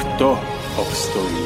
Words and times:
kto 0.00 0.40
obstojí. 0.80 1.44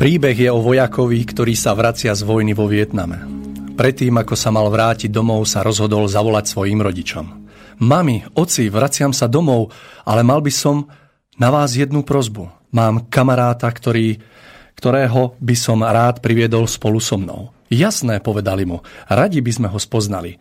Príbeh 0.00 0.32
je 0.32 0.48
o 0.48 0.64
vojakovi, 0.64 1.20
ktorý 1.28 1.52
sa 1.52 1.76
vracia 1.76 2.16
z 2.16 2.24
vojny 2.24 2.56
vo 2.56 2.64
Vietname. 2.64 3.20
Predtým, 3.76 4.16
ako 4.16 4.32
sa 4.32 4.48
mal 4.48 4.68
vrátiť 4.72 5.12
domov, 5.12 5.44
sa 5.44 5.60
rozhodol 5.60 6.08
zavolať 6.08 6.48
svojim 6.48 6.80
rodičom. 6.80 7.39
Mami, 7.80 8.28
oci, 8.36 8.68
vraciam 8.68 9.08
sa 9.16 9.24
domov, 9.24 9.72
ale 10.04 10.20
mal 10.20 10.44
by 10.44 10.52
som 10.52 10.84
na 11.40 11.48
vás 11.48 11.72
jednu 11.72 12.04
prozbu. 12.04 12.52
Mám 12.76 13.08
kamaráta, 13.08 13.72
ktorý, 13.72 14.20
ktorého 14.76 15.32
by 15.40 15.56
som 15.56 15.80
rád 15.80 16.20
priviedol 16.20 16.68
spolu 16.68 17.00
so 17.00 17.16
mnou. 17.16 17.56
Jasné, 17.72 18.20
povedali 18.20 18.68
mu, 18.68 18.84
radi 19.08 19.40
by 19.40 19.52
sme 19.56 19.68
ho 19.72 19.80
spoznali. 19.80 20.36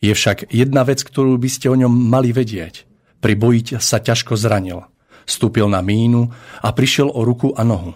Je 0.00 0.08
však 0.08 0.48
jedna 0.48 0.80
vec, 0.88 1.04
ktorú 1.04 1.36
by 1.36 1.50
ste 1.52 1.68
o 1.68 1.76
ňom 1.76 1.92
mali 1.92 2.32
vedieť. 2.32 2.88
Pri 3.20 3.36
boji 3.36 3.76
sa 3.76 4.00
ťažko 4.00 4.40
zranil. 4.40 4.80
Stúpil 5.28 5.68
na 5.68 5.84
mínu 5.84 6.32
a 6.64 6.68
prišiel 6.72 7.12
o 7.12 7.20
ruku 7.20 7.52
a 7.52 7.60
nohu. 7.60 7.92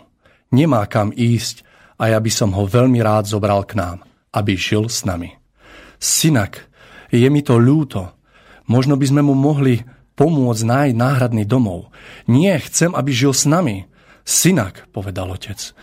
Nemá 0.52 0.84
kam 0.92 1.08
ísť 1.08 1.64
a 1.96 2.12
ja 2.12 2.20
by 2.20 2.28
som 2.28 2.52
ho 2.52 2.68
veľmi 2.68 3.00
rád 3.00 3.32
zobral 3.32 3.64
k 3.64 3.80
nám, 3.80 4.04
aby 4.36 4.60
žil 4.60 4.92
s 4.92 5.08
nami. 5.08 5.32
Synak, 5.96 6.68
je 7.08 7.24
mi 7.32 7.40
to 7.40 7.56
ľúto, 7.56 8.12
Možno 8.64 8.96
by 8.96 9.06
sme 9.08 9.22
mu 9.24 9.36
mohli 9.36 9.84
pomôcť 10.14 10.62
nájsť 10.64 10.94
náhradný 10.96 11.44
domov. 11.44 11.90
Nie, 12.30 12.58
chcem, 12.62 12.94
aby 12.94 13.10
žil 13.10 13.34
s 13.34 13.44
nami. 13.44 13.90
Synak, 14.24 14.88
povedal 14.94 15.28
otec, 15.28 15.76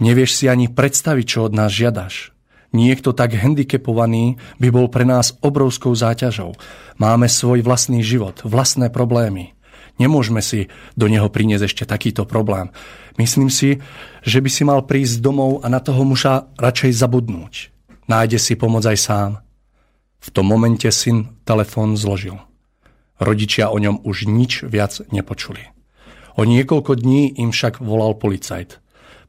nevieš 0.00 0.40
si 0.40 0.44
ani 0.48 0.72
predstaviť, 0.72 1.26
čo 1.28 1.38
od 1.44 1.52
nás 1.52 1.68
žiadaš. 1.68 2.32
Niekto 2.72 3.12
tak 3.12 3.36
handicapovaný 3.36 4.40
by 4.56 4.68
bol 4.72 4.88
pre 4.88 5.04
nás 5.04 5.36
obrovskou 5.44 5.92
záťažou. 5.92 6.56
Máme 6.96 7.28
svoj 7.28 7.60
vlastný 7.60 8.00
život, 8.00 8.40
vlastné 8.48 8.88
problémy. 8.88 9.52
Nemôžeme 10.00 10.40
si 10.40 10.72
do 10.96 11.04
neho 11.04 11.28
priniesť 11.28 11.68
ešte 11.68 11.84
takýto 11.84 12.24
problém. 12.24 12.72
Myslím 13.20 13.52
si, 13.52 13.84
že 14.24 14.40
by 14.40 14.48
si 14.48 14.64
mal 14.64 14.88
prísť 14.88 15.20
domov 15.20 15.60
a 15.60 15.68
na 15.68 15.84
toho 15.84 16.00
muža 16.08 16.48
radšej 16.56 16.96
zabudnúť. 16.96 17.68
Nájde 18.08 18.40
si 18.40 18.56
pomoc 18.56 18.88
aj 18.88 18.96
sám. 18.96 19.30
V 20.22 20.28
tom 20.30 20.46
momente 20.46 20.86
syn 20.94 21.34
telefón 21.42 21.98
zložil. 21.98 22.38
Rodičia 23.18 23.74
o 23.74 23.78
ňom 23.82 24.06
už 24.06 24.30
nič 24.30 24.62
viac 24.62 25.02
nepočuli. 25.10 25.66
O 26.38 26.46
niekoľko 26.46 26.94
dní 26.94 27.42
im 27.42 27.50
však 27.50 27.82
volal 27.82 28.14
policajt. 28.14 28.78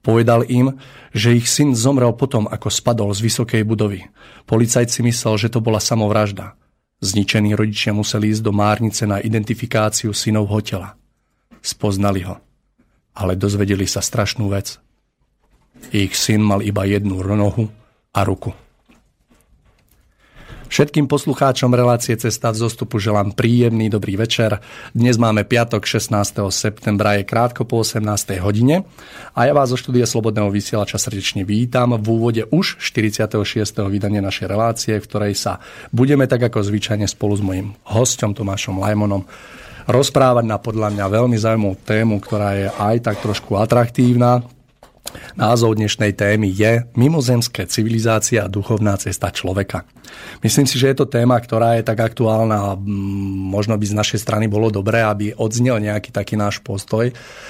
Povedal 0.06 0.46
im, 0.46 0.78
že 1.16 1.34
ich 1.34 1.50
syn 1.50 1.74
zomrel 1.74 2.14
potom, 2.14 2.46
ako 2.46 2.68
spadol 2.70 3.09
z 3.16 3.24
vysokej 3.26 3.64
budovy. 3.64 4.06
Policajt 4.46 4.92
si 4.92 5.02
myslel, 5.02 5.40
že 5.40 5.50
to 5.50 5.64
bola 5.64 5.82
samovražda. 5.82 6.59
Zničení 7.03 7.56
rodičia 7.58 7.92
museli 7.92 8.32
ísť 8.32 8.44
do 8.44 8.53
márnice 8.56 9.03
na 9.08 9.20
identifikáciu 9.20 10.14
synovho 10.16 10.59
tela. 10.64 10.96
Spoznali 11.64 12.24
ho. 12.28 12.40
Ale 13.16 13.40
dozvedeli 13.40 13.88
sa 13.88 14.03
strašnú 14.03 14.48
vec. 14.52 14.80
Ich 15.92 16.16
syn 16.16 16.44
mal 16.44 16.64
iba 16.64 16.84
jednu 16.88 17.20
nohu 17.24 17.68
a 18.16 18.20
ruku. 18.24 18.56
Všetkým 20.73 21.06
poslucháčom 21.06 21.69
relácie 21.69 22.17
Cesta 22.17 22.50
v 22.50 22.66
zostupu 22.66 22.97
želám 22.97 23.38
príjemný 23.38 23.94
dobrý 23.94 24.17
večer. 24.17 24.57
Dnes 24.89 25.22
máme 25.22 25.45
piatok 25.45 25.85
16. 25.85 26.34
septembra, 26.50 27.13
je 27.22 27.29
krátko 27.29 27.61
po 27.61 27.85
18. 27.85 28.01
hodine 28.41 28.81
a 29.38 29.45
ja 29.45 29.53
vás 29.53 29.69
zo 29.69 29.78
štúdia 29.78 30.09
Slobodného 30.09 30.50
vysielača 30.50 30.97
srdečne 30.97 31.45
vítam 31.45 31.94
v 31.94 32.07
úvode 32.09 32.50
už 32.50 32.81
46. 32.81 33.38
vydania 33.85 34.25
našej 34.25 34.50
relácie, 34.50 34.97
v 34.97 35.06
ktorej 35.06 35.38
sa 35.38 35.61
budeme 35.94 36.25
tak 36.25 36.41
ako 36.50 36.66
zvyčajne 36.66 37.05
spolu 37.05 37.38
s 37.38 37.45
mojim 37.45 37.78
hostom 37.94 38.34
Tomášom 38.34 38.81
Lajmonom 38.81 39.29
rozprávať 39.85 40.45
na 40.50 40.57
podľa 40.57 40.90
mňa 40.90 41.05
veľmi 41.05 41.38
zaujímavú 41.38 41.78
tému, 41.85 42.17
ktorá 42.17 42.57
je 42.57 42.67
aj 42.73 43.13
tak 43.13 43.22
trošku 43.22 43.61
atraktívna, 43.61 44.41
Názov 45.34 45.81
dnešnej 45.81 46.13
témy 46.13 46.53
je 46.53 46.85
Mimozemské 46.94 47.66
civilizácia 47.66 48.46
a 48.46 48.51
duchovná 48.51 48.94
cesta 49.01 49.34
človeka. 49.34 49.81
Myslím 50.46 50.69
si, 50.69 50.78
že 50.78 50.94
je 50.94 51.01
to 51.01 51.09
téma, 51.09 51.41
ktorá 51.41 51.74
je 51.79 51.88
tak 51.88 52.00
aktuálna 52.00 52.53
a 52.53 52.78
možno 53.49 53.73
by 53.79 53.85
z 53.88 53.97
našej 53.97 54.20
strany 54.22 54.46
bolo 54.46 54.70
dobré, 54.70 55.02
aby 55.02 55.34
odznel 55.34 55.82
nejaký 55.82 56.14
taký 56.14 56.38
náš 56.38 56.61
postoj 56.61 57.09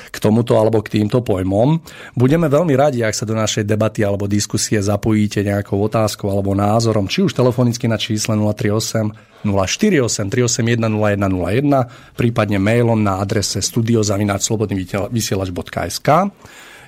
k 0.10 0.18
tomuto 0.22 0.56
alebo 0.56 0.80
k 0.80 1.00
týmto 1.00 1.20
pojmom. 1.20 1.84
Budeme 2.16 2.48
veľmi 2.48 2.72
radi, 2.78 3.04
ak 3.04 3.16
sa 3.16 3.26
do 3.28 3.36
našej 3.36 3.68
debaty 3.68 4.06
alebo 4.06 4.32
diskusie 4.32 4.80
zapojíte 4.80 5.44
nejakou 5.44 5.84
otázkou 5.84 6.32
alebo 6.32 6.56
názorom, 6.56 7.12
či 7.12 7.28
už 7.28 7.36
telefonicky 7.36 7.92
na 7.92 8.00
čísle 8.00 8.40
038 8.40 9.12
048 9.44 10.32
381 10.32 10.88
0101, 10.88 12.16
prípadne 12.16 12.64
mailom 12.64 13.04
na 13.04 13.20
adrese 13.20 13.60
studiozavináčslobodnyvysielač.sk. 13.60 16.10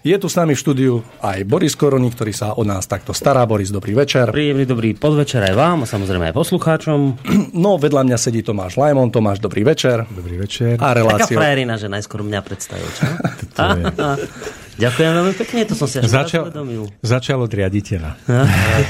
Je 0.06 0.14
tu 0.22 0.30
s 0.30 0.38
nami 0.38 0.54
v 0.54 0.62
štúdiu 0.62 0.94
aj 1.18 1.42
Boris 1.50 1.74
Koroni, 1.74 2.14
ktorý 2.14 2.30
sa 2.30 2.54
o 2.54 2.62
nás 2.62 2.86
takto 2.86 3.10
stará. 3.10 3.42
Boris, 3.50 3.74
dobrý 3.74 3.98
večer. 3.98 4.30
Príjemný 4.30 4.70
dobrý 4.70 4.94
podvečer 4.94 5.42
aj 5.50 5.58
vám 5.58 5.82
a 5.82 5.90
samozrejme 5.90 6.30
aj 6.30 6.36
poslucháčom. 6.38 7.00
No, 7.66 7.82
vedľa 7.82 8.06
mňa 8.06 8.18
sedí 8.20 8.46
Tomáš 8.46 8.78
Lajmon. 8.78 9.10
Tomáš, 9.10 9.42
dobrý 9.42 9.66
večer. 9.66 10.06
Dobrý 10.06 10.38
večer. 10.38 10.78
A 10.78 10.94
reláciu... 10.94 11.34
Taká 11.34 11.42
frajerina, 11.42 11.82
že 11.82 11.90
najskôr 11.90 12.22
mňa 12.22 12.40
predstavil, 12.46 12.86
čo? 12.86 13.02
Ďakujem 14.86 15.12
veľmi 15.16 15.34
pekne, 15.40 15.62
to 15.66 15.74
som 15.74 15.88
si 15.88 16.04
až 16.04 16.12
Začal, 16.12 16.52
Začal 17.00 17.40
od 17.40 17.50
riaditeľa. 17.50 18.12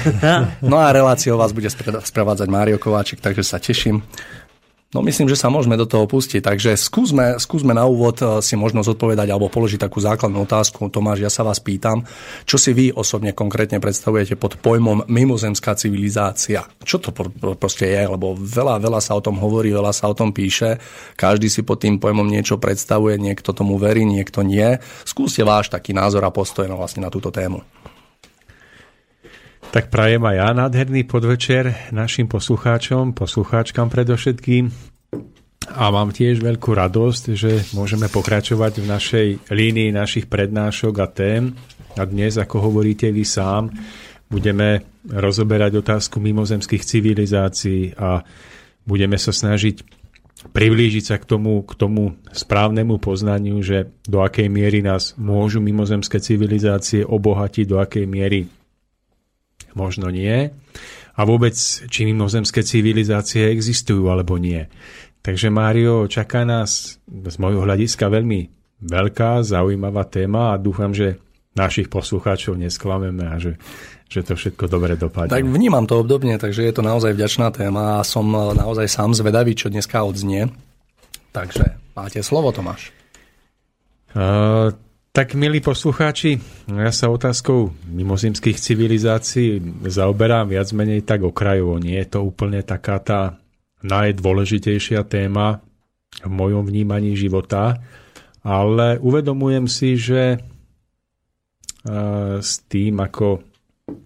no 0.72 0.82
a 0.82 0.90
reláciou 0.90 1.38
vás 1.38 1.54
bude 1.54 1.70
sprevádzať 2.02 2.48
Mário 2.50 2.82
Kováčik, 2.82 3.22
takže 3.22 3.46
sa 3.46 3.62
teším. 3.62 4.02
No 4.94 5.02
myslím, 5.04 5.28
že 5.28 5.36
sa 5.36 5.52
môžeme 5.52 5.76
do 5.76 5.84
toho 5.84 6.06
pustiť, 6.06 6.46
takže 6.46 6.78
skúsme, 6.78 7.42
skúsme 7.42 7.74
na 7.74 7.84
úvod 7.84 8.16
eh, 8.22 8.40
si 8.40 8.54
možno 8.54 8.86
zodpovedať 8.86 9.28
alebo 9.28 9.52
položiť 9.52 9.82
takú 9.82 10.00
základnú 10.00 10.46
otázku. 10.46 10.88
Tomáš, 10.88 11.26
ja 11.26 11.32
sa 11.34 11.42
vás 11.42 11.60
pýtam, 11.60 12.06
čo 12.46 12.56
si 12.56 12.72
vy 12.72 12.94
osobne 12.94 13.34
konkrétne 13.34 13.82
predstavujete 13.82 14.38
pod 14.38 14.56
pojmom 14.62 15.10
mimozemská 15.10 15.76
civilizácia? 15.76 16.64
Čo 16.86 17.02
to 17.02 17.10
proste 17.58 17.92
je? 17.92 18.02
Lebo 18.06 18.38
veľa, 18.38 18.78
veľa 18.80 19.02
sa 19.02 19.18
o 19.18 19.26
tom 19.26 19.42
hovorí, 19.42 19.74
veľa 19.74 19.92
sa 19.92 20.08
o 20.08 20.16
tom 20.16 20.32
píše, 20.32 20.78
každý 21.18 21.50
si 21.50 21.66
pod 21.66 21.82
tým 21.82 21.98
pojmom 21.98 22.30
niečo 22.30 22.62
predstavuje, 22.62 23.18
niekto 23.18 23.52
tomu 23.52 23.82
verí, 23.82 24.06
niekto 24.06 24.46
nie. 24.46 24.80
Skúste 25.04 25.42
váš 25.42 25.74
taký 25.74 25.92
názor 25.92 26.24
a 26.24 26.32
postoj 26.32 26.70
na, 26.70 26.78
vlastne 26.78 27.04
na 27.04 27.12
túto 27.12 27.34
tému. 27.34 27.66
Tak 29.72 29.92
prajem 29.92 30.24
aj 30.24 30.36
ja 30.36 30.50
nádherný 30.54 31.08
podvečer 31.08 31.92
našim 31.94 32.28
poslucháčom, 32.28 33.16
poslucháčkam 33.16 33.88
predovšetkým. 33.88 34.70
A 35.76 35.90
mám 35.90 36.14
tiež 36.14 36.40
veľkú 36.46 36.78
radosť, 36.78 37.24
že 37.34 37.52
môžeme 37.74 38.06
pokračovať 38.06 38.74
v 38.80 38.86
našej 38.86 39.28
línii 39.50 39.90
našich 39.92 40.30
prednášok 40.30 40.94
a 41.02 41.08
tém. 41.10 41.58
A 41.98 42.06
dnes, 42.06 42.38
ako 42.38 42.70
hovoríte 42.70 43.10
vy 43.10 43.26
sám, 43.26 43.74
budeme 44.30 44.86
rozoberať 45.10 45.82
otázku 45.82 46.22
mimozemských 46.22 46.84
civilizácií 46.86 47.96
a 47.96 48.22
budeme 48.86 49.18
sa 49.18 49.34
snažiť 49.34 49.82
priblížiť 50.52 51.04
sa 51.04 51.18
k 51.18 51.26
tomu, 51.26 51.66
k 51.66 51.74
tomu 51.74 52.14
správnemu 52.30 53.02
poznaniu, 53.02 53.58
že 53.66 53.90
do 54.06 54.22
akej 54.22 54.46
miery 54.46 54.86
nás 54.86 55.18
môžu 55.18 55.58
mimozemské 55.58 56.22
civilizácie 56.22 57.02
obohatiť, 57.02 57.66
do 57.66 57.82
akej 57.82 58.06
miery 58.06 58.46
možno 59.76 60.10
nie. 60.10 60.50
A 61.16 61.22
vôbec, 61.24 61.56
či 61.88 62.04
mimozemské 62.04 62.64
civilizácie 62.64 63.48
existujú 63.48 64.12
alebo 64.12 64.36
nie. 64.36 64.68
Takže 65.24 65.48
Mário, 65.48 66.06
čaká 66.12 66.44
nás 66.44 67.00
z 67.08 67.36
môjho 67.40 67.64
hľadiska 67.64 68.12
veľmi 68.12 68.52
veľká, 68.84 69.42
zaujímavá 69.42 70.06
téma 70.06 70.54
a 70.54 70.60
dúfam, 70.62 70.92
že 70.92 71.18
našich 71.56 71.88
poslucháčov 71.88 72.60
nesklameme 72.60 73.26
a 73.32 73.40
že, 73.40 73.56
že 74.12 74.22
to 74.22 74.36
všetko 74.36 74.68
dobre 74.68 75.00
dopadne. 75.00 75.32
Tak 75.32 75.48
vnímam 75.48 75.88
to 75.88 76.04
obdobne, 76.04 76.36
takže 76.36 76.68
je 76.68 76.74
to 76.76 76.84
naozaj 76.84 77.16
vďačná 77.16 77.50
téma 77.56 78.04
a 78.04 78.06
som 78.06 78.28
naozaj 78.30 78.92
sám 78.92 79.16
zvedavý, 79.16 79.56
čo 79.56 79.72
dneska 79.72 80.04
odznie. 80.04 80.52
Takže 81.32 81.80
máte 81.96 82.20
slovo, 82.22 82.52
Tomáš. 82.52 82.92
Uh, 84.16 84.72
tak, 85.16 85.32
milí 85.32 85.64
poslucháči, 85.64 86.44
ja 86.68 86.92
sa 86.92 87.08
otázkou 87.08 87.72
mimozemských 87.88 88.60
civilizácií 88.60 89.64
zaoberám 89.88 90.52
viac 90.52 90.68
menej 90.76 91.08
tak 91.08 91.24
okrajovo. 91.24 91.80
Nie 91.80 92.04
je 92.04 92.20
to 92.20 92.28
úplne 92.28 92.60
taká 92.68 93.00
tá 93.00 93.40
najdôležitejšia 93.80 95.08
téma 95.08 95.64
v 96.20 96.32
mojom 96.36 96.68
vnímaní 96.68 97.16
života, 97.16 97.80
ale 98.44 99.00
uvedomujem 99.00 99.72
si, 99.72 99.96
že 99.96 100.44
s 102.44 102.52
tým, 102.68 103.00
ako 103.00 103.40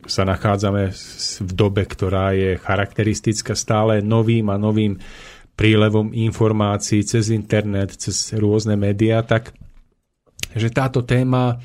sa 0.06 0.30
nachádzame 0.30 0.94
v 1.42 1.52
dobe, 1.58 1.90
ktorá 1.90 2.38
je 2.38 2.62
charakteristická 2.62 3.58
stále 3.58 4.06
novým 4.06 4.46
a 4.54 4.62
novým 4.62 4.94
prílevom 5.58 6.14
informácií 6.14 7.02
cez 7.02 7.34
internet, 7.34 7.98
cez 7.98 8.30
rôzne 8.38 8.78
médiá, 8.78 9.26
tak 9.26 9.58
že 10.56 10.70
táto 10.74 11.06
téma, 11.06 11.62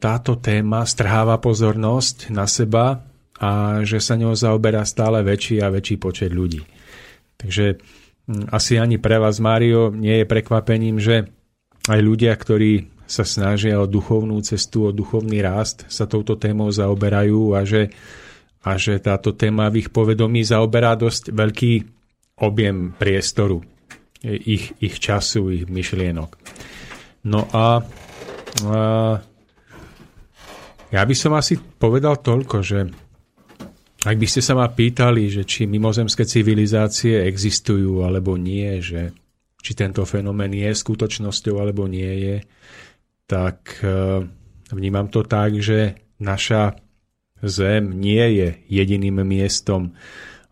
táto 0.00 0.32
téma 0.40 0.84
strháva 0.84 1.38
pozornosť 1.40 2.32
na 2.34 2.44
seba 2.44 3.04
a 3.40 3.80
že 3.86 4.02
sa 4.02 4.20
ňou 4.20 4.36
zaoberá 4.36 4.84
stále 4.84 5.24
väčší 5.24 5.64
a 5.64 5.72
väčší 5.72 5.96
počet 5.96 6.28
ľudí. 6.34 6.60
Takže 7.40 7.80
asi 8.52 8.76
ani 8.76 9.00
pre 9.00 9.16
vás, 9.16 9.40
Mário, 9.40 9.88
nie 9.88 10.22
je 10.22 10.26
prekvapením, 10.28 11.00
že 11.00 11.24
aj 11.88 12.00
ľudia, 12.04 12.36
ktorí 12.36 12.92
sa 13.10 13.26
snažia 13.26 13.80
o 13.82 13.90
duchovnú 13.90 14.38
cestu, 14.44 14.86
o 14.86 14.94
duchovný 14.94 15.42
rast, 15.42 15.82
sa 15.90 16.06
touto 16.06 16.38
témou 16.38 16.70
zaoberajú 16.70 17.58
a 17.58 17.66
že, 17.66 17.90
a 18.62 18.78
že 18.78 19.02
táto 19.02 19.34
téma 19.34 19.66
v 19.66 19.82
ich 19.82 19.90
povedomí 19.90 20.46
zaoberá 20.46 20.94
dosť 20.94 21.34
veľký 21.34 21.72
objem 22.38 22.94
priestoru, 22.94 23.66
ich, 24.22 24.70
ich 24.78 25.02
času, 25.02 25.50
ich 25.50 25.64
myšlienok. 25.66 26.38
No 27.26 27.44
a, 27.52 27.84
a 28.64 28.78
ja 30.90 31.02
by 31.04 31.14
som 31.14 31.36
asi 31.36 31.60
povedal 31.60 32.18
toľko, 32.18 32.56
že 32.64 32.88
ak 34.00 34.16
by 34.16 34.26
ste 34.26 34.40
sa 34.40 34.56
ma 34.56 34.64
pýtali, 34.72 35.28
že 35.28 35.44
či 35.44 35.68
mimozemské 35.68 36.24
civilizácie 36.24 37.20
existujú 37.28 38.00
alebo 38.00 38.40
nie, 38.40 38.80
že 38.80 39.12
či 39.60 39.76
tento 39.76 40.08
fenomén 40.08 40.56
je 40.56 40.72
skutočnosťou 40.72 41.60
alebo 41.60 41.84
nie 41.84 42.08
je, 42.24 42.36
tak 43.28 43.76
e, 43.84 44.24
vnímam 44.72 45.12
to 45.12 45.20
tak, 45.28 45.60
že 45.60 46.00
naša 46.16 46.80
Zem 47.40 47.96
nie 47.96 48.20
je 48.36 48.48
jediným 48.68 49.24
miestom 49.24 49.96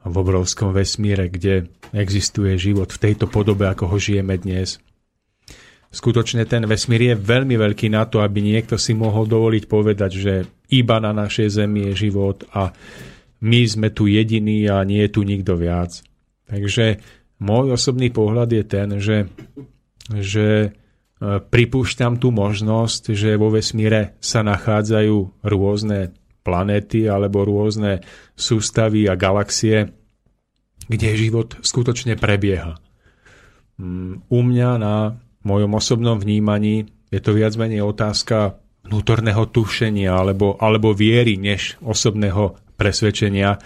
v 0.08 0.14
obrovskom 0.16 0.72
vesmíre, 0.72 1.28
kde 1.28 1.68
existuje 1.92 2.56
život 2.56 2.88
v 2.88 3.12
tejto 3.12 3.28
podobe, 3.28 3.68
ako 3.68 3.92
ho 3.92 3.96
žijeme 4.00 4.40
dnes 4.40 4.80
skutočne 5.98 6.46
ten 6.46 6.62
vesmír 6.62 7.12
je 7.12 7.14
veľmi 7.18 7.58
veľký 7.58 7.90
na 7.90 8.06
to, 8.06 8.22
aby 8.22 8.38
niekto 8.38 8.78
si 8.78 8.94
mohol 8.94 9.26
dovoliť 9.26 9.64
povedať, 9.66 10.12
že 10.14 10.34
iba 10.70 11.02
na 11.02 11.10
našej 11.10 11.58
Zemi 11.58 11.90
je 11.90 12.06
život 12.06 12.46
a 12.54 12.70
my 13.42 13.60
sme 13.66 13.90
tu 13.90 14.06
jediní 14.06 14.70
a 14.70 14.86
nie 14.86 15.02
je 15.02 15.10
tu 15.10 15.26
nikto 15.26 15.58
viac. 15.58 15.98
Takže 16.46 17.02
môj 17.42 17.74
osobný 17.74 18.14
pohľad 18.14 18.48
je 18.54 18.64
ten, 18.64 18.88
že, 19.02 19.26
že 20.10 20.46
e, 20.62 20.68
pripúšťam 21.42 22.22
tú 22.22 22.30
možnosť, 22.30 23.14
že 23.14 23.34
vo 23.34 23.50
vesmíre 23.50 24.18
sa 24.22 24.46
nachádzajú 24.46 25.42
rôzne 25.42 26.14
planéty 26.46 27.10
alebo 27.10 27.42
rôzne 27.42 28.06
sústavy 28.38 29.10
a 29.10 29.18
galaxie, 29.18 29.90
kde 30.86 31.08
život 31.18 31.58
skutočne 31.60 32.14
prebieha. 32.14 32.78
Mm, 33.78 34.26
u 34.26 34.40
mňa 34.42 34.70
na 34.78 34.94
mojom 35.48 35.72
osobnom 35.72 36.20
vnímaní 36.20 36.84
je 37.08 37.20
to 37.24 37.32
viac 37.32 37.56
menej 37.56 37.80
otázka 37.80 38.60
vnútorného 38.84 39.48
tušenia 39.48 40.12
alebo, 40.12 40.60
alebo 40.60 40.92
viery 40.92 41.40
než 41.40 41.80
osobného 41.80 42.56
presvedčenia, 42.76 43.56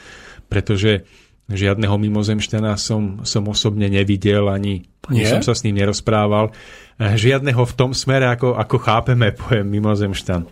pretože 0.46 1.04
žiadneho 1.50 1.98
mimozemšťana 1.98 2.78
som, 2.78 3.26
som 3.26 3.44
osobne 3.50 3.90
nevidel, 3.90 4.46
ani, 4.48 4.88
ani 5.10 5.26
som 5.26 5.42
sa 5.44 5.52
s 5.52 5.66
ním 5.66 5.82
nerozprával. 5.82 6.54
Žiadneho 6.96 7.62
v 7.66 7.76
tom 7.76 7.92
smere, 7.92 8.30
ako, 8.30 8.54
ako 8.56 8.76
chápeme 8.78 9.34
pojem 9.34 9.66
mimozemšťan. 9.68 10.42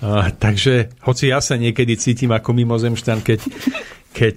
A, 0.00 0.32
takže, 0.32 0.96
hoci 1.04 1.28
ja 1.28 1.44
sa 1.44 1.60
niekedy 1.60 2.00
cítim 2.00 2.32
ako 2.32 2.56
mimozemšťan, 2.56 3.18
keď, 3.20 3.40
keď 4.16 4.36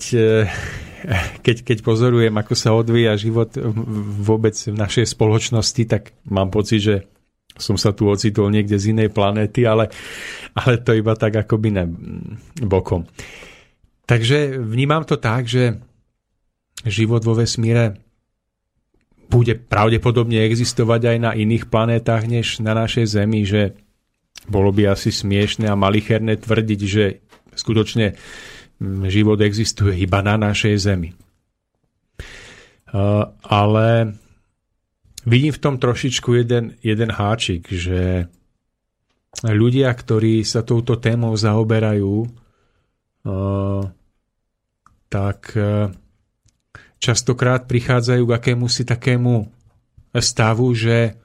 keď, 1.45 1.57
keď 1.67 1.77
pozorujem, 1.83 2.33
ako 2.33 2.53
sa 2.55 2.71
odvíja 2.73 3.19
život 3.19 3.53
vôbec 4.23 4.55
v 4.55 4.75
našej 4.75 5.05
spoločnosti, 5.11 5.83
tak 5.85 6.15
mám 6.27 6.49
pocit, 6.49 6.79
že 6.79 6.95
som 7.53 7.77
sa 7.77 7.93
tu 7.93 8.09
ocitol 8.09 8.49
niekde 8.49 8.81
z 8.81 8.97
inej 8.97 9.13
planéty, 9.13 9.67
ale, 9.67 9.93
ale 10.57 10.81
to 10.81 10.97
iba 10.97 11.13
tak 11.13 11.37
akoby 11.45 11.69
ne, 11.69 11.85
bokom. 12.65 13.05
Takže 14.09 14.57
vnímam 14.57 15.05
to 15.05 15.21
tak, 15.21 15.45
že 15.45 15.77
život 16.83 17.23
vo 17.23 17.37
vesmíre 17.37 18.01
bude 19.31 19.55
pravdepodobne 19.57 20.45
existovať 20.45 21.15
aj 21.15 21.17
na 21.17 21.31
iných 21.33 21.71
planétach 21.71 22.27
než 22.27 22.59
na 22.59 22.75
našej 22.75 23.05
Zemi, 23.17 23.47
že 23.47 23.77
bolo 24.45 24.75
by 24.75 24.91
asi 24.91 25.09
smiešne 25.09 25.71
a 25.71 25.79
malicherné 25.79 26.35
tvrdiť, 26.37 26.79
že 26.83 27.23
skutočne 27.55 28.17
život 29.07 29.39
existuje 29.39 29.95
iba 30.03 30.19
na 30.19 30.35
našej 30.35 30.75
Zemi. 30.75 31.15
Ale 33.47 33.87
vidím 35.23 35.53
v 35.55 35.61
tom 35.63 35.75
trošičku 35.79 36.29
jeden, 36.35 36.75
jeden 36.83 37.09
háčik, 37.09 37.71
že 37.71 38.27
ľudia, 39.41 39.89
ktorí 39.89 40.43
sa 40.43 40.61
touto 40.61 40.99
témou 40.99 41.33
zaoberajú, 41.33 42.27
tak 45.09 45.39
častokrát 46.99 47.65
prichádzajú 47.65 48.23
k 48.27 48.35
akému 48.35 48.65
si 48.67 48.83
takému 48.83 49.47
stavu, 50.13 50.67
že 50.75 51.17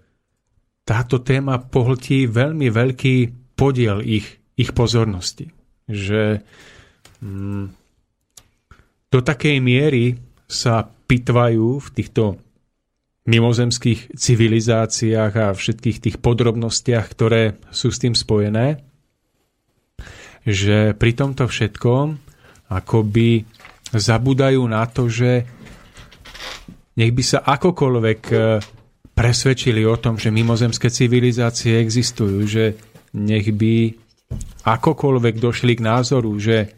táto 0.88 1.21
téma 1.21 1.61
pohltí 1.61 2.25
veľmi 2.25 2.73
veľký 2.73 3.17
podiel 3.59 4.00
ich, 4.00 4.41
ich 4.57 4.73
pozornosti. 4.73 5.53
Že 5.85 6.41
Mm. 6.41 6.78
Do 9.09 9.19
takej 9.25 9.59
miery 9.59 10.19
sa 10.49 10.87
pitvajú 10.87 11.81
v 11.81 11.89
týchto 11.93 12.39
mimozemských 13.29 14.17
civilizáciách 14.17 15.33
a 15.37 15.47
všetkých 15.53 15.99
tých 16.01 16.17
podrobnostiach, 16.17 17.07
ktoré 17.13 17.61
sú 17.69 17.93
s 17.93 18.01
tým 18.01 18.17
spojené, 18.17 18.81
že 20.49 20.97
pri 20.97 21.13
tomto 21.13 21.45
všetkom 21.45 22.17
akoby 22.73 23.45
zabudajú 23.93 24.65
na 24.65 24.85
to, 24.89 25.13
že 25.13 25.45
nech 26.97 27.13
by 27.13 27.23
sa 27.25 27.45
akokoľvek 27.45 28.21
e, 28.33 28.37
presvedčili 29.13 29.85
o 29.85 29.97
tom, 30.01 30.17
že 30.17 30.33
mimozemské 30.33 30.89
civilizácie 30.89 31.79
existujú, 31.79 32.49
že 32.49 32.65
nech 33.13 33.49
by 33.53 33.93
akokoľvek 34.65 35.35
došli 35.41 35.79
k 35.79 35.85
názoru, 35.85 36.33
že 36.41 36.78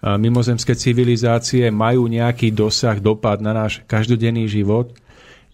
mimozemské 0.00 0.72
civilizácie 0.72 1.68
majú 1.68 2.08
nejaký 2.08 2.56
dosah, 2.56 2.96
dopad 2.96 3.44
na 3.44 3.52
náš 3.52 3.84
každodenný 3.84 4.48
život, 4.48 4.96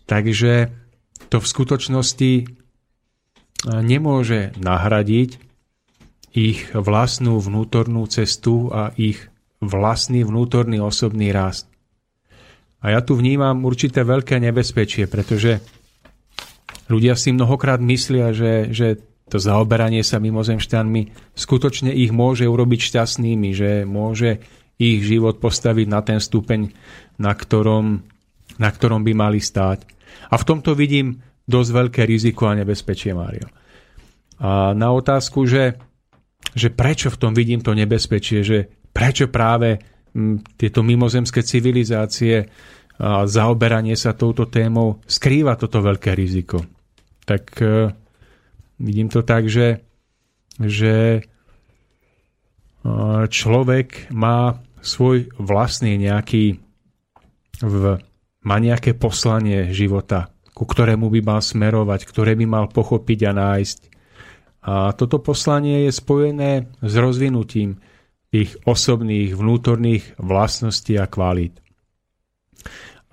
takže 0.06 0.70
to 1.26 1.42
v 1.42 1.50
skutočnosti 1.50 2.32
nemôže 3.66 4.54
nahradiť 4.54 5.42
ich 6.36 6.68
vlastnú 6.76 7.40
vnútornú 7.40 8.06
cestu 8.06 8.68
a 8.70 8.92
ich 8.94 9.18
vlastný 9.58 10.22
vnútorný 10.22 10.78
osobný 10.78 11.32
rast. 11.32 11.66
A 12.84 12.92
ja 12.92 13.00
tu 13.00 13.16
vnímam 13.16 13.56
určité 13.64 14.04
veľké 14.04 14.36
nebezpečie, 14.38 15.08
pretože 15.08 15.64
ľudia 16.92 17.16
si 17.16 17.32
mnohokrát 17.32 17.80
myslia, 17.80 18.30
že, 18.36 18.70
že 18.70 19.00
to 19.26 19.42
zaoberanie 19.42 20.06
sa 20.06 20.22
mimozemšťanmi 20.22 21.34
skutočne 21.34 21.90
ich 21.90 22.14
môže 22.14 22.46
urobiť 22.46 22.80
šťastnými, 22.92 23.48
že 23.50 23.70
môže 23.82 24.42
ich 24.76 25.02
život 25.02 25.42
postaviť 25.42 25.86
na 25.88 26.00
ten 26.04 26.22
stupeň, 26.22 26.70
na 27.18 27.32
ktorom 27.32 28.06
na 28.56 28.72
ktorom 28.72 29.04
by 29.04 29.12
mali 29.12 29.40
stáť. 29.40 29.84
A 30.32 30.34
v 30.40 30.46
tomto 30.46 30.72
vidím 30.72 31.20
dosť 31.46 31.70
veľké 31.70 32.02
riziko 32.08 32.48
a 32.50 32.56
nebezpečie, 32.58 33.12
Mário. 33.12 33.46
A 34.40 34.72
na 34.72 34.92
otázku, 34.92 35.44
že, 35.48 35.76
že 36.52 36.72
prečo 36.72 37.08
v 37.12 37.20
tom 37.20 37.32
vidím 37.32 37.60
to 37.60 37.72
nebezpečie, 37.72 38.42
že 38.42 38.58
prečo 38.90 39.28
práve 39.28 39.80
tieto 40.56 40.80
mimozemské 40.80 41.44
civilizácie 41.44 42.48
a 42.96 43.28
zaoberanie 43.28 43.92
sa 43.92 44.16
touto 44.16 44.48
témou 44.48 45.04
skrýva 45.04 45.60
toto 45.60 45.84
veľké 45.84 46.16
riziko. 46.16 46.64
Tak 47.28 47.44
e, 47.60 47.92
vidím 48.78 49.08
to 49.08 49.22
tak, 49.22 49.48
že, 49.48 49.84
že 50.60 50.94
e, 51.18 51.20
človek 53.28 54.12
má 54.12 54.60
svoj 54.84 55.32
vlastný 55.40 55.98
nejaký 55.98 56.60
v, 57.60 57.98
má 58.44 58.56
nejaké 58.60 58.92
poslanie 58.92 59.72
života, 59.72 60.28
ku 60.52 60.68
ktorému 60.68 61.08
by 61.08 61.20
mal 61.24 61.40
smerovať, 61.40 62.04
ktoré 62.04 62.36
by 62.36 62.46
mal 62.46 62.64
pochopiť 62.68 63.20
a 63.28 63.32
nájsť. 63.32 63.78
A 64.66 64.92
toto 64.92 65.22
poslanie 65.22 65.88
je 65.88 65.92
spojené 65.94 66.68
s 66.82 66.94
rozvinutím 66.98 67.80
tých 68.28 68.58
osobných 68.66 69.32
vnútorných 69.32 70.18
vlastností 70.20 70.98
a 70.98 71.06
kvalít 71.06 71.64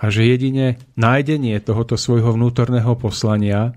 a 0.04 0.12
že 0.12 0.28
jedine 0.28 0.84
nájdenie 1.00 1.64
tohoto 1.64 1.96
svojho 1.96 2.36
vnútorného 2.36 2.92
poslania 3.00 3.72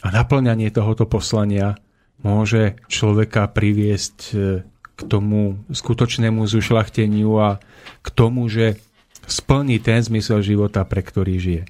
a 0.00 0.08
naplňanie 0.08 0.72
tohoto 0.72 1.04
poslania 1.04 1.76
môže 2.24 2.80
človeka 2.88 3.48
priviesť 3.48 4.16
e, 4.32 4.64
k 4.96 5.00
tomu 5.08 5.60
skutočnému 5.72 6.44
zušlachteniu 6.44 7.32
a 7.40 7.60
k 8.04 8.08
tomu, 8.12 8.48
že 8.48 8.80
splní 9.24 9.80
ten 9.80 10.00
zmysel 10.00 10.44
života, 10.44 10.84
pre 10.84 11.00
ktorý 11.00 11.34
žije. 11.40 11.64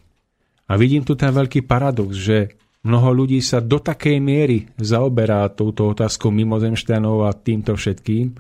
A 0.71 0.79
vidím 0.79 1.03
tu 1.03 1.19
ten 1.19 1.35
veľký 1.35 1.67
paradox, 1.67 2.15
že 2.15 2.55
mnoho 2.87 3.11
ľudí 3.15 3.43
sa 3.43 3.59
do 3.59 3.83
takej 3.83 4.23
miery 4.23 4.71
zaoberá 4.79 5.47
touto 5.50 5.91
otázkou 5.91 6.31
mimozemšťanov 6.31 7.27
a 7.27 7.35
týmto 7.35 7.75
všetkým, 7.75 8.39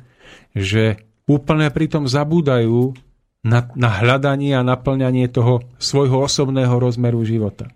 že 0.54 1.02
úplne 1.26 1.70
pritom 1.70 2.06
zabúdajú 2.06 2.94
na, 3.42 3.66
na 3.74 3.90
hľadanie 3.90 4.54
a 4.54 4.66
naplňanie 4.66 5.26
toho 5.30 5.66
svojho 5.78 6.26
osobného 6.26 6.74
rozmeru 6.78 7.22
života. 7.26 7.70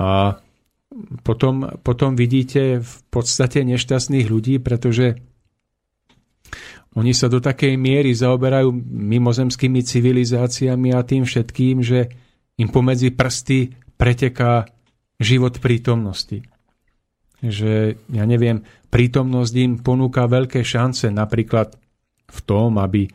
A 0.00 0.40
potom, 1.24 1.80
potom 1.80 2.16
vidíte 2.16 2.84
v 2.84 2.94
podstate 3.08 3.64
nešťastných 3.64 4.28
ľudí, 4.28 4.60
pretože 4.60 5.16
oni 6.92 7.16
sa 7.16 7.32
do 7.32 7.40
takej 7.40 7.80
miery 7.80 8.12
zaoberajú 8.12 8.68
mimozemskými 8.84 9.80
civilizáciami 9.80 10.92
a 10.92 11.00
tým 11.00 11.24
všetkým, 11.24 11.80
že 11.80 12.12
im 12.60 12.68
pomedzi 12.68 13.16
prsty 13.16 13.72
preteká 13.96 14.68
život 15.16 15.56
prítomnosti. 15.56 16.44
Že, 17.40 17.96
ja 18.12 18.24
neviem, 18.28 18.60
prítomnosť 18.92 19.54
im 19.56 19.72
ponúka 19.80 20.28
veľké 20.28 20.60
šance 20.60 21.08
napríklad 21.08 21.72
v 22.28 22.38
tom, 22.44 22.76
aby 22.76 23.08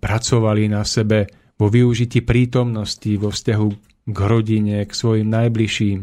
pracovali 0.00 0.66
na 0.66 0.82
sebe 0.82 1.30
vo 1.54 1.70
využití 1.70 2.26
prítomnosti, 2.26 3.12
vo 3.14 3.30
vzťahu 3.30 3.89
rodine, 4.08 4.86
k 4.86 4.92
svojim 4.92 5.28
najbližším, 5.28 5.98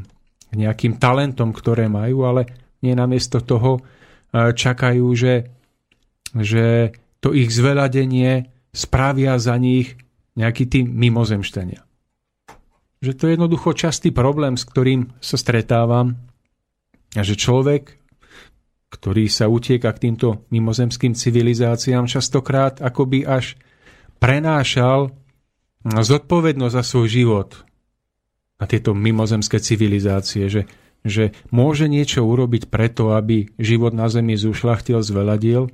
k 0.47 0.53
nejakým 0.53 1.01
talentom, 1.01 1.51
ktoré 1.51 1.89
majú, 1.89 2.27
ale 2.27 2.45
nie 2.85 2.93
namiesto 2.93 3.41
toho 3.41 3.81
čakajú, 4.33 5.07
že, 5.17 5.49
že 6.35 6.93
to 7.23 7.33
ich 7.33 7.49
zveladenie 7.49 8.53
spravia 8.69 9.39
za 9.41 9.57
nich 9.57 9.97
nejaký 10.37 10.69
tým 10.69 10.85
mimozemštenia. 10.93 11.81
Že 13.01 13.11
to 13.17 13.23
je 13.25 13.33
jednoducho 13.33 13.69
častý 13.73 14.13
problém, 14.13 14.53
s 14.57 14.65
ktorým 14.65 15.17
sa 15.17 15.37
stretávam 15.37 16.17
a 17.17 17.21
že 17.25 17.33
človek 17.33 17.97
ktorý 18.87 19.27
sa 19.27 19.51
utieka 19.51 19.91
k 19.91 20.09
týmto 20.09 20.47
mimozemským 20.47 21.11
civilizáciám, 21.11 22.07
častokrát 22.07 22.79
akoby 22.79 23.27
až 23.27 23.59
prenášal 24.17 25.11
zodpovednosť 25.83 26.73
za 26.73 26.83
svoj 26.83 27.07
život 27.11 27.49
na 28.57 28.65
tieto 28.65 28.97
mimozemské 28.97 29.61
civilizácie, 29.61 30.49
že, 30.49 30.65
že 31.05 31.33
môže 31.53 31.85
niečo 31.85 32.25
urobiť 32.25 32.69
preto, 32.73 33.13
aby 33.13 33.53
život 33.61 33.93
na 33.93 34.09
Zemi 34.09 34.33
zušlachtil, 34.33 35.01
zveladil, 35.05 35.69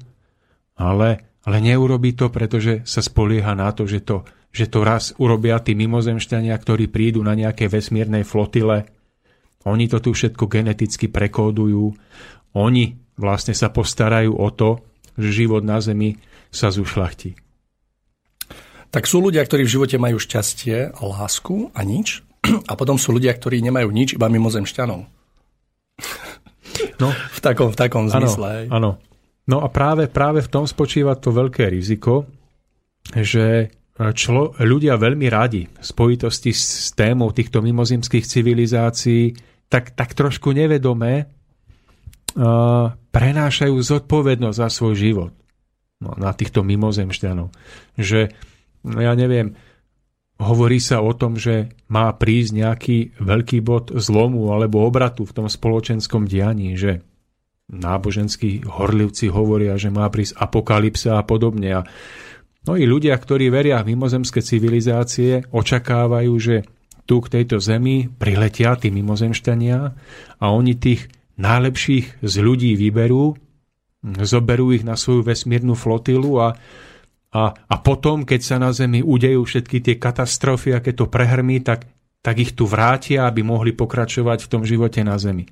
ale, 0.75 1.23
ale 1.47 1.57
neurobi 1.63 2.11
to, 2.11 2.27
pretože 2.27 2.83
sa 2.83 2.99
spolieha 2.99 3.55
na 3.55 3.71
to, 3.71 3.87
že 3.87 4.03
to, 4.03 4.27
že 4.53 4.67
to 4.69 4.83
raz 4.83 5.15
urobia 5.17 5.57
tí 5.63 5.73
mimozemšťania, 5.73 6.53
ktorí 6.53 6.91
prídu 6.91 7.23
na 7.23 7.33
nejaké 7.33 7.71
vesmírnej 7.71 8.27
flotile. 8.27 8.85
Oni 9.63 9.87
to 9.87 10.03
tu 10.03 10.11
všetko 10.11 10.45
geneticky 10.51 11.07
prekódujú. 11.07 11.95
Oni 12.53 12.99
vlastne 13.15 13.55
sa 13.55 13.71
postarajú 13.71 14.35
o 14.35 14.49
to, 14.51 14.83
že 15.15 15.45
život 15.45 15.63
na 15.63 15.79
Zemi 15.79 16.19
sa 16.51 16.69
zušlachtí. 16.69 17.37
Tak 18.93 19.09
sú 19.09 19.25
ľudia, 19.25 19.41
ktorí 19.41 19.65
v 19.65 19.73
živote 19.73 19.97
majú 19.97 20.21
šťastie, 20.21 20.93
lásku 21.01 21.73
a 21.73 21.81
nič. 21.81 22.21
A 22.69 22.73
potom 22.75 22.99
sú 22.99 23.15
ľudia, 23.15 23.31
ktorí 23.33 23.63
nemajú 23.63 23.89
nič, 23.89 24.15
iba 24.19 24.27
mimozemšťanov. 24.27 25.01
No, 26.99 27.09
v 27.09 27.39
takom, 27.39 27.69
v 27.71 27.77
takom 27.77 28.05
zmysle. 28.09 28.67
Áno. 28.67 28.99
No 29.43 29.57
a 29.59 29.67
práve, 29.67 30.07
práve 30.07 30.39
v 30.39 30.51
tom 30.51 30.63
spočíva 30.63 31.19
to 31.19 31.35
veľké 31.35 31.67
riziko, 31.67 32.23
že 33.11 33.69
člo, 34.15 34.55
ľudia 34.57 34.95
veľmi 34.95 35.27
radi 35.27 35.67
v 35.67 35.83
spojitosti 35.83 36.55
s 36.55 36.95
témou 36.95 37.29
týchto 37.35 37.59
mimozemských 37.59 38.23
civilizácií 38.23 39.35
tak, 39.67 39.93
tak 39.93 40.15
trošku 40.15 40.55
nevedomé 40.55 41.27
prenášajú 43.13 43.75
zodpovednosť 43.77 44.57
za 44.57 44.67
svoj 44.71 44.95
život 44.97 45.31
no, 46.01 46.17
na 46.17 46.33
týchto 46.33 46.65
mimozemšťanov. 46.65 47.53
Že, 47.99 48.33
no 48.89 48.97
ja 48.97 49.13
neviem, 49.13 49.53
hovorí 50.41 50.81
sa 50.81 51.03
o 51.03 51.13
tom, 51.13 51.37
že 51.37 51.73
má 51.89 52.09
prísť 52.13 52.51
nejaký 52.53 52.97
veľký 53.21 53.59
bod 53.61 53.93
zlomu 53.93 54.49
alebo 54.53 54.85
obratu 54.85 55.25
v 55.27 55.35
tom 55.43 55.47
spoločenskom 55.49 56.25
dianí, 56.25 56.73
že 56.73 57.05
náboženskí 57.69 58.67
horlivci 58.67 59.31
hovoria, 59.31 59.79
že 59.79 59.93
má 59.93 60.05
prísť 60.09 60.37
apokalypsa 60.37 61.17
a 61.17 61.23
podobne. 61.23 61.69
A 61.73 61.81
no 62.67 62.73
i 62.75 62.83
ľudia, 62.83 63.15
ktorí 63.15 63.49
veria 63.49 63.81
v 63.81 63.95
mimozemské 63.95 64.43
civilizácie, 64.43 65.47
očakávajú, 65.49 66.33
že 66.37 66.55
tu 67.03 67.19
k 67.19 67.39
tejto 67.39 67.59
zemi 67.59 68.07
priletia 68.07 68.79
tí 68.79 68.87
mimozemšťania 68.91 69.79
a 70.39 70.45
oni 70.51 70.73
tých 70.79 71.11
najlepších 71.35 72.23
z 72.23 72.33
ľudí 72.39 72.77
vyberú, 72.79 73.35
zoberú 74.23 74.71
ich 74.75 74.83
na 74.87 74.95
svoju 74.99 75.23
vesmírnu 75.23 75.75
flotilu 75.75 76.39
a, 76.39 76.55
a, 77.33 77.49
a 77.49 77.75
potom, 77.81 78.29
keď 78.29 78.41
sa 78.45 78.57
na 78.61 78.69
Zemi 78.69 79.01
udejú 79.01 79.41
všetky 79.41 79.81
tie 79.81 79.95
katastrofy 79.97 80.77
a 80.77 80.83
keď 80.85 80.93
to 81.01 81.05
prehrmí, 81.09 81.65
tak, 81.65 81.89
tak 82.21 82.37
ich 82.37 82.53
tu 82.53 82.69
vrátia, 82.69 83.25
aby 83.25 83.41
mohli 83.41 83.73
pokračovať 83.73 84.45
v 84.45 84.51
tom 84.53 84.61
živote 84.61 85.01
na 85.01 85.17
Zemi. 85.17 85.49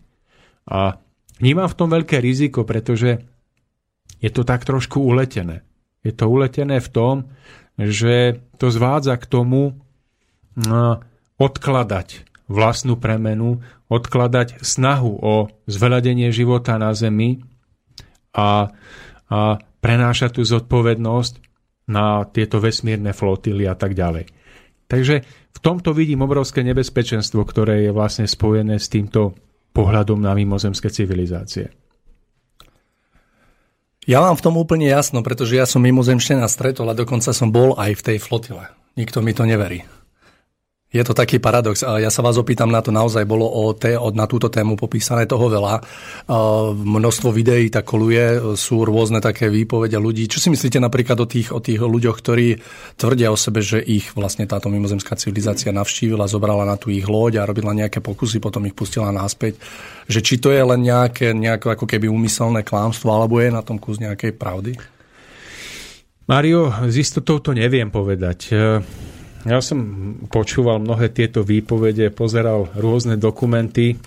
A 0.69 1.01
vnímam 1.41 1.65
v 1.65 1.77
tom 1.81 1.89
veľké 1.89 2.21
riziko, 2.21 2.69
pretože 2.69 3.25
je 4.21 4.29
to 4.29 4.45
tak 4.45 4.61
trošku 4.61 5.01
uletené. 5.01 5.65
Je 6.05 6.13
to 6.13 6.29
uletené 6.29 6.77
v 6.77 6.89
tom, 6.93 7.15
že 7.81 8.37
to 8.61 8.69
zvádza 8.69 9.17
k 9.17 9.25
tomu 9.25 9.73
no, 10.53 11.01
odkladať 11.41 12.29
vlastnú 12.45 12.93
premenu, 12.93 13.65
odkladať 13.89 14.61
snahu 14.61 15.17
o 15.17 15.49
zveladenie 15.65 16.29
života 16.29 16.77
na 16.77 16.93
Zemi 16.93 17.41
a, 18.37 18.69
a 19.33 19.39
prenášať 19.81 20.37
tú 20.37 20.41
zodpovednosť 20.45 21.50
na 21.91 22.23
tieto 22.23 22.63
vesmírne 22.63 23.11
flotily 23.11 23.67
a 23.67 23.75
tak 23.75 23.91
ďalej. 23.93 24.31
Takže 24.87 25.23
v 25.51 25.59
tomto 25.59 25.91
vidím 25.91 26.23
obrovské 26.23 26.63
nebezpečenstvo, 26.63 27.43
ktoré 27.43 27.87
je 27.87 27.91
vlastne 27.91 28.27
spojené 28.27 28.79
s 28.79 28.87
týmto 28.87 29.35
pohľadom 29.71 30.19
na 30.19 30.35
mimozemské 30.35 30.91
civilizácie. 30.91 31.71
Ja 34.09 34.19
mám 34.25 34.33
v 34.33 34.43
tom 34.43 34.57
úplne 34.57 34.89
jasno, 34.89 35.21
pretože 35.21 35.55
ja 35.55 35.69
som 35.69 35.85
mimozemšťana 35.85 36.49
stretol 36.49 36.89
a 36.89 36.97
dokonca 36.97 37.29
som 37.31 37.53
bol 37.53 37.77
aj 37.77 38.01
v 38.01 38.05
tej 38.11 38.17
flotile. 38.17 38.73
Nikto 38.97 39.21
mi 39.21 39.31
to 39.31 39.45
neverí. 39.45 39.85
Je 40.91 40.99
to 41.07 41.15
taký 41.15 41.39
paradox. 41.39 41.87
Ja 41.87 42.11
sa 42.11 42.19
vás 42.19 42.35
opýtam 42.35 42.67
na 42.67 42.83
to, 42.83 42.91
naozaj 42.91 43.23
bolo 43.23 43.47
o 43.47 43.71
té, 43.71 43.95
na 44.11 44.27
túto 44.27 44.51
tému 44.51 44.75
popísané 44.75 45.23
toho 45.23 45.47
veľa. 45.47 45.79
Množstvo 46.75 47.31
videí 47.31 47.71
tak 47.71 47.87
koluje, 47.87 48.59
sú 48.59 48.83
rôzne 48.83 49.23
také 49.23 49.47
výpovede 49.47 49.95
ľudí. 49.95 50.27
Čo 50.27 50.43
si 50.43 50.51
myslíte 50.51 50.83
napríklad 50.83 51.15
o 51.23 51.27
tých, 51.31 51.55
o 51.55 51.63
tých 51.63 51.79
ľuďoch, 51.79 52.17
ktorí 52.19 52.59
tvrdia 52.99 53.31
o 53.31 53.39
sebe, 53.39 53.63
že 53.63 53.79
ich 53.79 54.11
vlastne 54.19 54.43
táto 54.43 54.67
mimozemská 54.67 55.15
civilizácia 55.15 55.71
navštívila, 55.71 56.27
zobrala 56.27 56.67
na 56.67 56.75
tú 56.75 56.91
ich 56.91 57.07
loď 57.07 57.39
a 57.39 57.47
robila 57.47 57.71
nejaké 57.71 58.03
pokusy, 58.03 58.43
potom 58.43 58.67
ich 58.67 58.75
pustila 58.75 59.15
náspäť. 59.15 59.63
Že 60.11 60.19
či 60.19 60.35
to 60.43 60.51
je 60.51 60.59
len 60.59 60.83
nejaké, 60.83 61.31
nejaké 61.31 61.71
ako 61.71 61.87
keby 61.87 62.11
úmyselné 62.11 62.67
klámstvo, 62.67 63.15
alebo 63.15 63.39
je 63.39 63.47
na 63.47 63.63
tom 63.63 63.79
kus 63.79 63.95
nejakej 64.03 64.35
pravdy? 64.35 64.75
Mario, 66.27 66.67
z 66.91 66.99
istotou 66.99 67.39
to 67.39 67.55
neviem 67.55 67.87
povedať. 67.87 68.51
Ja 69.45 69.59
som 69.61 69.79
počúval 70.29 70.77
mnohé 70.81 71.09
tieto 71.09 71.41
výpovede, 71.41 72.13
pozeral 72.13 72.69
rôzne 72.77 73.17
dokumenty 73.17 73.97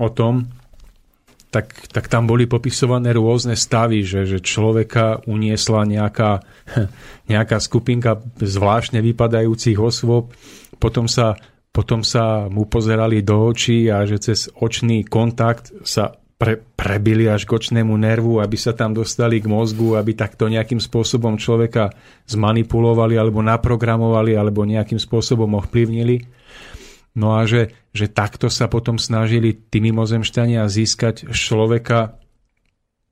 o 0.00 0.10
tom, 0.10 0.50
tak, 1.50 1.90
tak 1.90 2.06
tam 2.06 2.30
boli 2.30 2.46
popisované 2.46 3.10
rôzne 3.10 3.58
stavy, 3.58 4.06
že, 4.06 4.22
že 4.22 4.38
človeka 4.38 5.26
uniesla 5.26 5.82
nejaká, 5.82 6.46
nejaká 7.32 7.58
skupinka 7.58 8.22
zvláštne 8.38 9.02
vypadajúcich 9.02 9.78
osôb, 9.78 10.30
potom 10.78 11.10
sa, 11.10 11.34
potom 11.74 12.06
sa 12.06 12.46
mu 12.46 12.70
pozerali 12.70 13.26
do 13.26 13.50
očí 13.50 13.90
a 13.90 14.06
že 14.06 14.22
cez 14.22 14.46
očný 14.54 15.02
kontakt 15.06 15.74
sa 15.82 16.14
pre, 16.40 16.56
prebili 16.56 17.28
až 17.28 17.44
k 17.44 17.52
očnému 17.52 17.92
nervu, 18.00 18.40
aby 18.40 18.56
sa 18.56 18.72
tam 18.72 18.96
dostali 18.96 19.44
k 19.44 19.50
mozgu, 19.52 20.00
aby 20.00 20.16
takto 20.16 20.48
nejakým 20.48 20.80
spôsobom 20.80 21.36
človeka 21.36 21.92
zmanipulovali 22.24 23.20
alebo 23.20 23.44
naprogramovali 23.44 24.32
alebo 24.32 24.64
nejakým 24.64 24.96
spôsobom 24.96 25.52
ovplyvnili. 25.60 26.24
No 27.20 27.36
a 27.36 27.44
že, 27.44 27.76
že 27.92 28.08
takto 28.08 28.48
sa 28.48 28.72
potom 28.72 28.96
snažili 28.96 29.52
tí 29.52 29.84
mimozemšťania 29.84 30.64
získať 30.64 31.28
človeka 31.28 32.16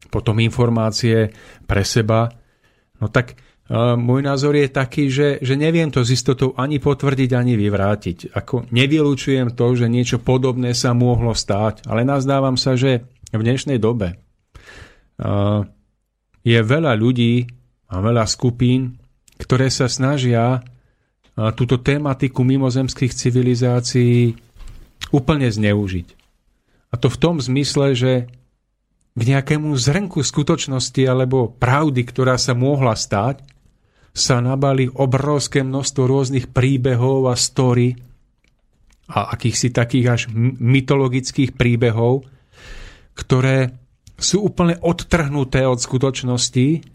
potom 0.08 0.40
informácie 0.40 1.34
pre 1.68 1.84
seba. 1.84 2.32
No 2.96 3.12
tak 3.12 3.36
uh, 3.68 3.98
môj 3.98 4.24
názor 4.24 4.56
je 4.56 4.72
taký, 4.72 5.10
že, 5.12 5.42
že 5.44 5.58
neviem 5.58 5.90
to 5.92 6.00
s 6.06 6.14
istotou 6.14 6.56
ani 6.56 6.80
potvrdiť, 6.80 7.30
ani 7.34 7.58
vyvrátiť. 7.58 8.32
Ako 8.32 8.70
nevylučujem 8.72 9.52
to, 9.52 9.66
že 9.76 9.90
niečo 9.90 10.22
podobné 10.22 10.72
sa 10.72 10.94
mohlo 10.96 11.36
stáť, 11.36 11.84
ale 11.90 12.06
nazdávam 12.06 12.56
sa, 12.56 12.78
že 12.78 13.04
v 13.36 13.42
dnešnej 13.44 13.76
dobe 13.76 14.16
je 16.46 16.58
veľa 16.62 16.92
ľudí 16.96 17.44
a 17.92 18.00
veľa 18.00 18.24
skupín, 18.24 18.96
ktoré 19.36 19.68
sa 19.68 19.90
snažia 19.90 20.62
túto 21.58 21.78
tematiku 21.78 22.42
mimozemských 22.42 23.12
civilizácií 23.14 24.34
úplne 25.14 25.48
zneužiť. 25.50 26.08
A 26.88 26.94
to 26.96 27.12
v 27.12 27.20
tom 27.20 27.36
zmysle, 27.38 27.92
že 27.92 28.12
k 29.18 29.20
nejakému 29.22 29.74
zrnku 29.74 30.22
skutočnosti 30.22 31.02
alebo 31.04 31.50
pravdy, 31.50 32.06
ktorá 32.06 32.38
sa 32.38 32.54
mohla 32.54 32.94
stať, 32.94 33.42
sa 34.14 34.42
nabali 34.42 34.90
obrovské 34.90 35.62
množstvo 35.62 36.02
rôznych 36.06 36.46
príbehov 36.50 37.30
a 37.30 37.38
story 37.38 37.94
a 39.08 39.30
akýchsi 39.34 39.70
takých 39.70 40.06
až 40.10 40.20
mytologických 40.58 41.54
príbehov, 41.54 42.26
ktoré 43.18 43.74
sú 44.14 44.46
úplne 44.46 44.78
odtrhnuté 44.78 45.66
od 45.66 45.82
skutočnosti, 45.82 46.86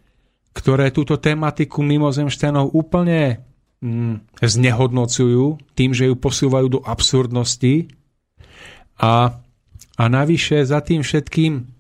ktoré 0.55 0.95
túto 0.95 1.19
tematiku 1.19 1.83
mimozemšťanov 1.83 2.71
úplne 2.71 3.43
mm, 3.83 4.39
znehodnocujú 4.39 5.75
tým, 5.75 5.91
že 5.91 6.07
ju 6.07 6.15
posúvajú 6.15 6.79
do 6.79 6.79
absurdnosti 6.79 7.91
a, 8.95 9.39
a 9.99 10.03
navyše 10.07 10.63
za 10.63 10.79
tým 10.79 11.03
všetkým 11.03 11.73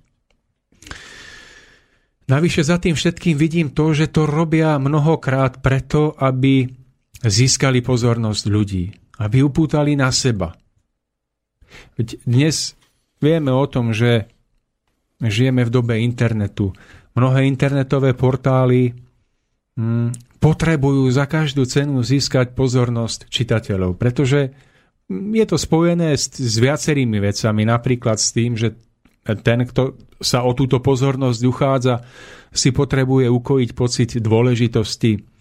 Navyše 2.23 2.63
za 2.63 2.79
tým 2.79 2.95
všetkým 2.95 3.35
vidím 3.35 3.75
to, 3.75 3.91
že 3.91 4.07
to 4.07 4.23
robia 4.23 4.79
mnohokrát 4.79 5.59
preto, 5.59 6.15
aby 6.15 6.71
získali 7.19 7.83
pozornosť 7.83 8.43
ľudí, 8.47 8.95
aby 9.19 9.43
upútali 9.43 9.99
na 9.99 10.07
seba. 10.07 10.55
Veď 11.99 12.23
dnes 12.23 12.79
vieme 13.19 13.51
o 13.51 13.67
tom, 13.67 13.91
že 13.91 14.32
žijeme 15.29 15.63
v 15.63 15.73
dobe 15.73 15.95
internetu. 15.99 16.73
Mnohé 17.13 17.45
internetové 17.45 18.17
portály 18.17 18.95
hm, 19.77 20.39
potrebujú 20.41 21.07
za 21.13 21.29
každú 21.29 21.63
cenu 21.69 22.01
získať 22.01 22.57
pozornosť 22.57 23.29
čitateľov, 23.29 23.99
pretože 23.99 24.51
hm, 25.11 25.35
je 25.37 25.45
to 25.45 25.57
spojené 25.59 26.17
s, 26.17 26.31
s 26.33 26.55
viacerými 26.57 27.21
vecami, 27.21 27.61
napríklad 27.67 28.17
s 28.17 28.29
tým, 28.33 28.57
že 28.57 28.75
ten, 29.23 29.63
kto 29.63 29.95
sa 30.19 30.43
o 30.43 30.51
túto 30.51 30.83
pozornosť 30.83 31.41
uchádza, 31.47 31.95
si 32.51 32.75
potrebuje 32.75 33.31
ukojiť 33.31 33.69
pocit 33.71 34.19
dôležitosti 34.19 35.33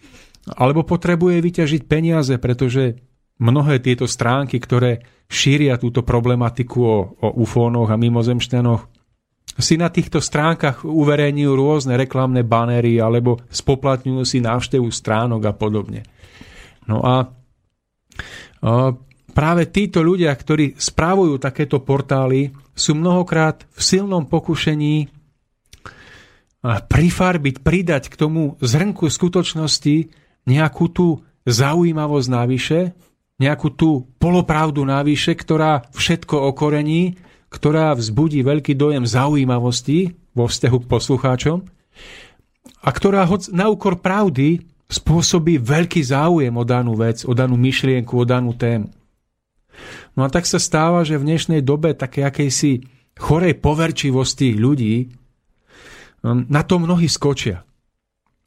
alebo 0.59 0.83
potrebuje 0.83 1.39
vyťažiť 1.39 1.83
peniaze, 1.87 2.35
pretože 2.43 2.99
mnohé 3.39 3.79
tieto 3.79 4.11
stránky, 4.11 4.59
ktoré 4.59 5.07
šíria 5.31 5.79
túto 5.79 6.03
problematiku 6.03 6.79
o, 6.83 6.99
o 7.15 7.29
ufónoch 7.43 7.89
a 7.89 7.97
mimozemšťanoch, 7.97 8.83
si 9.59 9.77
na 9.77 9.93
týchto 9.93 10.21
stránkach 10.25 10.85
uverejňujú 10.89 11.53
rôzne 11.53 11.95
reklamné 12.01 12.41
banery 12.41 12.97
alebo 12.97 13.45
spoplatňujú 13.53 14.23
si 14.25 14.39
návštevu 14.41 14.89
stránok 14.89 15.43
a 15.49 15.53
podobne. 15.53 16.09
No 16.89 17.05
a, 17.05 17.29
práve 19.33 19.63
títo 19.69 20.01
ľudia, 20.01 20.33
ktorí 20.33 20.77
správujú 20.81 21.37
takéto 21.37 21.85
portály, 21.85 22.53
sú 22.73 22.97
mnohokrát 22.97 23.69
v 23.77 23.81
silnom 23.81 24.25
pokušení 24.25 25.13
prifarbiť, 26.63 27.57
pridať 27.61 28.09
k 28.09 28.15
tomu 28.15 28.55
zrnku 28.63 29.11
skutočnosti 29.11 29.97
nejakú 30.47 30.85
tú 30.95 31.07
zaujímavosť 31.43 32.29
návyše, 32.31 32.81
nejakú 33.43 33.75
tú 33.75 34.07
polopravdu 34.23 34.87
návyše, 34.87 35.35
ktorá 35.35 35.91
všetko 35.91 36.55
okorení 36.55 37.19
ktorá 37.53 37.93
vzbudí 37.93 38.41
veľký 38.41 38.73
dojem 38.73 39.05
zaujímavosti 39.05 40.17
vo 40.33 40.49
vzťahu 40.49 40.79
k 40.81 40.89
poslucháčom 40.89 41.59
a 42.81 42.89
ktorá 42.89 43.29
hoď 43.29 43.53
na 43.53 43.69
úkor 43.69 44.01
pravdy 44.01 44.65
spôsobí 44.89 45.61
veľký 45.61 46.01
záujem 46.01 46.53
o 46.53 46.65
danú 46.65 46.97
vec, 46.97 47.29
o 47.29 47.33
danú 47.37 47.61
myšlienku, 47.61 48.13
o 48.17 48.25
danú 48.25 48.57
tému. 48.57 48.89
No 50.17 50.25
a 50.25 50.29
tak 50.29 50.45
sa 50.45 50.61
stáva, 50.61 51.05
že 51.05 51.17
v 51.17 51.33
dnešnej 51.33 51.61
dobe 51.65 51.97
také 51.97 52.25
akejsi 52.25 52.85
chorej 53.17 53.57
poverčivosti 53.61 54.57
ľudí 54.57 55.09
um, 56.21 56.45
na 56.49 56.61
to 56.65 56.77
mnohí 56.77 57.09
skočia. 57.09 57.65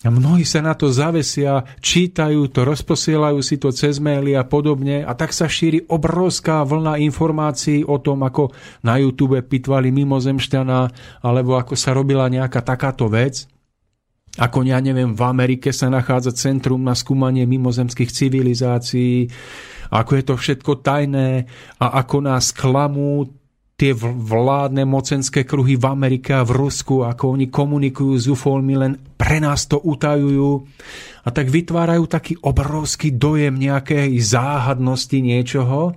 A 0.06 0.14
mnohí 0.14 0.46
sa 0.46 0.62
na 0.62 0.78
to 0.78 0.94
zavesia, 0.94 1.66
čítajú 1.82 2.54
to, 2.54 2.62
rozposielajú 2.62 3.42
si 3.42 3.58
to 3.58 3.74
cez 3.74 3.98
maily 3.98 4.38
a 4.38 4.46
podobne 4.46 5.02
a 5.02 5.18
tak 5.18 5.34
sa 5.34 5.50
šíri 5.50 5.90
obrovská 5.90 6.62
vlna 6.62 7.02
informácií 7.02 7.82
o 7.82 7.98
tom, 7.98 8.22
ako 8.22 8.54
na 8.86 9.02
YouTube 9.02 9.42
pitvali 9.42 9.90
mimozemšťana 9.90 10.80
alebo 11.26 11.58
ako 11.58 11.74
sa 11.74 11.98
robila 11.98 12.30
nejaká 12.30 12.62
takáto 12.62 13.10
vec. 13.10 13.50
Ako 14.38 14.62
ja 14.68 14.78
neviem, 14.78 15.18
v 15.18 15.24
Amerike 15.26 15.74
sa 15.74 15.90
nachádza 15.90 16.38
centrum 16.38 16.86
na 16.86 16.94
skúmanie 16.94 17.48
mimozemských 17.50 18.12
civilizácií, 18.14 19.26
ako 19.90 20.12
je 20.22 20.24
to 20.28 20.36
všetko 20.38 20.86
tajné 20.86 21.50
a 21.82 21.86
ako 22.06 22.18
nás 22.30 22.54
klamú 22.54 23.26
tie 23.76 23.92
vládne 23.96 24.88
mocenské 24.88 25.44
kruhy 25.44 25.76
v 25.76 25.86
Amerike 25.92 26.32
a 26.32 26.48
v 26.48 26.56
Rusku, 26.56 27.04
ako 27.04 27.36
oni 27.36 27.52
komunikujú 27.52 28.16
s 28.16 28.26
UFOmi, 28.32 28.76
len 28.80 28.96
pre 29.20 29.44
nás 29.44 29.68
to 29.68 29.84
utajujú 29.84 30.64
a 31.28 31.30
tak 31.36 31.52
vytvárajú 31.52 32.08
taký 32.08 32.34
obrovský 32.40 33.12
dojem 33.20 33.60
nejakej 33.60 34.16
záhadnosti 34.16 35.20
niečoho, 35.20 35.92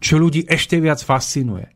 čo 0.00 0.16
ľudí 0.16 0.48
ešte 0.48 0.80
viac 0.80 1.04
fascinuje. 1.04 1.68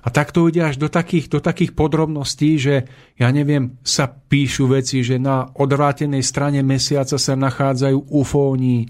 A 0.00 0.08
tak 0.08 0.32
to 0.32 0.48
ide 0.48 0.64
až 0.64 0.80
do 0.80 0.88
takých, 0.88 1.28
do 1.28 1.40
takých 1.44 1.76
podrobností, 1.76 2.56
že 2.56 2.74
ja 3.20 3.28
neviem, 3.28 3.76
sa 3.84 4.08
píšu 4.08 4.70
veci, 4.72 5.04
že 5.04 5.20
na 5.20 5.48
odvrátenej 5.52 6.24
strane 6.24 6.64
mesiaca 6.64 7.20
sa 7.20 7.34
nachádzajú 7.36 8.12
ufóni, 8.12 8.88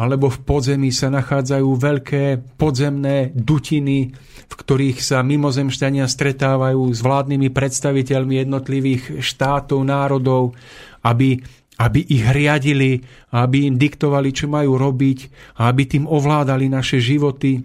alebo 0.00 0.32
v 0.32 0.38
podzemí 0.44 0.90
sa 0.92 1.12
nachádzajú 1.12 1.68
veľké 1.68 2.24
podzemné 2.56 3.36
dutiny, 3.36 4.12
v 4.46 4.54
ktorých 4.54 5.02
sa 5.02 5.20
mimozemšťania 5.20 6.08
stretávajú 6.08 6.88
s 6.92 7.00
vládnymi 7.04 7.48
predstaviteľmi 7.52 8.34
jednotlivých 8.46 9.20
štátov, 9.20 9.80
národov, 9.84 10.56
aby 11.04 11.42
aby 11.76 12.00
ich 12.08 12.24
riadili, 12.24 13.04
aby 13.36 13.68
im 13.68 13.76
diktovali, 13.76 14.32
čo 14.32 14.48
majú 14.48 14.80
robiť, 14.80 15.18
aby 15.60 15.82
tým 15.84 16.08
ovládali 16.08 16.72
naše 16.72 17.04
životy. 17.04 17.60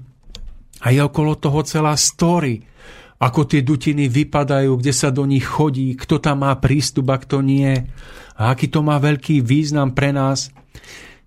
A 0.81 0.89
je 0.89 1.01
okolo 1.01 1.37
toho 1.37 1.61
celá 1.61 1.93
story, 1.93 2.65
ako 3.21 3.45
tie 3.45 3.61
dutiny 3.61 4.09
vypadajú, 4.09 4.81
kde 4.81 4.93
sa 4.93 5.13
do 5.13 5.29
nich 5.29 5.45
chodí, 5.45 5.93
kto 5.93 6.17
tam 6.17 6.41
má 6.41 6.57
prístup 6.57 7.13
a 7.13 7.21
kto 7.21 7.45
nie 7.45 7.69
a 8.33 8.49
aký 8.49 8.65
to 8.65 8.81
má 8.81 8.97
veľký 8.97 9.45
význam 9.45 9.93
pre 9.93 10.09
nás, 10.09 10.49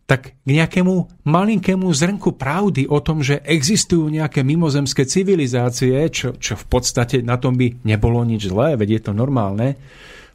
tak 0.04 0.36
k 0.36 0.48
nejakému 0.50 1.24
malinkému 1.24 1.88
zrnku 1.88 2.36
pravdy 2.36 2.90
o 2.90 2.98
tom, 3.00 3.24
že 3.24 3.40
existujú 3.40 4.10
nejaké 4.10 4.44
mimozemské 4.44 5.08
civilizácie, 5.08 5.96
čo, 6.12 6.36
čo 6.36 6.58
v 6.60 6.66
podstate 6.68 7.24
na 7.24 7.40
tom 7.40 7.56
by 7.56 7.86
nebolo 7.86 8.20
nič 8.26 8.50
zlé, 8.52 8.76
veď 8.76 9.00
je 9.00 9.02
to 9.06 9.12
normálne, 9.16 9.78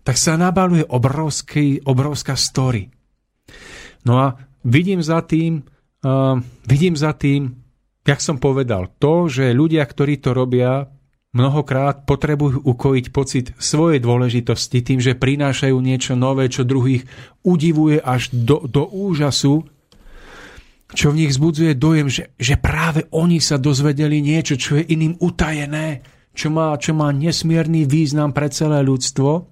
tak 0.01 0.17
sa 0.17 0.39
nabaluje 0.39 0.88
obrovský, 0.89 1.86
obrovská 1.86 2.34
story. 2.34 2.89
No 4.08 4.17
a 4.17 4.41
vidím 4.65 5.05
za 5.05 5.21
tým, 5.21 5.62
uh, 6.01 6.39
vidím 6.65 6.97
za 6.97 7.13
tým, 7.13 7.53
jak 8.10 8.19
som 8.26 8.41
povedal, 8.41 8.89
to, 8.98 9.30
že 9.30 9.54
ľudia, 9.54 9.86
ktorí 9.86 10.17
to 10.17 10.34
robia, 10.34 10.89
mnohokrát 11.38 12.10
potrebujú 12.10 12.65
ukojiť 12.65 13.06
pocit 13.13 13.45
svojej 13.62 14.02
dôležitosti 14.02 14.82
tým, 14.82 14.98
že 14.98 15.13
prinášajú 15.13 15.78
niečo 15.78 16.17
nové, 16.17 16.50
čo 16.50 16.65
druhých 16.65 17.06
udivuje 17.45 18.02
až 18.02 18.34
do, 18.34 18.65
do 18.65 18.89
úžasu 18.89 19.62
čo 20.89 21.13
v 21.13 21.22
nich 21.26 21.38
zbudzuje 21.38 21.78
dojem, 21.78 22.10
že, 22.10 22.34
že 22.34 22.58
práve 22.58 23.06
oni 23.13 23.38
sa 23.38 23.62
dozvedeli 23.62 24.26
niečo, 24.26 24.58
čo 24.58 24.82
je 24.82 24.89
iným 24.89 25.22
utajené, 25.22 26.02
čo 26.34 26.50
má, 26.50 26.74
čo 26.82 26.98
má 26.98 27.13
nesmierný 27.13 27.86
význam 27.86 28.34
pre 28.34 28.50
celé 28.50 28.82
ľudstvo. 28.82 29.45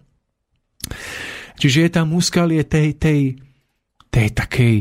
Čiže 1.58 1.78
je 1.86 1.90
tam 1.94 2.18
úskalie 2.18 2.66
tej, 2.66 2.98
tej, 2.98 3.22
tej 4.10 4.28
takej 4.34 4.76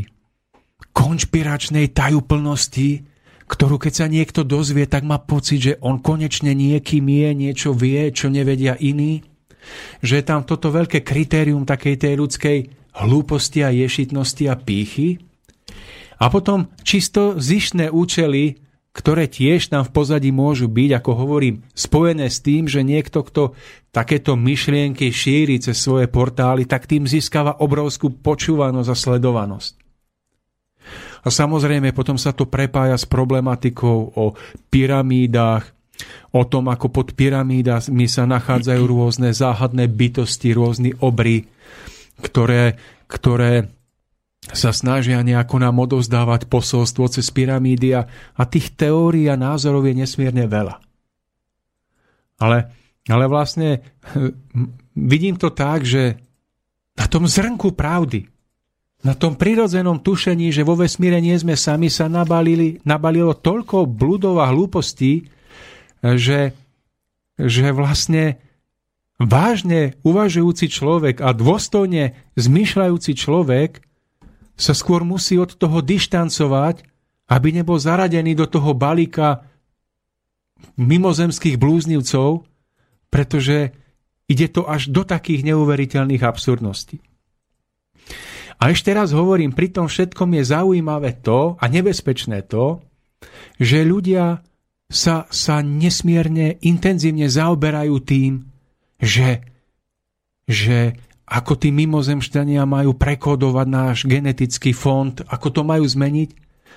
konšpiračnej 0.97 1.93
tajúplnosti, 1.93 3.05
ktorú 3.47 3.79
keď 3.79 3.93
sa 3.95 4.07
niekto 4.11 4.43
dozvie, 4.43 4.91
tak 4.91 5.07
má 5.07 5.23
pocit, 5.23 5.59
že 5.63 5.75
on 5.79 6.03
konečne 6.03 6.51
niekým 6.51 7.07
je, 7.07 7.29
niečo 7.35 7.71
vie, 7.71 8.11
čo 8.11 8.27
nevedia 8.27 8.75
iní. 8.79 9.23
Že 10.03 10.15
je 10.19 10.25
tam 10.27 10.43
toto 10.43 10.71
veľké 10.71 11.03
kritérium 11.07 11.67
takej 11.67 11.95
tej 11.99 12.15
ľudskej 12.19 12.59
hlúposti 13.03 13.63
a 13.63 13.71
ješitnosti 13.71 14.45
a 14.51 14.55
pýchy. 14.59 15.23
A 16.17 16.33
potom 16.33 16.73
čisto 16.81 17.37
zišné 17.37 17.93
účely, 17.93 18.59
ktoré 18.97 19.29
tiež 19.29 19.69
tam 19.69 19.85
v 19.85 19.93
pozadí 19.93 20.33
môžu 20.33 20.73
byť, 20.73 20.91
ako 20.97 21.11
hovorím, 21.13 21.61
spojené 21.77 22.33
s 22.33 22.41
tým, 22.41 22.65
že 22.65 22.81
niekto, 22.81 23.21
kto 23.21 23.53
takéto 23.93 24.41
myšlienky 24.41 25.13
šíri 25.13 25.61
cez 25.61 25.77
svoje 25.77 26.09
portály, 26.09 26.65
tak 26.65 26.89
tým 26.89 27.05
získava 27.05 27.61
obrovskú 27.61 28.09
počúvanosť 28.09 28.89
a 28.89 28.97
sledovanosť. 28.97 29.76
A 31.27 31.29
samozrejme 31.29 31.91
potom 31.91 32.15
sa 32.15 32.31
to 32.31 32.47
prepája 32.47 32.95
s 32.95 33.03
problematikou 33.03 34.15
o 34.15 34.39
pyramídach, 34.71 35.75
o 36.31 36.45
tom, 36.47 36.69
ako 36.71 36.93
pod 36.93 37.09
pyramídami 37.19 38.07
sa 38.07 38.29
nachádzajú 38.29 38.83
rôzne 38.85 39.33
záhadné 39.33 39.91
bytosti, 39.91 40.55
rôzne 40.55 40.95
obry, 41.03 41.49
ktoré, 42.21 42.79
ktoré 43.11 43.73
sa 44.47 44.71
snažia 44.71 45.19
nejako 45.27 45.59
nám 45.59 45.83
odozdávať 45.83 46.47
posolstvo 46.47 47.11
cez 47.11 47.27
pyramídy 47.35 47.97
a, 47.99 48.07
tých 48.47 48.79
teórií 48.79 49.27
a 49.27 49.35
názorov 49.35 49.89
je 49.91 49.95
nesmierne 49.99 50.47
veľa. 50.47 50.79
Ale, 52.39 52.59
ale 53.11 53.25
vlastne 53.27 53.83
vidím 54.95 55.41
to 55.41 55.51
tak, 55.51 55.83
že 55.83 56.21
na 56.95 57.07
tom 57.11 57.27
zrnku 57.27 57.75
pravdy, 57.75 58.29
na 59.07 59.15
tom 59.15 59.39
prirodzenom 59.39 60.03
tušení, 60.03 60.51
že 60.51 60.67
vo 60.67 60.75
vesmíre 60.75 61.23
nie 61.23 61.39
sme 61.39 61.55
sami, 61.55 61.87
sa 61.87 62.11
nabalili, 62.11 62.83
nabalilo 62.83 63.39
toľko 63.39 63.87
bludov 63.87 64.43
a 64.43 64.51
hlúpostí, 64.51 65.31
že, 66.03 66.51
že 67.39 67.67
vlastne 67.71 68.43
vážne 69.23 69.95
uvažujúci 70.03 70.67
človek 70.67 71.23
a 71.23 71.31
dôstojne 71.31 72.19
zmyšľajúci 72.35 73.15
človek 73.15 73.79
sa 74.59 74.75
skôr 74.75 75.07
musí 75.07 75.39
od 75.39 75.55
toho 75.55 75.79
dištancovať, 75.79 76.83
aby 77.31 77.49
nebol 77.55 77.79
zaradený 77.79 78.35
do 78.35 78.51
toho 78.51 78.75
balíka 78.75 79.47
mimozemských 80.75 81.55
blúznivcov, 81.63 82.43
pretože 83.07 83.71
ide 84.27 84.51
to 84.51 84.67
až 84.67 84.91
do 84.91 85.07
takých 85.07 85.47
neuveriteľných 85.47 86.27
absurdností. 86.27 86.99
A 88.57 88.73
ešte 88.73 88.93
raz 88.97 89.13
hovorím, 89.13 89.53
pri 89.53 89.69
tom 89.69 89.87
všetkom 89.87 90.33
je 90.41 90.43
zaujímavé 90.49 91.21
to 91.21 91.61
a 91.61 91.65
nebezpečné 91.69 92.49
to, 92.49 92.81
že 93.61 93.85
ľudia 93.85 94.41
sa, 94.89 95.29
sa 95.29 95.61
nesmierne 95.61 96.57
intenzívne 96.65 97.29
zaoberajú 97.29 97.97
tým, 98.01 98.49
že, 98.97 99.45
že 100.49 100.97
ako 101.27 101.59
tí 101.59 101.75
mimozemšťania 101.75 102.63
majú 102.65 102.95
prekodovať 102.95 103.67
náš 103.67 103.99
genetický 104.07 104.71
fond, 104.71 105.13
ako 105.27 105.49
to 105.51 105.63
majú 105.67 105.85
zmeniť, 105.85 106.31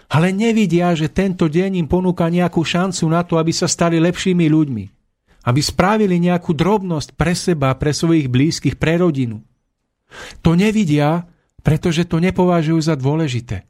ale 0.09 0.33
nevidia, 0.33 0.89
že 0.97 1.13
tento 1.13 1.45
deň 1.45 1.85
im 1.85 1.87
ponúka 1.87 2.25
nejakú 2.33 2.65
šancu 2.65 3.05
na 3.13 3.21
to, 3.21 3.37
aby 3.37 3.53
sa 3.53 3.69
stali 3.69 4.01
lepšími 4.01 4.49
ľuďmi. 4.49 4.85
Aby 5.45 5.61
spravili 5.61 6.17
nejakú 6.17 6.57
drobnosť 6.57 7.13
pre 7.13 7.37
seba, 7.37 7.69
pre 7.77 7.93
svojich 7.93 8.25
blízkych, 8.25 8.75
pre 8.81 8.97
rodinu. 8.97 9.45
To 10.41 10.57
nevidia, 10.57 11.29
pretože 11.69 12.09
to 12.09 12.17
nepovažujú 12.17 12.81
za 12.81 12.97
dôležité. 12.97 13.61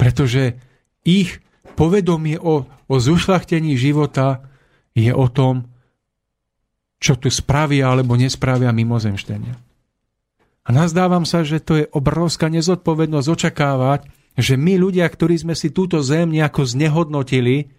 Pretože 0.00 0.56
ich 1.04 1.44
povedomie 1.76 2.40
o, 2.40 2.64
o 2.64 2.94
zušlachtení 2.96 3.76
života 3.76 4.48
je 4.96 5.12
o 5.12 5.28
tom, 5.28 5.68
čo 6.96 7.20
tu 7.20 7.28
spravia 7.28 7.92
alebo 7.92 8.16
nespravia 8.16 8.72
mimozemštenia. 8.72 9.60
A 10.64 10.68
nazdávam 10.72 11.28
sa, 11.28 11.44
že 11.44 11.60
to 11.60 11.84
je 11.84 11.86
obrovská 11.92 12.48
nezodpovednosť 12.48 13.28
očakávať, 13.28 14.08
že 14.32 14.56
my 14.56 14.80
ľudia, 14.80 15.04
ktorí 15.04 15.36
sme 15.36 15.52
si 15.52 15.68
túto 15.68 16.00
zem 16.00 16.32
nejako 16.32 16.64
znehodnotili, 16.64 17.76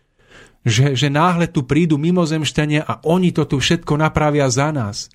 že, 0.62 0.94
že 0.94 1.10
náhle 1.10 1.50
tu 1.50 1.66
prídu 1.66 1.98
mimozemštenia 1.98 2.86
a 2.86 3.02
oni 3.02 3.34
to 3.34 3.50
tu 3.50 3.58
všetko 3.58 3.98
napravia 3.98 4.46
za 4.54 4.70
nás. 4.70 5.10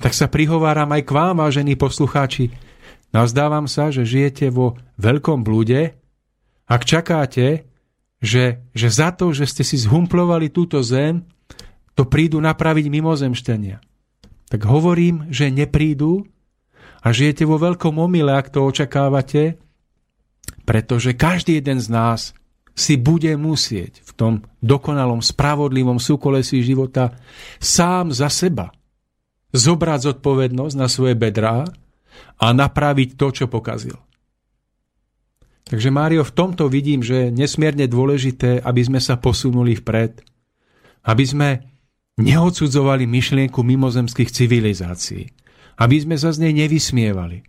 Tak 0.00 0.16
sa 0.16 0.32
prihováram 0.32 0.88
aj 0.96 1.02
k 1.04 1.10
vám, 1.12 1.44
vážení 1.44 1.76
poslucháči. 1.76 2.65
Nazdávam 3.14 3.70
sa, 3.70 3.94
že 3.94 4.08
žijete 4.08 4.50
vo 4.50 4.78
veľkom 4.98 5.46
blúde, 5.46 5.94
ak 6.66 6.82
čakáte, 6.82 7.66
že, 8.18 8.66
že 8.74 8.88
za 8.90 9.14
to, 9.14 9.30
že 9.30 9.46
ste 9.46 9.62
si 9.62 9.78
zhumplovali 9.78 10.50
túto 10.50 10.82
zem, 10.82 11.22
to 11.94 12.04
prídu 12.04 12.42
napraviť 12.42 12.86
mimozemštenia. 12.90 13.78
Tak 14.50 14.60
hovorím, 14.66 15.30
že 15.30 15.50
neprídu, 15.50 16.26
a 17.06 17.14
žijete 17.14 17.46
vo 17.46 17.54
veľkom 17.54 18.02
omyle, 18.02 18.34
ak 18.34 18.50
to 18.50 18.66
očakávate, 18.66 19.62
pretože 20.66 21.14
každý 21.14 21.62
jeden 21.62 21.78
z 21.78 21.86
nás 21.86 22.34
si 22.74 22.98
bude 22.98 23.30
musieť 23.38 24.02
v 24.02 24.10
tom 24.18 24.32
dokonalom, 24.58 25.22
spravodlivom 25.22 26.02
súkolesí 26.02 26.66
života 26.66 27.14
sám 27.62 28.10
za 28.10 28.26
seba 28.26 28.74
zobrať 29.54 30.12
zodpovednosť 30.12 30.74
na 30.74 30.90
svoje 30.90 31.14
bedrá 31.14 31.70
a 32.38 32.52
napraviť 32.52 33.16
to, 33.16 33.26
čo 33.32 33.44
pokazil. 33.48 33.96
Takže 35.66 35.90
Mário, 35.90 36.22
v 36.22 36.36
tomto 36.36 36.70
vidím, 36.70 37.02
že 37.02 37.26
je 37.26 37.34
nesmierne 37.34 37.90
dôležité, 37.90 38.62
aby 38.62 38.82
sme 38.86 39.00
sa 39.02 39.18
posunuli 39.18 39.74
vpred, 39.74 40.22
aby 41.10 41.24
sme 41.26 41.48
neodsudzovali 42.22 43.04
myšlienku 43.10 43.60
mimozemských 43.66 44.30
civilizácií 44.30 45.36
aby 45.76 45.96
sme 46.00 46.16
sa 46.16 46.32
z 46.32 46.48
nej 46.48 46.52
nevysmievali. 46.56 47.44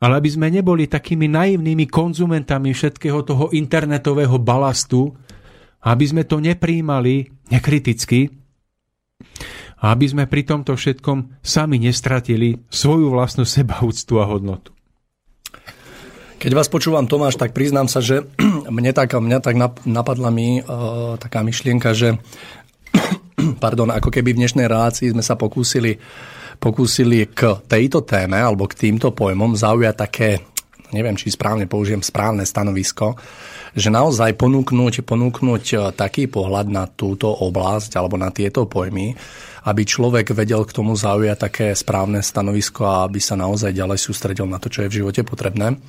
Ale 0.00 0.20
aby 0.20 0.28
sme 0.28 0.52
neboli 0.52 0.88
takými 0.88 1.30
naivnými 1.32 1.88
konzumentami 1.88 2.76
všetkého 2.76 3.24
toho 3.24 3.48
internetového 3.56 4.36
balastu, 4.40 5.12
aby 5.84 6.04
sme 6.04 6.22
to 6.24 6.40
nepríjmali 6.40 7.28
nekriticky, 7.52 8.32
a 9.84 9.92
aby 9.92 10.08
sme 10.08 10.24
pri 10.24 10.48
tomto 10.48 10.72
všetkom 10.72 11.44
sami 11.44 11.76
nestratili 11.76 12.56
svoju 12.72 13.12
vlastnú 13.12 13.44
sebaúctu 13.44 14.16
a 14.16 14.24
hodnotu. 14.24 14.72
Keď 16.40 16.52
vás 16.56 16.72
počúvam, 16.72 17.04
Tomáš, 17.04 17.36
tak 17.36 17.52
priznám 17.52 17.92
sa, 17.92 18.00
že 18.00 18.24
mne 18.76 18.96
tak, 18.96 19.12
mňa 19.12 19.44
tak 19.44 19.60
napadla 19.84 20.32
mi 20.32 20.64
uh, 20.64 21.20
taká 21.20 21.44
myšlienka, 21.44 21.92
že 21.92 22.16
pardon, 23.64 23.92
ako 23.92 24.08
keby 24.08 24.32
v 24.32 24.40
dnešnej 24.40 24.64
relácii 24.64 25.12
sme 25.12 25.20
sa 25.20 25.36
pokúsili 25.36 26.00
pokúsili 26.54 27.26
k 27.28 27.60
tejto 27.66 28.06
téme 28.06 28.38
alebo 28.38 28.64
k 28.70 28.88
týmto 28.88 29.10
pojmom 29.10 29.58
zaujať 29.58 29.94
také, 29.98 30.30
neviem, 30.94 31.18
či 31.18 31.34
správne 31.34 31.66
použijem 31.66 32.00
správne 32.00 32.46
stanovisko, 32.46 33.18
že 33.74 33.90
naozaj 33.90 34.38
ponúknuť, 34.38 35.02
ponúknuť 35.02 35.64
e, 35.74 35.76
taký 35.98 36.30
pohľad 36.30 36.70
na 36.70 36.86
túto 36.86 37.26
oblasť 37.26 37.98
alebo 37.98 38.14
na 38.14 38.30
tieto 38.30 38.70
pojmy, 38.70 39.18
aby 39.64 39.82
človek 39.88 40.36
vedel 40.36 40.68
k 40.68 40.76
tomu 40.76 40.92
zaujať 40.92 41.36
také 41.40 41.66
správne 41.72 42.20
stanovisko 42.20 42.84
a 42.84 43.08
aby 43.08 43.16
sa 43.20 43.32
naozaj 43.36 43.72
ďalej 43.72 43.96
sústredil 43.96 44.44
na 44.44 44.60
to, 44.60 44.68
čo 44.68 44.84
je 44.84 44.90
v 44.92 44.96
živote 45.00 45.24
potrebné. 45.24 45.80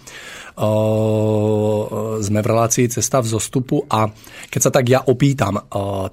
Sme 2.23 2.39
v 2.39 2.47
relácii 2.47 2.87
Cesta 2.87 3.19
v 3.19 3.31
zostupu 3.35 3.83
a 3.91 4.07
keď 4.47 4.61
sa 4.63 4.71
tak 4.71 4.87
ja 4.87 5.03
opýtam, 5.03 5.59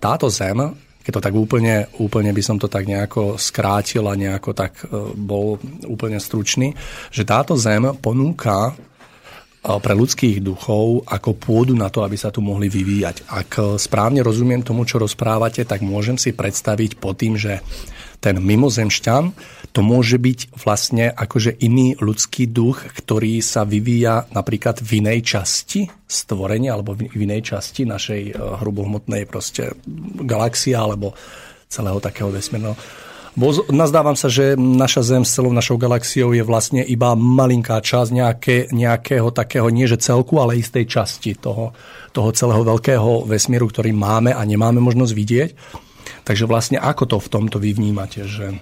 táto 0.03 0.27
zem 0.27 0.75
keď 1.03 1.19
to 1.19 1.27
tak 1.27 1.35
úplne, 1.35 1.91
úplne 1.99 2.31
by 2.31 2.43
som 2.47 2.63
to 2.63 2.71
tak 2.71 2.87
nejako 2.87 3.35
skrátil 3.35 4.07
a 4.07 4.15
nejako 4.15 4.55
tak 4.55 4.87
bol 5.19 5.59
úplne 5.91 6.23
stručný, 6.23 6.79
že 7.11 7.27
táto 7.27 7.59
zem 7.59 7.91
ponúka 7.99 8.71
pre 9.63 9.95
ľudských 9.95 10.43
duchov 10.43 11.07
ako 11.07 11.39
pôdu 11.39 11.79
na 11.79 11.87
to, 11.87 12.03
aby 12.03 12.19
sa 12.19 12.35
tu 12.35 12.43
mohli 12.43 12.67
vyvíjať. 12.67 13.31
Ak 13.31 13.79
správne 13.79 14.19
rozumiem 14.27 14.67
tomu, 14.67 14.83
čo 14.83 14.99
rozprávate, 14.99 15.63
tak 15.63 15.87
môžem 15.87 16.19
si 16.19 16.35
predstaviť 16.35 16.99
pod 16.99 17.23
tým, 17.23 17.39
že 17.39 17.63
ten 18.23 18.39
mimozemšťan, 18.39 19.25
to 19.75 19.81
môže 19.83 20.19
byť 20.19 20.55
vlastne 20.55 21.11
akože 21.11 21.59
iný 21.59 21.99
ľudský 21.99 22.51
duch, 22.51 22.87
ktorý 23.03 23.43
sa 23.43 23.67
vyvíja 23.67 24.31
napríklad 24.31 24.79
v 24.79 25.03
inej 25.03 25.27
časti 25.27 25.91
stvorenia 26.07 26.79
alebo 26.79 26.95
v 26.95 27.19
inej 27.19 27.55
časti 27.55 27.83
našej 27.83 28.23
eh, 28.31 28.35
hrubohmotnej 28.37 29.27
proste 29.27 29.75
galaxie 30.23 30.79
alebo 30.79 31.15
celého 31.67 31.99
takého 31.99 32.29
vesmírneho 32.29 32.79
Bo 33.33 33.49
nazdávam 33.73 34.13
sa, 34.13 34.29
že 34.29 34.61
naša 34.61 35.01
Zem 35.01 35.25
s 35.25 35.33
celou 35.33 35.57
našou 35.57 35.81
galaxiou 35.81 36.37
je 36.37 36.45
vlastne 36.45 36.85
iba 36.85 37.17
malinká 37.17 37.81
časť 37.81 38.11
nejaké, 38.13 38.57
nejakého 38.69 39.33
takého, 39.33 39.73
nie 39.73 39.89
že 39.89 39.97
celku, 40.05 40.37
ale 40.37 40.61
istej 40.61 40.85
časti 40.85 41.33
toho, 41.41 41.73
toho 42.13 42.29
celého 42.37 42.61
veľkého 42.61 43.25
vesmíru, 43.25 43.73
ktorý 43.73 43.97
máme 43.97 44.37
a 44.37 44.43
nemáme 44.45 44.85
možnosť 44.85 45.13
vidieť. 45.17 45.51
Takže 46.29 46.45
vlastne 46.45 46.77
ako 46.77 47.05
to 47.09 47.17
v 47.25 47.31
tomto 47.33 47.57
vy 47.57 47.73
vnímate? 47.73 48.29
Že... 48.29 48.61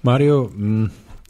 Mario, 0.00 0.48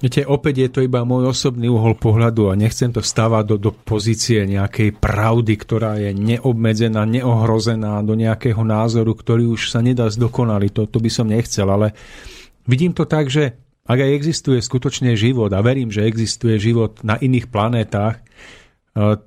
Viete, 0.02 0.26
opäť 0.26 0.66
je 0.66 0.70
to 0.74 0.80
iba 0.82 1.06
môj 1.06 1.30
osobný 1.30 1.70
uhol 1.70 1.94
pohľadu 1.94 2.50
a 2.50 2.58
nechcem 2.58 2.90
to 2.90 3.06
stávať 3.06 3.54
do, 3.54 3.70
do 3.70 3.70
pozície 3.70 4.42
nejakej 4.42 4.98
pravdy, 4.98 5.54
ktorá 5.54 5.94
je 5.94 6.10
neobmedzená, 6.10 7.06
neohrozená 7.06 8.02
do 8.02 8.18
nejakého 8.18 8.66
názoru, 8.66 9.14
ktorý 9.14 9.54
už 9.54 9.70
sa 9.70 9.78
nedá 9.78 10.10
zdokonaliť. 10.10 10.70
To, 10.74 10.82
to 10.90 10.98
by 10.98 11.06
som 11.06 11.30
nechcel, 11.30 11.70
ale 11.70 11.94
vidím 12.66 12.92
to 12.94 13.04
tak, 13.04 13.28
že 13.28 13.58
ak 13.82 13.98
aj 13.98 14.10
existuje 14.14 14.58
skutočne 14.62 15.18
život 15.18 15.50
a 15.50 15.58
verím, 15.58 15.90
že 15.90 16.06
existuje 16.06 16.54
život 16.62 17.02
na 17.02 17.18
iných 17.18 17.50
planétach, 17.50 18.22
eh, 18.22 19.18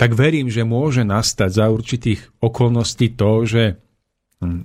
tak 0.00 0.10
verím, 0.16 0.48
že 0.48 0.64
môže 0.64 1.04
nastať 1.04 1.50
za 1.52 1.66
určitých 1.68 2.20
okolností 2.40 3.12
to, 3.14 3.44
že 3.44 3.62
hm, 4.40 4.64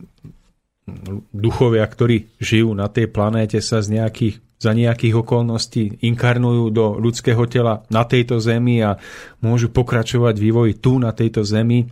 duchovia, 1.36 1.84
ktorí 1.84 2.40
žijú 2.40 2.72
na 2.72 2.88
tej 2.88 3.12
planéte, 3.12 3.60
sa 3.60 3.84
z 3.84 4.00
nejakých 4.00 4.46
za 4.56 4.72
nejakých 4.72 5.20
okolností 5.20 6.00
inkarnujú 6.00 6.72
do 6.72 6.96
ľudského 6.96 7.44
tela 7.52 7.84
na 7.92 8.08
tejto 8.08 8.40
zemi 8.40 8.80
a 8.80 8.96
môžu 9.44 9.68
pokračovať 9.68 10.40
vývoj 10.40 10.80
tu 10.80 10.96
na 10.96 11.12
tejto 11.12 11.44
zemi, 11.44 11.92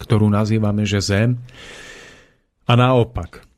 ktorú 0.00 0.32
nazývame, 0.32 0.88
že 0.88 1.04
Zem. 1.04 1.38
A 2.66 2.72
naopak. 2.72 3.51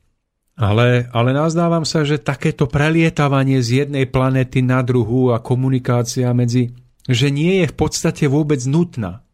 Ale, 0.54 1.10
ale 1.10 1.30
nazdávam 1.34 1.82
sa, 1.82 2.06
že 2.06 2.22
takéto 2.22 2.70
prelietavanie 2.70 3.58
z 3.58 3.86
jednej 3.86 4.06
planety 4.06 4.62
na 4.62 4.86
druhú 4.86 5.34
a 5.34 5.42
komunikácia 5.42 6.30
medzi, 6.30 6.70
že 7.10 7.34
nie 7.34 7.62
je 7.62 7.66
v 7.70 7.74
podstate 7.74 8.30
vôbec 8.30 8.62
nutná. 8.62 9.26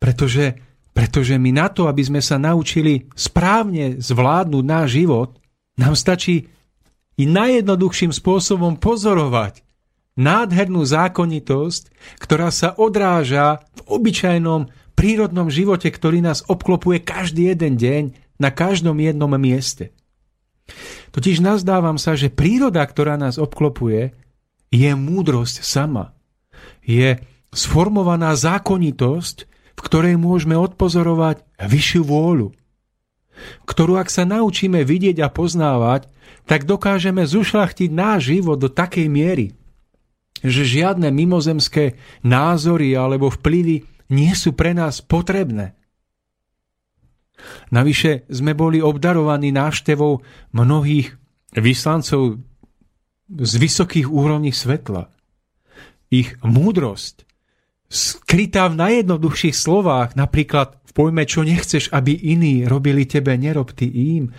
Pretože, 0.00 0.56
pretože 0.96 1.36
my 1.36 1.52
na 1.52 1.68
to, 1.68 1.92
aby 1.92 2.00
sme 2.00 2.24
sa 2.24 2.40
naučili 2.40 3.04
správne 3.12 4.00
zvládnuť 4.00 4.64
náš 4.64 4.88
život, 4.96 5.36
nám 5.76 5.92
stačí 5.92 6.48
i 7.20 7.24
najjednoduchším 7.28 8.16
spôsobom 8.16 8.80
pozorovať 8.80 9.60
nádhernú 10.16 10.80
zákonitosť, 10.88 11.92
ktorá 12.16 12.48
sa 12.48 12.72
odráža 12.72 13.60
v 13.76 14.00
obyčajnom 14.00 14.72
prírodnom 14.96 15.52
živote, 15.52 15.92
ktorý 15.92 16.24
nás 16.24 16.40
obklopuje 16.48 17.04
každý 17.04 17.52
jeden 17.52 17.76
deň 17.76 18.02
na 18.40 18.48
každom 18.48 18.96
jednom 18.96 19.28
mieste. 19.36 19.92
Totiž 21.14 21.40
nazdávam 21.40 21.96
sa, 21.96 22.18
že 22.18 22.32
príroda, 22.32 22.82
ktorá 22.82 23.14
nás 23.16 23.38
obklopuje, 23.38 24.12
je 24.74 24.90
múdrosť 24.92 25.62
sama. 25.62 26.12
Je 26.82 27.22
sformovaná 27.54 28.34
zákonitosť, 28.34 29.36
v 29.76 29.80
ktorej 29.80 30.14
môžeme 30.18 30.56
odpozorovať 30.58 31.44
vyššiu 31.60 32.02
vôľu, 32.04 32.52
ktorú 33.68 34.00
ak 34.00 34.08
sa 34.08 34.24
naučíme 34.24 34.82
vidieť 34.82 35.20
a 35.20 35.28
poznávať, 35.28 36.08
tak 36.48 36.64
dokážeme 36.64 37.26
zušlachtiť 37.26 37.90
náš 37.92 38.32
život 38.32 38.56
do 38.56 38.70
takej 38.70 39.06
miery, 39.10 39.46
že 40.40 40.62
žiadne 40.64 41.10
mimozemské 41.10 41.98
názory 42.22 42.94
alebo 42.94 43.28
vplyvy 43.32 43.84
nie 44.12 44.32
sú 44.32 44.54
pre 44.54 44.72
nás 44.72 45.02
potrebné. 45.02 45.74
Navyše 47.70 48.28
sme 48.30 48.56
boli 48.56 48.80
obdarovaní 48.80 49.52
návštevou 49.52 50.24
mnohých 50.56 51.14
vyslancov 51.56 52.40
z 53.26 53.52
vysokých 53.58 54.06
úrovní 54.06 54.54
svetla. 54.54 55.10
Ich 56.12 56.38
múdrosť, 56.42 57.26
skrytá 57.90 58.70
v 58.70 58.78
najjednoduchších 58.78 59.56
slovách, 59.56 60.14
napríklad 60.14 60.78
v 60.86 60.90
pojme, 60.94 61.22
čo 61.26 61.42
nechceš, 61.42 61.90
aby 61.90 62.14
iní 62.14 62.66
robili 62.66 63.06
tebe, 63.06 63.34
nerob 63.34 63.74
ty 63.74 63.90
im, 63.90 64.30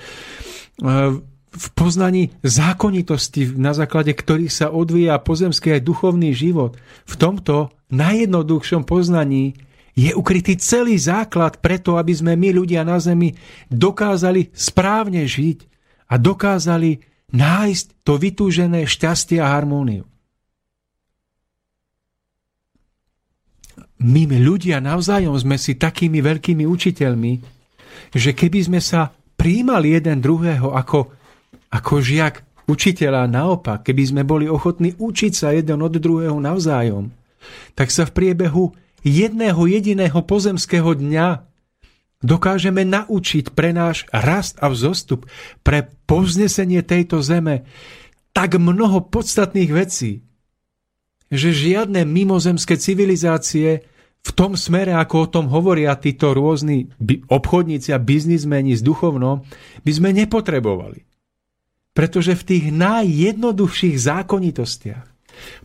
v 1.57 1.67
poznaní 1.73 2.37
zákonitosti, 2.45 3.57
na 3.57 3.73
základe 3.73 4.13
ktorých 4.13 4.53
sa 4.53 4.67
odvíja 4.69 5.17
pozemský 5.17 5.79
aj 5.79 5.81
duchovný 5.81 6.31
život. 6.37 6.77
V 7.09 7.13
tomto 7.17 7.73
najjednoduchšom 7.89 8.85
poznaní 8.85 9.57
je 9.97 10.13
ukrytý 10.13 10.61
celý 10.61 10.93
základ 11.01 11.57
preto, 11.57 11.97
aby 11.97 12.13
sme 12.13 12.37
my 12.37 12.53
ľudia 12.53 12.85
na 12.85 13.01
Zemi 13.01 13.33
dokázali 13.73 14.53
správne 14.53 15.25
žiť 15.25 15.65
a 16.13 16.21
dokázali 16.21 17.01
nájsť 17.33 18.05
to 18.05 18.13
vytúžené 18.21 18.85
šťastie 18.85 19.41
a 19.41 19.57
harmóniu. 19.57 20.05
My, 23.97 24.29
ľudia 24.29 24.77
navzájom 24.77 25.33
sme 25.41 25.57
si 25.57 25.73
takými 25.73 26.21
veľkými 26.21 26.69
učiteľmi, 26.69 27.33
že 28.13 28.37
keby 28.37 28.69
sme 28.69 28.77
sa 28.77 29.09
príjmali 29.33 29.97
jeden 29.97 30.21
druhého 30.21 30.77
ako 30.77 31.17
ako 31.67 31.99
žiak 31.99 32.45
učiteľa 32.69 33.27
naopak, 33.27 33.83
keby 33.83 34.03
sme 34.05 34.21
boli 34.23 34.47
ochotní 34.47 34.95
učiť 34.95 35.33
sa 35.35 35.51
jeden 35.51 35.83
od 35.83 35.93
druhého 35.97 36.37
navzájom, 36.39 37.11
tak 37.75 37.91
sa 37.91 38.07
v 38.07 38.15
priebehu 38.15 38.71
jedného 39.05 39.61
jediného 39.67 40.19
pozemského 40.23 40.93
dňa 40.97 41.45
dokážeme 42.21 42.81
naučiť 42.81 43.53
pre 43.53 43.73
náš 43.73 44.09
rast 44.09 44.57
a 44.57 44.73
vzostup, 44.73 45.29
pre 45.61 45.91
povznesenie 46.09 46.81
tejto 46.81 47.21
zeme 47.21 47.67
tak 48.33 48.57
mnoho 48.57 49.05
podstatných 49.05 49.71
vecí, 49.73 50.25
že 51.29 51.49
žiadne 51.53 52.05
mimozemské 52.05 52.77
civilizácie 52.77 53.85
v 54.21 54.31
tom 54.33 54.59
smere, 54.59 54.97
ako 54.97 55.15
o 55.23 55.31
tom 55.31 55.45
hovoria 55.47 55.95
títo 55.95 56.33
rôzni 56.35 56.89
obchodníci 57.31 57.95
a 57.95 58.01
biznismeni 58.01 58.75
s 58.75 58.83
duchovnom, 58.83 59.45
by 59.85 59.91
sme 59.93 60.09
nepotrebovali. 60.13 61.05
Pretože 61.95 62.37
v 62.37 62.43
tých 62.45 62.65
najjednoduchších 62.73 63.97
zákonitostiach, 63.97 65.05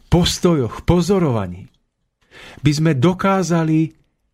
postojoch, 0.08 0.84
pozorovaní 0.84 1.71
by 2.60 2.72
sme 2.72 2.92
dokázali 2.96 3.92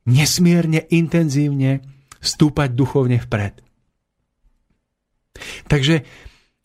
nesmierne 0.08 0.88
intenzívne 0.88 1.84
stúpať 2.18 2.68
duchovne 2.74 3.20
vpred. 3.20 3.61
Takže 5.70 6.02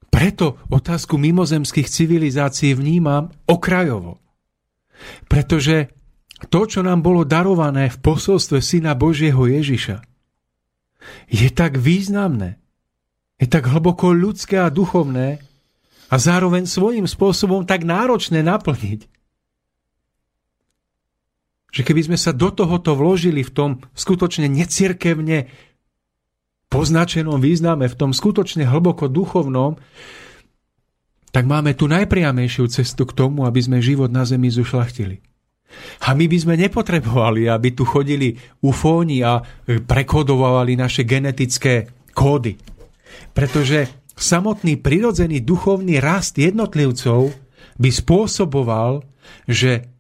preto 0.10 0.62
otázku 0.70 1.18
mimozemských 1.18 1.90
civilizácií 1.90 2.78
vnímam 2.78 3.34
okrajovo. 3.50 4.22
Pretože 5.26 5.90
to, 6.54 6.70
čo 6.70 6.86
nám 6.86 7.02
bolo 7.02 7.26
darované 7.26 7.90
v 7.90 7.98
posolstve 8.02 8.62
Syna 8.62 8.94
Božieho 8.94 9.42
Ježiša, 9.42 10.06
je 11.28 11.50
tak 11.52 11.76
významné, 11.82 12.62
je 13.42 13.48
tak 13.50 13.68
hlboko 13.68 14.16
ľudské 14.16 14.62
a 14.62 14.72
duchovné 14.72 15.44
a 16.08 16.16
zároveň 16.16 16.70
svojím 16.70 17.10
spôsobom 17.10 17.66
tak 17.68 17.84
náročné 17.84 18.46
naplniť. 18.46 19.10
Že 21.74 21.82
keby 21.82 22.02
sme 22.06 22.18
sa 22.22 22.30
do 22.32 22.54
tohoto 22.54 22.94
vložili 22.94 23.42
v 23.42 23.52
tom 23.52 23.72
skutočne 23.98 24.46
necirkevne 24.46 25.50
poznačenom 26.70 27.42
význame, 27.42 27.90
v 27.90 27.98
tom 27.98 28.14
skutočne 28.14 28.70
hlboko 28.70 29.10
duchovnom, 29.10 29.82
tak 31.34 31.50
máme 31.50 31.74
tu 31.74 31.90
najpriamejšiu 31.90 32.70
cestu 32.70 33.10
k 33.10 33.18
tomu, 33.18 33.50
aby 33.50 33.58
sme 33.58 33.82
život 33.82 34.14
na 34.14 34.22
zemi 34.22 34.54
zušlachtili. 34.54 35.18
A 36.06 36.14
my 36.14 36.30
by 36.30 36.38
sme 36.38 36.56
nepotrebovali, 36.62 37.50
aby 37.50 37.74
tu 37.74 37.82
chodili 37.82 38.38
ufóni 38.62 39.26
a 39.26 39.42
prekodovali 39.66 40.78
naše 40.78 41.02
genetické 41.02 41.90
kódy. 42.14 42.54
Pretože 43.34 44.06
samotný 44.14 44.78
prirodzený 44.78 45.42
duchovný 45.42 45.98
rast 45.98 46.38
jednotlivcov 46.38 47.34
by 47.82 47.90
spôsoboval, 47.90 49.02
že 49.50 49.93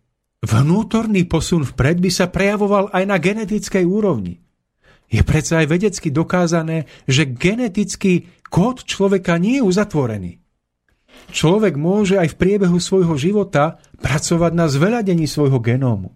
vnútorný 0.43 1.23
posun 1.23 1.63
vpred 1.63 2.03
by 2.03 2.11
sa 2.11 2.27
prejavoval 2.27 2.91
aj 2.91 3.03
na 3.07 3.17
genetickej 3.17 3.87
úrovni. 3.87 4.43
Je 5.07 5.23
predsa 5.23 5.63
aj 5.63 5.71
vedecky 5.71 6.11
dokázané, 6.11 6.91
že 7.07 7.23
genetický 7.23 8.27
kód 8.51 8.83
človeka 8.83 9.39
nie 9.39 9.61
je 9.61 9.63
uzatvorený. 9.63 10.31
Človek 11.31 11.79
môže 11.79 12.19
aj 12.19 12.35
v 12.35 12.39
priebehu 12.39 12.77
svojho 12.77 13.15
života 13.15 13.79
pracovať 14.03 14.51
na 14.51 14.67
zveľadení 14.67 15.23
svojho 15.23 15.63
genómu. 15.63 16.11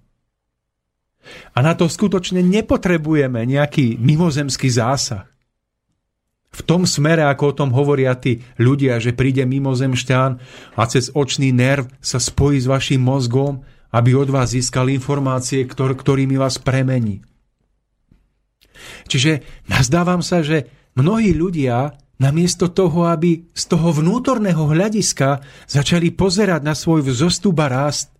A 1.55 1.59
na 1.63 1.75
to 1.75 1.87
skutočne 1.87 2.43
nepotrebujeme 2.43 3.43
nejaký 3.47 3.99
mimozemský 3.99 4.67
zásah 4.71 5.27
v 6.57 6.61
tom 6.65 6.89
smere, 6.89 7.21
ako 7.27 7.43
o 7.53 7.57
tom 7.63 7.69
hovoria 7.69 8.17
tí 8.17 8.41
ľudia, 8.57 8.97
že 8.97 9.13
príde 9.13 9.45
mimozemšťan 9.45 10.31
a 10.73 10.83
cez 10.89 11.13
očný 11.13 11.53
nerv 11.53 11.85
sa 12.01 12.17
spojí 12.17 12.57
s 12.57 12.65
vašim 12.65 12.97
mozgom, 12.97 13.61
aby 13.91 14.11
od 14.15 14.29
vás 14.31 14.51
získal 14.51 14.91
informácie, 14.91 15.63
ktor- 15.67 15.95
ktorými 15.95 16.35
vás 16.35 16.59
premení. 16.59 17.23
Čiže 19.07 19.41
nazdávam 19.71 20.21
sa, 20.21 20.45
že 20.45 20.69
mnohí 20.93 21.33
ľudia 21.33 21.97
namiesto 22.17 22.69
toho, 22.73 23.09
aby 23.09 23.45
z 23.53 23.63
toho 23.69 23.93
vnútorného 23.93 24.69
hľadiska 24.69 25.41
začali 25.69 26.13
pozerať 26.13 26.61
na 26.65 26.73
svoj 26.73 27.05
vzostup 27.05 27.57
a 27.61 27.67
rast, 27.69 28.13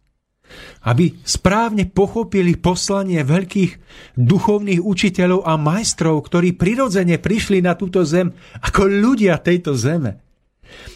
aby 0.88 1.19
správne 1.27 1.89
pochopili 1.91 2.56
poslanie 2.56 3.19
veľkých 3.19 3.71
duchovných 4.15 4.80
učiteľov 4.80 5.43
a 5.43 5.60
majstrov, 5.60 6.23
ktorí 6.23 6.56
prirodzene 6.56 7.19
prišli 7.19 7.60
na 7.60 7.75
túto 7.75 8.08
zem 8.08 8.32
ako 8.63 8.88
ľudia 8.88 9.36
tejto 9.43 9.75
zeme. 9.75 10.23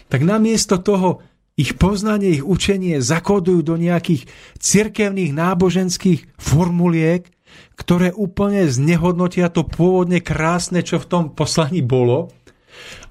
Tak 0.07 0.23
namiesto 0.23 0.79
toho 0.79 1.31
ich 1.62 1.78
poznanie, 1.78 2.41
ich 2.41 2.43
učenie 2.43 2.97
zakodujú 2.97 3.62
do 3.62 3.76
nejakých 3.78 4.26
cirkevných 4.58 5.32
náboženských 5.38 6.41
formuliek, 6.41 7.30
ktoré 7.78 8.10
úplne 8.13 8.65
znehodnotia 8.65 9.54
to 9.54 9.62
pôvodne 9.65 10.17
krásne, 10.21 10.82
čo 10.82 10.97
v 10.97 11.10
tom 11.10 11.24
poslaní 11.38 11.86
bolo. 11.86 12.34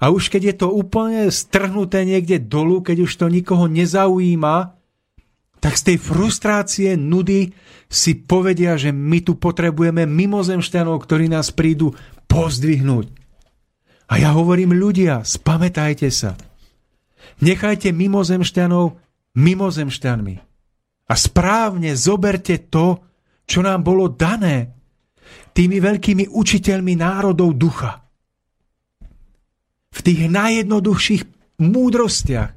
A 0.03 0.11
už 0.11 0.33
keď 0.33 0.43
je 0.51 0.55
to 0.67 0.69
úplne 0.73 1.31
strhnuté 1.31 2.03
niekde 2.03 2.43
dolu, 2.43 2.83
keď 2.83 3.07
už 3.07 3.13
to 3.15 3.27
nikoho 3.31 3.71
nezaujíma, 3.71 4.75
tak 5.61 5.77
z 5.77 5.93
tej 5.93 5.97
frustrácie, 6.01 6.89
nudy 6.97 7.53
si 7.87 8.17
povedia, 8.17 8.81
že 8.81 8.97
my 8.97 9.21
tu 9.21 9.37
potrebujeme 9.37 10.09
mimozemšťanov, 10.09 10.97
ktorí 11.05 11.29
nás 11.29 11.53
prídu 11.53 11.93
pozdvihnúť. 12.27 13.13
A 14.11 14.19
ja 14.19 14.33
hovorím 14.35 14.75
ľudia, 14.75 15.23
spamätajte 15.23 16.09
sa. 16.09 16.35
Nechajte 17.40 17.92
mimozemšťanov 17.92 19.00
mimozemšťanmi. 19.37 20.35
A 21.11 21.14
správne 21.18 21.96
zoberte 21.98 22.70
to, 22.70 23.03
čo 23.48 23.66
nám 23.66 23.83
bolo 23.83 24.07
dané 24.07 24.70
tými 25.50 25.83
veľkými 25.83 26.31
učiteľmi 26.31 26.94
národov 26.94 27.59
ducha. 27.59 28.07
V 29.90 30.00
tých 30.07 30.31
najjednoduchších 30.31 31.22
múdrostiach, 31.59 32.50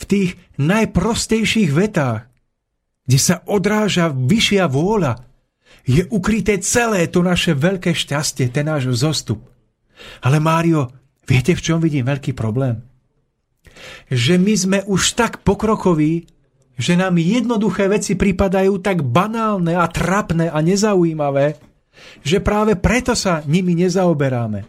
v 0.00 0.04
tých 0.08 0.30
najprostejších 0.56 1.68
vetách, 1.68 2.32
kde 3.04 3.18
sa 3.20 3.44
odráža 3.44 4.08
vyššia 4.08 4.64
vôľa, 4.72 5.20
je 5.82 6.06
ukryté 6.08 6.62
celé 6.62 7.10
to 7.10 7.20
naše 7.20 7.58
veľké 7.58 7.92
šťastie, 7.92 8.48
ten 8.48 8.70
náš 8.70 8.88
zostup. 8.94 9.42
Ale 10.22 10.38
Mário, 10.38 10.88
viete, 11.26 11.52
v 11.52 11.62
čom 11.62 11.78
vidím 11.82 12.06
veľký 12.06 12.32
problém? 12.32 12.91
Že 14.08 14.34
my 14.38 14.54
sme 14.54 14.78
už 14.86 15.16
tak 15.18 15.40
pokrokoví, 15.42 16.26
že 16.78 16.96
nám 16.96 17.20
jednoduché 17.20 17.86
veci 17.86 18.16
pripadajú 18.16 18.80
tak 18.80 19.04
banálne 19.04 19.76
a 19.76 19.86
trapné 19.86 20.48
a 20.48 20.58
nezaujímavé, 20.64 21.60
že 22.24 22.40
práve 22.40 22.74
preto 22.74 23.12
sa 23.12 23.44
nimi 23.44 23.76
nezaoberáme. 23.76 24.64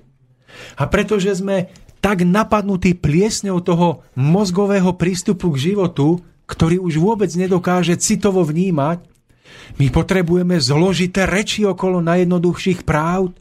A 0.77 0.83
pretože 0.85 1.33
sme 1.33 1.71
tak 2.03 2.27
napadnutí 2.27 2.99
pliesňou 2.99 3.63
toho 3.63 4.03
mozgového 4.19 4.91
prístupu 4.99 5.55
k 5.55 5.71
životu, 5.71 6.19
ktorý 6.43 6.83
už 6.83 6.99
vôbec 6.99 7.31
nedokáže 7.31 7.95
citovo 7.95 8.43
vnímať, 8.43 8.99
my 9.79 9.87
potrebujeme 9.89 10.59
zložité 10.59 11.23
reči 11.23 11.63
okolo 11.63 12.03
najjednoduchších 12.03 12.83
práv, 12.83 13.31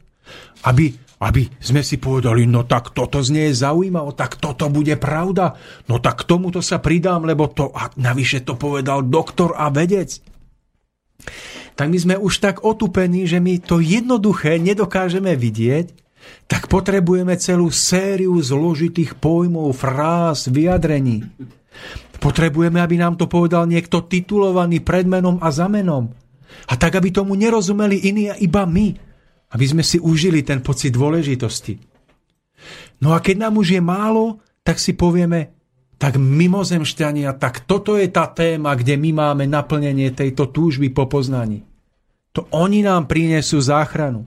aby, 0.63 0.95
aby 1.23 1.47
sme 1.63 1.79
si 1.81 1.97
povedali, 1.97 2.43
no 2.43 2.67
tak 2.67 2.91
toto 2.91 3.23
znie 3.23 3.55
zaujímavé, 3.55 4.11
tak 4.13 4.37
toto 4.37 4.67
bude 4.67 4.99
pravda, 4.99 5.55
no 5.87 5.97
tak 6.03 6.23
k 6.23 6.27
tomuto 6.27 6.59
sa 6.59 6.83
pridám, 6.83 7.23
lebo 7.23 7.47
to, 7.47 7.71
a 7.71 7.89
navyše 7.95 8.43
to 8.43 8.59
povedal 8.59 9.01
doktor 9.07 9.55
a 9.55 9.71
vedec. 9.71 10.19
Tak 11.73 11.87
my 11.89 11.97
sme 11.97 12.15
už 12.19 12.43
tak 12.43 12.61
otupení, 12.61 13.25
že 13.25 13.41
my 13.41 13.57
to 13.63 13.81
jednoduché 13.81 14.61
nedokážeme 14.61 15.33
vidieť, 15.33 16.03
tak 16.47 16.69
potrebujeme 16.69 17.35
celú 17.39 17.71
sériu 17.73 18.37
zložitých 18.39 19.17
pojmov, 19.17 19.73
fráz, 19.75 20.47
vyjadrení. 20.47 21.27
Potrebujeme, 22.21 22.79
aby 22.79 22.95
nám 22.95 23.19
to 23.19 23.27
povedal 23.27 23.67
niekto 23.67 24.05
titulovaný 24.05 24.79
predmenom 24.79 25.41
a 25.43 25.51
zamenom. 25.51 26.13
A 26.69 26.79
tak, 26.79 26.95
aby 26.95 27.11
tomu 27.11 27.35
nerozumeli 27.35 28.07
iní 28.07 28.31
a 28.31 28.39
iba 28.39 28.63
my. 28.63 28.95
Aby 29.53 29.65
sme 29.69 29.83
si 29.85 30.01
užili 30.01 30.41
ten 30.41 30.65
pocit 30.65 30.89
dôležitosti. 30.89 31.77
No 32.99 33.13
a 33.13 33.21
keď 33.21 33.47
nám 33.47 33.61
už 33.61 33.77
je 33.77 33.81
málo, 33.83 34.41
tak 34.65 34.81
si 34.81 34.97
povieme, 34.97 35.53
tak 36.01 36.17
mimozemšťania, 36.17 37.37
tak 37.37 37.69
toto 37.69 37.95
je 37.95 38.09
tá 38.09 38.25
téma, 38.27 38.73
kde 38.73 38.97
my 38.97 39.11
máme 39.13 39.43
naplnenie 39.45 40.09
tejto 40.11 40.49
túžby 40.49 40.89
po 40.89 41.05
poznaní. 41.05 41.61
To 42.33 42.49
oni 42.49 42.81
nám 42.81 43.05
prinesú 43.05 43.61
záchranu. 43.61 44.25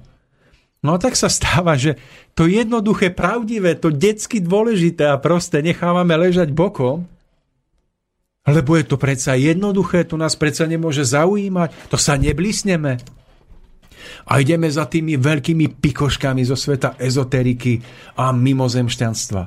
No 0.84 0.94
a 0.94 0.98
tak 1.02 1.18
sa 1.18 1.26
stáva, 1.26 1.74
že 1.74 1.98
to 2.38 2.46
jednoduché, 2.46 3.10
pravdivé, 3.10 3.74
to 3.74 3.90
detsky 3.90 4.38
dôležité 4.38 5.10
a 5.10 5.18
prosté 5.18 5.58
nechávame 5.58 6.14
ležať 6.14 6.54
bokom 6.54 7.08
lebo 8.46 8.78
je 8.78 8.86
to 8.86 8.94
predsa 8.94 9.34
jednoduché, 9.34 10.06
to 10.06 10.14
nás 10.14 10.38
predsa 10.38 10.70
nemôže 10.70 11.02
zaujímať, 11.02 11.90
to 11.90 11.98
sa 11.98 12.14
neblisneme. 12.14 13.02
A 14.28 14.42
ideme 14.42 14.68
za 14.68 14.86
tými 14.86 15.16
veľkými 15.16 15.80
pikoškami 15.80 16.42
zo 16.44 16.58
sveta 16.58 16.98
ezoteriky 17.00 17.80
a 18.20 18.32
mimozemšťanstva. 18.34 19.42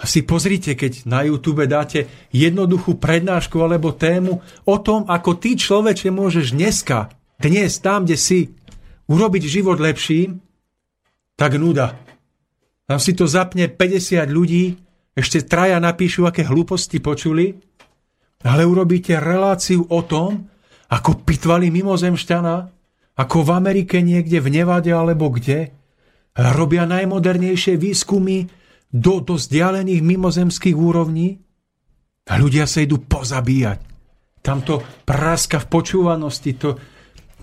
Si 0.00 0.24
pozrite, 0.24 0.72
keď 0.80 1.04
na 1.04 1.28
YouTube 1.28 1.68
dáte 1.68 2.08
jednoduchú 2.32 2.96
prednášku 2.96 3.60
alebo 3.60 3.92
tému 3.92 4.40
o 4.64 4.76
tom, 4.80 5.04
ako 5.04 5.36
ty 5.36 5.60
človeče 5.60 6.08
môžeš 6.08 6.56
dneska, 6.56 7.12
dnes, 7.36 7.76
tam, 7.84 8.08
kde 8.08 8.16
si, 8.16 8.48
urobiť 9.12 9.42
život 9.44 9.76
lepším, 9.76 10.40
tak 11.36 11.60
nuda. 11.60 12.00
Tam 12.88 12.96
si 12.96 13.12
to 13.12 13.28
zapne 13.28 13.68
50 13.68 14.24
ľudí 14.32 14.76
ešte 15.12 15.44
traja 15.44 15.76
napíšu, 15.76 16.24
aké 16.24 16.48
hlúposti 16.48 17.02
počuli, 17.02 17.60
ale 18.40 18.64
urobíte 18.64 19.20
reláciu 19.20 19.84
o 19.84 20.00
tom, 20.00 20.48
ako 20.88 21.22
pitvali 21.28 21.68
mimozemšťana, 21.68 22.54
ako 23.20 23.44
v 23.44 23.50
Amerike 23.52 24.00
niekde 24.00 24.40
v 24.40 24.48
Nevade 24.48 24.88
alebo 24.96 25.28
kde, 25.28 25.76
robia 26.32 26.88
najmodernejšie 26.88 27.76
výskumy 27.76 28.48
do, 28.88 29.20
do 29.20 29.36
vzdialených 29.36 30.00
mimozemských 30.00 30.72
úrovní 30.72 31.36
a 32.24 32.40
ľudia 32.40 32.64
sa 32.64 32.80
idú 32.80 32.96
pozabíjať. 33.04 33.84
Tam 34.40 34.64
to 34.64 34.80
praska 35.04 35.60
v 35.60 35.66
počúvanosti, 35.68 36.56
to 36.56 36.80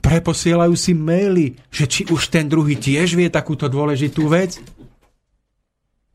preposielajú 0.01 0.73
si 0.73 0.97
maily, 0.97 1.53
že 1.69 1.85
či 1.85 2.01
už 2.09 2.33
ten 2.33 2.49
druhý 2.49 2.81
tiež 2.81 3.13
vie 3.13 3.29
takúto 3.29 3.69
dôležitú 3.69 4.25
vec. 4.25 4.57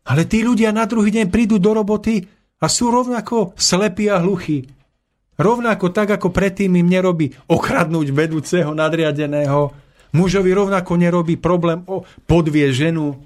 Ale 0.03 0.27
tí 0.27 0.43
ľudia 0.43 0.75
na 0.75 0.91
druhý 0.91 1.15
deň 1.15 1.31
prídu 1.31 1.63
do 1.63 1.71
roboty 1.71 2.27
a 2.59 2.67
sú 2.67 2.91
rovnako 2.91 3.55
slepí 3.55 4.11
a 4.11 4.19
hluchí. 4.19 4.67
Rovnako 5.41 5.91
tak, 5.91 6.13
ako 6.21 6.29
predtým 6.29 6.77
im 6.77 6.89
nerobí 6.89 7.33
okradnúť 7.49 8.09
vedúceho 8.13 8.77
nadriadeného. 8.77 9.73
Mužovi 10.13 10.53
rovnako 10.53 10.93
nerobí 11.01 11.41
problém 11.41 11.81
o 11.89 12.05
podvie 12.29 12.69
ženu 12.73 13.17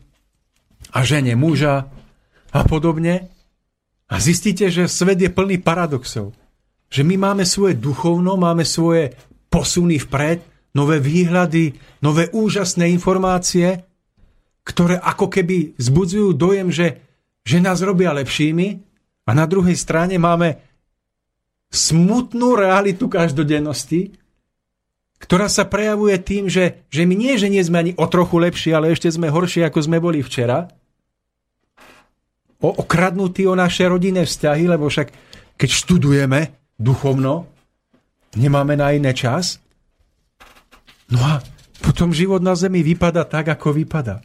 a 0.95 1.03
žene 1.03 1.35
muža 1.35 1.91
a 2.55 2.61
podobne. 2.63 3.27
A 4.07 4.23
zistíte, 4.23 4.71
že 4.71 4.87
svet 4.87 5.19
je 5.19 5.31
plný 5.31 5.59
paradoxov. 5.59 6.31
Že 6.87 7.03
my 7.03 7.17
máme 7.19 7.43
svoje 7.43 7.75
duchovno, 7.75 8.39
máme 8.39 8.63
svoje 8.63 9.19
posuny 9.51 9.99
vpred, 9.99 10.71
nové 10.79 11.03
výhľady, 11.03 11.75
nové 12.07 12.31
úžasné 12.31 12.87
informácie 12.87 13.83
ktoré 14.67 14.99
ako 14.99 15.31
keby 15.31 15.79
zbudzujú 15.79 16.35
dojem, 16.35 16.75
že, 16.75 16.99
že 17.47 17.63
nás 17.63 17.79
robia 17.87 18.11
lepšími 18.11 18.67
a 19.23 19.31
na 19.31 19.47
druhej 19.47 19.79
strane 19.79 20.19
máme 20.19 20.66
smutnú 21.71 22.55
realitu 22.57 23.11
každodennosti, 23.11 24.15
ktorá 25.17 25.49
sa 25.49 25.65
prejavuje 25.65 26.17
tým, 26.21 26.45
že, 26.47 26.85
že 26.93 27.09
my 27.09 27.15
nie, 27.17 27.35
že 27.41 27.49
nie 27.49 27.65
sme 27.65 27.81
ani 27.81 27.93
o 27.97 28.07
trochu 28.07 28.37
lepší, 28.37 28.71
ale 28.77 28.93
ešte 28.93 29.09
sme 29.09 29.33
horší, 29.33 29.65
ako 29.65 29.79
sme 29.81 29.99
boli 29.99 30.21
včera. 30.21 30.69
O, 32.61 32.69
okradnutí 32.73 33.49
o 33.49 33.57
naše 33.57 33.89
rodinné 33.89 34.29
vzťahy, 34.29 34.65
lebo 34.69 34.89
však 34.89 35.09
keď 35.57 35.71
študujeme 35.73 36.41
duchovno, 36.77 37.49
nemáme 38.37 38.77
na 38.77 38.93
iné 38.93 39.17
čas. 39.17 39.57
No 41.09 41.21
a 41.25 41.41
potom 41.81 42.13
život 42.13 42.45
na 42.45 42.53
zemi 42.53 42.85
vypada 42.85 43.25
tak, 43.25 43.49
ako 43.49 43.73
vypada. 43.73 44.21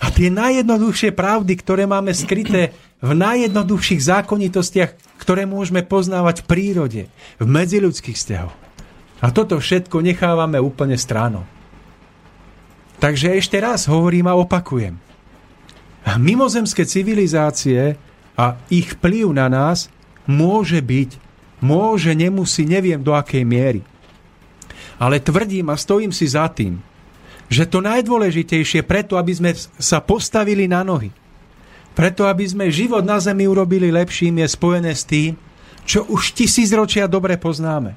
A 0.00 0.08
tie 0.08 0.32
najjednoduchšie 0.32 1.12
pravdy, 1.12 1.52
ktoré 1.60 1.84
máme 1.84 2.12
skryté 2.16 2.72
v 3.00 3.10
najjednoduchších 3.14 4.02
zákonitostiach, 4.02 5.18
ktoré 5.18 5.48
môžeme 5.48 5.82
poznávať 5.82 6.44
v 6.44 6.48
prírode, 6.48 7.02
v 7.40 7.46
medziludských 7.46 8.16
vzťahoch. 8.16 8.56
A 9.24 9.26
toto 9.32 9.56
všetko 9.56 10.04
nechávame 10.04 10.60
úplne 10.60 11.00
stranou. 11.00 11.48
Takže 13.00 13.36
ešte 13.36 13.56
raz 13.60 13.88
hovorím 13.88 14.28
a 14.28 14.38
opakujem. 14.38 14.96
Mimozemské 16.20 16.84
civilizácie 16.84 17.96
a 18.36 18.60
ich 18.68 18.92
vplyv 19.00 19.32
na 19.32 19.48
nás 19.48 19.88
môže 20.28 20.78
byť, 20.80 21.16
môže, 21.64 22.12
nemusí, 22.12 22.68
neviem 22.68 23.00
do 23.00 23.16
akej 23.16 23.44
miery. 23.44 23.80
Ale 25.00 25.18
tvrdím 25.18 25.72
a 25.72 25.80
stojím 25.80 26.12
si 26.12 26.28
za 26.28 26.46
tým, 26.52 26.78
že 27.48 27.68
to 27.68 27.80
najdôležitejšie 27.84 28.84
preto, 28.84 29.16
aby 29.16 29.32
sme 29.32 29.50
sa 29.80 30.00
postavili 30.00 30.68
na 30.68 30.84
nohy, 30.84 31.12
Preto, 31.94 32.26
aby 32.26 32.42
sme 32.42 32.74
život 32.74 33.06
na 33.06 33.22
Zemi 33.22 33.46
urobili 33.46 33.94
lepším, 33.94 34.42
je 34.42 34.48
spojené 34.50 34.92
s 34.92 35.06
tým, 35.06 35.38
čo 35.86 36.02
už 36.10 36.34
tisícročia 36.34 37.06
dobre 37.06 37.38
poznáme. 37.38 37.94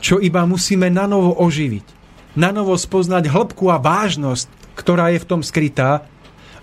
Čo 0.00 0.18
iba 0.18 0.42
musíme 0.48 0.88
na 0.88 1.04
novo 1.04 1.36
oživiť. 1.36 1.86
Na 2.32 2.48
novo 2.48 2.72
spoznať 2.74 3.28
hĺbku 3.28 3.68
a 3.68 3.76
vážnosť, 3.76 4.48
ktorá 4.72 5.12
je 5.12 5.20
v 5.20 5.28
tom 5.28 5.40
skrytá 5.44 6.08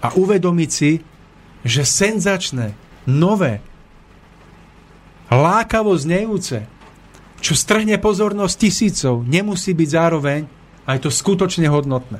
a 0.02 0.08
uvedomiť 0.18 0.70
si, 0.74 1.06
že 1.62 1.86
senzačné, 1.86 2.74
nové, 3.06 3.62
lákavo 5.30 5.94
znejúce, 5.94 6.66
čo 7.40 7.54
strhne 7.54 7.96
pozornosť 8.02 8.56
tisícov, 8.58 9.24
nemusí 9.24 9.72
byť 9.78 9.90
zároveň 9.94 10.42
aj 10.90 10.98
to 11.06 11.10
skutočne 11.14 11.70
hodnotné. 11.70 12.20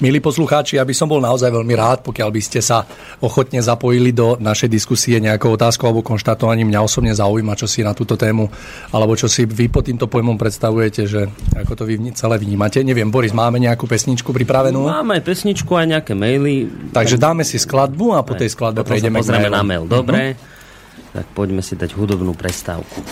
Milí 0.00 0.16
poslucháči, 0.16 0.80
ja 0.80 0.84
by 0.88 0.96
som 0.96 1.12
bol 1.12 1.20
naozaj 1.20 1.52
veľmi 1.52 1.76
rád, 1.76 2.00
pokiaľ 2.00 2.32
by 2.32 2.40
ste 2.40 2.64
sa 2.64 2.88
ochotne 3.20 3.60
zapojili 3.60 4.16
do 4.16 4.32
našej 4.40 4.72
diskusie 4.72 5.20
nejakou 5.20 5.60
otázkou 5.60 5.92
alebo 5.92 6.00
konštatovaním. 6.00 6.72
Mňa 6.72 6.80
osobne 6.80 7.12
zaujíma, 7.12 7.52
čo 7.52 7.68
si 7.68 7.84
na 7.84 7.92
túto 7.92 8.16
tému, 8.16 8.48
alebo 8.96 9.12
čo 9.12 9.28
si 9.28 9.44
vy 9.44 9.68
pod 9.68 9.84
týmto 9.92 10.08
pojmom 10.08 10.40
predstavujete, 10.40 11.04
že 11.04 11.28
ako 11.52 11.72
to 11.76 11.82
vy 11.84 12.00
celé 12.16 12.40
vnímate. 12.40 12.80
Neviem, 12.80 13.12
Boris, 13.12 13.36
máme 13.36 13.60
nejakú 13.60 13.84
pesničku 13.84 14.32
pripravenú? 14.32 14.88
Máme 14.88 15.20
pesničku, 15.20 15.68
aj 15.76 15.86
nejaké 15.92 16.16
maily. 16.16 16.72
Takže 16.96 17.20
dáme 17.20 17.44
si 17.44 17.60
skladbu 17.60 18.16
a 18.16 18.24
po 18.24 18.32
tej 18.32 18.56
skladbe 18.56 18.80
prejdeme 18.80 19.20
k 19.20 19.52
na 19.52 19.60
mail. 19.60 19.84
Dobre, 19.84 20.32
uh-huh. 20.32 21.12
tak 21.12 21.26
poďme 21.36 21.60
si 21.60 21.76
dať 21.76 21.92
hudobnú 21.92 22.32
prestávku. 22.32 23.04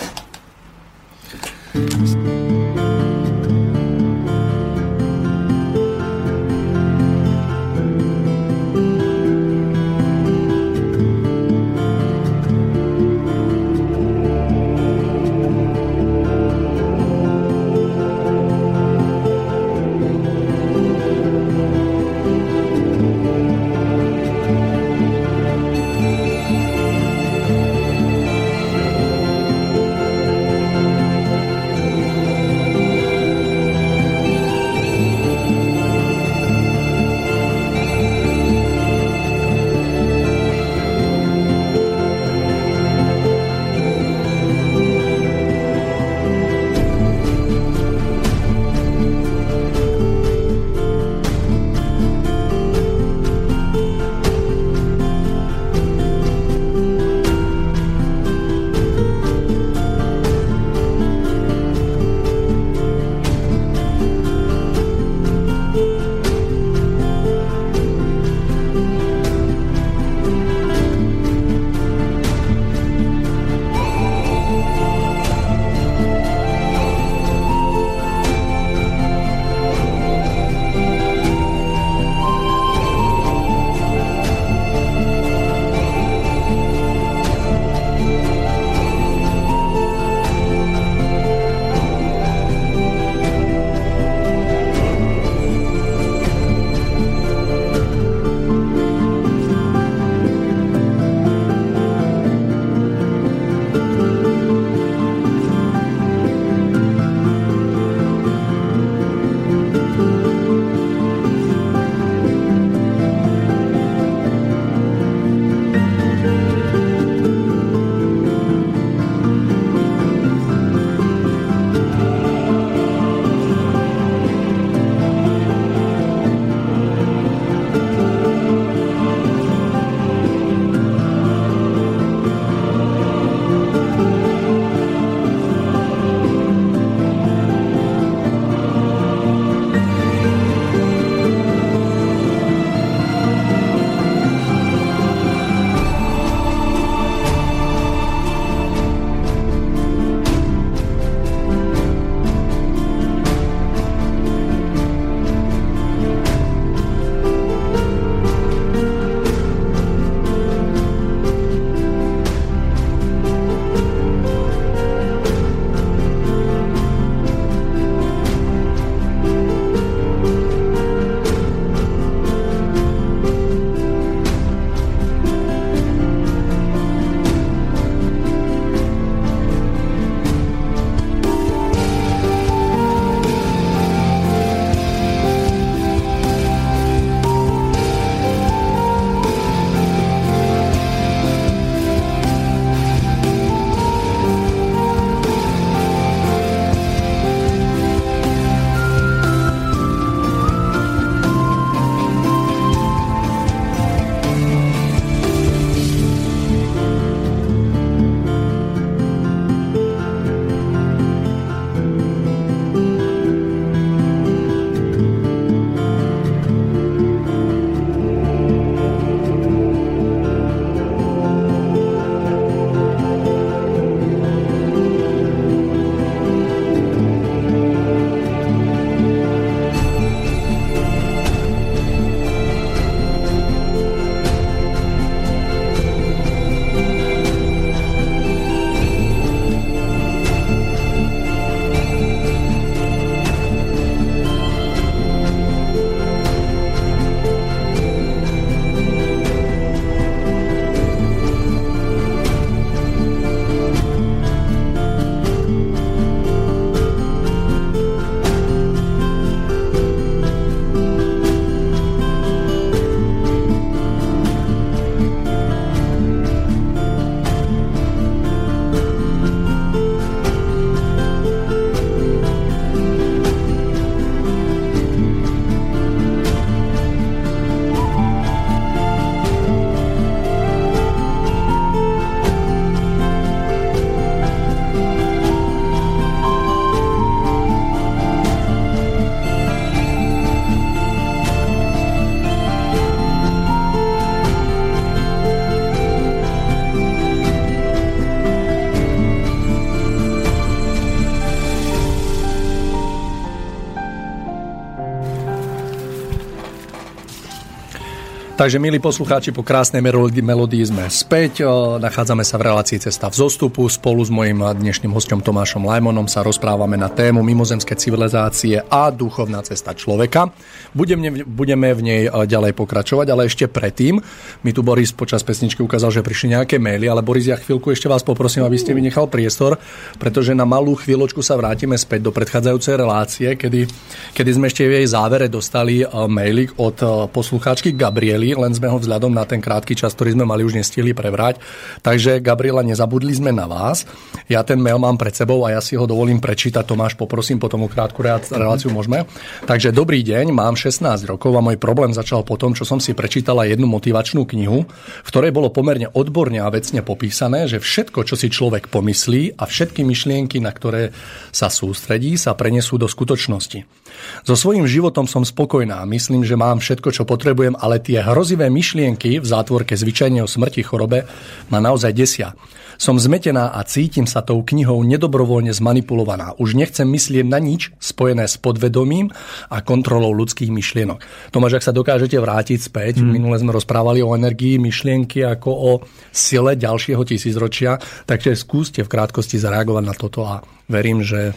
Takže, 308.39 308.55
milí 308.55 308.79
poslucháči, 308.79 309.35
po 309.35 309.43
krásnej 309.43 309.83
melódii 309.83 310.63
sme 310.63 310.87
späť. 310.87 311.43
Nachádzame 311.75 312.23
sa 312.23 312.39
v 312.39 312.47
relácii 312.47 312.79
Cesta 312.79 313.11
v 313.11 313.19
zostupu. 313.19 313.67
Spolu 313.67 313.99
s 313.99 314.07
mojim 314.07 314.39
dnešným 314.39 314.95
hostom 314.95 315.19
Tomášom 315.19 315.67
Lajmonom 315.67 316.07
sa 316.07 316.23
rozprávame 316.23 316.79
na 316.79 316.87
tému 316.87 317.19
mimozemské 317.19 317.75
civilizácie 317.75 318.63
a 318.63 318.95
duchovná 318.95 319.43
cesta 319.43 319.75
človeka. 319.75 320.31
Budeme, 320.71 321.27
budeme 321.27 321.75
v 321.75 321.81
nej 321.83 322.01
ďalej 322.07 322.55
pokračovať, 322.55 323.11
ale 323.11 323.27
ešte 323.27 323.43
predtým 323.51 323.99
mi 324.47 324.51
tu 324.55 324.63
Boris 324.63 324.95
počas 324.95 325.19
pesničky 325.19 325.59
ukázal, 325.59 325.99
že 325.99 326.07
prišli 326.07 326.39
nejaké 326.39 326.63
maily, 326.63 326.87
ale 326.87 327.03
Boris, 327.03 327.27
ja 327.27 327.35
chvíľku 327.35 327.75
ešte 327.75 327.91
vás 327.91 328.07
poprosím, 328.07 328.47
aby 328.47 328.55
ste 328.55 328.71
mi 328.71 328.79
nechal 328.79 329.11
priestor, 329.11 329.59
pretože 329.99 330.31
na 330.31 330.47
malú 330.47 330.79
chvíľočku 330.79 331.19
sa 331.19 331.35
vrátime 331.35 331.75
späť 331.75 332.07
do 332.07 332.15
predchádzajúcej 332.15 332.75
relácie, 332.79 333.27
kedy, 333.35 333.67
kedy 334.15 334.29
sme 334.31 334.47
ešte 334.47 334.63
v 334.63 334.79
jej 334.79 334.87
závere 334.87 335.27
dostali 335.27 335.83
maily 335.91 336.47
od 336.55 337.11
poslucháčky 337.11 337.75
Gabriely, 337.75 338.28
len 338.35 338.53
sme 338.53 338.69
ho 338.69 338.77
vzhľadom 338.77 339.13
na 339.13 339.23
ten 339.23 339.39
krátky 339.39 339.73
čas, 339.73 339.95
ktorý 339.95 340.13
sme 340.19 340.25
mali, 340.27 340.43
už 340.43 340.59
nestihli 340.59 340.91
prebrať. 340.93 341.39
Takže, 341.81 342.19
Gabriela, 342.19 342.65
nezabudli 342.65 343.15
sme 343.15 343.31
na 343.31 343.47
vás. 343.47 343.87
Ja 344.27 344.43
ten 344.43 344.59
mail 344.59 344.77
mám 344.77 344.99
pred 344.99 345.15
sebou 345.15 345.41
a 345.47 345.55
ja 345.55 345.61
si 345.63 345.79
ho 345.79 345.87
dovolím 345.87 346.19
prečítať. 346.19 346.67
Tomáš, 346.67 346.99
poprosím, 346.99 347.39
potom 347.39 347.65
krátku 347.69 348.01
reláciu 348.03 348.73
môžeme. 348.73 349.05
Takže, 349.45 349.71
dobrý 349.71 350.03
deň, 350.03 350.33
mám 350.35 350.57
16 350.59 350.83
rokov 351.07 351.31
a 351.33 351.41
môj 351.41 351.55
problém 351.61 351.93
začal 351.95 352.25
po 352.27 352.35
tom, 352.35 352.57
čo 352.57 352.67
som 352.67 352.81
si 352.81 352.97
prečítala 352.97 353.47
jednu 353.47 353.69
motivačnú 353.69 354.25
knihu, 354.25 354.65
v 355.05 355.07
ktorej 355.07 355.31
bolo 355.31 355.53
pomerne 355.53 355.87
odborne 355.93 356.41
a 356.41 356.51
vecne 356.51 356.83
popísané, 356.83 357.47
že 357.47 357.61
všetko, 357.63 358.03
čo 358.03 358.17
si 358.17 358.27
človek 358.27 358.67
pomyslí 358.67 359.39
a 359.39 359.47
všetky 359.47 359.85
myšlienky, 359.85 360.41
na 360.41 360.51
ktoré 360.51 360.91
sa 361.29 361.47
sústredí, 361.47 362.17
sa 362.17 362.33
prenesú 362.33 362.75
do 362.75 362.89
skutočnosti. 362.89 363.78
So 364.23 364.35
svojím 364.35 364.65
životom 364.67 365.05
som 365.05 365.23
spokojná. 365.23 365.83
Myslím, 365.87 366.25
že 366.27 366.39
mám 366.39 366.61
všetko, 366.61 366.89
čo 366.91 367.03
potrebujem, 367.07 367.55
ale 367.57 367.81
tie 367.81 368.03
hrozivé 368.03 368.51
myšlienky 368.51 369.19
v 369.19 369.25
zátvorke 369.25 369.77
zvyčajne 369.77 370.23
o 370.23 370.29
smrti 370.29 370.61
chorobe 370.65 371.07
ma 371.49 371.59
naozaj 371.63 371.91
desia. 371.95 372.35
Som 372.79 372.95
zmetená 372.95 373.51
a 373.51 373.59
cítim 373.67 374.07
sa 374.07 374.23
tou 374.23 374.39
knihou 374.39 374.79
nedobrovoľne 374.87 375.51
zmanipulovaná. 375.51 376.39
Už 376.39 376.55
nechcem 376.55 376.87
myslieť 376.87 377.27
na 377.27 377.35
nič 377.35 377.75
spojené 377.75 378.23
s 378.23 378.39
podvedomím 378.39 379.11
a 379.51 379.59
kontrolou 379.59 380.15
ľudských 380.15 380.47
myšlienok. 380.47 381.03
Tomáš, 381.35 381.59
ak 381.59 381.67
sa 381.67 381.75
dokážete 381.75 382.15
vrátiť 382.15 382.71
späť, 382.71 383.03
hmm. 383.03 383.11
minule 383.11 383.35
sme 383.35 383.51
rozprávali 383.51 383.99
o 383.99 384.15
energii 384.15 384.55
myšlienky 384.63 385.27
ako 385.27 385.51
o 385.51 385.71
sile 386.07 386.55
ďalšieho 386.55 387.03
tisícročia, 387.03 387.83
takže 388.07 388.39
skúste 388.39 388.79
v 388.79 388.91
krátkosti 388.95 389.35
zareagovať 389.35 389.83
na 389.83 389.95
toto 389.99 390.23
a 390.23 390.39
verím, 390.71 391.03
že 391.03 391.35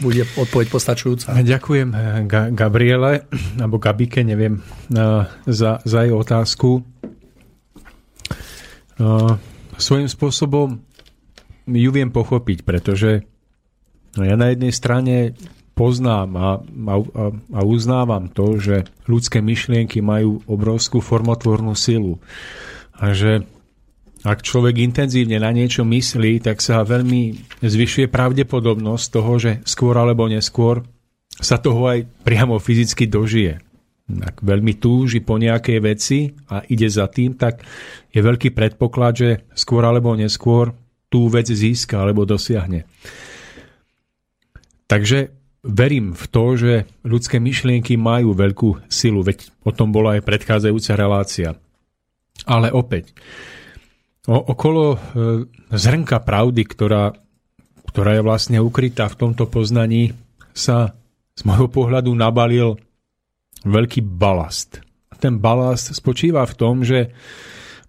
bude 0.00 0.24
odpoveď 0.38 0.66
postačujúca. 0.72 1.36
Ďakujem 1.36 1.88
eh, 1.92 1.98
Ga- 2.24 2.50
Gabriele, 2.54 3.28
alebo 3.60 3.76
Gabike, 3.76 4.24
neviem, 4.24 4.62
eh, 4.94 5.26
za, 5.44 5.84
za 5.84 5.98
jej 6.06 6.14
otázku. 6.14 6.80
Eh, 8.96 9.32
svojím 9.76 10.08
spôsobom 10.08 10.80
ju 11.66 11.90
viem 11.92 12.10
pochopiť, 12.10 12.64
pretože 12.64 13.26
ja 14.12 14.36
na 14.36 14.52
jednej 14.52 14.72
strane 14.76 15.32
poznám 15.72 16.28
a, 16.36 16.50
a, 16.60 16.94
a 17.32 17.60
uznávam 17.64 18.28
to, 18.28 18.60
že 18.60 18.84
ľudské 19.08 19.40
myšlienky 19.40 20.04
majú 20.04 20.44
obrovskú 20.44 21.00
formotvornú 21.00 21.72
silu 21.72 22.20
a 22.92 23.16
že 23.16 23.48
ak 24.22 24.46
človek 24.46 24.78
intenzívne 24.78 25.42
na 25.42 25.50
niečo 25.50 25.82
myslí, 25.82 26.46
tak 26.46 26.62
sa 26.62 26.86
veľmi 26.86 27.50
zvyšuje 27.58 28.06
pravdepodobnosť 28.06 29.04
toho, 29.10 29.32
že 29.38 29.52
skôr 29.66 29.98
alebo 29.98 30.30
neskôr 30.30 30.86
sa 31.42 31.58
toho 31.58 31.90
aj 31.90 32.06
priamo 32.22 32.62
fyzicky 32.62 33.10
dožije. 33.10 33.58
Ak 34.22 34.38
veľmi 34.44 34.78
túži 34.78 35.22
po 35.22 35.38
nejakej 35.38 35.78
veci 35.82 36.18
a 36.50 36.62
ide 36.70 36.86
za 36.86 37.10
tým, 37.10 37.34
tak 37.34 37.66
je 38.14 38.20
veľký 38.22 38.54
predpoklad, 38.54 39.14
že 39.14 39.30
skôr 39.58 39.82
alebo 39.82 40.14
neskôr 40.14 40.70
tú 41.10 41.26
vec 41.26 41.50
získa 41.50 41.98
alebo 41.98 42.22
dosiahne. 42.22 42.86
Takže 44.86 45.32
verím 45.64 46.12
v 46.12 46.24
to, 46.28 46.44
že 46.58 46.72
ľudské 47.06 47.40
myšlienky 47.40 47.96
majú 47.96 48.36
veľkú 48.36 48.86
silu, 48.86 49.24
veď 49.24 49.50
o 49.66 49.72
tom 49.72 49.90
bola 49.90 50.18
aj 50.18 50.26
predchádzajúca 50.26 50.92
relácia. 50.94 51.48
Ale 52.44 52.74
opäť, 52.74 53.14
O, 54.30 54.38
okolo 54.38 54.94
e, 54.94 54.98
zrnka 55.74 56.22
pravdy, 56.22 56.62
ktorá, 56.62 57.10
ktorá 57.90 58.10
je 58.14 58.22
vlastne 58.22 58.58
ukrytá 58.62 59.10
v 59.10 59.18
tomto 59.18 59.50
poznaní, 59.50 60.14
sa 60.54 60.94
z 61.34 61.42
môjho 61.42 61.66
pohľadu 61.66 62.14
nabalil 62.14 62.78
veľký 63.66 64.04
balast. 64.04 64.78
Ten 65.18 65.42
balast 65.42 65.90
spočíva 65.94 66.46
v 66.46 66.54
tom, 66.54 66.86
že 66.86 67.10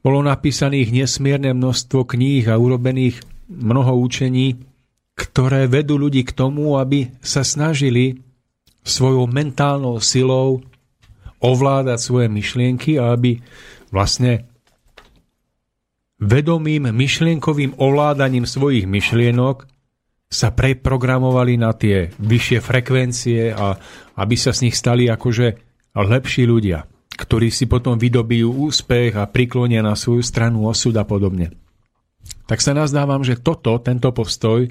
bolo 0.02 0.22
napísaných 0.26 0.94
nesmierne 0.94 1.54
množstvo 1.54 2.06
kníh 2.06 2.46
a 2.50 2.58
urobených 2.58 3.22
mnoho 3.50 3.98
učení, 4.02 4.58
ktoré 5.14 5.70
vedú 5.70 6.02
ľudí 6.02 6.26
k 6.26 6.34
tomu, 6.34 6.82
aby 6.82 7.14
sa 7.22 7.46
snažili 7.46 8.18
svojou 8.82 9.30
mentálnou 9.30 10.02
silou 10.02 10.66
ovládať 11.40 12.00
svoje 12.02 12.28
myšlienky 12.28 12.98
a 12.98 13.14
aby 13.14 13.40
vlastne 13.94 14.50
vedomým 16.22 16.92
myšlienkovým 16.94 17.78
ovládaním 17.78 18.46
svojich 18.46 18.86
myšlienok 18.86 19.66
sa 20.34 20.50
preprogramovali 20.50 21.62
na 21.62 21.78
tie 21.78 22.10
vyššie 22.18 22.60
frekvencie 22.60 23.54
a 23.54 23.78
aby 24.18 24.36
sa 24.36 24.50
z 24.50 24.70
nich 24.70 24.76
stali 24.76 25.06
akože 25.06 25.48
lepší 25.94 26.50
ľudia, 26.50 26.90
ktorí 27.14 27.54
si 27.54 27.70
potom 27.70 28.02
vydobijú 28.02 28.50
úspech 28.50 29.14
a 29.14 29.30
priklonia 29.30 29.86
na 29.86 29.94
svoju 29.94 30.26
stranu 30.26 30.66
osud 30.66 30.98
a 30.98 31.06
podobne. 31.06 31.54
Tak 32.50 32.66
sa 32.66 32.74
nazdávam, 32.74 33.22
že 33.22 33.38
toto, 33.38 33.78
tento 33.78 34.10
postoj 34.10 34.66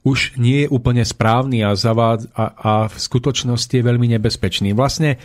už 0.00 0.36
nie 0.40 0.64
je 0.64 0.72
úplne 0.72 1.04
správny 1.04 1.64
a, 1.64 1.76
zavád, 1.76 2.28
a, 2.32 2.44
a 2.56 2.72
v 2.88 2.96
skutočnosti 2.96 3.72
je 3.72 3.84
veľmi 3.84 4.08
nebezpečný. 4.16 4.72
Vlastne 4.72 5.16
e, 5.16 5.18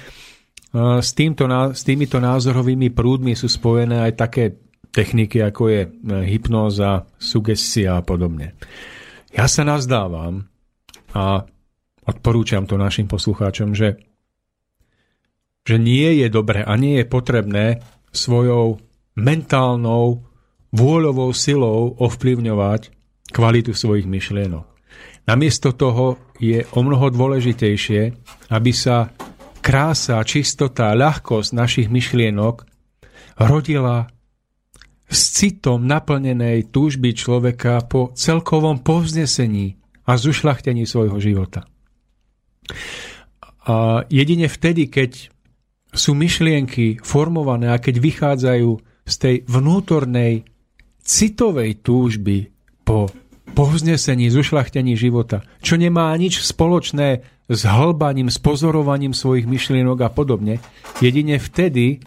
s, 0.99 1.16
týmto, 1.16 1.47
s 1.47 1.82
týmito 1.88 2.20
názorovými 2.20 2.91
prúdmi 2.91 3.39
sú 3.39 3.47
spojené 3.47 4.03
aj 4.03 4.14
také 4.20 4.45
techniky, 4.92 5.42
ako 5.42 5.64
je 5.70 5.82
e, 5.86 5.90
hypnóza, 6.30 7.06
sugestia 7.18 8.00
a 8.00 8.06
podobne. 8.06 8.58
Ja 9.36 9.50
sa 9.52 9.68
nazdávam 9.68 10.48
a 11.12 11.44
odporúčam 12.06 12.70
to 12.70 12.80
našim 12.80 13.10
poslucháčom, 13.10 13.74
že, 13.76 14.00
že 15.68 15.76
nie 15.76 16.22
je 16.24 16.28
dobre 16.30 16.64
a 16.64 16.74
nie 16.78 17.02
je 17.02 17.06
potrebné 17.08 17.66
svojou 18.16 18.80
mentálnou, 19.16 20.24
vôľovou 20.76 21.32
silou 21.32 21.96
ovplyvňovať 21.96 22.92
kvalitu 23.32 23.72
svojich 23.72 24.04
myšlienok. 24.04 24.68
Namiesto 25.26 25.72
toho 25.72 26.20
je 26.38 26.68
o 26.76 26.80
mnoho 26.84 27.10
dôležitejšie, 27.10 28.02
aby 28.52 28.72
sa 28.76 29.10
krása, 29.64 30.22
čistota, 30.22 30.94
ľahkosť 30.94 31.50
našich 31.56 31.88
myšlienok 31.90 32.68
rodila 33.42 34.06
s 35.06 35.22
citom 35.38 35.86
naplnenej 35.86 36.74
túžby 36.74 37.14
človeka 37.14 37.86
po 37.86 38.12
celkovom 38.18 38.82
povznesení 38.82 39.78
a 40.06 40.18
zušľachtení 40.18 40.86
svojho 40.86 41.18
života. 41.22 41.66
A 43.66 44.06
jedine 44.10 44.45
vtedy, 44.45 44.89
keď 44.89 45.30
sú 45.95 46.14
myšlienky 46.14 47.01
formované 47.01 47.72
a 47.72 47.82
keď 47.82 47.95
vychádzajú 48.01 48.72
z 49.06 49.16
tej 49.18 49.36
vnútornej 49.45 50.45
citovej 51.06 51.82
túžby 51.86 52.49
po 52.86 53.10
povznesení, 53.56 54.28
zušľachtení 54.34 54.97
života, 54.99 55.45
čo 55.62 55.80
nemá 55.80 56.12
nič 56.18 56.43
spoločné 56.43 57.24
s 57.45 57.62
hlbaním, 57.64 58.34
s 58.34 58.41
pozorovaním 58.41 59.14
svojich 59.14 59.45
myšlienok 59.45 59.97
a 60.01 60.10
podobne, 60.10 60.60
jedine 60.99 61.38
vtedy 61.38 62.03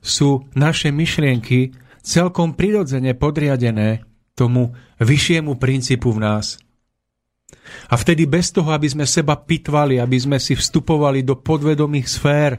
sú 0.00 0.48
naše 0.56 0.90
myšlienky 0.90 1.76
celkom 2.08 2.56
prirodzene 2.56 3.12
podriadené 3.12 4.00
tomu 4.32 4.72
vyššiemu 4.96 5.60
princípu 5.60 6.16
v 6.16 6.24
nás. 6.24 6.56
A 7.92 8.00
vtedy 8.00 8.24
bez 8.24 8.48
toho, 8.48 8.72
aby 8.72 8.88
sme 8.88 9.04
seba 9.04 9.36
pitvali, 9.36 10.00
aby 10.00 10.16
sme 10.16 10.40
si 10.40 10.56
vstupovali 10.56 11.20
do 11.20 11.36
podvedomých 11.36 12.08
sfér, 12.08 12.56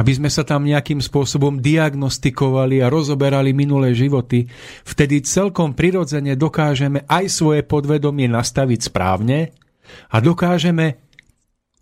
aby 0.00 0.12
sme 0.16 0.32
sa 0.32 0.40
tam 0.40 0.64
nejakým 0.64 1.04
spôsobom 1.04 1.60
diagnostikovali 1.60 2.80
a 2.80 2.88
rozoberali 2.88 3.52
minulé 3.52 3.92
životy, 3.92 4.48
vtedy 4.88 5.20
celkom 5.20 5.76
prirodzene 5.76 6.32
dokážeme 6.32 7.04
aj 7.04 7.28
svoje 7.28 7.60
podvedomie 7.60 8.24
nastaviť 8.24 8.88
správne 8.88 9.52
a 10.08 10.16
dokážeme 10.24 10.96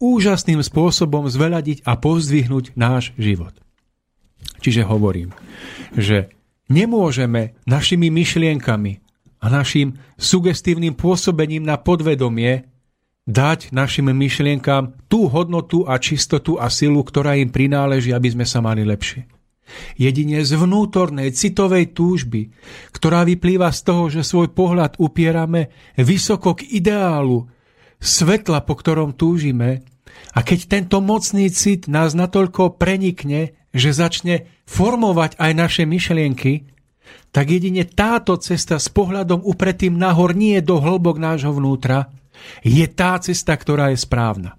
úžasným 0.02 0.58
spôsobom 0.58 1.30
zveladiť 1.30 1.86
a 1.86 1.94
pozdvihnúť 1.94 2.74
náš 2.74 3.14
život. 3.14 3.54
Čiže 4.58 4.82
hovorím, 4.90 5.30
že 5.94 6.39
Nemôžeme 6.70 7.58
našimi 7.66 8.14
myšlienkami 8.14 9.02
a 9.42 9.46
našim 9.50 9.98
sugestívnym 10.14 10.94
pôsobením 10.94 11.66
na 11.66 11.74
podvedomie 11.74 12.70
dať 13.26 13.74
našim 13.74 14.06
myšlienkám 14.14 15.10
tú 15.10 15.26
hodnotu 15.26 15.82
a 15.82 15.98
čistotu 15.98 16.62
a 16.62 16.70
silu, 16.70 17.02
ktorá 17.02 17.34
im 17.34 17.50
prináleží, 17.50 18.14
aby 18.14 18.30
sme 18.30 18.46
sa 18.46 18.62
mali 18.62 18.86
lepšie. 18.86 19.26
Jedine 19.98 20.42
z 20.42 20.54
vnútornej 20.58 21.34
citovej 21.34 21.94
túžby, 21.94 22.50
ktorá 22.94 23.22
vyplýva 23.22 23.70
z 23.70 23.80
toho, 23.86 24.10
že 24.10 24.26
svoj 24.26 24.50
pohľad 24.54 24.98
upierame 24.98 25.70
vysoko 25.98 26.58
k 26.58 26.70
ideálu, 26.70 27.50
svetla, 27.98 28.62
po 28.62 28.74
ktorom 28.78 29.14
túžime, 29.14 29.86
a 30.34 30.42
keď 30.42 30.66
tento 30.66 30.98
mocný 30.98 31.50
cit 31.50 31.86
nás 31.86 32.18
natoľko 32.18 32.78
prenikne, 32.78 33.58
že 33.70 33.94
začne 33.94 34.50
formovať 34.66 35.38
aj 35.38 35.52
naše 35.54 35.82
myšlienky, 35.86 36.66
tak 37.30 37.50
jedine 37.50 37.86
táto 37.86 38.34
cesta 38.38 38.82
s 38.82 38.90
pohľadom 38.90 39.42
upretým 39.46 39.94
nahor 39.94 40.34
nie 40.34 40.58
do 40.58 40.82
hĺbok 40.82 41.18
nášho 41.18 41.54
vnútra, 41.54 42.10
je 42.66 42.86
tá 42.90 43.18
cesta, 43.22 43.54
ktorá 43.54 43.94
je 43.94 43.98
správna. 44.02 44.58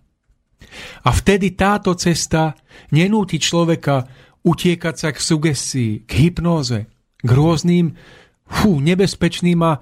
A 1.04 1.10
vtedy 1.12 1.52
táto 1.52 1.92
cesta 2.00 2.56
nenúti 2.96 3.42
človeka 3.42 4.08
utiekať 4.48 4.96
sa 4.96 5.10
k 5.12 5.20
sugestii, 5.20 5.92
k 6.08 6.12
hypnóze, 6.28 6.88
k 7.20 7.30
rôznym 7.30 8.00
fú, 8.48 8.80
nebezpečným 8.80 9.60
a, 9.64 9.82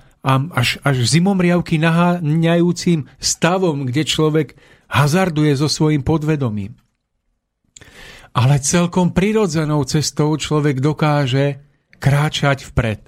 až, 0.53 0.81
až 0.81 0.97
zimomriavky 1.05 1.77
naháňajúcim 1.77 3.05
stavom, 3.21 3.85
kde 3.85 4.03
človek 4.03 4.47
hazarduje 4.89 5.53
so 5.53 5.69
svojím 5.69 6.01
podvedomím. 6.01 6.75
Ale 8.39 8.63
celkom 8.63 9.11
prirodzenou 9.11 9.83
cestou 9.83 10.31
človek 10.39 10.79
dokáže 10.79 11.59
kráčať 11.99 12.71
vpred. 12.71 13.03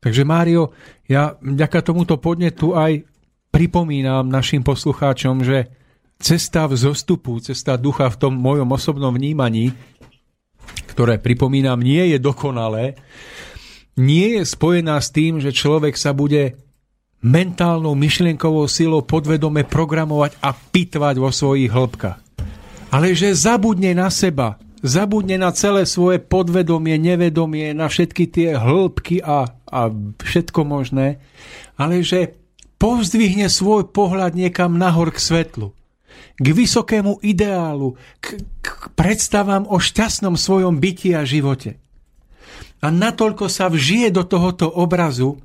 Takže 0.00 0.24
Mário, 0.24 0.72
ja 1.04 1.36
vďaka 1.36 1.84
tomuto 1.84 2.16
podnetu 2.16 2.72
aj 2.72 3.04
pripomínam 3.52 4.32
našim 4.32 4.64
poslucháčom, 4.64 5.44
že 5.44 5.68
cesta 6.16 6.64
v 6.64 6.72
zostupu, 6.80 7.36
cesta 7.44 7.76
ducha 7.76 8.08
v 8.08 8.16
tom 8.16 8.32
mojom 8.32 8.72
osobnom 8.72 9.12
vnímaní, 9.12 9.76
ktoré 10.88 11.20
pripomínam, 11.20 11.76
nie 11.76 12.16
je 12.16 12.16
dokonalé, 12.16 12.96
nie 14.00 14.40
je 14.40 14.48
spojená 14.48 14.96
s 15.04 15.12
tým, 15.12 15.36
že 15.44 15.52
človek 15.52 16.00
sa 16.00 16.16
bude 16.16 16.56
mentálnou 17.20 17.92
myšlienkovou 17.92 18.64
silou 18.72 19.04
podvedome 19.04 19.68
programovať 19.68 20.40
a 20.40 20.56
pitvať 20.56 21.14
vo 21.20 21.28
svojich 21.28 21.68
hĺbkach. 21.68 22.29
Ale 22.90 23.14
že 23.14 23.30
zabudne 23.38 23.94
na 23.94 24.10
seba, 24.10 24.58
zabudne 24.82 25.38
na 25.38 25.54
celé 25.54 25.86
svoje 25.86 26.18
podvedomie, 26.18 26.98
nevedomie, 26.98 27.70
na 27.70 27.86
všetky 27.86 28.26
tie 28.26 28.48
hĺbky 28.58 29.22
a, 29.22 29.46
a 29.70 29.80
všetko 30.18 30.66
možné, 30.66 31.22
ale 31.78 32.02
že 32.02 32.34
povzdvihne 32.82 33.46
svoj 33.46 33.92
pohľad 33.94 34.34
niekam 34.34 34.74
nahor 34.74 35.14
k 35.14 35.22
svetlu, 35.22 35.76
k 36.40 36.46
vysokému 36.50 37.22
ideálu, 37.22 37.94
k, 38.18 38.42
k 38.64 38.68
predstavám 38.98 39.68
o 39.68 39.78
šťastnom 39.78 40.34
svojom 40.34 40.80
byti 40.80 41.14
a 41.14 41.22
živote. 41.22 41.78
A 42.80 42.88
natoľko 42.88 43.52
sa 43.52 43.68
vžije 43.68 44.08
do 44.08 44.24
tohoto 44.24 44.64
obrazu, 44.66 45.36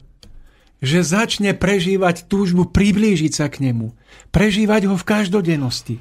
že 0.80 1.04
začne 1.04 1.52
prežívať 1.52 2.32
túžbu 2.32 2.72
priblížiť 2.72 3.32
sa 3.36 3.52
k 3.52 3.70
nemu, 3.70 3.92
prežívať 4.32 4.88
ho 4.88 4.96
v 4.96 5.08
každodennosti. 5.08 6.00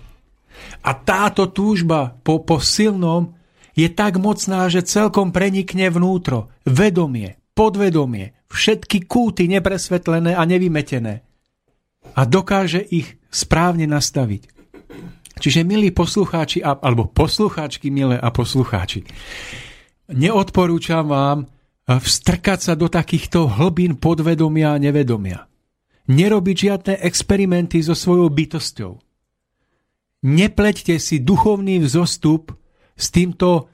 A 0.84 0.90
táto 0.94 1.50
túžba 1.50 2.18
po, 2.22 2.42
po 2.42 2.60
silnom 2.62 3.34
je 3.74 3.90
tak 3.90 4.22
mocná, 4.22 4.70
že 4.70 4.86
celkom 4.86 5.34
prenikne 5.34 5.90
vnútro, 5.90 6.52
vedomie, 6.62 7.40
podvedomie, 7.58 8.34
všetky 8.50 9.10
kúty 9.10 9.50
nepresvetlené 9.50 10.38
a 10.38 10.42
nevymetené 10.46 11.24
a 12.12 12.22
dokáže 12.28 12.84
ich 12.84 13.16
správne 13.32 13.88
nastaviť. 13.88 14.52
Čiže 15.34 15.66
milí 15.66 15.90
poslucháči, 15.90 16.62
alebo 16.62 17.10
poslucháčky, 17.10 17.90
milé 17.90 18.14
a 18.14 18.30
poslucháči, 18.30 19.02
neodporúčam 20.12 21.10
vám 21.10 21.38
eh, 21.42 21.98
vstrkať 21.98 22.58
sa 22.70 22.74
do 22.78 22.86
takýchto 22.86 23.50
hlbín 23.50 23.98
podvedomia 23.98 24.78
a 24.78 24.80
nevedomia. 24.80 25.50
Nerobiť 26.04 26.56
žiadne 26.68 26.94
experimenty 27.00 27.80
so 27.80 27.96
svojou 27.96 28.28
bytosťou. 28.28 28.92
Nepleťte 30.24 30.96
si 30.96 31.20
duchovný 31.20 31.84
vzostup 31.84 32.56
s 32.96 33.12
týmto 33.12 33.68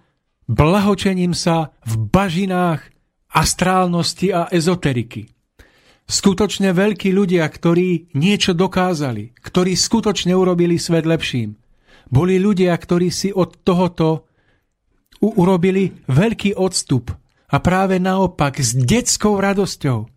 blahočením 0.51 1.31
sa 1.31 1.71
v 1.87 2.11
bažinách 2.11 2.83
astrálnosti 3.31 4.35
a 4.35 4.51
ezoteriky. 4.51 5.31
Skutočne 6.11 6.75
veľkí 6.75 7.15
ľudia, 7.15 7.47
ktorí 7.47 8.11
niečo 8.19 8.51
dokázali, 8.51 9.31
ktorí 9.39 9.79
skutočne 9.79 10.35
urobili 10.35 10.75
svet 10.75 11.07
lepším, 11.07 11.55
boli 12.11 12.43
ľudia, 12.43 12.75
ktorí 12.75 13.15
si 13.15 13.31
od 13.31 13.63
tohoto 13.63 14.27
urobili 15.23 16.03
veľký 16.11 16.59
odstup 16.59 17.15
a 17.47 17.57
práve 17.63 18.03
naopak 18.03 18.59
s 18.59 18.75
detskou 18.75 19.39
radosťou, 19.39 20.11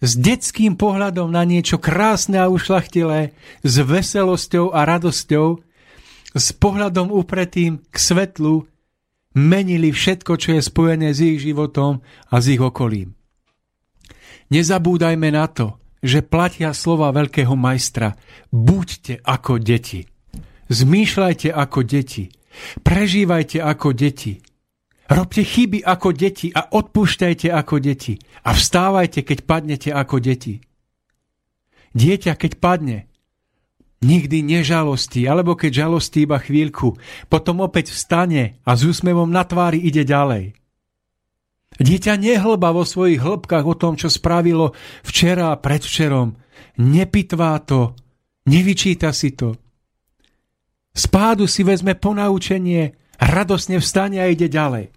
s 0.00 0.10
detským 0.16 0.80
pohľadom 0.80 1.28
na 1.28 1.44
niečo 1.44 1.76
krásne 1.76 2.40
a 2.40 2.48
ušlachtilé, 2.48 3.36
s 3.60 3.74
veselosťou 3.84 4.72
a 4.72 4.80
radosťou, 4.88 5.60
s 6.34 6.50
pohľadom 6.58 7.14
upretým 7.14 7.78
k 7.88 7.96
svetlu, 7.96 8.66
menili 9.38 9.94
všetko, 9.94 10.34
čo 10.34 10.58
je 10.58 10.62
spojené 10.62 11.14
s 11.14 11.22
ich 11.22 11.38
životom 11.42 12.02
a 12.30 12.34
s 12.42 12.50
ich 12.50 12.62
okolím. 12.62 13.14
Nezabúdajme 14.50 15.30
na 15.30 15.46
to, 15.48 15.78
že 16.04 16.20
platia 16.20 16.76
slova 16.76 17.08
veľkého 17.14 17.56
majstra. 17.56 18.12
Buďte 18.52 19.24
ako 19.24 19.56
deti. 19.56 20.04
Zmýšľajte 20.68 21.48
ako 21.48 21.80
deti. 21.82 22.28
Prežívajte 22.84 23.58
ako 23.64 23.96
deti. 23.96 24.36
Robte 25.04 25.42
chyby 25.44 25.84
ako 25.84 26.12
deti 26.12 26.48
a 26.52 26.68
odpúšťajte 26.70 27.48
ako 27.52 27.76
deti. 27.80 28.14
A 28.44 28.52
vstávajte, 28.52 29.24
keď 29.24 29.38
padnete 29.48 29.90
ako 29.92 30.16
deti. 30.20 30.60
Dieťa, 31.94 32.36
keď 32.36 32.52
padne, 32.60 32.98
nikdy 34.04 34.44
nežalostí, 34.44 35.24
alebo 35.24 35.56
keď 35.56 35.88
žalostí 35.88 36.28
iba 36.28 36.36
chvíľku, 36.36 37.00
potom 37.32 37.64
opäť 37.64 37.96
vstane 37.96 38.60
a 38.68 38.76
s 38.76 38.84
úsmevom 38.84 39.32
na 39.32 39.48
tvári 39.48 39.80
ide 39.80 40.04
ďalej. 40.04 40.52
Dieťa 41.74 42.14
nehlba 42.20 42.70
vo 42.70 42.86
svojich 42.86 43.18
hĺbkach 43.18 43.66
o 43.66 43.74
tom, 43.74 43.98
čo 43.98 44.06
spravilo 44.06 44.76
včera 45.02 45.50
a 45.50 45.58
predvčerom. 45.58 46.38
Nepitvá 46.78 47.58
to, 47.66 47.98
nevyčíta 48.46 49.10
si 49.10 49.34
to. 49.34 49.58
Spádu 50.94 51.50
si 51.50 51.66
vezme 51.66 51.98
ponaučenie, 51.98 52.94
radosne 53.18 53.82
vstane 53.82 54.22
a 54.22 54.30
ide 54.30 54.46
ďalej. 54.46 54.94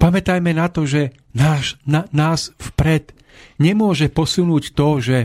Pamätajme 0.00 0.56
na 0.56 0.72
to, 0.72 0.88
že 0.88 1.12
náš, 1.36 1.76
na, 1.84 2.08
nás 2.10 2.56
vpred 2.56 3.12
nemôže 3.60 4.08
posunúť 4.08 4.72
to, 4.72 4.88
že 5.04 5.18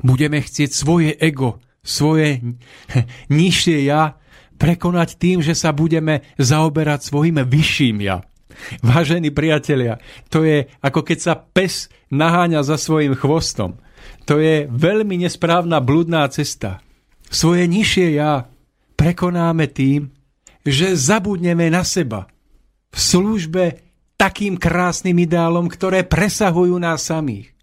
budeme 0.00 0.40
chcieť 0.40 0.70
svoje 0.72 1.16
ego, 1.16 1.60
svoje 1.80 2.42
nižšie 3.32 3.88
ja 3.88 4.20
prekonať 4.60 5.16
tým, 5.16 5.40
že 5.40 5.56
sa 5.56 5.72
budeme 5.72 6.20
zaoberať 6.36 7.00
svojim 7.08 7.40
vyšším 7.40 7.98
ja. 8.04 8.20
Vážení 8.84 9.32
priatelia, 9.32 9.96
to 10.28 10.44
je 10.44 10.68
ako 10.84 11.00
keď 11.00 11.18
sa 11.18 11.34
pes 11.38 11.88
naháňa 12.12 12.60
za 12.60 12.76
svojim 12.76 13.16
chvostom. 13.16 13.80
To 14.28 14.36
je 14.36 14.68
veľmi 14.68 15.24
nesprávna 15.24 15.80
bludná 15.80 16.28
cesta. 16.28 16.84
Svoje 17.30 17.64
nižšie 17.64 18.20
ja 18.20 18.52
prekonáme 19.00 19.64
tým, 19.70 20.12
že 20.60 20.92
zabudneme 20.92 21.72
na 21.72 21.80
seba 21.88 22.28
v 22.92 22.98
službe 23.00 23.64
takým 24.20 24.60
krásnym 24.60 25.16
ideálom, 25.24 25.64
ktoré 25.64 26.04
presahujú 26.04 26.76
nás 26.76 27.08
samých. 27.08 27.56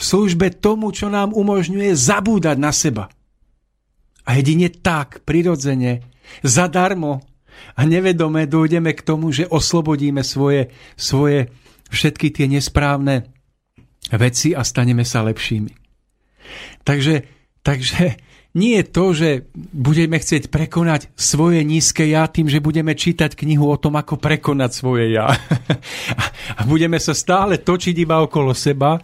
V 0.00 0.02
službe 0.02 0.48
tomu, 0.48 0.96
čo 0.96 1.12
nám 1.12 1.36
umožňuje 1.36 1.92
zabúdať 1.92 2.56
na 2.56 2.72
seba. 2.72 3.12
A 4.24 4.40
jedine 4.40 4.72
tak, 4.72 5.20
prirodzene, 5.28 6.08
zadarmo 6.40 7.20
a 7.76 7.84
nevedome 7.84 8.48
dojdeme 8.48 8.96
k 8.96 9.04
tomu, 9.04 9.28
že 9.28 9.44
oslobodíme 9.44 10.24
svoje, 10.24 10.72
svoje 10.96 11.52
všetky 11.92 12.32
tie 12.32 12.48
nesprávne 12.48 13.28
veci 14.08 14.56
a 14.56 14.64
staneme 14.64 15.04
sa 15.04 15.20
lepšími. 15.20 15.72
Takže, 16.80 17.14
takže 17.60 18.16
nie 18.56 18.80
je 18.80 18.84
to, 18.88 19.04
že 19.14 19.28
budeme 19.54 20.18
chcieť 20.18 20.50
prekonať 20.50 21.12
svoje 21.14 21.62
nízke 21.62 22.08
ja 22.08 22.26
tým, 22.26 22.48
že 22.48 22.64
budeme 22.64 22.96
čítať 22.96 23.36
knihu 23.36 23.68
o 23.68 23.76
tom, 23.76 24.00
ako 24.00 24.16
prekonať 24.16 24.70
svoje 24.72 25.14
ja. 25.14 25.30
a 26.58 26.60
budeme 26.64 26.96
sa 26.96 27.12
stále 27.12 27.60
točiť 27.60 27.94
iba 28.00 28.18
okolo 28.24 28.56
seba, 28.56 28.98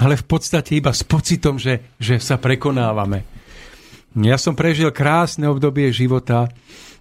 ale 0.00 0.16
v 0.16 0.24
podstate 0.24 0.80
iba 0.80 0.96
s 0.96 1.04
pocitom, 1.04 1.60
že, 1.60 1.92
že 2.00 2.16
sa 2.16 2.40
prekonávame. 2.40 3.28
Ja 4.16 4.40
som 4.40 4.56
prežil 4.56 4.90
krásne 4.90 5.46
obdobie 5.46 5.92
života, 5.92 6.48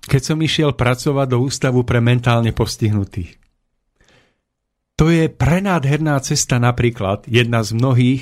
keď 0.03 0.21
som 0.21 0.37
išiel 0.43 0.75
pracovať 0.75 1.27
do 1.31 1.37
ústavu 1.41 1.87
pre 1.87 2.03
mentálne 2.03 2.51
postihnutých. 2.51 3.39
To 4.99 5.07
je 5.07 5.31
prenádherná 5.31 6.19
cesta 6.19 6.59
napríklad, 6.59 7.23
jedna 7.23 7.63
z 7.63 7.71
mnohých, 7.71 8.21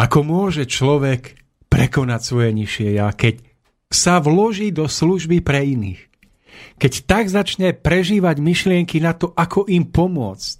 ako 0.00 0.24
môže 0.24 0.64
človek 0.64 1.36
prekonať 1.68 2.20
svoje 2.24 2.50
nižšie 2.56 2.88
ja, 2.96 3.12
keď 3.12 3.44
sa 3.92 4.18
vloží 4.18 4.72
do 4.72 4.88
služby 4.88 5.44
pre 5.44 5.62
iných. 5.76 6.00
keď 6.80 6.92
tak 7.04 7.24
začne 7.28 7.76
prežívať 7.76 8.40
myšlienky 8.40 8.96
na 9.00 9.12
to, 9.12 9.32
ako 9.36 9.68
im 9.68 9.84
pomôcť, 9.88 10.50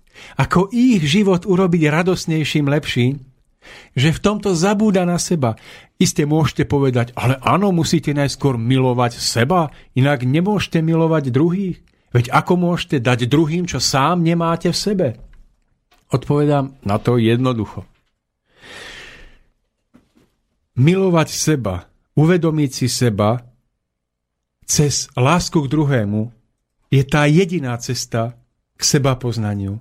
ako 0.40 0.72
ich 0.72 1.04
život 1.04 1.44
urobiť 1.44 1.82
radosnejším, 1.92 2.68
lepším, 2.68 3.35
že 3.96 4.12
v 4.12 4.22
tomto 4.22 4.52
zabúda 4.52 5.08
na 5.08 5.16
seba. 5.16 5.56
Isté 5.96 6.28
môžete 6.28 6.68
povedať, 6.68 7.16
ale 7.16 7.40
áno, 7.40 7.72
musíte 7.72 8.12
najskôr 8.12 8.60
milovať 8.60 9.16
seba, 9.16 9.72
inak 9.96 10.28
nemôžete 10.28 10.84
milovať 10.84 11.32
druhých. 11.32 11.80
Veď 12.12 12.32
ako 12.32 12.52
môžete 12.56 13.00
dať 13.00 13.28
druhým, 13.28 13.64
čo 13.68 13.80
sám 13.80 14.24
nemáte 14.24 14.72
v 14.72 14.78
sebe? 14.78 15.08
Odpovedám 16.12 16.80
na 16.86 16.96
to 17.02 17.18
jednoducho. 17.18 17.82
Milovať 20.76 21.28
seba, 21.32 21.88
uvedomiť 22.14 22.70
si 22.70 22.86
seba 22.86 23.40
cez 24.66 25.08
lásku 25.16 25.56
k 25.56 25.70
druhému 25.72 26.34
je 26.92 27.02
tá 27.06 27.24
jediná 27.24 27.78
cesta 27.80 28.36
k 28.76 28.82
seba 28.82 29.16
poznaniu 29.16 29.80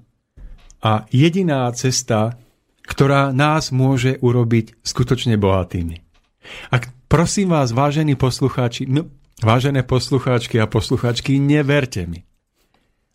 a 0.86 1.10
jediná 1.10 1.66
cesta, 1.74 2.38
ktorá 2.86 3.34
nás 3.34 3.74
môže 3.74 4.22
urobiť 4.22 4.80
skutočne 4.86 5.36
bohatými. 5.42 6.02
A 6.70 6.80
prosím 7.10 7.54
vás, 7.54 7.74
vážení 7.74 8.14
poslucháči, 8.14 8.86
no, 8.86 9.10
vážené 9.42 9.82
poslucháčky 9.82 10.62
a 10.62 10.70
poslucháčky, 10.70 11.42
neverte 11.42 12.06
mi. 12.06 12.22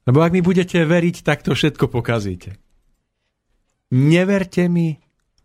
Lebo 0.05 0.27
ak 0.27 0.35
mi 0.35 0.43
budete 0.43 0.83
veriť, 0.83 1.23
tak 1.23 1.47
to 1.47 1.55
všetko 1.55 1.87
pokazíte. 1.87 2.59
Neverte 3.95 4.67
mi 4.67 4.99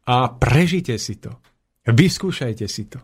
a 0.10 0.30
prežite 0.34 0.98
si 0.98 1.18
to. 1.22 1.38
Vyskúšajte 1.86 2.66
si 2.66 2.90
to. 2.90 2.98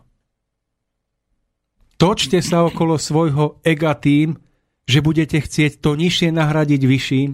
Točte 1.98 2.42
sa 2.42 2.66
okolo 2.66 2.98
svojho 2.98 3.62
ega 3.62 3.94
tým, 3.94 4.34
že 4.82 4.98
budete 4.98 5.38
chcieť 5.38 5.78
to 5.78 5.94
nižšie 5.94 6.34
nahradiť 6.34 6.82
vyšším 6.82 7.30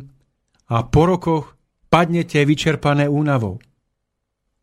a 0.69 0.85
po 0.85 1.03
rokoch 1.09 1.57
padnete 1.89 2.45
vyčerpané 2.45 3.09
únavou. 3.09 3.65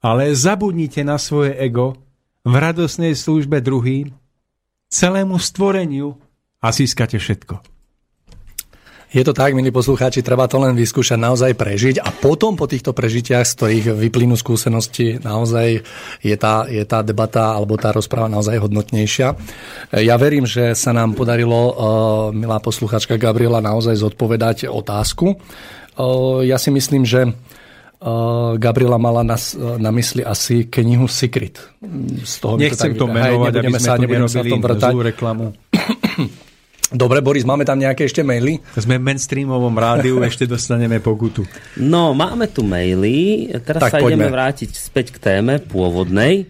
Ale 0.03 0.33
zabudnite 0.35 1.03
na 1.03 1.19
svoje 1.19 1.55
ego 1.59 1.95
v 2.45 2.53
radosnej 2.55 3.15
službe 3.17 3.61
druhým, 3.61 4.13
celému 4.89 5.35
stvoreniu 5.41 6.15
a 6.61 6.69
získate 6.69 7.17
všetko. 7.17 7.75
Je 9.15 9.23
to 9.23 9.31
tak, 9.31 9.55
milí 9.55 9.71
poslucháči, 9.71 10.19
treba 10.19 10.43
to 10.43 10.59
len 10.59 10.75
vyskúšať, 10.75 11.15
naozaj 11.15 11.55
prežiť 11.55 12.03
a 12.03 12.11
potom 12.11 12.59
po 12.59 12.67
týchto 12.67 12.91
prežitiach, 12.91 13.47
z 13.47 13.55
ktorých 13.55 13.85
vyplynú 13.95 14.35
skúsenosti, 14.35 15.23
naozaj 15.23 15.87
je 16.19 16.35
tá, 16.35 16.67
je 16.67 16.83
tá 16.83 16.99
debata 16.99 17.55
alebo 17.55 17.79
tá 17.79 17.95
rozpráva 17.95 18.27
naozaj 18.27 18.59
hodnotnejšia. 18.59 19.27
Ja 20.03 20.19
verím, 20.19 20.43
že 20.43 20.75
sa 20.75 20.91
nám 20.91 21.15
podarilo, 21.15 21.55
uh, 21.55 21.73
milá 22.35 22.59
poslucháčka 22.59 23.15
Gabriela, 23.15 23.63
naozaj 23.63 23.95
zodpovedať 24.03 24.67
otázku. 24.67 25.39
Uh, 25.95 26.43
ja 26.43 26.59
si 26.59 26.75
myslím, 26.75 27.07
že 27.07 27.31
Gabriela 28.59 28.99
mala 28.99 29.23
na, 29.23 29.39
na 29.79 29.89
mysli 29.95 30.21
asi 30.21 30.67
knihu 30.67 31.07
Secret. 31.07 31.57
Z 32.27 32.43
toho 32.43 32.59
Nechcem 32.59 32.93
to, 32.93 33.07
tak, 33.07 33.11
to 33.11 33.15
menovať, 33.15 33.53
hej, 33.55 33.61
aby 33.63 33.71
sme 33.71 33.79
sa, 33.79 33.95
tu 33.95 34.03
nerobili 34.03 34.49
zlú 34.77 34.99
reklamu. 35.01 35.45
Dobre, 36.93 37.17
Boris, 37.25 37.41
máme 37.41 37.65
tam 37.65 37.81
nejaké 37.81 38.05
ešte 38.05 38.21
maily? 38.21 38.61
Sme 38.77 39.01
v 39.01 39.09
mainstreamovom 39.09 39.73
rádiu, 39.73 40.21
ešte 40.27 40.45
dostaneme 40.45 41.01
pokutu. 41.01 41.47
No, 41.81 42.13
máme 42.13 42.51
tu 42.51 42.61
maily. 42.61 43.49
Teraz 43.65 43.89
tak, 43.89 43.91
sa 43.97 43.99
poďme. 44.03 44.21
ideme 44.21 44.27
vrátiť 44.29 44.69
späť 44.69 45.15
k 45.15 45.17
téme 45.17 45.57
pôvodnej, 45.57 46.45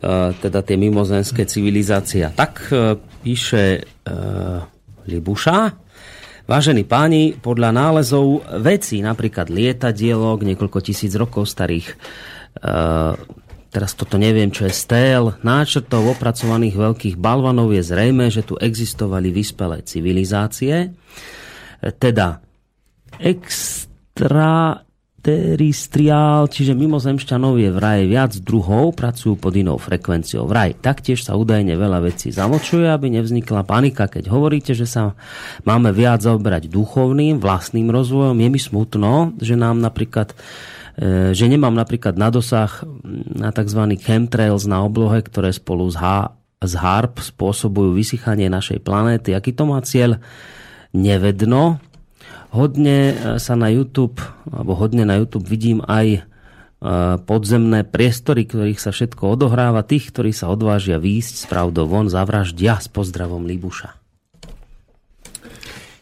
uh, 0.00 0.32
teda 0.40 0.64
tie 0.64 0.80
mimozenské 0.80 1.44
civilizácia. 1.44 2.32
Tak 2.32 2.72
píše 3.20 3.84
uh, 4.08 4.64
Libuša. 5.04 5.89
Vážení 6.50 6.82
páni, 6.82 7.38
podľa 7.38 7.70
nálezov 7.70 8.42
vecí, 8.58 8.98
napríklad 8.98 9.54
lietadielok, 9.54 10.42
niekoľko 10.42 10.82
tisíc 10.82 11.14
rokov 11.14 11.46
starých, 11.46 11.94
teraz 13.70 13.94
toto 13.94 14.18
neviem, 14.18 14.50
čo 14.50 14.66
je 14.66 14.74
stél, 14.74 15.38
náčrtov 15.46 16.10
opracovaných 16.18 16.74
veľkých 16.74 17.16
balvanov 17.22 17.70
je 17.70 17.86
zrejme, 17.86 18.26
že 18.34 18.42
tu 18.42 18.58
existovali 18.58 19.30
vyspelé 19.30 19.86
civilizácie, 19.86 20.90
teda 21.78 22.42
extra 23.22 24.82
teristriál, 25.20 26.48
čiže 26.48 26.72
mimozemšťanov 26.72 27.60
je 27.60 27.70
vraj 27.70 28.08
viac 28.08 28.32
druhov, 28.40 28.96
pracujú 28.96 29.36
pod 29.36 29.52
inou 29.52 29.76
frekvenciou. 29.76 30.48
Vraj 30.48 30.80
taktiež 30.80 31.22
sa 31.22 31.36
údajne 31.36 31.76
veľa 31.76 32.00
vecí 32.00 32.32
zamočuje, 32.32 32.88
aby 32.88 33.12
nevznikla 33.12 33.68
panika, 33.68 34.08
keď 34.08 34.32
hovoríte, 34.32 34.72
že 34.72 34.88
sa 34.88 35.12
máme 35.68 35.92
viac 35.92 36.24
zaoberať 36.24 36.72
duchovným, 36.72 37.36
vlastným 37.36 37.92
rozvojom. 37.92 38.36
Je 38.40 38.48
mi 38.48 38.60
smutno, 38.60 39.36
že 39.38 39.54
nám 39.54 39.78
napríklad 39.84 40.32
E, 41.00 41.32
že 41.32 41.48
nemám 41.48 41.72
napríklad 41.72 42.20
na 42.20 42.28
dosah 42.28 42.84
na 43.32 43.48
tzv. 43.54 43.80
chemtrails 43.96 44.68
na 44.68 44.84
oblohe, 44.84 45.24
ktoré 45.24 45.48
spolu 45.48 45.88
s, 45.88 45.96
H, 45.96 46.36
s 46.60 46.72
HARP 46.76 47.24
spôsobujú 47.24 47.96
vysychanie 47.96 48.52
našej 48.52 48.84
planéty. 48.84 49.32
Aký 49.32 49.56
to 49.56 49.64
má 49.64 49.80
cieľ? 49.80 50.20
Nevedno. 50.92 51.80
Hodne 52.50 52.98
e, 52.98 53.14
sa 53.38 53.54
na 53.54 53.70
YouTube, 53.70 54.18
alebo 54.50 54.74
hodne 54.74 55.06
na 55.06 55.22
YouTube 55.22 55.46
vidím 55.46 55.86
aj 55.86 56.06
e, 56.18 56.20
podzemné 57.22 57.86
priestory, 57.86 58.42
ktorých 58.42 58.82
sa 58.82 58.90
všetko 58.90 59.38
odohráva. 59.38 59.86
Tých, 59.86 60.10
ktorí 60.10 60.34
sa 60.34 60.50
odvážia 60.50 60.98
výjsť 60.98 61.34
s 61.34 61.44
pravdou 61.46 61.86
von, 61.86 62.10
zavraždia 62.10 62.82
s 62.82 62.90
pozdravom 62.90 63.46
Libuša. 63.46 64.00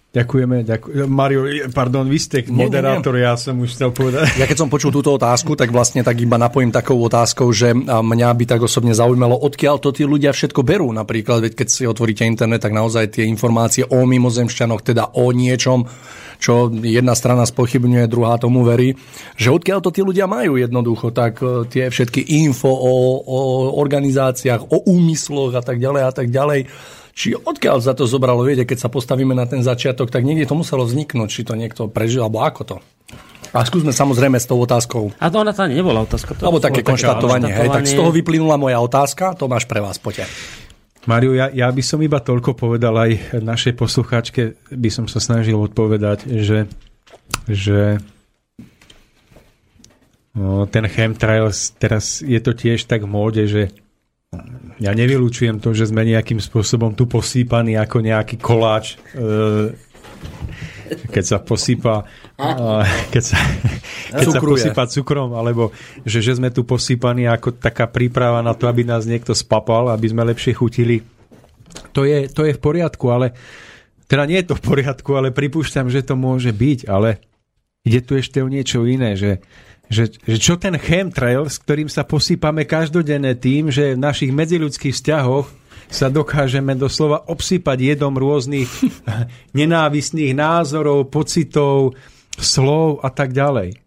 Ďakujeme, 0.09 0.65
ďakujeme. 0.65 1.05
Mario, 1.05 1.45
pardon, 1.69 2.09
vy 2.09 2.17
ste 2.17 2.41
moderátor, 2.49 3.13
nie, 3.13 3.23
nie. 3.23 3.29
ja 3.29 3.37
som 3.37 3.61
už 3.61 3.77
chcel 3.77 3.93
povedať. 3.93 4.41
Ja 4.41 4.49
keď 4.49 4.65
som 4.65 4.73
počul 4.73 4.89
túto 4.89 5.13
otázku, 5.13 5.53
tak 5.53 5.69
vlastne 5.69 6.01
tak 6.01 6.17
iba 6.17 6.41
napojím 6.41 6.73
takou 6.73 6.97
otázkou, 7.05 7.53
že 7.53 7.77
mňa 7.77 8.29
by 8.33 8.45
tak 8.49 8.65
osobne 8.65 8.97
zaujímalo, 8.97 9.37
odkiaľ 9.37 9.77
to 9.85 9.93
tí 9.93 10.09
ľudia 10.09 10.33
všetko 10.33 10.65
berú. 10.65 10.89
Napríklad, 10.97 11.45
veď 11.45 11.53
keď 11.61 11.69
si 11.69 11.85
otvoríte 11.85 12.25
internet, 12.25 12.65
tak 12.65 12.73
naozaj 12.73 13.21
tie 13.21 13.29
informácie 13.29 13.85
o 13.85 14.09
mimozemšťanoch, 14.09 14.81
teda 14.81 15.13
o 15.13 15.29
niečom, 15.29 15.85
čo 16.39 16.71
jedna 16.71 17.19
strana 17.19 17.45
spochybňuje, 17.45 18.07
druhá 18.07 18.39
tomu 18.39 18.63
verí, 18.63 18.95
že 19.35 19.51
odkiaľ 19.51 19.83
to 19.83 19.91
tí 19.91 20.07
ľudia 20.07 20.31
majú 20.31 20.55
jednoducho, 20.55 21.11
tak 21.11 21.43
e, 21.43 21.67
tie 21.67 21.91
všetky 21.91 22.39
info 22.43 22.71
o, 22.71 22.95
o 23.23 23.39
organizáciách, 23.77 24.71
o 24.71 24.87
úmysloch 24.87 25.59
a 25.59 25.63
tak 25.63 25.83
ďalej 25.83 26.03
a 26.07 26.13
tak 26.15 26.31
ďalej 26.31 26.71
či 27.19 27.35
odkiaľ 27.35 27.83
za 27.83 27.99
to 27.99 28.07
zobralo, 28.07 28.47
viete, 28.47 28.63
keď 28.63 28.87
sa 28.87 28.89
postavíme 28.95 29.35
na 29.35 29.43
ten 29.43 29.59
začiatok, 29.67 30.07
tak 30.07 30.23
niekde 30.23 30.47
to 30.47 30.55
muselo 30.55 30.87
vzniknúť, 30.87 31.27
či 31.27 31.43
to 31.43 31.59
niekto 31.59 31.91
prežil, 31.91 32.23
alebo 32.23 32.47
ako 32.47 32.63
to. 32.63 32.77
A 33.51 33.67
skúsme 33.67 33.91
samozrejme 33.91 34.39
s 34.39 34.47
tou 34.47 34.55
otázkou. 34.63 35.11
A 35.19 35.27
to 35.27 35.43
ona 35.43 35.51
tá 35.51 35.67
nebola 35.67 36.07
otázka. 36.07 36.39
To 36.39 36.47
alebo 36.47 36.63
také 36.63 36.87
konštatovanie. 36.87 37.51
Hej, 37.51 37.75
tak 37.75 37.91
z 37.91 37.99
toho 37.99 38.15
vyplynula 38.15 38.55
moja 38.55 38.79
otázka, 38.79 39.35
to 39.35 39.51
máš 39.51 39.67
pre 39.67 39.83
vás, 39.83 39.99
poďte. 39.99 40.31
Mario, 41.09 41.33
ja, 41.33 41.49
ja 41.49 41.73
by 41.73 41.81
som 41.81 42.05
iba 42.05 42.21
toľko 42.21 42.53
povedal 42.53 42.93
aj 42.93 43.41
našej 43.41 43.81
poslucháčke, 43.81 44.61
by 44.69 44.91
som 44.93 45.09
sa 45.09 45.25
snažil 45.25 45.57
odpovedať, 45.57 46.29
že, 46.29 46.69
že 47.49 47.97
no, 50.37 50.69
ten 50.69 50.85
chemtrails, 50.85 51.73
teraz 51.81 52.21
je 52.21 52.37
to 52.45 52.53
tiež 52.53 52.85
tak 52.85 53.09
v 53.09 53.11
móde, 53.11 53.49
že 53.49 53.73
ja 54.77 54.93
nevylučujem 54.93 55.65
to, 55.65 55.73
že 55.73 55.89
sme 55.89 56.05
nejakým 56.05 56.45
spôsobom 56.45 56.93
tu 56.93 57.09
posýpaní 57.09 57.81
ako 57.81 58.05
nejaký 58.05 58.37
koláč, 58.37 59.01
e, 59.17 59.73
keď 61.13 61.25
sa 61.25 61.39
posýpa 61.43 62.09
keď 63.13 63.23
sa, 63.23 63.39
keď 64.15 64.27
sa 64.33 64.41
posýpa 64.41 64.85
cukrom, 64.89 65.37
alebo 65.37 65.71
že, 66.03 66.25
že 66.25 66.37
sme 66.37 66.49
tu 66.49 66.65
posýpaní 66.65 67.29
ako 67.29 67.59
taká 67.59 67.87
príprava 67.91 68.41
na 68.41 68.57
to, 68.57 68.67
aby 68.67 68.87
nás 68.87 69.05
niekto 69.05 69.37
spapal, 69.37 69.93
aby 69.93 70.07
sme 70.09 70.27
lepšie 70.29 70.57
chutili. 70.57 71.05
To 71.93 72.03
je, 72.09 72.27
to 72.33 72.49
je 72.49 72.57
v 72.57 72.61
poriadku, 72.61 73.13
ale 73.13 73.37
teda 74.09 74.25
nie 74.25 74.41
je 74.41 74.49
to 74.51 74.57
v 74.57 74.65
poriadku, 74.65 75.11
ale 75.15 75.35
pripúšťam, 75.35 75.93
že 75.93 76.01
to 76.01 76.17
môže 76.17 76.51
byť, 76.51 76.89
ale 76.89 77.21
ide 77.85 78.01
tu 78.01 78.17
ešte 78.17 78.41
o 78.41 78.49
niečo 78.49 78.83
iné, 78.89 79.15
že 79.15 79.45
že, 79.89 80.13
že 80.21 80.37
čo 80.37 80.61
ten 80.61 80.77
chemtrail, 80.77 81.49
s 81.49 81.57
ktorým 81.65 81.89
sa 81.89 82.05
posýpame 82.05 82.69
každodenne 82.69 83.33
tým, 83.33 83.73
že 83.73 83.97
v 83.97 84.05
našich 84.05 84.29
medziľudských 84.37 84.93
vzťahoch 84.93 85.49
sa 85.89 86.13
dokážeme 86.13 86.77
doslova 86.77 87.25
obsypať 87.27 87.97
jedom 87.97 88.13
rôznych 88.15 88.69
nenávistných 89.59 90.37
názorov, 90.37 91.09
pocitov, 91.09 91.97
slov 92.37 93.01
a 93.03 93.09
tak 93.09 93.33
ďalej. 93.33 93.81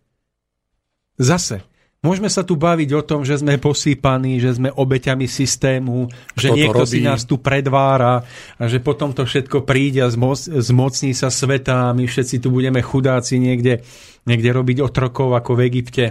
Zase, 1.21 1.61
môžeme 2.01 2.27
sa 2.27 2.41
tu 2.41 2.57
baviť 2.57 2.89
o 2.97 3.05
tom, 3.05 3.21
že 3.21 3.37
sme 3.37 3.61
posýpaní, 3.61 4.41
že 4.41 4.57
sme 4.57 4.73
obeťami 4.73 5.29
systému, 5.29 6.09
Kto 6.09 6.39
že 6.41 6.47
niekto 6.49 6.83
si 6.89 7.05
nás 7.05 7.29
tu 7.29 7.37
predvára 7.37 8.25
a 8.57 8.63
že 8.65 8.81
potom 8.81 9.13
to 9.13 9.23
všetko 9.23 9.61
príde 9.63 10.01
a 10.01 10.09
zmoc, 10.09 10.49
zmocní 10.49 11.13
sa 11.13 11.29
sveta 11.29 11.93
a 11.93 11.95
my 11.95 12.09
všetci 12.09 12.41
tu 12.41 12.49
budeme 12.49 12.81
chudáci 12.81 13.37
niekde 13.37 13.85
niekde 14.25 14.49
robiť 14.53 14.77
otrokov 14.85 15.33
ako 15.33 15.57
v 15.57 15.61
Egypte. 15.65 16.05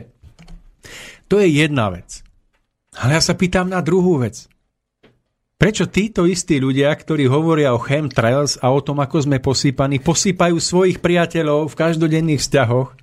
To 1.31 1.39
je 1.39 1.47
jedna 1.47 1.95
vec. 1.95 2.27
Ale 2.99 3.15
ja 3.19 3.23
sa 3.23 3.39
pýtam 3.39 3.71
na 3.71 3.79
druhú 3.83 4.19
vec. 4.19 4.51
Prečo 5.61 5.85
títo 5.93 6.25
istí 6.25 6.57
ľudia, 6.57 6.89
ktorí 6.89 7.29
hovoria 7.29 7.77
o 7.77 7.85
chemtrails 7.85 8.57
a 8.65 8.73
o 8.73 8.81
tom, 8.81 8.97
ako 9.05 9.29
sme 9.29 9.45
posýpaní, 9.45 10.01
posýpajú 10.01 10.57
svojich 10.57 11.05
priateľov 11.05 11.69
v 11.69 11.77
každodenných 11.77 12.41
vzťahoch 12.41 12.97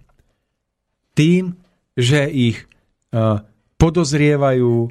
tým, 1.14 1.53
že 1.93 2.26
ich 2.26 2.66
uh, 3.14 3.45
podozrievajú, 3.78 4.89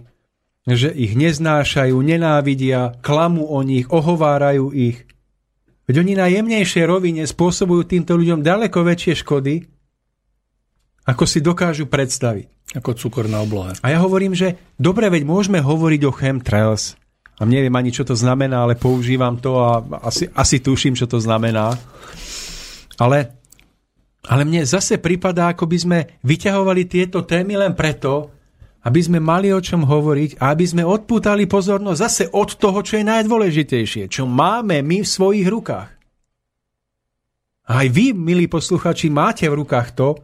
že 0.71 0.95
ich 0.95 1.19
neznášajú, 1.19 1.99
nenávidia, 1.99 3.03
klamú 3.03 3.51
o 3.51 3.59
nich, 3.67 3.91
ohovárajú 3.91 4.71
ich. 4.71 5.03
Veď 5.91 6.07
oni 6.07 6.15
na 6.15 6.31
jemnejšej 6.31 6.87
rovine 6.87 7.27
spôsobujú 7.27 7.83
týmto 7.83 8.15
ľuďom 8.15 8.47
ďaleko 8.47 8.79
väčšie 8.79 9.27
škody, 9.27 9.67
ako 11.03 11.25
si 11.27 11.43
dokážu 11.43 11.91
predstaviť. 11.91 12.79
Ako 12.79 12.95
cukor 12.95 13.27
na 13.27 13.43
oblohe. 13.43 13.75
A 13.83 13.87
ja 13.91 13.99
hovorím, 13.99 14.39
že 14.39 14.55
dobre, 14.79 15.11
veď 15.11 15.23
môžeme 15.27 15.59
hovoriť 15.63 16.03
o 16.07 16.13
chemtrails, 16.15 16.99
a 17.37 17.43
neviem 17.45 17.73
ani, 17.77 17.93
čo 17.93 18.09
to 18.09 18.17
znamená, 18.17 18.65
ale 18.65 18.81
používam 18.81 19.37
to 19.37 19.61
a 19.61 19.85
asi, 20.09 20.25
asi 20.33 20.65
tuším, 20.65 20.97
čo 20.97 21.05
to 21.05 21.21
znamená. 21.21 21.77
Ale, 22.97 23.37
ale 24.25 24.43
mne 24.49 24.65
zase 24.65 24.97
prípada, 24.97 25.53
ako 25.53 25.69
by 25.69 25.77
sme 25.77 25.99
vyťahovali 26.25 26.89
tieto 26.89 27.29
témy 27.29 27.61
len 27.61 27.77
preto, 27.77 28.33
aby 28.89 29.01
sme 29.05 29.21
mali 29.21 29.53
o 29.53 29.61
čom 29.61 29.85
hovoriť 29.85 30.41
a 30.41 30.57
aby 30.57 30.65
sme 30.65 30.83
odpútali 30.87 31.45
pozornosť 31.45 32.01
zase 32.01 32.25
od 32.33 32.57
toho, 32.57 32.81
čo 32.81 32.97
je 32.97 33.05
najdôležitejšie, 33.05 34.09
čo 34.09 34.25
máme 34.25 34.81
my 34.81 35.05
v 35.05 35.09
svojich 35.09 35.45
rukách. 35.45 35.91
A 37.67 37.83
aj 37.83 37.89
vy, 37.91 38.15
milí 38.15 38.47
posluchači, 38.47 39.11
máte 39.11 39.45
v 39.51 39.59
rukách 39.61 39.93
to, 39.93 40.17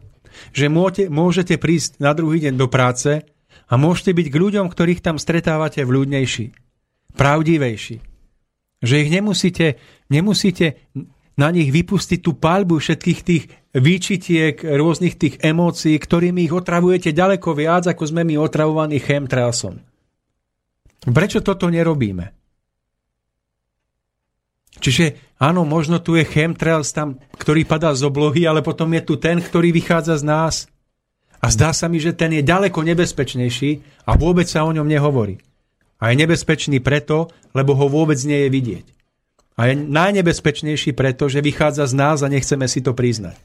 že 0.55 0.71
môžete, 0.71 1.13
môžete 1.13 1.55
prísť 1.61 2.01
na 2.01 2.15
druhý 2.17 2.41
deň 2.49 2.55
do 2.57 2.71
práce 2.71 3.21
a 3.69 3.75
môžete 3.77 4.15
byť 4.17 4.27
k 4.31 4.41
ľuďom, 4.41 4.67
ktorých 4.71 5.05
tam 5.05 5.21
stretávate 5.21 5.83
vľúdnejší 5.83 6.62
pravdivejší. 7.15 8.01
Že 8.83 8.95
ich 8.99 9.11
nemusíte, 9.15 9.67
nemusíte 10.11 10.91
na 11.39 11.49
nich 11.49 11.71
vypustiť 11.73 12.21
tú 12.21 12.37
palbu 12.37 12.83
všetkých 12.83 13.21
tých 13.25 13.45
výčitiek, 13.73 14.57
rôznych 14.61 15.17
tých 15.17 15.35
emócií, 15.41 15.97
ktorými 15.97 16.45
ich 16.45 16.53
otravujete 16.53 17.17
ďaleko 17.17 17.57
viac, 17.57 17.89
ako 17.89 18.05
sme 18.05 18.27
my 18.27 18.37
otravovaní 18.37 19.01
chemtrailsom. 19.01 19.81
Prečo 21.03 21.41
toto 21.41 21.73
nerobíme? 21.73 22.37
Čiže 24.83 25.37
áno, 25.39 25.63
možno 25.63 26.03
tu 26.03 26.19
je 26.19 26.27
chemtrails 26.27 26.91
tam, 26.91 27.23
ktorý 27.39 27.63
padá 27.63 27.95
z 27.95 28.03
oblohy, 28.03 28.45
ale 28.51 28.67
potom 28.67 28.91
je 28.93 29.03
tu 29.07 29.15
ten, 29.15 29.39
ktorý 29.39 29.71
vychádza 29.71 30.19
z 30.19 30.25
nás. 30.27 30.55
A 31.43 31.51
zdá 31.51 31.75
sa 31.75 31.91
mi, 31.91 31.99
že 31.99 32.15
ten 32.15 32.35
je 32.35 32.43
ďaleko 32.43 32.83
nebezpečnejší 32.87 34.05
a 34.07 34.15
vôbec 34.15 34.47
sa 34.47 34.63
o 34.63 34.75
ňom 34.75 34.87
nehovorí. 34.87 35.39
A 36.03 36.11
je 36.11 36.18
nebezpečný 36.18 36.82
preto, 36.82 37.30
lebo 37.55 37.78
ho 37.78 37.86
vôbec 37.86 38.18
nie 38.26 38.46
je 38.46 38.50
vidieť. 38.50 38.86
A 39.55 39.70
je 39.70 39.78
najnebezpečnejší 39.78 40.98
preto, 40.98 41.30
že 41.30 41.38
vychádza 41.38 41.86
z 41.86 41.94
nás 41.94 42.18
a 42.26 42.32
nechceme 42.32 42.66
si 42.66 42.82
to 42.82 42.90
priznať. 42.90 43.38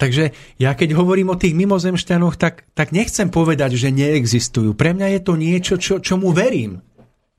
Takže 0.00 0.34
ja 0.58 0.72
keď 0.72 0.98
hovorím 0.98 1.30
o 1.30 1.38
tých 1.38 1.54
mimozemšťanoch, 1.54 2.34
tak, 2.34 2.66
tak 2.74 2.90
nechcem 2.90 3.28
povedať, 3.28 3.78
že 3.78 3.94
neexistujú. 3.94 4.74
Pre 4.74 4.96
mňa 4.96 5.14
je 5.14 5.20
to 5.20 5.32
niečo, 5.38 5.74
čo, 5.78 5.94
čomu 6.00 6.32
verím. 6.34 6.82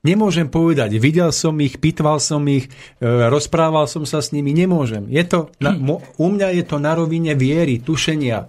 Nemôžem 0.04 0.48
povedať, 0.52 0.96
videl 1.00 1.32
som 1.32 1.56
ich, 1.60 1.80
pitval 1.80 2.20
som 2.20 2.44
ich, 2.48 2.68
e, 3.00 3.04
rozprával 3.04 3.88
som 3.88 4.04
sa 4.04 4.20
s 4.20 4.36
nimi, 4.36 4.52
nemôžem. 4.52 5.08
Je 5.08 5.24
to 5.24 5.48
na, 5.60 5.76
mo, 5.76 6.04
u 6.20 6.28
mňa 6.28 6.60
je 6.60 6.64
to 6.64 6.76
na 6.76 6.92
rovine 6.92 7.32
viery, 7.32 7.80
tušenia. 7.80 8.48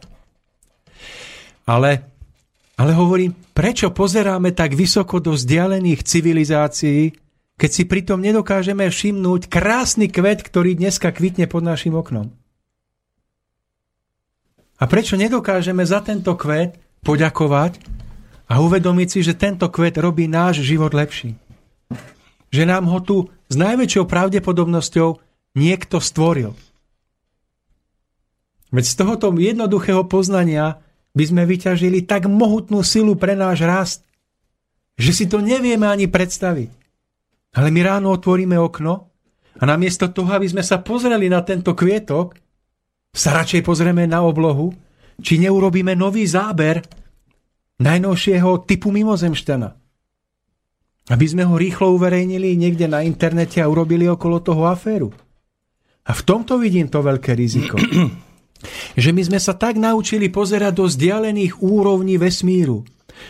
Ale 1.63 2.14
ale 2.75 2.91
hovorím, 2.91 3.31
prečo 3.55 3.91
pozeráme 3.91 4.51
tak 4.51 4.75
vysoko 4.75 5.23
do 5.23 5.35
vzdialených 5.35 6.03
civilizácií, 6.03 7.15
keď 7.55 7.69
si 7.71 7.83
pritom 7.87 8.19
nedokážeme 8.19 8.83
všimnúť 8.91 9.47
krásny 9.47 10.11
kvet, 10.11 10.43
ktorý 10.43 10.75
dneska 10.75 11.15
kvitne 11.15 11.47
pod 11.47 11.63
našim 11.63 11.95
oknom? 11.95 12.35
A 14.75 14.83
prečo 14.91 15.15
nedokážeme 15.15 15.87
za 15.87 16.03
tento 16.03 16.35
kvet 16.35 16.75
poďakovať 16.99 17.79
a 18.51 18.59
uvedomiť 18.59 19.07
si, 19.07 19.19
že 19.23 19.39
tento 19.39 19.71
kvet 19.71 19.95
robí 19.95 20.27
náš 20.27 20.67
život 20.67 20.91
lepší? 20.91 21.39
Že 22.51 22.63
nám 22.67 22.91
ho 22.91 22.99
tu 22.99 23.31
s 23.47 23.55
najväčšou 23.55 24.03
pravdepodobnosťou 24.03 25.23
niekto 25.55 26.03
stvoril. 26.03 26.51
Veď 28.75 28.83
z 28.83 28.95
tohoto 28.99 29.31
jednoduchého 29.31 30.03
poznania 30.11 30.83
by 31.15 31.23
sme 31.23 31.47
vyťažili 31.47 32.03
tak 32.03 32.27
mohutnú 32.27 32.83
silu 32.83 33.15
pre 33.15 33.33
náš 33.39 33.63
rast, 33.63 34.01
že 34.99 35.11
si 35.15 35.25
to 35.31 35.39
nevieme 35.39 35.87
ani 35.87 36.11
predstaviť. 36.11 36.69
Ale 37.55 37.71
my 37.71 37.81
ráno 37.87 38.11
otvoríme 38.11 38.59
okno 38.59 38.93
a 39.55 39.63
namiesto 39.63 40.11
toho, 40.11 40.27
aby 40.35 40.47
sme 40.51 40.59
sa 40.59 40.83
pozreli 40.83 41.31
na 41.31 41.39
tento 41.47 41.71
kvietok, 41.71 42.35
sa 43.15 43.31
radšej 43.31 43.63
pozrieme 43.63 44.03
na 44.03 44.27
oblohu, 44.27 44.75
či 45.23 45.39
neurobíme 45.39 45.95
nový 45.95 46.27
záber 46.27 46.83
najnovšieho 47.79 48.67
typu 48.67 48.91
mimozemšťana. 48.91 49.69
Aby 51.15 51.25
sme 51.31 51.47
ho 51.47 51.55
rýchlo 51.55 51.95
uverejnili 51.95 52.59
niekde 52.59 52.91
na 52.91 52.99
internete 53.07 53.63
a 53.63 53.71
urobili 53.71 54.03
okolo 54.11 54.43
toho 54.43 54.67
aféru. 54.67 55.15
A 56.05 56.11
v 56.11 56.21
tomto 56.27 56.59
vidím 56.59 56.91
to 56.91 56.99
veľké 56.99 57.31
riziko. 57.39 57.79
Že 58.95 59.09
my 59.11 59.21
sme 59.33 59.39
sa 59.39 59.53
tak 59.57 59.75
naučili 59.77 60.31
pozerať 60.31 60.73
do 60.75 60.85
vzdialených 60.87 61.59
úrovní 61.61 62.15
vesmíru. 62.15 62.87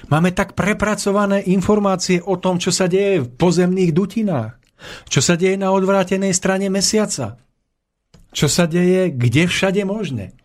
Máme 0.10 0.34
tak 0.34 0.58
prepracované 0.58 1.46
informácie 1.46 2.22
o 2.22 2.38
tom, 2.42 2.58
čo 2.58 2.74
sa 2.74 2.90
deje 2.90 3.26
v 3.26 3.32
pozemných 3.34 3.92
dutinách. 3.94 4.58
Čo 5.10 5.22
sa 5.24 5.40
deje 5.40 5.56
na 5.58 5.72
odvrátenej 5.72 6.34
strane 6.36 6.70
mesiaca. 6.70 7.42
Čo 8.36 8.48
sa 8.52 8.68
deje 8.68 9.14
kde 9.14 9.48
všade 9.48 9.82
možné. 9.88 10.36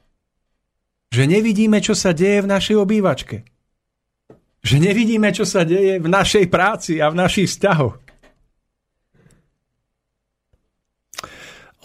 Že 1.10 1.26
nevidíme, 1.26 1.82
čo 1.82 1.98
sa 1.98 2.14
deje 2.14 2.46
v 2.46 2.50
našej 2.50 2.76
obývačke. 2.78 3.42
Že 4.62 4.76
nevidíme, 4.78 5.32
čo 5.34 5.42
sa 5.42 5.66
deje 5.66 5.98
v 5.98 6.08
našej 6.08 6.46
práci 6.46 7.02
a 7.02 7.10
v 7.10 7.18
našich 7.18 7.50
vzťahoch. 7.50 7.99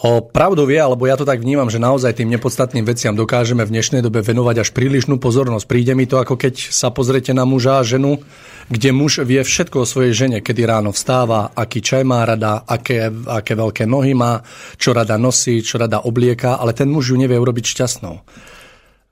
O 0.05 0.21
pravdu 0.21 0.69
vie, 0.69 0.77
alebo 0.77 1.09
ja 1.09 1.17
to 1.17 1.25
tak 1.25 1.41
vnímam, 1.41 1.65
že 1.65 1.81
naozaj 1.81 2.21
tým 2.21 2.29
nepodstatným 2.29 2.85
veciam 2.85 3.17
dokážeme 3.17 3.65
v 3.65 3.73
dnešnej 3.73 4.05
dobe 4.05 4.21
venovať 4.21 4.61
až 4.61 4.69
prílišnú 4.69 5.17
pozornosť. 5.17 5.65
Príde 5.65 5.97
mi 5.97 6.05
to 6.05 6.21
ako 6.21 6.37
keď 6.37 6.61
sa 6.69 6.93
pozrete 6.93 7.33
na 7.33 7.41
muža 7.41 7.81
a 7.81 7.87
ženu, 7.87 8.21
kde 8.69 8.93
muž 8.93 9.25
vie 9.25 9.41
všetko 9.41 9.81
o 9.81 9.89
svojej 9.89 10.13
žene, 10.13 10.45
kedy 10.45 10.61
ráno 10.61 10.93
vstáva, 10.93 11.57
aký 11.57 11.81
čaj 11.81 12.05
má 12.05 12.21
rada, 12.21 12.61
aké, 12.69 13.09
aké 13.09 13.57
veľké 13.57 13.89
nohy 13.89 14.13
má, 14.13 14.45
čo 14.77 14.93
rada 14.93 15.17
nosí, 15.17 15.65
čo 15.65 15.81
rada 15.81 16.05
oblieka, 16.05 16.61
ale 16.61 16.77
ten 16.77 16.85
muž 16.85 17.09
ju 17.09 17.17
nevie 17.17 17.41
urobiť 17.41 17.65
šťastnou. 17.65 18.21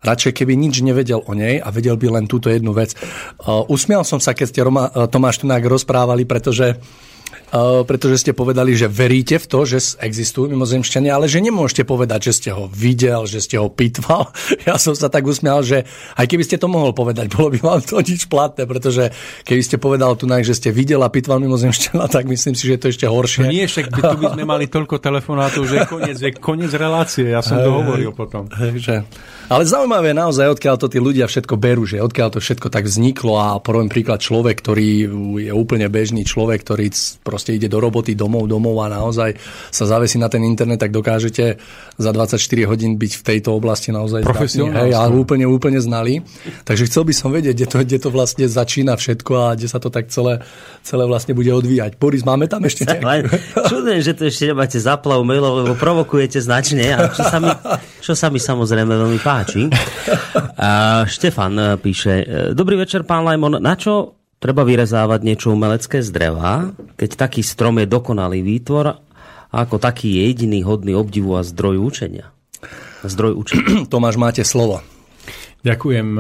Radšej 0.06 0.46
keby 0.46 0.54
nič 0.54 0.86
nevedel 0.86 1.26
o 1.26 1.34
nej 1.34 1.58
a 1.58 1.74
vedel 1.74 1.98
by 1.98 2.22
len 2.22 2.30
túto 2.30 2.54
jednu 2.54 2.70
vec. 2.70 2.94
Usmial 3.66 4.06
som 4.06 4.22
sa, 4.22 4.38
keď 4.38 4.46
ste 4.46 4.62
Roma, 4.62 4.94
Tomáš 5.10 5.42
Tunák 5.42 5.66
rozprávali, 5.66 6.30
pretože 6.30 6.78
pretože 7.86 8.26
ste 8.26 8.32
povedali, 8.34 8.74
že 8.74 8.90
veríte 8.90 9.38
v 9.38 9.46
to, 9.46 9.60
že 9.66 10.00
existujú 10.02 10.50
mimozemšťania, 10.50 11.14
ale 11.14 11.30
že 11.30 11.40
nemôžete 11.40 11.86
povedať, 11.86 12.30
že 12.30 12.34
ste 12.34 12.50
ho 12.54 12.66
videl, 12.66 13.30
že 13.30 13.44
ste 13.44 13.62
ho 13.62 13.70
pitval. 13.70 14.30
Ja 14.64 14.80
som 14.80 14.96
sa 14.96 15.12
tak 15.12 15.28
usmial, 15.28 15.60
že 15.60 15.84
aj 16.16 16.24
keby 16.24 16.44
ste 16.48 16.56
to 16.56 16.72
mohol 16.72 16.96
povedať, 16.96 17.28
bolo 17.36 17.52
by 17.52 17.60
vám 17.60 17.82
to 17.84 18.00
nič 18.00 18.32
platné, 18.32 18.64
pretože 18.64 19.12
keby 19.44 19.60
ste 19.60 19.76
povedal 19.76 20.16
tu, 20.16 20.24
že 20.24 20.56
ste 20.56 20.70
videl 20.72 21.04
a 21.04 21.12
pitval 21.12 21.44
mimozemšťana, 21.44 22.08
tak 22.16 22.32
myslím 22.32 22.56
si, 22.56 22.64
že 22.64 22.80
to 22.80 22.88
je 22.88 22.96
ešte 22.96 23.08
horšie. 23.12 23.44
No 23.44 23.52
nie, 23.52 23.68
však 23.68 23.92
by, 23.92 24.00
tu 24.00 24.18
by 24.24 24.28
sme 24.40 24.44
mali 24.48 24.66
toľko 24.72 25.04
telefonátov, 25.04 25.68
že 25.68 25.84
koniec, 25.84 26.18
je 26.18 26.32
koniec 26.32 26.72
relácie. 26.72 27.28
Ja 27.28 27.44
som 27.44 27.60
to 27.60 27.70
hovoril 27.70 28.16
potom. 28.16 28.48
Že, 28.56 29.04
ale 29.52 29.64
zaujímavé 29.68 30.16
je 30.16 30.18
naozaj, 30.18 30.46
odkiaľ 30.56 30.76
to 30.80 30.88
tí 30.88 31.00
ľudia 31.04 31.28
všetko 31.28 31.60
berú, 31.60 31.84
že 31.84 32.00
odkiaľ 32.00 32.30
to 32.36 32.40
všetko 32.40 32.72
tak 32.72 32.88
vzniklo 32.88 33.36
a 33.36 33.48
poviem 33.60 33.92
príklad 33.92 34.24
človek, 34.24 34.64
ktorý 34.64 34.90
je 35.44 35.52
úplne 35.52 35.92
bežný 35.92 36.24
človek, 36.24 36.64
ktorý 36.64 36.88
proste 37.24 37.56
ide 37.56 37.72
do 37.72 37.80
roboty, 37.80 38.14
domov, 38.14 38.46
domov 38.46 38.84
a 38.84 38.92
naozaj 38.92 39.40
sa 39.72 39.88
zavesí 39.88 40.20
na 40.20 40.28
ten 40.28 40.44
internet, 40.44 40.84
tak 40.84 40.92
dokážete 40.92 41.58
za 41.96 42.12
24 42.12 42.38
hodín 42.70 43.00
byť 43.00 43.12
v 43.20 43.24
tejto 43.24 43.56
oblasti 43.56 43.96
naozaj 43.96 44.28
profesionálne 44.28 44.94
a 44.94 45.08
úplne, 45.08 45.48
úplne 45.48 45.80
znali. 45.80 46.22
Takže 46.68 46.92
chcel 46.92 47.04
by 47.08 47.14
som 47.16 47.30
vedieť, 47.32 47.56
kde 47.56 47.68
to, 47.72 47.78
kde 47.82 48.00
to 48.04 48.10
vlastne 48.12 48.46
začína 48.46 49.00
všetko 49.00 49.32
a 49.40 49.48
kde 49.56 49.68
sa 49.72 49.80
to 49.80 49.88
tak 49.88 50.12
celé, 50.12 50.44
celé 50.84 51.08
vlastne 51.08 51.32
bude 51.32 51.50
odvíjať. 51.50 51.96
Boris, 51.98 52.28
máme 52.28 52.52
tam 52.52 52.68
ešte 52.68 52.84
Čudujem, 53.72 54.02
že 54.04 54.14
to 54.14 54.28
ešte 54.28 54.52
nemáte 54.52 54.78
zaplav 54.78 55.24
mailov, 55.24 55.64
lebo 55.64 55.74
provokujete 55.80 56.44
značne, 56.44 56.92
a 56.92 57.08
čo 57.10 57.24
sa 57.24 57.38
mi, 57.40 57.52
čo 58.04 58.14
sa 58.14 58.28
mi 58.28 58.40
samozrejme 58.42 58.92
veľmi 58.92 59.20
páči. 59.24 59.72
A 60.60 61.04
Štefan 61.08 61.54
e, 61.56 61.64
píše, 61.80 62.14
e, 62.24 62.36
Dobrý 62.52 62.76
večer, 62.76 63.08
pán 63.08 63.24
Lajmon, 63.24 63.62
na 63.62 63.74
čo 63.78 64.23
treba 64.44 64.68
vyrezávať 64.68 65.24
niečo 65.24 65.56
umelecké 65.56 66.04
z 66.04 66.12
dreva, 66.12 66.76
keď 67.00 67.16
taký 67.16 67.40
strom 67.40 67.80
je 67.80 67.88
dokonalý 67.88 68.44
výtvor 68.44 68.86
a 68.92 69.56
ako 69.56 69.80
taký 69.80 70.20
je 70.20 70.36
jediný 70.36 70.68
hodný 70.68 70.92
obdivu 71.00 71.40
a 71.40 71.48
zdroj 71.48 71.80
učenia. 71.80 72.36
Zdroj 73.08 73.40
učenia. 73.40 73.88
Tomáš, 73.92 74.20
máte 74.20 74.44
slovo. 74.44 74.84
Ďakujem. 75.64 76.20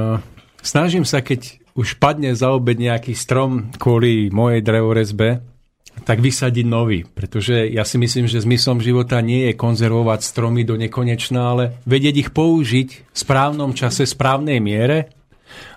Snažím 0.63 1.03
sa, 1.03 1.19
keď 1.19 1.59
už 1.75 1.99
padne 1.99 2.31
za 2.31 2.55
obed 2.55 2.79
nejaký 2.79 3.11
strom 3.11 3.75
kvôli 3.75 4.31
mojej 4.31 4.63
drevorezbe, 4.63 5.43
tak 6.07 6.23
vysadiť 6.23 6.63
nový. 6.63 7.03
Pretože 7.03 7.67
ja 7.67 7.83
si 7.83 7.99
myslím, 7.99 8.31
že 8.31 8.39
zmyslom 8.39 8.79
života 8.79 9.19
nie 9.19 9.51
je 9.51 9.59
konzervovať 9.59 10.23
stromy 10.23 10.63
do 10.63 10.79
nekonečna, 10.79 11.41
ale 11.43 11.63
vedieť 11.83 12.15
ich 12.15 12.29
použiť 12.31 12.89
v 13.11 13.17
správnom 13.17 13.75
čase, 13.75 14.07
správnej 14.07 14.63
miere 14.63 15.11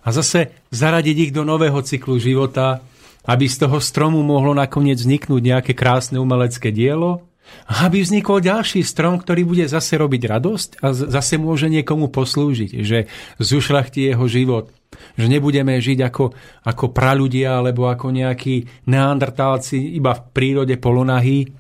a 0.05 0.09
zase 0.13 0.55
zaradiť 0.71 1.31
ich 1.31 1.33
do 1.33 1.43
nového 1.43 1.81
cyklu 1.83 2.17
života, 2.21 2.85
aby 3.27 3.51
z 3.51 3.67
toho 3.67 3.83
stromu 3.83 4.23
mohlo 4.23 4.55
nakoniec 4.55 5.03
vzniknúť 5.03 5.43
nejaké 5.43 5.73
krásne 5.75 6.23
umelecké 6.23 6.71
dielo, 6.71 7.27
a 7.67 7.87
aby 7.87 8.03
vznikol 8.03 8.43
ďalší 8.43 8.83
strom, 8.83 9.19
ktorý 9.19 9.47
bude 9.47 9.67
zase 9.67 9.99
robiť 9.99 10.23
radosť 10.27 10.69
a 10.83 10.91
zase 10.95 11.39
môže 11.39 11.71
niekomu 11.71 12.11
poslúžiť, 12.11 12.71
že 12.83 13.07
zušľachtí 13.39 14.03
jeho 14.03 14.27
život, 14.27 14.71
že 15.19 15.27
nebudeme 15.31 15.79
žiť 15.79 15.99
ako, 16.11 16.35
ako 16.67 16.85
praľudia 16.91 17.59
alebo 17.59 17.91
ako 17.91 18.11
nejakí 18.11 18.87
neandertálci 18.91 19.79
iba 19.95 20.15
v 20.15 20.23
prírode 20.31 20.75
polonahí, 20.79 21.51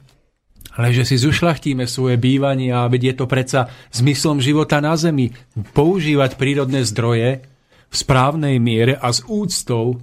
ale 0.77 0.93
že 0.93 1.09
si 1.09 1.17
zušľachtíme 1.17 1.89
svoje 1.89 2.21
bývanie 2.21 2.69
a 2.71 2.87
veď 2.87 3.03
je 3.03 3.15
to 3.17 3.27
predsa 3.27 3.61
zmyslom 3.95 4.45
života 4.45 4.83
na 4.85 4.95
zemi. 4.95 5.33
Používať 5.73 6.37
prírodné 6.37 6.85
zdroje 6.85 7.47
v 7.91 7.95
správnej 7.95 8.59
miere 8.59 8.99
a 8.99 9.11
s 9.13 9.23
úctou, 9.27 10.01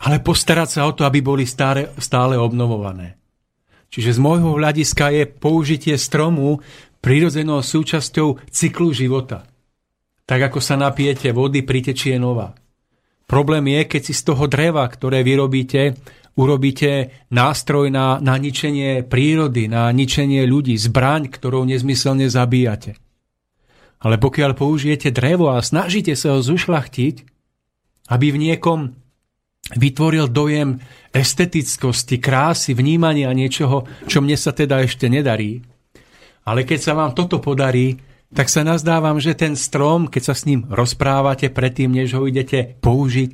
ale 0.00 0.20
postarať 0.20 0.68
sa 0.68 0.80
o 0.88 0.92
to, 0.92 1.06
aby 1.06 1.20
boli 1.20 1.44
stále, 1.44 1.92
stále 1.98 2.38
obnovované. 2.38 3.18
Čiže 3.94 4.18
z 4.18 4.22
môjho 4.22 4.58
hľadiska 4.58 5.14
je 5.14 5.22
použitie 5.30 5.94
stromu 5.94 6.58
prírodzenou 6.98 7.62
súčasťou 7.62 8.42
cyklu 8.50 8.90
života. 8.90 9.46
Tak 10.24 10.50
ako 10.50 10.58
sa 10.58 10.74
napijete 10.74 11.30
vody, 11.30 11.62
pritečie 11.62 12.16
nová. 12.18 12.56
Problém 13.28 13.70
je, 13.70 13.80
keď 13.86 14.02
si 14.02 14.12
z 14.16 14.22
toho 14.24 14.44
dreva, 14.48 14.84
ktoré 14.88 15.20
vyrobíte, 15.20 16.00
urobíte 16.36 17.24
nástroj 17.30 17.92
na, 17.92 18.18
na 18.18 18.34
ničenie 18.40 19.04
prírody, 19.04 19.68
na 19.68 19.88
ničenie 19.92 20.42
ľudí, 20.48 20.74
zbraň, 20.74 21.30
ktorou 21.30 21.64
nezmyselne 21.68 22.26
zabíjate. 22.26 23.03
Ale 24.04 24.20
pokiaľ 24.20 24.52
použijete 24.52 25.08
drevo 25.08 25.48
a 25.48 25.64
snažíte 25.64 26.12
sa 26.12 26.36
ho 26.36 26.44
zušlachtiť, 26.44 27.24
aby 28.12 28.26
v 28.28 28.36
niekom 28.36 28.92
vytvoril 29.72 30.28
dojem 30.28 30.84
estetickosti, 31.16 32.20
krásy, 32.20 32.76
vnímania 32.76 33.32
niečoho, 33.32 33.88
čo 34.04 34.20
mne 34.20 34.36
sa 34.36 34.52
teda 34.52 34.84
ešte 34.84 35.08
nedarí. 35.08 35.64
Ale 36.44 36.68
keď 36.68 36.78
sa 36.84 36.92
vám 36.92 37.16
toto 37.16 37.40
podarí, 37.40 37.96
tak 38.36 38.52
sa 38.52 38.60
nazdávam, 38.60 39.16
že 39.16 39.32
ten 39.32 39.56
strom, 39.56 40.12
keď 40.12 40.22
sa 40.28 40.34
s 40.36 40.44
ním 40.44 40.68
rozprávate 40.68 41.48
predtým, 41.48 41.88
než 41.88 42.12
ho 42.18 42.28
idete 42.28 42.76
použiť 42.84 43.30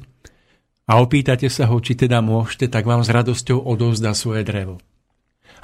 a 0.86 1.02
opýtate 1.02 1.50
sa 1.50 1.66
ho, 1.66 1.82
či 1.82 1.98
teda 1.98 2.22
môžete, 2.22 2.70
tak 2.70 2.86
vám 2.86 3.02
s 3.02 3.10
radosťou 3.10 3.58
odovzdá 3.66 4.14
svoje 4.14 4.46
drevo. 4.46 4.78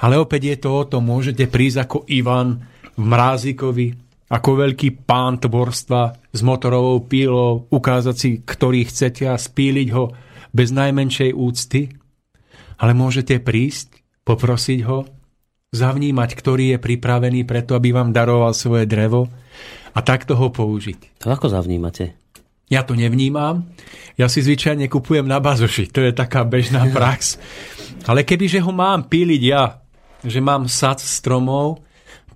Ale 0.03 0.19
opäť 0.19 0.51
je 0.51 0.57
to 0.59 0.69
o 0.73 0.83
tom, 0.83 1.07
môžete 1.07 1.47
prísť 1.47 1.87
ako 1.87 1.97
Ivan 2.11 2.67
v 2.97 3.03
Mrázikovi, 3.07 3.87
ako 4.27 4.49
veľký 4.67 5.07
pán 5.07 5.39
tvorstva 5.39 6.31
s 6.35 6.39
motorovou 6.43 7.07
pílou, 7.07 7.67
ukázať 7.71 8.15
si, 8.15 8.29
ktorý 8.43 8.83
chcete 8.87 9.23
a 9.27 9.39
spíliť 9.39 9.87
ho 9.95 10.11
bez 10.51 10.75
najmenšej 10.75 11.31
úcty, 11.31 11.95
ale 12.77 12.91
môžete 12.91 13.39
prísť, 13.39 14.03
poprosiť 14.27 14.79
ho, 14.83 15.07
zavnímať, 15.71 16.29
ktorý 16.35 16.75
je 16.75 16.77
pripravený 16.79 17.43
preto, 17.43 17.75
aby 17.75 17.91
vám 17.95 18.11
daroval 18.11 18.51
svoje 18.51 18.87
drevo 18.87 19.27
a 19.95 19.99
takto 20.03 20.35
ho 20.35 20.51
použiť. 20.51 21.23
To 21.23 21.31
ako 21.31 21.51
zavnímate? 21.51 22.15
Ja 22.67 22.83
to 22.83 22.99
nevnímam. 22.99 23.71
Ja 24.19 24.27
si 24.27 24.43
zvyčajne 24.43 24.91
kupujem 24.91 25.23
na 25.23 25.39
bazoši. 25.39 25.87
To 25.95 26.03
je 26.03 26.11
taká 26.11 26.43
bežná 26.43 26.83
prax. 26.95 27.39
Ale 28.03 28.27
kebyže 28.27 28.59
ho 28.59 28.71
mám 28.75 29.07
píliť 29.07 29.41
ja, 29.43 29.79
že 30.23 30.43
mám 30.43 30.67
sad 30.67 30.99
stromov, 30.99 31.86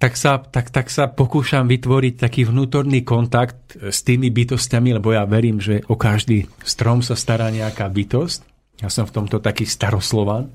tak 0.02 0.18
sa, 0.18 0.42
tak, 0.42 0.74
tak 0.74 0.90
sa 0.90 1.06
pokúšam 1.14 1.70
vytvoriť 1.70 2.26
taký 2.26 2.42
vnútorný 2.50 3.06
kontakt 3.06 3.78
s 3.78 4.02
tými 4.02 4.34
bytostiami, 4.34 4.98
lebo 4.98 5.14
ja 5.14 5.30
verím, 5.30 5.62
že 5.62 5.86
o 5.86 5.94
každý 5.94 6.50
strom 6.66 7.06
sa 7.06 7.14
stará 7.14 7.54
nejaká 7.54 7.86
bytosť. 7.86 8.40
Ja 8.82 8.90
som 8.90 9.06
v 9.06 9.14
tomto 9.14 9.38
taký 9.38 9.70
staroslovan. 9.70 10.50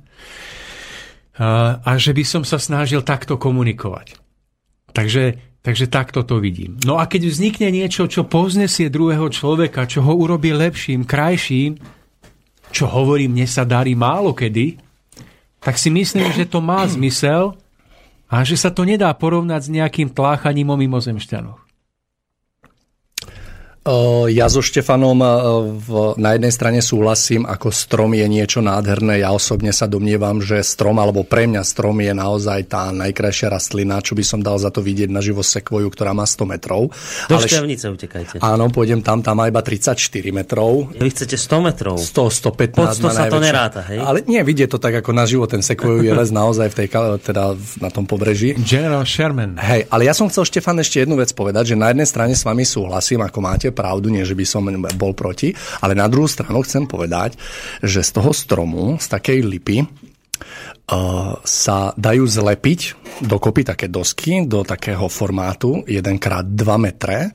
A, 1.39 1.79
a 1.79 1.91
že 1.95 2.11
by 2.11 2.27
som 2.27 2.43
sa 2.43 2.59
snažil 2.59 3.07
takto 3.07 3.39
komunikovať. 3.39 4.19
Takže, 4.91 5.39
takže 5.63 5.87
takto 5.87 6.27
to 6.27 6.43
vidím. 6.43 6.83
No 6.83 6.99
a 6.99 7.07
keď 7.07 7.31
vznikne 7.31 7.71
niečo, 7.71 8.11
čo 8.11 8.27
poznesie 8.27 8.91
druhého 8.91 9.31
človeka, 9.31 9.87
čo 9.87 10.03
ho 10.03 10.11
urobí 10.11 10.51
lepším, 10.51 11.07
krajším, 11.07 11.79
čo 12.75 12.91
hovorím, 12.91 13.39
mne 13.39 13.47
sa 13.47 13.63
darí 13.63 13.95
málo 13.95 14.35
kedy, 14.35 14.75
tak 15.63 15.79
si 15.79 15.95
myslím, 15.95 16.35
že 16.35 16.51
to 16.51 16.59
má 16.59 16.83
zmysel, 16.99 17.55
a 18.27 18.43
že 18.43 18.59
sa 18.59 18.71
to 18.75 18.83
nedá 18.83 19.11
porovnať 19.15 19.61
s 19.67 19.73
nejakým 19.73 20.11
tláchaním 20.11 20.75
o 20.75 20.77
mimozemšťanoch. 20.79 21.66
Ja 24.27 24.51
so 24.51 24.59
Štefanom 24.59 25.23
v, 25.79 26.19
na 26.19 26.35
jednej 26.35 26.51
strane 26.51 26.83
súhlasím, 26.83 27.47
ako 27.47 27.71
strom 27.71 28.19
je 28.19 28.27
niečo 28.27 28.59
nádherné. 28.59 29.23
Ja 29.23 29.31
osobne 29.31 29.71
sa 29.71 29.87
domnievam, 29.87 30.43
že 30.43 30.59
strom, 30.67 30.99
alebo 30.99 31.23
pre 31.23 31.47
mňa 31.47 31.63
strom 31.63 32.03
je 32.03 32.11
naozaj 32.11 32.67
tá 32.67 32.91
najkrajšia 32.91 33.47
rastlina, 33.47 34.03
čo 34.03 34.19
by 34.19 34.25
som 34.27 34.43
dal 34.43 34.59
za 34.59 34.75
to 34.75 34.83
vidieť 34.83 35.07
na 35.07 35.23
živo 35.23 35.47
sekvoju, 35.47 35.87
ktorá 35.95 36.19
má 36.19 36.27
100 36.27 36.51
metrov. 36.51 36.91
Do 37.31 37.39
Ale, 37.39 37.47
Šťavnice 37.47 37.87
utekajte. 37.87 38.35
Áno, 38.43 38.67
pôjdem 38.75 39.07
tam, 39.07 39.23
tam 39.23 39.39
má 39.39 39.47
iba 39.47 39.63
34 39.63 39.95
metrov. 40.35 40.91
Vy 40.91 41.11
chcete 41.15 41.39
100 41.39 41.69
metrov? 41.71 41.95
100, 41.95 42.43
115 42.43 42.75
Pod 42.75 42.91
100 42.91 43.15
sa 43.15 43.25
to 43.31 43.39
neráta, 43.39 43.87
hej? 43.87 44.03
Ale 44.03 44.27
nie, 44.27 44.43
vidie 44.43 44.67
to 44.67 44.83
tak 44.83 44.99
ako 44.99 45.15
na 45.15 45.31
živo, 45.31 45.47
ten 45.47 45.63
sekvoju 45.63 46.03
je 46.09 46.11
les 46.11 46.31
naozaj 46.35 46.75
v 46.75 46.77
tej, 46.83 46.89
teda 47.23 47.55
na 47.79 47.95
tom 47.95 48.03
pobreží. 48.03 48.59
General 48.59 49.07
Sherman. 49.07 49.55
Hej, 49.63 49.87
ale 49.95 50.11
ja 50.11 50.15
som 50.17 50.27
chcel, 50.27 50.43
Štefan, 50.43 50.83
ešte 50.83 51.07
jednu 51.07 51.15
vec 51.15 51.31
povedať, 51.31 51.71
že 51.71 51.77
na 51.79 51.95
jednej 51.95 52.09
strane 52.11 52.35
s 52.35 52.43
vami 52.43 52.67
súhlasím, 52.67 53.23
ako 53.23 53.39
máte 53.39 53.69
pravdu, 53.77 54.09
nie 54.09 54.25
že 54.25 54.33
by 54.33 54.45
som 54.49 54.65
bol 54.97 55.13
proti, 55.13 55.53
ale 55.85 55.93
na 55.93 56.09
druhú 56.09 56.25
stranu 56.25 56.65
chcem 56.65 56.89
povedať, 56.89 57.37
že 57.85 58.01
z 58.01 58.11
toho 58.17 58.33
stromu, 58.33 58.97
z 58.97 59.07
takej 59.13 59.39
lipy, 59.45 59.79
Uh, 60.87 61.41
sa 61.43 61.97
dajú 61.99 62.29
zlepiť 62.29 62.81
dokopy 63.25 63.67
také 63.67 63.89
dosky 63.91 64.45
do 64.47 64.63
takého 64.63 65.09
formátu 65.11 65.83
1x2 65.83 66.63
metre 66.77 67.33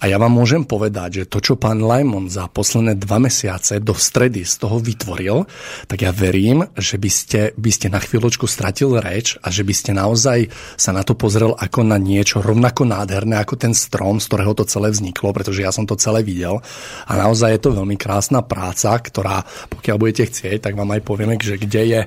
a 0.00 0.04
ja 0.08 0.16
vám 0.20 0.32
môžem 0.32 0.62
povedať, 0.62 1.24
že 1.24 1.28
to, 1.30 1.38
čo 1.40 1.54
pán 1.56 1.80
Lajmon 1.80 2.28
za 2.28 2.48
posledné 2.50 2.98
dva 3.00 3.16
mesiace 3.20 3.80
do 3.80 3.96
stredy 3.96 4.44
z 4.44 4.60
toho 4.60 4.76
vytvoril, 4.80 5.48
tak 5.88 6.04
ja 6.04 6.12
verím, 6.12 6.68
že 6.76 7.00
by 7.00 7.10
ste, 7.10 7.40
by 7.56 7.70
ste 7.72 7.88
na 7.88 8.00
chvíľočku 8.00 8.44
stratil 8.44 8.96
reč 9.00 9.40
a 9.40 9.48
že 9.48 9.64
by 9.64 9.74
ste 9.74 9.90
naozaj 9.96 10.52
sa 10.76 10.92
na 10.92 11.00
to 11.00 11.16
pozrel 11.16 11.56
ako 11.56 11.82
na 11.84 11.96
niečo 11.96 12.44
rovnako 12.44 12.84
nádherné 12.84 13.40
ako 13.40 13.56
ten 13.56 13.72
strom, 13.72 14.20
z 14.20 14.28
ktorého 14.28 14.52
to 14.52 14.68
celé 14.68 14.92
vzniklo, 14.92 15.32
pretože 15.32 15.64
ja 15.64 15.72
som 15.72 15.88
to 15.88 15.96
celé 15.96 16.20
videl. 16.20 16.60
A 17.08 17.12
naozaj 17.16 17.56
je 17.56 17.60
to 17.64 17.76
veľmi 17.76 17.96
krásna 17.96 18.44
práca, 18.44 18.96
ktorá, 19.00 19.42
pokiaľ 19.72 19.96
budete 19.96 20.28
chcieť, 20.28 20.68
tak 20.68 20.74
vám 20.76 20.92
aj 20.92 21.00
povieme, 21.02 21.34
že 21.40 21.56
kde 21.56 21.82
je, 21.88 22.00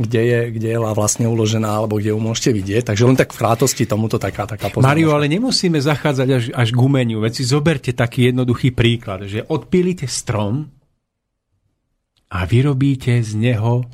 kde 0.00 0.22
je, 0.24 0.40
kde 0.58 0.68
je 0.74 0.78
vlastne 0.80 1.28
uložená, 1.28 1.82
alebo 1.84 2.00
kde 2.00 2.16
ju 2.16 2.20
môžete 2.20 2.50
vidieť. 2.56 2.82
Takže 2.90 3.04
len 3.06 3.16
tak 3.18 3.30
v 3.30 3.40
krátosti 3.40 3.84
tomuto 3.84 4.18
taká, 4.18 4.48
taká 4.48 4.72
pozornosť. 4.72 4.88
Mario, 4.88 5.14
ale 5.14 5.30
nemusíme 5.30 5.78
zachádzať 5.78 6.28
až, 6.32 6.44
až 6.50 6.68
k 6.72 6.78
umeniu. 6.78 7.22
Veď 7.22 7.43
zoberte 7.44 7.92
taký 7.92 8.32
jednoduchý 8.32 8.72
príklad, 8.72 9.28
že 9.28 9.44
odpílite 9.44 10.08
strom 10.08 10.72
a 12.32 12.38
vyrobíte 12.48 13.20
z 13.20 13.36
neho 13.36 13.84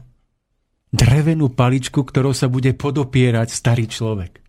drevenú 0.91 1.53
paličku, 1.53 2.03
ktorou 2.03 2.35
sa 2.35 2.47
bude 2.47 2.75
podopierať 2.75 3.49
starý 3.51 3.87
človek. 3.91 4.41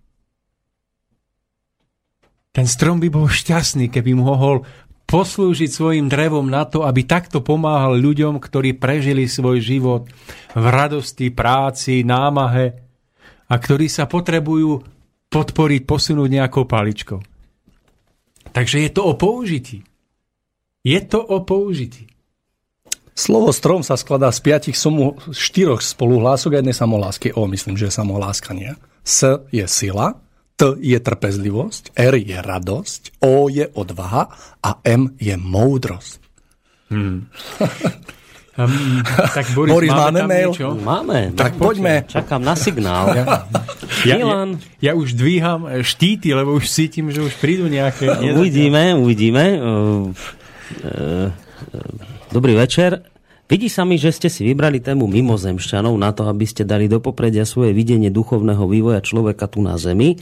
Ten 2.51 2.67
strom 2.67 2.99
by 2.99 3.07
bol 3.07 3.31
šťastný, 3.31 3.87
keby 3.87 4.11
mohol 4.13 4.67
poslúžiť 5.07 5.71
svojim 5.71 6.07
drevom 6.07 6.47
na 6.47 6.67
to, 6.67 6.83
aby 6.83 7.03
takto 7.03 7.43
pomáhal 7.43 7.99
ľuďom, 7.99 8.39
ktorí 8.39 8.79
prežili 8.79 9.27
svoj 9.27 9.59
život 9.59 10.07
v 10.55 10.65
radosti, 10.67 11.31
práci, 11.31 12.03
námahe 12.03 12.75
a 13.47 13.53
ktorí 13.55 13.91
sa 13.91 14.07
potrebujú 14.07 14.83
podporiť, 15.31 15.81
posunúť 15.87 16.29
nejakou 16.31 16.67
paličkou. 16.67 17.30
Takže 18.51 18.83
je 18.83 18.89
to 18.91 19.01
o 19.07 19.13
použití. 19.15 19.83
Je 20.83 20.99
to 21.01 21.21
o 21.21 21.39
použití. 21.45 22.11
Slovo 23.11 23.53
strom 23.53 23.83
sa 23.83 23.99
skladá 23.99 24.31
z 24.31 24.39
piatich 24.41 24.77
somu, 24.79 25.19
štyroch 25.29 25.83
spoluhlások 25.83 26.57
a 26.57 26.59
jednej 26.63 26.73
samohlásky. 26.73 27.35
O, 27.35 27.45
myslím, 27.45 27.77
že 27.77 27.91
je 27.91 27.99
samohláska, 27.99 28.55
nie? 28.55 28.71
S 29.03 29.45
je 29.51 29.65
sila, 29.67 30.17
T 30.57 30.77
je 30.77 30.97
trpezlivosť, 30.97 31.97
R 31.97 32.15
je 32.17 32.37
radosť, 32.37 33.21
O 33.21 33.49
je 33.49 33.65
odvaha 33.73 34.31
a 34.61 34.69
M 34.85 35.13
je 35.21 35.35
moudrosť. 35.37 36.19
Hmm. 36.89 37.29
um, 38.57 39.03
tak 39.33 39.45
Boris, 39.55 39.71
Boris 39.73 39.91
máme, 39.91 40.21
máme 40.21 40.21
mail? 40.27 40.49
Niečo? 40.51 40.67
Máme. 40.75 41.19
Tak 41.37 41.55
no, 41.55 41.61
poďme. 41.67 41.93
Čakám 42.07 42.41
na 42.43 42.55
signál. 42.55 43.05
Ja, 43.15 43.25
ja, 44.07 44.15
ja, 44.17 44.47
ja 44.81 44.91
už 44.97 45.13
dvíham 45.13 45.69
štíty, 45.85 46.33
lebo 46.33 46.57
už 46.57 46.65
cítim, 46.65 47.13
že 47.13 47.21
už 47.21 47.37
prídu 47.37 47.69
nejaké... 47.69 48.09
Uvidíme, 48.33 48.97
uvidíme. 48.97 49.61
Uh, 49.61 50.09
uh, 50.81 51.29
dobrý 52.33 52.57
večer. 52.57 53.05
Vidí 53.51 53.67
sa 53.67 53.83
mi, 53.83 53.99
že 53.99 54.15
ste 54.15 54.31
si 54.31 54.47
vybrali 54.47 54.79
tému 54.79 55.11
mimozemšťanov 55.11 55.91
na 55.99 56.15
to, 56.15 56.23
aby 56.23 56.47
ste 56.47 56.63
dali 56.63 56.87
do 56.87 57.03
popredia 57.03 57.43
svoje 57.43 57.75
videnie 57.75 58.07
duchovného 58.07 58.63
vývoja 58.63 59.03
človeka 59.03 59.51
tu 59.51 59.59
na 59.59 59.75
Zemi. 59.75 60.15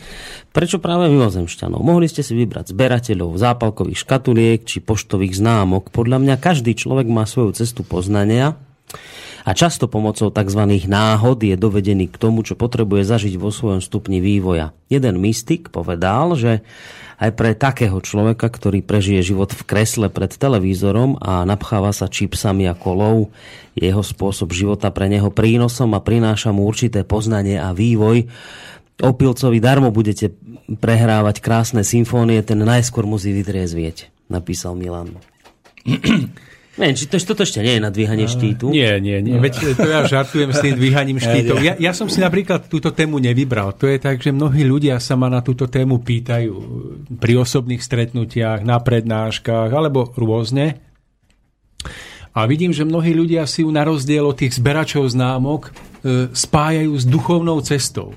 Prečo 0.50 0.82
práve 0.82 1.14
mimozemšťanov? 1.14 1.78
Mohli 1.78 2.10
ste 2.10 2.26
si 2.26 2.34
vybrať 2.34 2.74
zberateľov 2.74 3.38
zápalkových 3.38 4.02
škatuliek 4.02 4.66
či 4.66 4.82
poštových 4.82 5.38
známok. 5.38 5.94
Podľa 5.94 6.18
mňa 6.26 6.36
každý 6.42 6.74
človek 6.74 7.06
má 7.06 7.30
svoju 7.30 7.54
cestu 7.54 7.86
poznania 7.86 8.58
a 9.46 9.52
často 9.56 9.88
pomocou 9.88 10.30
tzv. 10.30 10.62
náhod 10.86 11.42
je 11.42 11.56
dovedený 11.56 12.12
k 12.12 12.20
tomu, 12.20 12.44
čo 12.46 12.60
potrebuje 12.60 13.08
zažiť 13.08 13.34
vo 13.40 13.50
svojom 13.50 13.80
stupni 13.80 14.20
vývoja. 14.20 14.76
Jeden 14.92 15.22
mystik 15.24 15.72
povedal, 15.72 16.36
že 16.36 16.62
aj 17.20 17.36
pre 17.36 17.52
takého 17.52 18.00
človeka, 18.00 18.48
ktorý 18.48 18.80
prežije 18.80 19.34
život 19.36 19.52
v 19.52 19.62
kresle 19.68 20.08
pred 20.08 20.32
televízorom 20.32 21.20
a 21.20 21.44
napcháva 21.44 21.92
sa 21.92 22.08
čipsami 22.08 22.70
a 22.72 22.74
kolou, 22.74 23.34
jeho 23.76 24.00
spôsob 24.00 24.56
života 24.56 24.88
pre 24.92 25.12
neho 25.12 25.28
prínosom 25.28 25.92
a 25.96 26.04
prináša 26.04 26.56
mu 26.56 26.64
určité 26.64 27.04
poznanie 27.04 27.60
a 27.60 27.76
vývoj. 27.76 28.28
Opilcovi 29.00 29.60
darmo 29.64 29.92
budete 29.92 30.32
prehrávať 30.80 31.44
krásne 31.44 31.84
symfónie, 31.84 32.40
ten 32.44 32.60
najskôr 32.60 33.08
musí 33.08 33.32
vytriezvieť, 33.36 34.12
napísal 34.32 34.76
Milan. 34.76 35.16
Neviem, 36.80 36.96
či 36.96 37.12
to, 37.12 37.20
toto 37.20 37.44
ešte 37.44 37.60
nie 37.60 37.76
je 37.76 37.84
na 37.84 37.92
dvíhanie 37.92 38.24
štítu. 38.32 38.72
Nie, 38.72 39.04
nie, 39.04 39.20
nie. 39.20 39.36
Veď 39.36 39.76
to 39.76 39.84
ja 39.84 40.08
žartujem 40.08 40.56
s 40.56 40.64
tým 40.64 40.80
dvíhaním 40.80 41.20
štítov. 41.20 41.60
Ja, 41.60 41.76
ja 41.76 41.92
som 41.92 42.08
si 42.08 42.24
napríklad 42.24 42.72
túto 42.72 42.96
tému 42.96 43.20
nevybral. 43.20 43.76
To 43.76 43.84
je 43.84 44.00
tak, 44.00 44.24
že 44.24 44.32
mnohí 44.32 44.64
ľudia 44.64 44.96
sa 45.04 45.20
ma 45.20 45.28
na 45.28 45.44
túto 45.44 45.68
tému 45.68 46.00
pýtajú 46.00 46.56
pri 47.20 47.34
osobných 47.36 47.84
stretnutiach, 47.84 48.64
na 48.64 48.80
prednáškach 48.80 49.68
alebo 49.68 50.08
rôzne. 50.16 50.80
A 52.32 52.48
vidím, 52.48 52.72
že 52.72 52.88
mnohí 52.88 53.12
ľudia 53.12 53.44
si 53.44 53.68
ju 53.68 53.70
na 53.76 53.84
rozdiel 53.84 54.24
od 54.24 54.40
tých 54.40 54.56
zberačov 54.56 55.04
známok 55.12 55.70
e, 55.70 56.32
spájajú 56.32 56.94
s 56.96 57.04
duchovnou 57.04 57.60
cestou. 57.60 58.16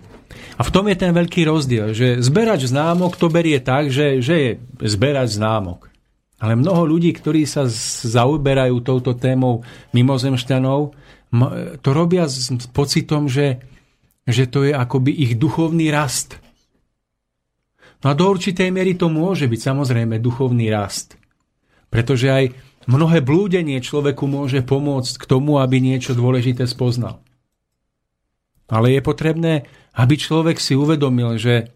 A 0.54 0.62
v 0.62 0.70
tom 0.70 0.86
je 0.86 0.94
ten 0.94 1.10
veľký 1.10 1.48
rozdiel, 1.48 1.90
že 1.96 2.22
zberač 2.22 2.70
známok 2.70 3.18
to 3.18 3.26
berie 3.26 3.58
tak, 3.58 3.90
že, 3.90 4.22
že 4.22 4.34
je 4.38 4.50
zberač 4.86 5.34
známok. 5.34 5.91
Ale 6.42 6.58
mnoho 6.58 6.82
ľudí, 6.90 7.14
ktorí 7.14 7.46
sa 7.46 7.70
zaoberajú 7.70 8.82
touto 8.82 9.14
témou 9.14 9.62
mimozemšťanov, 9.94 10.90
to 11.78 11.88
robia 11.94 12.26
s 12.26 12.50
pocitom, 12.74 13.30
že, 13.30 13.62
že 14.26 14.50
to 14.50 14.66
je 14.66 14.74
akoby 14.74 15.14
ich 15.14 15.38
duchovný 15.38 15.94
rast. 15.94 16.42
No 18.02 18.10
a 18.10 18.18
do 18.18 18.26
určitej 18.26 18.74
miery 18.74 18.98
to 18.98 19.06
môže 19.06 19.46
byť 19.46 19.60
samozrejme 19.62 20.18
duchovný 20.18 20.66
rast. 20.74 21.14
Pretože 21.94 22.26
aj 22.26 22.44
mnohé 22.90 23.22
blúdenie 23.22 23.78
človeku 23.78 24.26
môže 24.26 24.66
pomôcť 24.66 25.14
k 25.22 25.24
tomu, 25.30 25.62
aby 25.62 25.78
niečo 25.78 26.18
dôležité 26.18 26.66
spoznal. 26.66 27.22
Ale 28.66 28.90
je 28.90 29.00
potrebné, 29.04 29.70
aby 29.94 30.18
človek 30.18 30.58
si 30.58 30.74
uvedomil, 30.74 31.38
že 31.38 31.70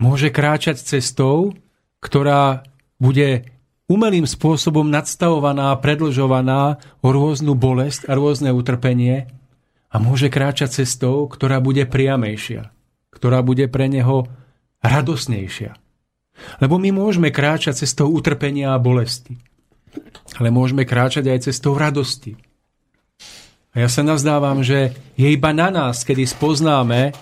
môže 0.00 0.32
kráčať 0.32 0.80
cestou, 0.80 1.52
ktorá 2.00 2.64
bude 2.96 3.53
umelým 3.90 4.24
spôsobom 4.24 4.88
nadstavovaná 4.88 5.72
a 5.72 5.80
predlžovaná 5.80 6.80
o 7.04 7.08
rôznu 7.12 7.52
bolesť 7.52 8.08
a 8.08 8.16
rôzne 8.16 8.50
utrpenie 8.56 9.28
a 9.92 9.96
môže 10.00 10.32
kráčať 10.32 10.84
cestou, 10.84 11.28
ktorá 11.28 11.60
bude 11.60 11.84
priamejšia, 11.84 12.72
ktorá 13.12 13.44
bude 13.44 13.68
pre 13.68 13.86
neho 13.86 14.26
radosnejšia. 14.80 15.76
Lebo 16.58 16.82
my 16.82 16.90
môžeme 16.90 17.30
kráčať 17.30 17.86
cestou 17.86 18.10
utrpenia 18.10 18.74
a 18.74 18.82
bolesti, 18.82 19.38
ale 20.34 20.50
môžeme 20.50 20.82
kráčať 20.82 21.30
aj 21.30 21.52
cestou 21.52 21.78
radosti. 21.78 22.34
A 23.74 23.86
ja 23.86 23.88
sa 23.90 24.02
nazdávam, 24.06 24.62
že 24.62 24.94
je 25.18 25.28
iba 25.30 25.50
na 25.54 25.70
nás, 25.70 26.02
kedy 26.02 26.26
spoznáme, 26.26 27.14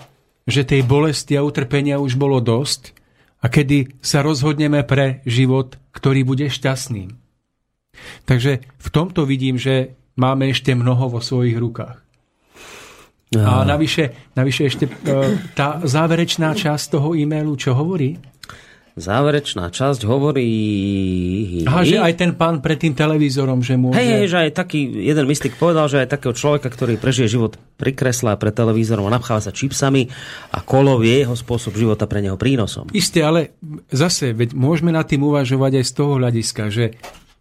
že 0.49 0.65
tej 0.65 0.81
bolesti 0.85 1.37
a 1.37 1.45
utrpenia 1.45 2.01
už 2.01 2.17
bolo 2.17 2.41
dosť 2.41 3.02
a 3.43 3.45
kedy 3.51 3.99
sa 3.99 4.23
rozhodneme 4.23 4.87
pre 4.87 5.19
život, 5.27 5.75
ktorý 5.91 6.23
bude 6.23 6.47
šťastným. 6.47 7.11
Takže 8.23 8.63
v 8.63 8.89
tomto 8.89 9.27
vidím, 9.27 9.59
že 9.59 9.99
máme 10.15 10.49
ešte 10.49 10.71
mnoho 10.73 11.11
vo 11.11 11.19
svojich 11.19 11.59
rukách. 11.59 11.99
A 13.33 13.65
navyše, 13.65 14.13
navyše 14.37 14.69
ešte 14.69 14.85
e, 14.85 14.91
tá 15.57 15.81
záverečná 15.81 16.53
časť 16.53 16.85
toho 16.93 17.17
e-mailu, 17.17 17.57
čo 17.57 17.73
hovorí? 17.73 18.21
Záverečná 18.93 19.73
časť 19.73 20.05
hovorí... 20.05 20.45
Aha, 21.65 21.81
že 21.81 21.97
aj 21.97 22.13
ten 22.13 22.31
pán 22.37 22.61
pred 22.61 22.77
tým 22.77 22.93
televízorom, 22.93 23.65
že 23.65 23.73
môže... 23.73 23.97
Hej, 23.97 24.29
že 24.29 24.37
aj 24.45 24.49
taký, 24.53 24.85
jeden 24.85 25.25
mystik 25.25 25.57
povedal, 25.57 25.89
že 25.89 26.05
aj 26.05 26.13
takého 26.13 26.33
človeka, 26.37 26.69
ktorý 26.69 27.01
prežije 27.01 27.33
život 27.33 27.57
pri 27.81 27.97
kresle 27.97 28.33
a 28.33 28.37
pred 28.37 28.53
televízorom 28.53 29.09
a 29.09 29.15
napcháva 29.17 29.41
sa 29.41 29.49
čipsami 29.49 30.13
a 30.53 30.61
kolov 30.61 31.01
je 31.01 31.25
jeho 31.25 31.33
spôsob 31.33 31.73
života 31.73 32.05
pre 32.05 32.21
neho 32.21 32.37
prínosom. 32.37 32.93
Isté, 32.93 33.25
ale 33.25 33.57
zase, 33.89 34.37
veď 34.37 34.53
môžeme 34.53 34.93
nad 34.93 35.09
tým 35.09 35.25
uvažovať 35.25 35.81
aj 35.81 35.85
z 35.89 35.93
toho 35.97 36.11
hľadiska, 36.21 36.63
že 36.69 36.93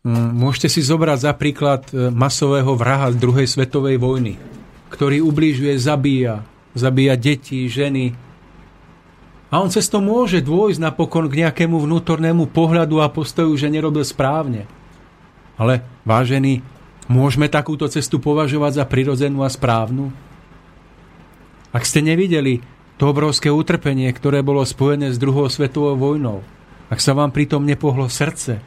m, 0.08 0.32
môžete 0.32 0.72
si 0.72 0.80
zobrať 0.80 1.18
za 1.20 1.32
príklad 1.36 1.84
e, 1.92 2.08
masového 2.08 2.72
vraha 2.72 3.12
z 3.12 3.20
druhej 3.20 3.44
svetovej 3.44 4.00
vojny, 4.00 4.40
ktorý 4.88 5.20
ubližuje, 5.20 5.76
zabíja, 5.76 6.48
zabíja 6.72 7.12
deti, 7.20 7.68
ženy, 7.68 8.31
a 9.52 9.60
on 9.60 9.68
cez 9.68 9.84
to 9.92 10.00
môže 10.00 10.40
dôjsť 10.40 10.80
napokon 10.80 11.28
k 11.28 11.44
nejakému 11.44 11.76
vnútornému 11.76 12.48
pohľadu 12.48 13.04
a 13.04 13.12
postoju, 13.12 13.52
že 13.52 13.68
nerobil 13.68 14.00
správne. 14.00 14.64
Ale, 15.60 15.84
vážení, 16.08 16.64
môžeme 17.04 17.52
takúto 17.52 17.84
cestu 17.92 18.16
považovať 18.16 18.80
za 18.80 18.84
prirodzenú 18.88 19.44
a 19.44 19.52
správnu? 19.52 20.08
Ak 21.68 21.84
ste 21.84 22.00
nevideli 22.00 22.64
to 22.96 23.12
obrovské 23.12 23.52
utrpenie, 23.52 24.08
ktoré 24.08 24.40
bolo 24.40 24.64
spojené 24.64 25.12
s 25.12 25.20
druhou 25.20 25.52
svetovou 25.52 26.00
vojnou, 26.00 26.40
ak 26.88 27.04
sa 27.04 27.12
vám 27.12 27.28
pritom 27.28 27.60
nepohlo 27.60 28.08
srdce, 28.08 28.64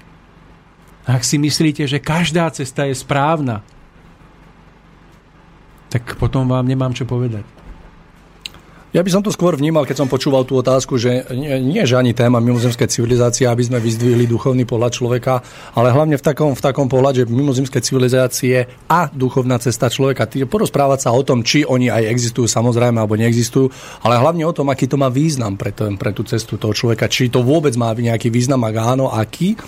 ak 1.05 1.21
si 1.25 1.41
myslíte, 1.41 1.89
že 1.89 1.97
každá 1.97 2.49
cesta 2.53 2.85
je 2.85 2.93
správna, 2.93 3.65
tak 5.89 6.13
potom 6.21 6.45
vám 6.45 6.65
nemám 6.69 6.93
čo 6.93 7.09
povedať. 7.09 7.54
Ja 8.95 9.03
by 9.03 9.11
som 9.11 9.19
to 9.19 9.27
skôr 9.27 9.59
vnímal, 9.59 9.83
keď 9.83 9.99
som 9.99 10.07
počúval 10.07 10.47
tú 10.47 10.55
otázku, 10.55 10.95
že 10.95 11.27
nie, 11.35 11.51
nie 11.59 11.83
že 11.83 11.99
ani 11.99 12.15
téma 12.15 12.39
mimozemské 12.39 12.87
civilizácie, 12.87 13.43
aby 13.43 13.59
sme 13.59 13.83
vyzdvihli 13.83 14.23
duchovný 14.23 14.63
pohľad 14.63 14.95
človeka, 14.95 15.43
ale 15.75 15.91
hlavne 15.91 16.15
v 16.15 16.23
takom, 16.23 16.55
v 16.55 16.63
takom 16.63 16.87
pohľade, 16.87 17.27
že 17.27 17.27
mimozemské 17.27 17.83
civilizácie 17.83 18.71
a 18.87 19.11
duchovná 19.11 19.59
cesta 19.59 19.91
človeka, 19.91 20.31
tý, 20.31 20.47
porozprávať 20.47 20.99
sa 21.03 21.09
o 21.11 21.19
tom, 21.27 21.43
či 21.43 21.67
oni 21.67 21.91
aj 21.91 22.07
existujú 22.07 22.47
samozrejme 22.47 22.95
alebo 22.95 23.19
neexistujú, 23.19 23.67
ale 24.07 24.15
hlavne 24.15 24.47
o 24.47 24.55
tom, 24.55 24.71
aký 24.71 24.87
to 24.87 24.95
má 24.95 25.11
význam 25.11 25.59
pre, 25.59 25.75
ten, 25.75 25.99
pre 25.99 26.15
tú 26.15 26.23
cestu 26.23 26.55
toho 26.55 26.71
človeka, 26.71 27.11
či 27.11 27.27
to 27.27 27.43
vôbec 27.43 27.75
má 27.75 27.91
nejaký 27.91 28.31
význam, 28.31 28.63
ak 28.63 28.75
áno, 28.79 29.11
aký. 29.11 29.59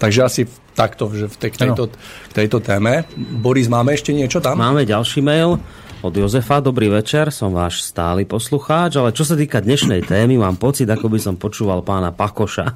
Takže 0.00 0.20
asi 0.24 0.42
takto, 0.72 1.12
že 1.12 1.28
v 1.28 1.36
tej, 1.36 1.50
k, 1.52 1.56
tejto, 1.68 1.92
k 1.92 2.32
tejto 2.32 2.64
téme. 2.64 3.04
Boris, 3.20 3.68
máme 3.68 3.92
ešte 3.92 4.16
niečo 4.16 4.40
tam? 4.40 4.56
Máme 4.56 4.88
ďalší 4.88 5.20
mail 5.20 5.60
od 6.02 6.14
Jozefa. 6.18 6.58
Dobrý 6.58 6.90
večer, 6.90 7.30
som 7.30 7.54
váš 7.54 7.86
stály 7.86 8.26
poslucháč, 8.26 8.98
ale 8.98 9.14
čo 9.14 9.22
sa 9.22 9.38
týka 9.38 9.62
dnešnej 9.62 10.02
témy, 10.02 10.34
mám 10.34 10.58
pocit, 10.58 10.90
ako 10.90 11.06
by 11.06 11.18
som 11.22 11.34
počúval 11.38 11.86
pána 11.86 12.10
Pakoša 12.10 12.66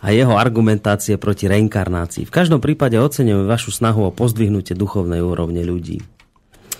a 0.00 0.06
jeho 0.08 0.32
argumentácie 0.40 1.20
proti 1.20 1.44
reinkarnácii. 1.44 2.24
V 2.24 2.32
každom 2.32 2.64
prípade 2.64 2.96
oceňujem 2.96 3.44
vašu 3.44 3.68
snahu 3.68 4.08
o 4.08 4.10
pozdvihnutie 4.10 4.72
duchovnej 4.72 5.20
úrovne 5.20 5.60
ľudí. 5.60 6.00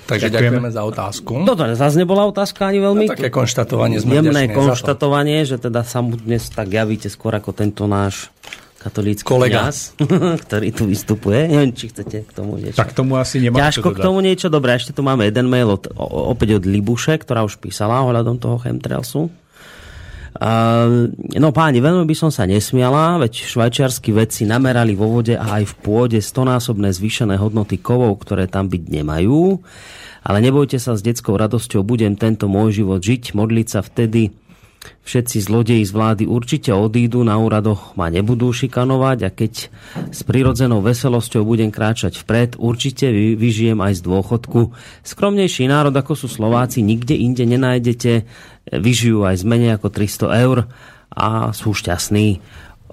Takže 0.04 0.32
ďakujeme, 0.32 0.68
ďakujeme 0.68 0.70
za 0.72 0.82
otázku. 0.84 1.32
Toto 1.48 1.64
zase 1.76 1.96
nebola 1.96 2.28
otázka 2.28 2.68
ani 2.68 2.80
veľmi. 2.80 3.04
No, 3.08 3.12
také 3.16 3.32
konštatovanie 3.32 4.00
Jemné 4.00 4.52
konštatovanie, 4.52 5.48
že 5.48 5.56
teda 5.60 5.80
sa 5.84 6.00
mu 6.04 6.16
dnes 6.16 6.44
tak 6.48 6.68
javíte 6.72 7.08
skôr 7.08 7.32
ako 7.36 7.56
tento 7.56 7.84
náš 7.88 8.28
katolícky 8.84 9.24
Kolega. 9.24 9.72
kniaz, 9.72 9.96
ktorý 10.44 10.68
tu 10.76 10.84
vystupuje. 10.84 11.48
Neviem, 11.48 11.72
či 11.72 11.88
chcete 11.88 12.28
k 12.28 12.32
tomu 12.36 12.60
niečo. 12.60 12.76
Tak 12.76 12.92
tomu 12.92 13.16
asi 13.16 13.40
nemá 13.40 13.56
Ťažko 13.64 13.96
k 13.96 13.98
tomu 14.04 14.20
niečo. 14.20 14.52
Dobre, 14.52 14.76
ešte 14.76 14.92
tu 14.92 15.00
máme 15.00 15.24
jeden 15.24 15.48
mail 15.48 15.72
od, 15.72 15.88
opäť 15.96 16.60
od 16.60 16.68
Libuše, 16.68 17.16
ktorá 17.16 17.40
už 17.48 17.56
písala 17.56 18.04
ohľadom 18.04 18.36
toho 18.36 18.60
chemtrailsu. 18.60 19.32
Uh, 20.34 21.14
no 21.38 21.54
páni, 21.54 21.78
veľmi 21.78 22.10
by 22.10 22.16
som 22.18 22.26
sa 22.26 22.42
nesmiala, 22.42 23.22
veď 23.22 23.46
švajčiarsky 23.46 24.10
vedci 24.10 24.42
namerali 24.42 24.98
vo 24.98 25.06
vode 25.06 25.38
a 25.38 25.62
aj 25.62 25.70
v 25.70 25.74
pôde 25.78 26.18
stonásobné 26.18 26.90
zvýšené 26.90 27.38
hodnoty 27.38 27.78
kovov, 27.78 28.18
ktoré 28.26 28.50
tam 28.50 28.66
byť 28.66 28.82
nemajú. 28.90 29.62
Ale 30.26 30.38
nebojte 30.42 30.82
sa, 30.82 30.98
s 30.98 31.06
detskou 31.06 31.38
radosťou 31.38 31.86
budem 31.86 32.18
tento 32.18 32.50
môj 32.50 32.82
život 32.82 32.98
žiť, 32.98 33.38
modliť 33.38 33.66
sa 33.70 33.80
vtedy, 33.86 34.34
Všetci 35.04 35.36
zlodeji 35.44 35.84
z 35.84 35.92
vlády 35.92 36.24
určite 36.24 36.72
odídu, 36.72 37.20
na 37.24 37.36
úradoch 37.36 37.92
ma 37.96 38.08
nebudú 38.08 38.48
šikanovať 38.50 39.18
a 39.26 39.30
keď 39.30 39.52
s 40.12 40.20
prirodzenou 40.24 40.80
veselosťou 40.80 41.44
budem 41.44 41.68
kráčať 41.68 42.20
vpred, 42.24 42.56
určite 42.56 43.12
vyžijem 43.36 43.78
aj 43.84 44.00
z 44.00 44.02
dôchodku. 44.04 44.72
Skromnejší 45.04 45.68
národ 45.68 45.92
ako 45.92 46.16
sú 46.16 46.26
Slováci 46.28 46.80
nikde 46.80 47.14
inde 47.16 47.44
nenájdete, 47.44 48.24
vyžijú 48.72 49.28
aj 49.28 49.40
z 49.40 49.44
menej 49.44 49.70
ako 49.76 49.88
300 49.92 50.42
eur 50.44 50.58
a 51.12 51.52
sú 51.52 51.76
šťastní. 51.76 52.40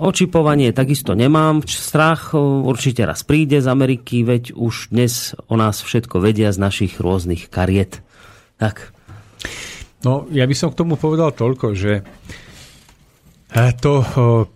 Očipovanie 0.02 0.74
takisto 0.74 1.14
nemám 1.14 1.62
strach, 1.68 2.34
určite 2.34 3.06
raz 3.06 3.22
príde 3.22 3.62
z 3.62 3.68
Ameriky, 3.70 4.26
veď 4.26 4.56
už 4.56 4.90
dnes 4.90 5.38
o 5.46 5.60
nás 5.60 5.84
všetko 5.84 6.24
vedia 6.24 6.50
z 6.50 6.58
našich 6.58 6.98
rôznych 6.98 7.52
kariet. 7.52 8.02
Tak. 8.58 8.96
No, 10.02 10.26
ja 10.34 10.50
by 10.50 10.56
som 10.58 10.74
k 10.74 10.80
tomu 10.82 10.98
povedal 10.98 11.30
toľko, 11.34 11.78
že 11.78 12.02
eh, 12.02 13.72
to 13.78 14.02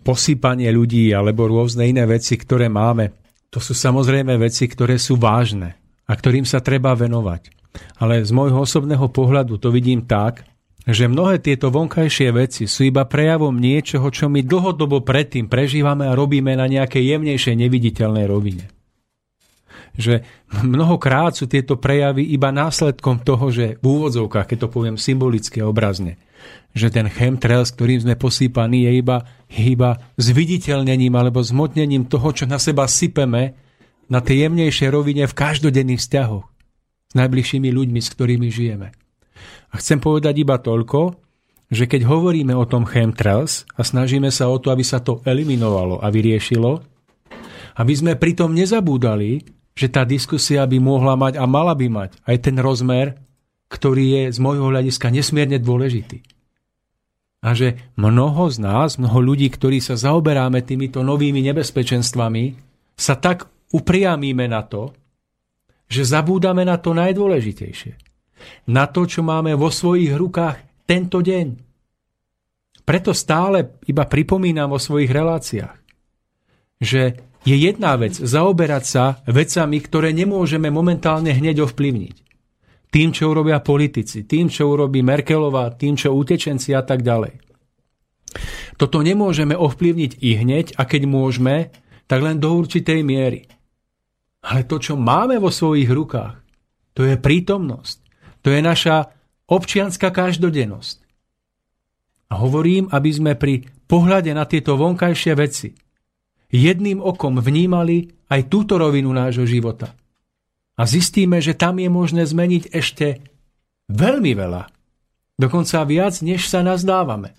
posýpanie 0.01 0.69
ľudí 0.73 1.13
alebo 1.13 1.45
rôzne 1.45 1.85
iné 1.85 2.05
veci, 2.09 2.33
ktoré 2.37 2.65
máme, 2.65 3.13
to 3.53 3.63
sú 3.63 3.71
samozrejme 3.71 4.35
veci, 4.35 4.67
ktoré 4.67 4.99
sú 4.99 5.15
vážne 5.15 5.79
a 6.05 6.11
ktorým 6.11 6.43
sa 6.43 6.59
treba 6.59 6.91
venovať. 6.91 7.53
Ale 7.99 8.23
z 8.23 8.31
môjho 8.35 8.63
osobného 8.63 9.07
pohľadu 9.11 9.59
to 9.59 9.71
vidím 9.71 10.03
tak, 10.03 10.43
že 10.85 11.09
mnohé 11.09 11.41
tieto 11.41 11.73
vonkajšie 11.73 12.29
veci 12.29 12.63
sú 12.69 12.85
iba 12.85 13.09
prejavom 13.09 13.57
niečoho, 13.57 14.05
čo 14.13 14.29
my 14.29 14.45
dlhodobo 14.45 15.01
predtým 15.01 15.49
prežívame 15.49 16.05
a 16.05 16.13
robíme 16.13 16.53
na 16.53 16.69
nejakej 16.69 17.15
jemnejšej 17.15 17.55
neviditeľnej 17.57 18.25
rovine. 18.29 18.74
Že 19.95 20.27
mnohokrát 20.63 21.35
sú 21.35 21.47
tieto 21.47 21.79
prejavy 21.79 22.27
iba 22.35 22.51
následkom 22.51 23.23
toho, 23.23 23.47
že 23.51 23.79
v 23.79 23.85
úvodzovkách, 23.85 24.47
keď 24.51 24.57
to 24.67 24.69
poviem 24.71 24.99
symbolicky 24.99 25.63
a 25.63 25.69
obrazne, 25.71 26.19
že 26.75 26.91
ten 26.91 27.07
chemtrails, 27.07 27.71
ktorým 27.71 28.03
sme 28.03 28.15
posýpaní, 28.19 28.85
je 28.85 28.91
iba, 28.99 29.17
iba 29.55 29.95
zviditeľnením 30.19 31.15
alebo 31.15 31.39
zmotnením 31.39 32.11
toho, 32.11 32.35
čo 32.35 32.43
na 32.43 32.59
seba 32.59 32.85
sypeme 32.91 33.55
na 34.11 34.19
tej 34.19 34.45
jemnejšej 34.45 34.89
rovine 34.91 35.23
v 35.25 35.37
každodenných 35.37 36.03
vzťahoch 36.03 36.45
s 37.09 37.13
najbližšími 37.15 37.69
ľuďmi, 37.71 37.99
s 38.03 38.09
ktorými 38.11 38.47
žijeme. 38.51 38.91
A 39.71 39.73
chcem 39.79 40.03
povedať 40.03 40.43
iba 40.43 40.59
toľko, 40.59 41.15
že 41.71 41.89
keď 41.89 42.05
hovoríme 42.05 42.53
o 42.53 42.67
tom 42.69 42.85
chemtrails 42.85 43.65
a 43.73 43.81
snažíme 43.81 44.29
sa 44.29 44.51
o 44.51 44.61
to, 44.61 44.69
aby 44.69 44.85
sa 44.85 45.01
to 45.01 45.23
eliminovalo 45.25 45.97
a 46.03 46.11
vyriešilo, 46.13 46.83
aby 47.75 47.93
sme 47.95 48.15
pritom 48.15 48.53
nezabúdali, 48.53 49.54
že 49.75 49.91
tá 49.91 50.07
diskusia 50.07 50.63
by 50.63 50.79
mohla 50.79 51.19
mať 51.19 51.35
a 51.35 51.45
mala 51.45 51.75
by 51.75 51.87
mať 51.91 52.11
aj 52.23 52.37
ten 52.39 52.55
rozmer, 52.57 53.19
ktorý 53.67 54.05
je 54.07 54.23
z 54.31 54.37
môjho 54.39 54.71
hľadiska 54.71 55.11
nesmierne 55.11 55.59
dôležitý. 55.59 56.23
A 57.45 57.53
že 57.53 57.93
mnoho 57.99 58.49
z 58.49 58.57
nás, 58.63 58.97
mnoho 58.97 59.21
ľudí, 59.21 59.51
ktorí 59.51 59.77
sa 59.83 59.99
zaoberáme 59.99 60.65
týmito 60.65 61.05
novými 61.05 61.45
nebezpečenstvami, 61.45 62.57
sa 62.95 63.19
tak 63.19 63.45
upriamíme 63.75 64.47
na 64.49 64.65
to, 64.65 64.95
že 65.85 66.07
zabúdame 66.07 66.65
na 66.65 66.81
to 66.81 66.95
najdôležitejšie 66.97 68.05
na 68.69 68.85
to, 68.89 69.05
čo 69.05 69.21
máme 69.25 69.53
vo 69.57 69.69
svojich 69.71 70.13
rukách 70.13 70.85
tento 70.85 71.21
deň. 71.21 71.47
Preto 72.85 73.11
stále 73.17 73.81
iba 73.89 74.05
pripomínam 74.05 74.69
vo 74.69 74.79
svojich 74.79 75.09
reláciách, 75.09 75.77
že 76.77 77.17
je 77.45 77.55
jedna 77.55 77.93
vec 77.93 78.17
zaoberať 78.17 78.83
sa 78.83 79.21
vecami, 79.29 79.77
ktoré 79.77 80.09
nemôžeme 80.17 80.73
momentálne 80.73 81.29
hneď 81.29 81.69
ovplyvniť. 81.69 82.15
Tým, 82.89 83.13
čo 83.13 83.29
urobia 83.29 83.61
politici, 83.61 84.25
tým, 84.25 84.49
čo 84.49 84.73
urobí 84.73 85.05
Merkelová, 85.05 85.69
tým, 85.77 85.93
čo 85.93 86.17
utečenci 86.17 86.73
a 86.73 86.81
tak 86.81 87.05
ďalej. 87.05 87.37
Toto 88.75 89.05
nemôžeme 89.05 89.53
ovplyvniť 89.53 90.25
i 90.25 90.29
hneď 90.41 90.65
a 90.75 90.89
keď 90.89 91.05
môžeme, 91.05 91.69
tak 92.09 92.25
len 92.25 92.41
do 92.41 92.49
určitej 92.57 93.05
miery. 93.05 93.45
Ale 94.41 94.65
to, 94.65 94.81
čo 94.81 94.97
máme 94.97 95.37
vo 95.37 95.53
svojich 95.53 95.87
rukách, 95.87 96.41
to 96.97 97.05
je 97.05 97.15
prítomnosť. 97.19 97.97
To 98.41 98.49
je 98.53 98.61
naša 98.61 99.09
občianská 99.45 100.09
každodennosť. 100.09 100.97
A 102.31 102.41
hovorím, 102.41 102.89
aby 102.89 103.09
sme 103.13 103.33
pri 103.37 103.69
pohľade 103.85 104.33
na 104.33 104.49
tieto 104.49 104.77
vonkajšie 104.77 105.33
veci 105.37 105.84
jedným 106.55 107.03
okom 107.03 107.43
vnímali 107.43 108.15
aj 108.31 108.47
túto 108.47 108.79
rovinu 108.79 109.11
nášho 109.11 109.43
života. 109.43 109.93
A 110.75 110.83
zistíme, 110.87 111.39
že 111.39 111.55
tam 111.55 111.79
je 111.79 111.87
možné 111.91 112.23
zmeniť 112.23 112.71
ešte 112.71 113.23
veľmi 113.91 114.31
veľa. 114.35 114.67
Dokonca 115.35 115.83
viac, 115.83 116.19
než 116.23 116.47
sa 116.47 116.63
nazdávame. 116.63 117.35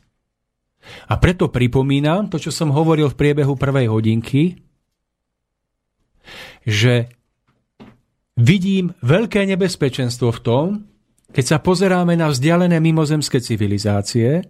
A 1.10 1.18
preto 1.18 1.50
pripomínam 1.50 2.30
to, 2.30 2.38
čo 2.38 2.54
som 2.54 2.70
hovoril 2.70 3.10
v 3.10 3.18
priebehu 3.18 3.58
prvej 3.58 3.90
hodinky, 3.90 4.62
že 6.62 7.10
vidím 8.38 8.94
veľké 9.02 9.42
nebezpečenstvo 9.48 10.30
v 10.30 10.42
tom, 10.42 10.66
keď 11.34 11.44
sa 11.44 11.58
pozeráme 11.58 12.14
na 12.14 12.30
vzdialené 12.30 12.78
mimozemské 12.78 13.42
civilizácie, 13.42 14.46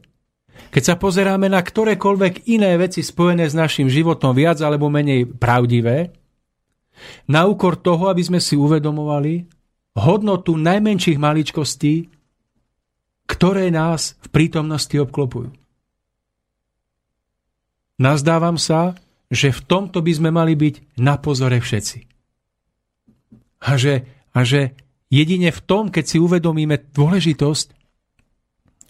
keď 0.70 0.82
sa 0.82 0.94
pozeráme 0.98 1.48
na 1.48 1.60
ktorékoľvek 1.62 2.50
iné 2.52 2.76
veci 2.76 3.00
spojené 3.00 3.48
s 3.48 3.54
našim 3.56 3.88
životom 3.88 4.36
viac 4.36 4.60
alebo 4.60 4.92
menej 4.92 5.26
pravdivé, 5.26 6.12
na 7.28 7.44
úkor 7.44 7.76
toho, 7.76 8.08
aby 8.08 8.24
sme 8.24 8.40
si 8.40 8.56
uvedomovali 8.56 9.44
hodnotu 10.00 10.56
najmenších 10.56 11.20
maličkostí, 11.20 12.08
ktoré 13.28 13.68
nás 13.68 14.16
v 14.24 14.28
prítomnosti 14.32 14.96
obklopujú. 14.96 15.52
Nazdávam 18.00 18.56
sa, 18.56 18.96
že 19.28 19.52
v 19.52 19.60
tomto 19.64 20.00
by 20.00 20.12
sme 20.12 20.30
mali 20.32 20.56
byť 20.56 21.00
na 21.00 21.20
pozore 21.20 21.60
všetci. 21.60 21.98
A 23.66 23.76
že, 23.76 24.04
a 24.32 24.40
že 24.44 24.76
Jedine 25.06 25.54
v 25.54 25.60
tom, 25.62 25.84
keď 25.94 26.04
si 26.04 26.18
uvedomíme 26.18 26.90
dôležitosť 26.90 27.75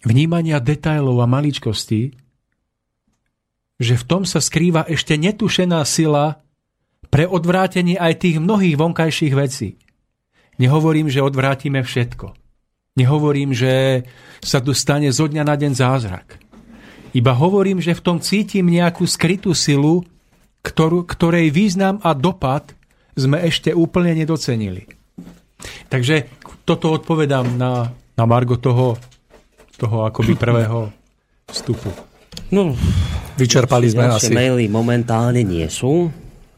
vnímania 0.07 0.63
detailov 0.63 1.19
a 1.19 1.27
maličkostí, 1.27 2.15
že 3.77 3.93
v 3.93 4.03
tom 4.07 4.23
sa 4.23 4.39
skrýva 4.39 4.87
ešte 4.87 5.19
netušená 5.19 5.83
sila 5.83 6.39
pre 7.11 7.27
odvrátenie 7.27 7.99
aj 7.99 8.23
tých 8.23 8.37
mnohých 8.39 8.79
vonkajších 8.79 9.33
vecí. 9.35 9.77
Nehovorím, 10.57 11.11
že 11.11 11.21
odvrátime 11.21 11.85
všetko. 11.85 12.33
Nehovorím, 12.97 13.53
že 13.53 14.03
sa 14.41 14.57
tu 14.57 14.73
stane 14.73 15.13
zo 15.13 15.29
dňa 15.29 15.43
na 15.45 15.53
deň 15.53 15.71
zázrak. 15.77 16.41
Iba 17.13 17.37
hovorím, 17.37 17.77
že 17.77 17.93
v 17.93 18.01
tom 18.01 18.17
cítim 18.17 18.65
nejakú 18.65 19.05
skrytú 19.05 19.53
silu, 19.53 20.01
ktorú, 20.65 21.05
ktorej 21.05 21.53
význam 21.53 22.01
a 22.01 22.17
dopad 22.17 22.73
sme 23.13 23.37
ešte 23.45 23.69
úplne 23.77 24.17
nedocenili. 24.17 24.89
Takže 25.93 26.29
toto 26.65 26.93
odpovedám 26.97 27.57
na, 27.57 27.93
na 28.17 28.23
Margo 28.25 28.57
toho, 28.57 28.97
toho 29.77 30.09
akoby 30.09 30.33
prvého 30.33 30.89
vstupu. 31.47 31.93
No, 32.49 32.73
Vyčerpali 33.37 33.89
sme 33.93 34.09
asi. 34.09 34.33
maily 34.33 34.65
momentálne 34.67 35.45
nie 35.45 35.65
sú. 35.69 36.09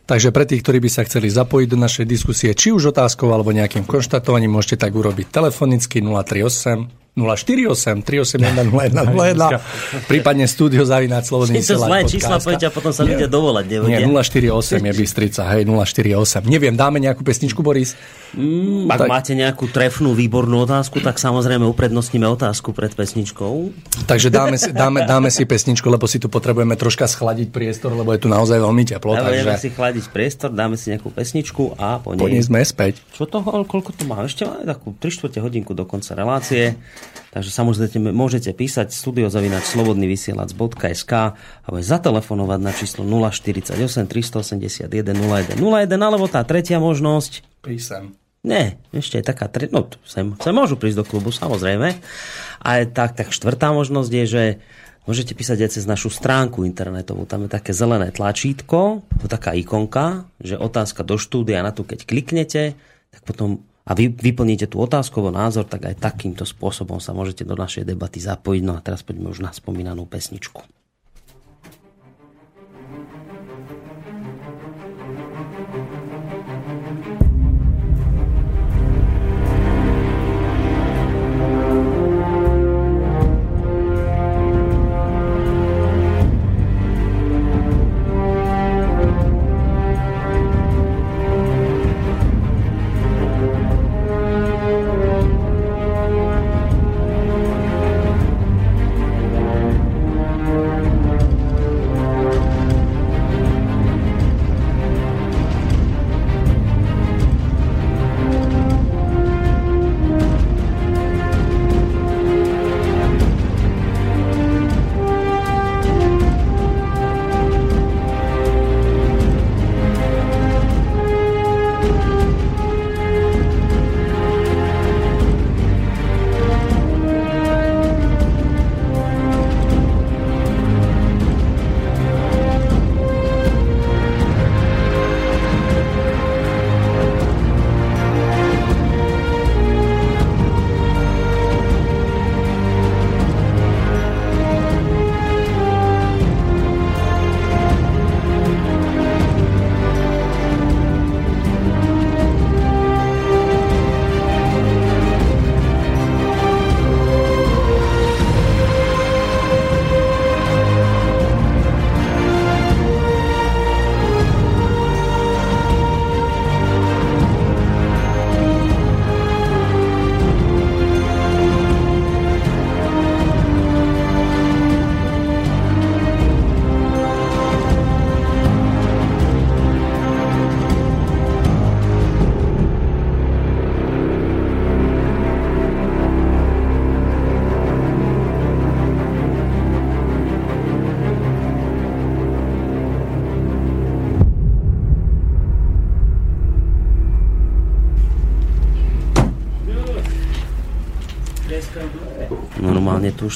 Takže 0.09 0.33
pre 0.33 0.41
tých, 0.49 0.65
ktorí 0.65 0.81
by 0.81 0.89
sa 0.89 1.05
chceli 1.05 1.29
zapojiť 1.29 1.67
do 1.69 1.77
našej 1.77 2.05
diskusie, 2.09 2.49
či 2.57 2.73
už 2.73 2.89
otázkou 2.89 3.29
alebo 3.29 3.53
nejakým 3.53 3.85
konštatovaním, 3.85 4.57
môžete 4.57 4.81
tak 4.81 4.97
urobiť 4.97 5.29
telefonicky 5.29 6.01
038 6.01 7.08
048 7.17 8.05
381 8.05 8.69
0101, 8.69 10.05
prípadne 10.07 10.45
studio 10.45 10.85
zavináť 10.85 11.23
slobodný 11.25 11.59
to 11.59 11.75
zlé 11.75 12.05
čísla 12.05 12.37
povedia 12.39 12.69
a 12.69 12.73
potom 12.73 12.91
sa 12.93 13.03
ľudia 13.03 13.27
dovolať 13.27 13.65
nevedia. 13.65 13.99
Nie, 14.01 14.07
048 14.07 14.79
je 14.79 14.93
Bystrica, 14.93 15.41
hej, 15.55 15.67
048. 15.67 16.45
Neviem, 16.45 16.77
dáme 16.77 17.01
nejakú 17.01 17.25
pesničku, 17.25 17.59
Boris? 17.59 17.97
Mm, 18.37 18.87
ak 18.93 18.99
tak... 19.03 19.09
máte 19.09 19.33
nejakú 19.33 19.65
trefnú, 19.73 20.13
výbornú 20.13 20.63
otázku, 20.69 21.01
tak 21.01 21.17
samozrejme 21.17 21.65
uprednostníme 21.65 22.29
otázku 22.29 22.77
pred 22.77 22.93
pesničkou. 22.93 23.73
Takže 24.05 24.29
dáme 24.29 24.55
si, 24.61 24.69
dáme, 24.69 25.01
dáme 25.03 25.33
si 25.33 25.49
pesničku, 25.49 25.89
lebo 25.89 26.05
si 26.05 26.21
tu 26.21 26.29
potrebujeme 26.29 26.77
troška 26.77 27.09
schladiť 27.09 27.49
priestor, 27.49 27.97
lebo 27.97 28.13
je 28.13 28.21
tu 28.21 28.29
naozaj 28.29 28.61
veľmi 28.61 28.83
teplo. 28.85 29.17
Dáme 29.17 29.33
takže... 29.33 29.57
si 29.57 29.69
chladiť 29.73 30.05
priestor, 30.13 30.49
dáme 30.53 30.77
si 30.77 30.93
nejakú 30.93 31.09
pesničku 31.09 31.73
a 31.81 31.97
po 31.97 32.13
nej... 32.13 32.21
Po 32.21 32.29
nej 32.29 32.43
sme 32.45 32.61
späť. 32.61 33.01
Čo 33.17 33.25
toho, 33.25 33.65
koľko 33.65 33.97
to 33.97 34.05
má? 34.05 34.21
Ešte 34.21 34.45
máme 34.45 34.63
takú 34.63 34.93
3 34.93 35.09
čtvrte 35.09 35.39
hodinku 35.41 35.73
do 35.73 35.89
konca 35.89 36.13
relácie. 36.13 36.77
Takže 37.29 37.53
sa 37.53 37.61
môžete, 37.61 38.49
písať 38.57 38.89
studiozavinač 38.89 39.69
slobodnyvysielac.sk 39.69 41.13
alebo 41.61 41.77
zatelefonovať 41.77 42.59
na 42.59 42.73
číslo 42.73 43.05
048 43.05 43.77
381 44.09 44.89
01 44.89 45.61
01 45.61 45.93
alebo 45.93 46.25
tá 46.25 46.41
tretia 46.41 46.81
možnosť. 46.81 47.45
Písem. 47.61 48.17
Nie, 48.41 48.79
ešte 48.95 49.19
je 49.19 49.25
taká, 49.27 49.51
tre... 49.51 49.67
no 49.67 49.91
sem, 50.07 50.31
sem 50.39 50.55
môžu 50.55 50.79
prísť 50.79 51.03
do 51.03 51.05
klubu, 51.05 51.29
samozrejme. 51.29 51.99
A 52.63 52.69
tak, 52.87 53.19
tak 53.19 53.35
štvrtá 53.35 53.75
možnosť 53.75 54.11
je, 54.15 54.25
že 54.25 54.43
môžete 55.05 55.35
písať 55.35 55.67
aj 55.67 55.71
cez 55.75 55.85
našu 55.85 56.07
stránku 56.09 56.63
internetovú. 56.63 57.27
Tam 57.27 57.45
je 57.45 57.51
také 57.51 57.75
zelené 57.75 58.15
tlačítko, 58.15 59.03
taká 59.27 59.53
ikonka, 59.53 60.25
že 60.39 60.55
otázka 60.55 61.03
do 61.03 61.19
štúdia, 61.19 61.61
na 61.61 61.75
tu 61.75 61.83
keď 61.83 62.07
kliknete, 62.07 62.79
tak 63.11 63.21
potom 63.27 63.68
a 63.89 63.97
vy 63.97 64.13
vyplníte 64.13 64.69
tú 64.69 64.85
otázkový 64.85 65.33
názor, 65.33 65.65
tak 65.65 65.89
aj 65.89 65.97
takýmto 65.97 66.45
spôsobom 66.45 67.01
sa 67.01 67.09
môžete 67.17 67.41
do 67.41 67.57
našej 67.57 67.89
debaty 67.89 68.21
zapojiť. 68.21 68.61
No 68.61 68.77
a 68.77 68.85
teraz 68.85 69.01
poďme 69.01 69.33
už 69.33 69.41
na 69.41 69.49
spomínanú 69.49 70.05
pesničku. 70.05 70.61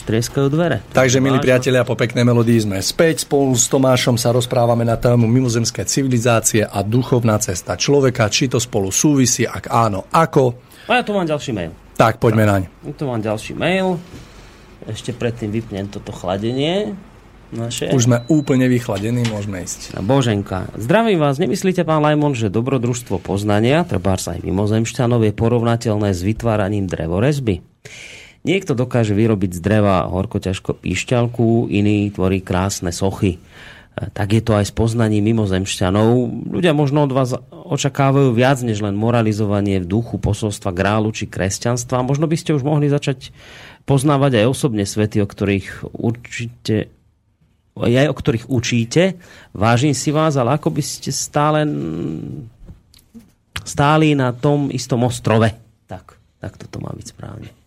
Trieskajú 0.04 0.48
dvere. 0.52 0.84
Takže, 0.92 1.24
milí 1.24 1.40
priatelia, 1.40 1.88
po 1.88 1.96
peknej 1.98 2.28
melodii 2.28 2.60
sme 2.64 2.78
späť. 2.84 3.24
Spolu 3.26 3.56
s 3.56 3.72
Tomášom 3.72 4.20
sa 4.20 4.36
rozprávame 4.36 4.84
na 4.84 5.00
tému 5.00 5.26
mimozemské 5.26 5.88
civilizácie 5.88 6.68
a 6.68 6.84
duchovná 6.84 7.40
cesta 7.40 7.80
človeka. 7.80 8.28
Či 8.28 8.52
to 8.52 8.60
spolu 8.60 8.92
súvisí, 8.92 9.48
ak 9.48 9.72
áno, 9.72 10.06
ako. 10.12 10.60
A 10.92 11.00
ja 11.00 11.04
tu 11.08 11.16
mám 11.16 11.24
ďalší 11.24 11.56
mail. 11.56 11.72
Tak, 11.96 12.20
poďme 12.20 12.44
naň. 12.44 12.62
Tu 12.94 13.04
mám 13.08 13.24
ďalší 13.24 13.56
mail. 13.56 13.98
Ešte 14.84 15.16
predtým 15.16 15.50
vypnem 15.50 15.88
toto 15.88 16.12
chladenie. 16.12 16.94
Naše. 17.54 17.94
Už 17.94 18.10
sme 18.10 18.26
úplne 18.34 18.66
vychladení, 18.66 19.30
môžeme 19.30 19.62
ísť. 19.62 19.94
Boženka. 20.02 20.74
Zdravím 20.74 21.22
vás, 21.22 21.38
nemyslíte, 21.38 21.86
pán 21.86 22.02
Lajmon, 22.02 22.34
že 22.34 22.50
dobrodružstvo 22.50 23.22
poznania, 23.22 23.86
treba 23.86 24.18
sa 24.18 24.34
aj 24.34 24.42
mimozemšťanov, 24.42 25.22
je 25.22 25.38
porovnateľné 25.38 26.18
s 26.18 26.26
vytváraním 26.26 26.90
drevorezby? 26.90 27.62
Niekto 28.44 28.76
dokáže 28.76 29.16
vyrobiť 29.16 29.56
z 29.56 29.60
dreva 29.64 30.04
horko 30.12 30.44
ťažko 30.44 30.76
píšťalku, 30.76 31.72
iný 31.72 32.12
tvorí 32.12 32.44
krásne 32.44 32.92
sochy. 32.92 33.40
E, 33.40 33.40
tak 34.12 34.36
je 34.36 34.44
to 34.44 34.60
aj 34.60 34.68
s 34.68 34.74
poznaním 34.76 35.32
mimozemšťanov. 35.32 36.28
Ľudia 36.52 36.76
možno 36.76 37.08
od 37.08 37.16
vás 37.16 37.32
očakávajú 37.50 38.36
viac 38.36 38.60
než 38.60 38.84
len 38.84 39.00
moralizovanie 39.00 39.80
v 39.80 39.88
duchu 39.88 40.20
posolstva 40.20 40.76
grálu 40.76 41.16
či 41.16 41.32
kresťanstva. 41.32 42.04
Možno 42.04 42.28
by 42.28 42.36
ste 42.36 42.52
už 42.52 42.68
mohli 42.68 42.92
začať 42.92 43.32
poznávať 43.88 44.44
aj 44.44 44.52
osobne 44.52 44.84
svety, 44.84 45.24
o 45.24 45.28
ktorých 45.28 45.96
určite 45.96 46.92
aj 47.74 48.12
o 48.12 48.16
ktorých 48.16 48.46
učíte. 48.54 49.18
Vážim 49.56 49.98
si 49.98 50.14
vás, 50.14 50.38
ale 50.38 50.60
ako 50.60 50.70
by 50.70 50.84
ste 50.86 51.10
stále 51.10 51.66
stáli 53.64 54.14
na 54.14 54.36
tom 54.36 54.70
istom 54.70 55.08
ostrove. 55.08 55.48
Tak, 55.88 56.20
tak 56.38 56.54
toto 56.60 56.84
má 56.84 56.92
byť 56.94 57.08
správne. 57.08 57.63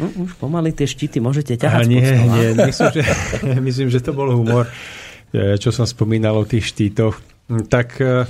No, 0.00 0.08
už 0.24 0.40
pomaly 0.40 0.72
tie 0.72 0.88
štíty 0.88 1.20
môžete 1.20 1.60
ťahať. 1.60 1.84
A 1.84 1.88
nie, 1.88 2.00
nie, 2.04 2.48
myslím 2.56 2.90
že, 2.92 3.02
myslím, 3.68 3.88
že 3.92 4.00
to 4.00 4.16
bol 4.16 4.32
humor, 4.32 4.70
e, 5.32 5.60
čo 5.60 5.68
som 5.68 5.84
spomínal 5.84 6.36
o 6.40 6.48
tých 6.48 6.72
štítoch. 6.72 7.20
Tak 7.68 7.88
e, 8.00 8.24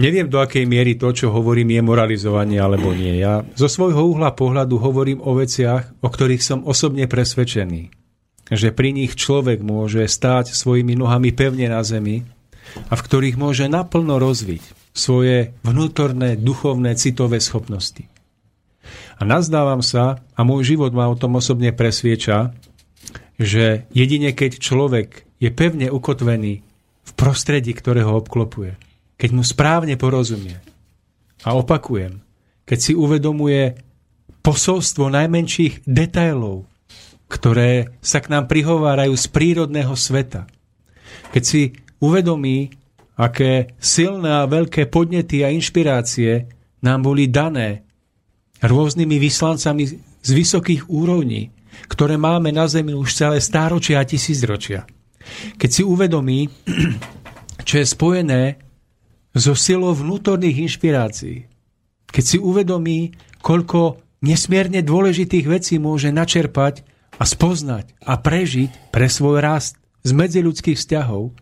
neviem, 0.00 0.30
do 0.30 0.40
akej 0.40 0.64
miery 0.64 0.96
to, 0.96 1.12
čo 1.12 1.28
hovorím, 1.34 1.76
je 1.76 1.82
moralizovanie 1.84 2.56
alebo 2.56 2.94
nie. 2.96 3.20
Ja 3.20 3.44
zo 3.58 3.68
svojho 3.68 4.16
uhla 4.16 4.32
pohľadu 4.32 4.80
hovorím 4.80 5.20
o 5.20 5.36
veciach, 5.36 6.00
o 6.00 6.08
ktorých 6.08 6.40
som 6.40 6.64
osobne 6.64 7.04
presvedčený. 7.04 7.92
Že 8.48 8.72
pri 8.72 8.96
nich 8.96 9.12
človek 9.12 9.60
môže 9.60 10.08
stáť 10.08 10.56
svojimi 10.56 10.96
nohami 10.96 11.36
pevne 11.36 11.68
na 11.68 11.84
zemi 11.84 12.24
a 12.88 12.96
v 12.96 13.04
ktorých 13.04 13.36
môže 13.36 13.68
naplno 13.68 14.16
rozviť 14.16 14.64
svoje 14.96 15.52
vnútorné, 15.60 16.40
duchovné, 16.40 16.96
citové 16.96 17.44
schopnosti. 17.44 18.08
A 19.18 19.22
nazdávam 19.26 19.82
sa, 19.82 20.22
a 20.34 20.40
môj 20.46 20.76
život 20.76 20.94
ma 20.94 21.10
o 21.10 21.18
tom 21.18 21.36
osobne 21.38 21.74
presvieča, 21.74 22.54
že 23.38 23.86
jedine 23.94 24.34
keď 24.34 24.58
človek 24.58 25.26
je 25.38 25.50
pevne 25.54 25.88
ukotvený 25.90 26.62
v 27.06 27.12
prostredí, 27.14 27.72
ktoré 27.72 28.02
ho 28.02 28.18
obklopuje, 28.18 28.74
keď 29.14 29.30
mu 29.32 29.42
správne 29.46 29.94
porozumie, 29.94 30.58
a 31.46 31.54
opakujem, 31.54 32.18
keď 32.66 32.78
si 32.78 32.92
uvedomuje 32.98 33.78
posolstvo 34.42 35.06
najmenších 35.10 35.86
detailov, 35.86 36.66
ktoré 37.30 37.94
sa 38.00 38.18
k 38.18 38.32
nám 38.32 38.48
prihovárajú 38.50 39.14
z 39.14 39.26
prírodného 39.30 39.94
sveta, 39.94 40.48
keď 41.30 41.42
si 41.44 41.62
uvedomí, 42.00 42.72
aké 43.18 43.74
silné 43.82 44.42
a 44.42 44.48
veľké 44.48 44.86
podnety 44.88 45.42
a 45.42 45.50
inšpirácie 45.50 46.46
nám 46.80 47.02
boli 47.02 47.26
dané 47.26 47.87
rôznymi 48.62 49.16
vyslancami 49.18 49.84
z 50.22 50.30
vysokých 50.30 50.90
úrovní, 50.90 51.54
ktoré 51.86 52.18
máme 52.18 52.50
na 52.50 52.66
Zemi 52.66 52.94
už 52.94 53.14
celé 53.14 53.38
stáročia 53.38 54.02
a 54.02 54.08
tisícročia. 54.08 54.88
Keď 55.60 55.70
si 55.70 55.82
uvedomí, 55.86 56.50
čo 57.68 57.74
je 57.78 57.86
spojené 57.86 58.42
so 59.36 59.54
silou 59.54 59.94
vnútorných 59.94 60.66
inšpirácií, 60.66 61.46
keď 62.08 62.24
si 62.24 62.38
uvedomí, 62.40 63.14
koľko 63.44 64.00
nesmierne 64.24 64.82
dôležitých 64.82 65.46
vecí 65.46 65.74
môže 65.78 66.10
načerpať 66.10 66.82
a 67.20 67.24
spoznať 67.28 67.94
a 68.02 68.18
prežiť 68.18 68.90
pre 68.90 69.06
svoj 69.06 69.38
rast 69.44 69.78
z 70.02 70.10
medziľudských 70.16 70.78
vzťahov, 70.78 71.36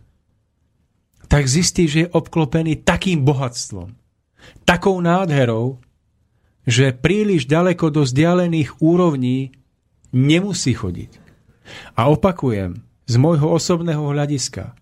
tak 1.27 1.47
zistí, 1.47 1.87
že 1.91 2.07
je 2.07 2.13
obklopený 2.13 2.83
takým 2.87 3.23
bohatstvom, 3.23 3.95
takou 4.63 4.99
nádherou, 5.03 5.79
že 6.67 6.91
príliš 6.91 7.47
ďaleko 7.47 7.89
do 7.89 8.03
vzdialených 8.03 8.83
úrovní 8.83 9.55
nemusí 10.11 10.75
chodiť. 10.75 11.11
A 11.95 12.11
opakujem, 12.11 12.83
z 13.07 13.15
môjho 13.15 13.55
osobného 13.55 14.03
hľadiska 14.03 14.75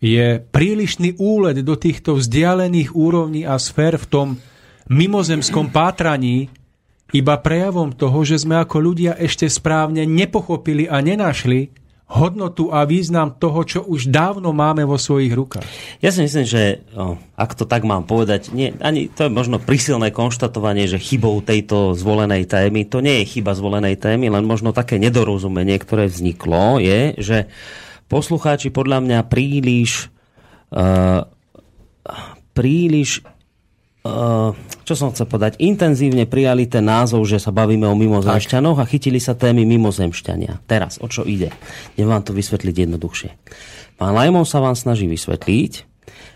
je 0.00 0.40
prílišný 0.40 1.20
úlet 1.20 1.60
do 1.60 1.76
týchto 1.76 2.16
vzdialených 2.16 2.96
úrovní 2.96 3.44
a 3.44 3.60
sfér 3.60 4.00
v 4.00 4.08
tom 4.08 4.28
mimozemskom 4.88 5.68
pátraní 5.68 6.48
iba 7.12 7.36
prejavom 7.36 7.92
toho, 7.92 8.24
že 8.24 8.40
sme 8.40 8.60
ako 8.64 8.76
ľudia 8.80 9.12
ešte 9.16 9.48
správne 9.48 10.08
nepochopili 10.08 10.88
a 10.88 11.04
nenašli 11.04 11.83
hodnotu 12.04 12.68
a 12.68 12.84
význam 12.84 13.32
toho, 13.32 13.64
čo 13.64 13.80
už 13.80 14.12
dávno 14.12 14.52
máme 14.52 14.84
vo 14.84 15.00
svojich 15.00 15.32
rukách. 15.32 15.64
Ja 16.04 16.12
si 16.12 16.20
myslím, 16.20 16.44
že 16.44 16.84
o, 16.92 17.16
ak 17.34 17.56
to 17.56 17.64
tak 17.64 17.82
mám 17.88 18.04
povedať, 18.04 18.52
nie, 18.52 18.76
ani 18.84 19.08
to 19.08 19.26
je 19.26 19.32
možno 19.32 19.56
prisilné 19.56 20.12
konštatovanie, 20.12 20.84
že 20.84 21.00
chybou 21.00 21.40
tejto 21.40 21.96
zvolenej 21.96 22.44
témy, 22.44 22.84
to 22.84 23.00
nie 23.00 23.24
je 23.24 23.40
chyba 23.40 23.56
zvolenej 23.56 23.96
témy, 23.96 24.28
len 24.28 24.44
možno 24.44 24.76
také 24.76 25.00
nedorozumenie, 25.00 25.80
ktoré 25.80 26.06
vzniklo, 26.12 26.76
je, 26.76 27.16
že 27.16 27.38
poslucháči 28.12 28.68
podľa 28.68 29.00
mňa 29.00 29.18
príliš 29.32 30.12
uh, 30.76 31.24
príliš 32.54 33.24
uh, 34.06 34.52
čo 34.84 34.94
som 34.94 35.10
chcel 35.10 35.26
podať, 35.26 35.56
intenzívne 35.58 36.28
prijali 36.28 36.68
ten 36.68 36.84
názov, 36.84 37.24
že 37.24 37.40
sa 37.40 37.50
bavíme 37.50 37.88
o 37.88 37.96
mimozemšťanoch 37.96 38.78
a 38.78 38.84
chytili 38.84 39.18
sa 39.18 39.32
témy 39.32 39.64
mimozemšťania. 39.64 40.64
Teraz, 40.68 41.00
o 41.00 41.08
čo 41.08 41.24
ide? 41.24 41.50
Idem 41.96 42.12
vám 42.12 42.22
to 42.22 42.36
vysvetliť 42.36 42.74
jednoduchšie. 42.84 43.30
Pán 43.96 44.12
Lajmon 44.12 44.44
sa 44.44 44.60
vám 44.60 44.76
snaží 44.76 45.08
vysvetliť, 45.08 45.72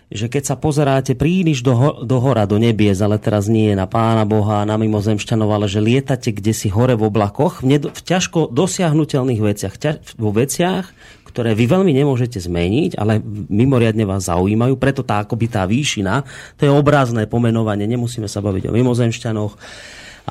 že 0.09 0.25
keď 0.25 0.43
sa 0.43 0.55
pozeráte 0.57 1.13
príliš 1.13 1.61
do, 1.61 2.01
do 2.01 2.17
hora, 2.17 2.49
do 2.49 2.57
nebies, 2.57 2.97
ale 2.97 3.21
teraz 3.21 3.45
nie 3.45 3.77
na 3.77 3.85
pána 3.85 4.25
Boha, 4.25 4.65
na 4.65 4.73
mimozemšťanov, 4.81 5.49
ale 5.53 5.69
že 5.69 5.77
lietate 5.77 6.33
kde 6.33 6.49
si 6.49 6.73
hore 6.73 6.97
v 6.97 7.05
oblakoch, 7.05 7.61
v, 7.61 7.77
nedo, 7.77 7.93
v 7.93 8.01
ťažko 8.01 8.49
dosiahnutelných 8.49 9.41
veciach, 9.41 9.77
ťa, 9.77 10.17
vo 10.17 10.33
veciach, 10.33 10.89
ktoré 11.29 11.53
vy 11.53 11.69
veľmi 11.69 11.93
nemôžete 11.93 12.41
zmeniť, 12.41 12.97
ale 12.97 13.21
mimoriadne 13.47 14.03
vás 14.09 14.25
zaujímajú, 14.25 14.75
preto 14.81 15.05
tá 15.05 15.21
akoby 15.21 15.45
tá 15.45 15.69
výšina, 15.69 16.25
to 16.57 16.65
je 16.65 16.71
obrazné 16.73 17.29
pomenovanie, 17.29 17.85
nemusíme 17.85 18.25
sa 18.25 18.41
baviť 18.41 18.67
o 18.67 18.75
mimozemšťanoch, 18.75 19.53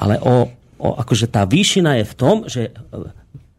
ale 0.03 0.19
o, 0.19 0.51
o 0.83 0.89
akože 0.99 1.31
tá 1.31 1.47
výšina 1.47 2.03
je 2.03 2.05
v 2.05 2.15
tom, 2.19 2.37
že 2.51 2.63
e, 2.69 2.73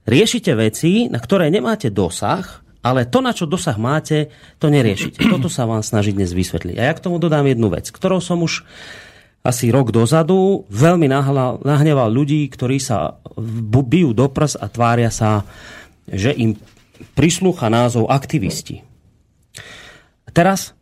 riešite 0.03 0.51
veci, 0.59 1.07
na 1.07 1.23
ktoré 1.23 1.47
nemáte 1.47 1.87
dosah, 1.87 2.43
ale 2.79 3.07
to, 3.07 3.19
na 3.19 3.35
čo 3.35 3.43
dosah 3.43 3.75
máte, 3.75 4.31
to 4.55 4.71
neriešiť. 4.71 5.19
Toto 5.31 5.51
sa 5.51 5.67
vám 5.67 5.83
snaží 5.83 6.15
dnes 6.15 6.31
vysvetliť. 6.31 6.79
A 6.79 6.87
ja 6.87 6.93
k 6.95 7.03
tomu 7.03 7.19
dodám 7.19 7.43
jednu 7.43 7.67
vec, 7.67 7.91
ktorou 7.91 8.23
som 8.23 8.39
už 8.39 8.63
asi 9.43 9.71
rok 9.71 9.95
dozadu 9.95 10.67
veľmi 10.67 11.07
nahneval 11.63 12.11
ľudí, 12.11 12.47
ktorí 12.51 12.79
sa 12.79 13.19
bijú 13.87 14.11
do 14.11 14.27
prs 14.27 14.59
a 14.59 14.67
tvária 14.67 15.07
sa, 15.11 15.47
že 16.07 16.35
im 16.35 16.59
prislúcha 17.15 17.67
názov 17.71 18.07
aktivisti. 18.11 18.83
Teraz, 20.29 20.77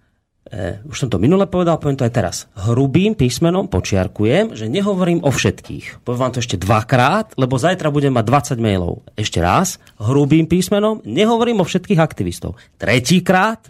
e, 0.52 0.84
už 0.84 1.07
som 1.07 1.10
to 1.10 1.18
minule 1.18 1.48
povedal, 1.48 1.80
poviem 1.80 1.98
to 1.98 2.06
aj 2.06 2.14
teraz. 2.14 2.35
Hrubým 2.56 3.15
písmenom 3.15 3.72
počiarkujem, 3.72 4.53
že 4.53 4.68
nehovorím 4.68 5.23
o 5.23 5.31
všetkých. 5.31 6.03
Poviem 6.03 6.22
vám 6.27 6.34
to 6.35 6.44
ešte 6.44 6.60
dvakrát, 6.60 7.34
lebo 7.39 7.56
zajtra 7.56 7.89
budem 7.89 8.14
mať 8.14 8.56
20 8.57 8.60
mailov. 8.60 9.07
Ešte 9.15 9.39
raz, 9.39 9.80
hrubým 9.98 10.45
písmenom, 10.45 11.02
nehovorím 11.07 11.64
o 11.64 11.65
všetkých 11.65 11.99
aktivistov. 11.99 12.60
Tretíkrát, 12.76 13.65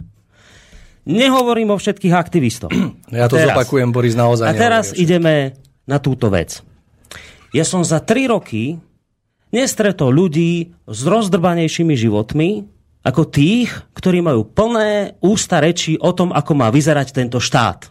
nehovorím 1.08 1.72
o 1.72 1.80
všetkých 1.80 2.14
aktivistov. 2.14 2.70
Ja 3.08 3.24
to 3.24 3.40
teraz, 3.40 3.56
zopakujem, 3.56 3.88
Boris, 3.88 4.12
naozaj. 4.12 4.44
A 4.44 4.52
teraz 4.52 4.92
ideme 4.92 5.56
na 5.88 5.96
túto 5.96 6.28
vec. 6.28 6.60
Ja 7.56 7.64
som 7.64 7.80
za 7.80 8.04
3 8.04 8.28
roky 8.28 8.76
nestretol 9.54 10.12
ľudí 10.12 10.72
s 10.84 11.00
rozdrbanejšími 11.04 11.94
životmi 11.96 12.50
ako 13.04 13.22
tých, 13.30 13.72
ktorí 13.94 14.20
majú 14.20 14.44
plné 14.44 15.16
ústa 15.24 15.62
reči 15.62 15.96
o 15.96 16.12
tom, 16.12 16.34
ako 16.34 16.52
má 16.52 16.68
vyzerať 16.68 17.14
tento 17.14 17.38
štát. 17.40 17.88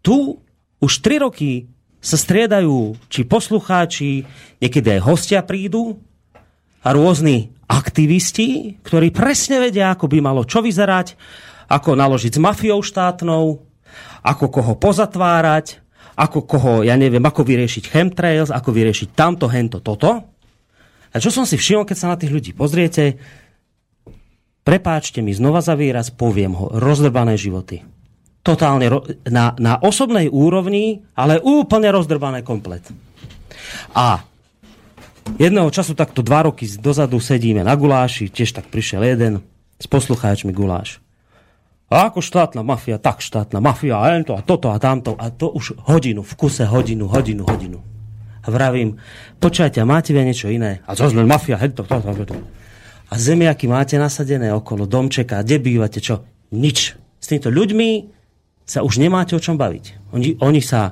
Tu 0.00 0.38
už 0.80 0.92
tri 1.02 1.18
roky 1.18 1.66
sa 1.98 2.14
striedajú 2.14 2.94
či 3.10 3.26
poslucháči, 3.26 4.22
niekedy 4.62 4.96
aj 4.96 5.00
hostia 5.02 5.40
prídu 5.42 5.98
a 6.86 6.94
rôzni 6.94 7.50
aktivisti, 7.66 8.78
ktorí 8.86 9.10
presne 9.10 9.58
vedia, 9.58 9.90
ako 9.90 10.06
by 10.06 10.18
malo 10.22 10.46
čo 10.46 10.62
vyzerať, 10.62 11.18
ako 11.66 11.98
naložiť 11.98 12.38
s 12.38 12.42
mafiou 12.42 12.78
štátnou, 12.78 13.58
ako 14.22 14.44
koho 14.46 14.78
pozatvárať, 14.78 15.82
ako 16.16 16.48
koho, 16.48 16.74
ja 16.80 16.96
neviem, 16.96 17.20
ako 17.20 17.44
vyriešiť 17.44 17.92
chemtrails, 17.92 18.48
ako 18.48 18.72
vyriešiť 18.72 19.08
tamto, 19.12 19.46
hento, 19.52 19.84
toto. 19.84 20.24
A 21.12 21.16
čo 21.20 21.28
som 21.28 21.44
si 21.44 21.60
všimol, 21.60 21.84
keď 21.84 21.96
sa 21.96 22.12
na 22.12 22.16
tých 22.16 22.32
ľudí 22.32 22.50
pozriete, 22.56 23.20
prepáčte 24.64 25.20
mi, 25.20 25.36
znova 25.36 25.60
za 25.60 25.76
výraz 25.76 26.08
poviem 26.08 26.56
ho, 26.56 26.72
rozdrbané 26.72 27.36
životy. 27.36 27.84
Totálne 28.40 28.88
na, 29.28 29.52
na 29.60 29.76
osobnej 29.78 30.32
úrovni, 30.32 31.04
ale 31.12 31.36
úplne 31.42 31.92
rozdrbané 31.92 32.40
komplet. 32.46 32.82
A 33.92 34.22
jedného 35.36 35.68
času 35.68 35.92
takto 35.92 36.24
dva 36.24 36.46
roky 36.48 36.64
dozadu 36.78 37.20
sedíme 37.20 37.60
na 37.60 37.74
guláši, 37.76 38.32
tiež 38.32 38.56
tak 38.56 38.72
prišiel 38.72 39.04
jeden 39.04 39.44
s 39.76 39.86
poslucháčmi 39.90 40.54
guláš. 40.54 41.04
A 41.86 42.10
ako 42.10 42.18
štátna 42.18 42.66
mafia, 42.66 42.98
tak 42.98 43.22
štátna 43.22 43.62
mafia, 43.62 44.02
a 44.02 44.18
to 44.26 44.34
a 44.34 44.42
toto 44.42 44.74
a 44.74 44.78
tamto. 44.82 45.14
A 45.14 45.30
to 45.30 45.54
už 45.54 45.78
hodinu, 45.86 46.26
v 46.26 46.32
kuse 46.34 46.66
hodinu, 46.66 47.06
hodinu, 47.06 47.46
hodinu. 47.46 47.78
A 48.42 48.50
vravím, 48.50 48.98
počujte, 49.38 49.82
máte 49.86 50.10
vy 50.10 50.26
niečo 50.26 50.50
iné? 50.50 50.82
A 50.86 50.98
to 50.98 51.06
sme 51.06 51.22
mafia, 51.22 51.58
hej, 51.62 51.74
to, 51.78 51.86
to, 51.86 52.02
to, 52.02 52.26
to. 52.26 52.34
A 53.06 53.14
zemiaky 53.14 53.70
máte 53.70 53.94
nasadené 54.02 54.50
okolo 54.50 54.86
domčeka, 54.90 55.46
kde 55.46 55.62
bývate, 55.62 56.02
čo? 56.02 56.26
Nič. 56.50 56.98
S 57.22 57.24
týmito 57.30 57.54
ľuďmi 57.54 57.90
sa 58.66 58.82
už 58.82 58.98
nemáte 58.98 59.38
o 59.38 59.42
čom 59.42 59.54
baviť. 59.54 60.10
Oni, 60.10 60.34
oni, 60.42 60.58
sa, 60.58 60.90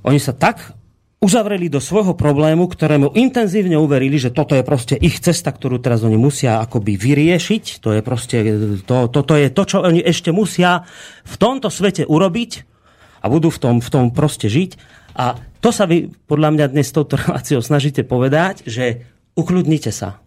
oni 0.00 0.16
sa 0.16 0.32
tak 0.32 0.77
uzavreli 1.18 1.66
do 1.66 1.82
svojho 1.82 2.14
problému, 2.14 2.70
ktorému 2.70 3.18
intenzívne 3.18 3.74
uverili, 3.74 4.22
že 4.22 4.30
toto 4.30 4.54
je 4.54 4.62
proste 4.62 4.94
ich 4.94 5.18
cesta, 5.18 5.50
ktorú 5.50 5.82
teraz 5.82 6.06
oni 6.06 6.14
musia 6.14 6.62
akoby 6.62 6.94
vyriešiť. 6.94 7.82
To 7.82 7.90
je 7.90 8.00
proste, 8.06 8.38
to, 8.86 9.10
toto 9.10 9.34
je 9.34 9.50
to, 9.50 9.62
čo 9.66 9.82
oni 9.82 9.98
ešte 9.98 10.30
musia 10.30 10.86
v 11.26 11.34
tomto 11.34 11.74
svete 11.74 12.06
urobiť 12.06 12.50
a 13.18 13.26
budú 13.26 13.50
v 13.50 13.58
tom, 13.58 13.74
v 13.82 13.90
tom 13.90 14.04
proste 14.14 14.46
žiť. 14.46 14.78
A 15.18 15.34
to 15.58 15.74
sa 15.74 15.90
vy 15.90 16.06
podľa 16.30 16.54
mňa 16.54 16.66
dnes 16.70 16.94
touto 16.94 17.18
reláciou 17.22 17.58
snažíte 17.58 18.06
povedať, 18.06 18.62
že 18.62 19.02
ukľudnite 19.34 19.90
sa. 19.90 20.22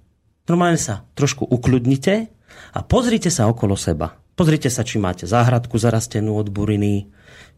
Normálne 0.52 0.80
sa 0.80 1.08
trošku 1.16 1.48
ukľudnite 1.48 2.28
a 2.76 2.80
pozrite 2.84 3.32
sa 3.32 3.48
okolo 3.48 3.80
seba. 3.80 4.20
Pozrite 4.36 4.68
sa, 4.68 4.84
či 4.84 5.00
máte 5.00 5.24
záhradku 5.24 5.80
zarastenú 5.80 6.36
od 6.36 6.52
buriny, 6.52 7.08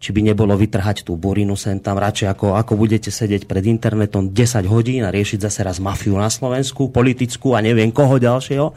či 0.03 0.11
by 0.11 0.19
nebolo 0.19 0.51
vytrhať 0.59 1.07
tú 1.07 1.15
burinu 1.15 1.55
sem 1.55 1.79
tam, 1.79 1.95
radšej 1.95 2.35
ako, 2.35 2.59
ako 2.59 2.75
budete 2.75 3.07
sedieť 3.07 3.47
pred 3.47 3.63
internetom 3.63 4.35
10 4.35 4.67
hodín 4.67 5.07
a 5.07 5.15
riešiť 5.15 5.47
zase 5.47 5.63
raz 5.63 5.79
mafiu 5.79 6.19
na 6.19 6.27
Slovensku, 6.27 6.91
politickú 6.91 7.55
a 7.55 7.63
neviem 7.63 7.87
koho 7.87 8.19
ďalšieho. 8.19 8.75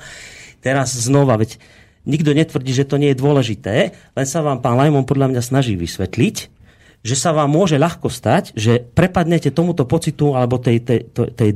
Teraz 0.62 0.94
znova, 0.94 1.34
veď 1.34 1.58
nikto 2.06 2.30
netvrdí, 2.30 2.70
že 2.70 2.86
to 2.86 3.02
nie 3.02 3.10
je 3.10 3.18
dôležité, 3.18 3.74
len 4.14 4.26
sa 4.30 4.38
vám 4.38 4.62
pán 4.62 4.78
Lajmon 4.78 5.02
podľa 5.02 5.34
mňa 5.34 5.42
snaží 5.42 5.74
vysvetliť, 5.74 6.54
že 7.02 7.14
sa 7.18 7.34
vám 7.34 7.50
môže 7.50 7.74
ľahko 7.74 8.06
stať, 8.06 8.54
že 8.54 8.82
prepadnete 8.82 9.50
tomuto 9.50 9.82
pocitu 9.82 10.34
alebo 10.34 10.62
tej, 10.62 10.82
tej, 10.82 11.10
tej 11.10 11.50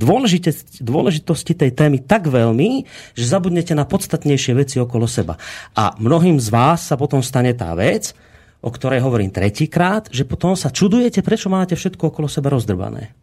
dôležitosti 0.83 1.53
tej 1.55 1.71
témy 1.75 2.03
tak 2.03 2.27
veľmi, 2.27 2.87
že 3.15 3.25
zabudnete 3.27 3.75
na 3.75 3.87
podstatnejšie 3.87 4.53
veci 4.55 4.83
okolo 4.83 5.07
seba. 5.07 5.39
A 5.75 5.95
mnohým 5.99 6.39
z 6.43 6.51
vás 6.51 6.91
sa 6.91 6.95
potom 6.95 7.23
stane 7.23 7.55
tá 7.55 7.75
vec, 7.75 8.15
o 8.61 8.71
ktorej 8.71 9.01
hovorím 9.01 9.33
tretíkrát, 9.33 10.13
že 10.13 10.29
potom 10.29 10.53
sa 10.53 10.69
čudujete, 10.69 11.25
prečo 11.25 11.49
máte 11.49 11.77
všetko 11.77 12.13
okolo 12.13 12.29
seba 12.29 12.53
rozdrbané. 12.53 13.17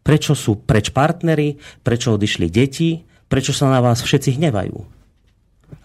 Prečo 0.00 0.32
sú 0.32 0.62
preč 0.64 0.94
partnery, 0.94 1.60
prečo 1.84 2.16
odišli 2.16 2.46
deti, 2.48 3.04
prečo 3.28 3.52
sa 3.52 3.68
na 3.68 3.82
vás 3.84 4.00
všetci 4.00 4.40
hnevajú. 4.40 4.78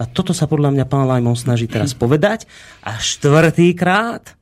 A 0.01 0.03
toto 0.09 0.33
sa 0.33 0.49
podľa 0.49 0.73
mňa 0.73 0.85
pán 0.89 1.05
Lajmon 1.05 1.37
snaží 1.37 1.69
teraz 1.69 1.93
povedať. 2.01 2.49
A 2.85 2.97
štvrtýkrát 2.97 4.33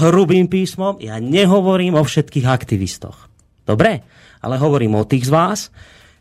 hrubým 0.00 0.46
písmom, 0.46 1.00
ja 1.02 1.18
nehovorím 1.18 1.98
o 1.98 2.02
všetkých 2.04 2.46
aktivistoch. 2.46 3.30
Dobre? 3.66 4.06
Ale 4.40 4.56
hovorím 4.56 4.96
o 4.96 5.04
tých 5.04 5.28
z 5.28 5.32
vás, 5.32 5.60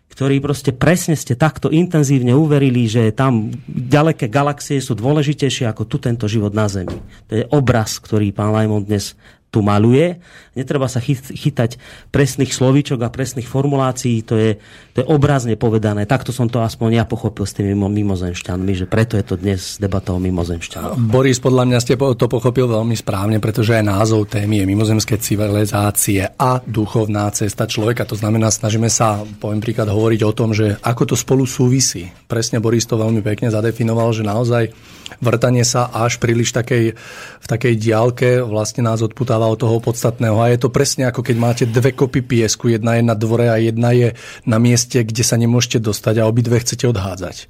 ktorí 0.10 0.42
proste 0.44 0.76
presne 0.76 1.16
ste 1.16 1.38
takto 1.38 1.72
intenzívne 1.72 2.34
uverili, 2.36 2.90
že 2.90 3.14
tam 3.16 3.54
ďaleké 3.70 4.28
galaxie 4.28 4.82
sú 4.82 4.98
dôležitejšie 4.98 5.70
ako 5.70 5.86
tu 5.86 6.02
tento 6.02 6.26
život 6.26 6.52
na 6.52 6.68
Zemi. 6.68 6.98
To 7.30 7.34
je 7.40 7.46
obraz, 7.54 8.02
ktorý 8.02 8.34
pán 8.34 8.52
Lajmon 8.52 8.90
dnes 8.90 9.14
tu 9.50 9.66
maluje. 9.66 10.22
Netreba 10.54 10.86
sa 10.86 11.02
chytať 11.02 11.82
presných 12.14 12.54
slovíčok 12.54 13.02
a 13.02 13.10
presných 13.10 13.50
formulácií, 13.50 14.22
to 14.22 14.38
je, 14.38 14.62
to 14.94 15.02
je 15.02 15.08
obrazne 15.10 15.58
povedané. 15.58 16.06
Takto 16.06 16.30
som 16.30 16.46
to 16.46 16.62
aspoň 16.62 17.02
ja 17.02 17.06
pochopil 17.10 17.50
s 17.50 17.58
tými 17.58 17.74
mimozemšťanmi, 17.74 18.72
že 18.78 18.86
preto 18.86 19.18
je 19.18 19.26
to 19.26 19.36
dnes 19.42 19.82
debata 19.82 20.14
o 20.14 20.22
mimozemšťanoch. 20.22 21.02
Boris, 21.02 21.42
podľa 21.42 21.66
mňa 21.66 21.80
ste 21.82 21.98
to 21.98 22.28
pochopil 22.30 22.70
veľmi 22.70 22.94
správne, 22.94 23.42
pretože 23.42 23.74
aj 23.74 23.90
názov 23.90 24.30
témy 24.30 24.62
je 24.62 24.70
mimozemské 24.70 25.18
civilizácie 25.18 26.30
a 26.38 26.62
duchovná 26.62 27.26
cesta 27.34 27.66
človeka. 27.66 28.06
To 28.06 28.14
znamená, 28.14 28.54
snažíme 28.54 28.92
sa, 28.92 29.26
poviem 29.42 29.66
príklad, 29.66 29.90
hovoriť 29.90 30.22
o 30.30 30.36
tom, 30.36 30.54
že 30.54 30.78
ako 30.86 31.14
to 31.14 31.16
spolu 31.18 31.50
súvisí. 31.50 32.06
Presne 32.30 32.62
Boris 32.62 32.86
to 32.86 33.02
veľmi 33.02 33.26
pekne 33.26 33.50
zadefinoval, 33.50 34.14
že 34.14 34.22
naozaj 34.22 34.70
vrtanie 35.18 35.66
sa 35.66 35.90
až 35.90 36.22
príliš 36.22 36.54
takej, 36.54 36.94
v 37.42 37.48
takej 37.50 37.74
diálke 37.76 38.30
vlastne 38.46 38.86
nás 38.86 39.02
odputáva 39.02 39.50
od 39.50 39.58
toho 39.58 39.82
podstatného. 39.82 40.38
A 40.38 40.54
je 40.54 40.62
to 40.62 40.70
presne 40.70 41.10
ako 41.10 41.26
keď 41.26 41.36
máte 41.42 41.64
dve 41.66 41.98
kopy 41.98 42.22
piesku, 42.22 42.70
jedna 42.70 43.02
je 43.02 43.04
na 43.04 43.18
dvore 43.18 43.50
a 43.50 43.58
jedna 43.58 43.90
je 43.98 44.14
na 44.46 44.62
mieste, 44.62 45.02
kde 45.02 45.26
sa 45.26 45.36
nemôžete 45.36 45.82
dostať 45.82 46.22
a 46.22 46.28
obidve 46.30 46.62
chcete 46.62 46.86
odhádzať. 46.86 47.50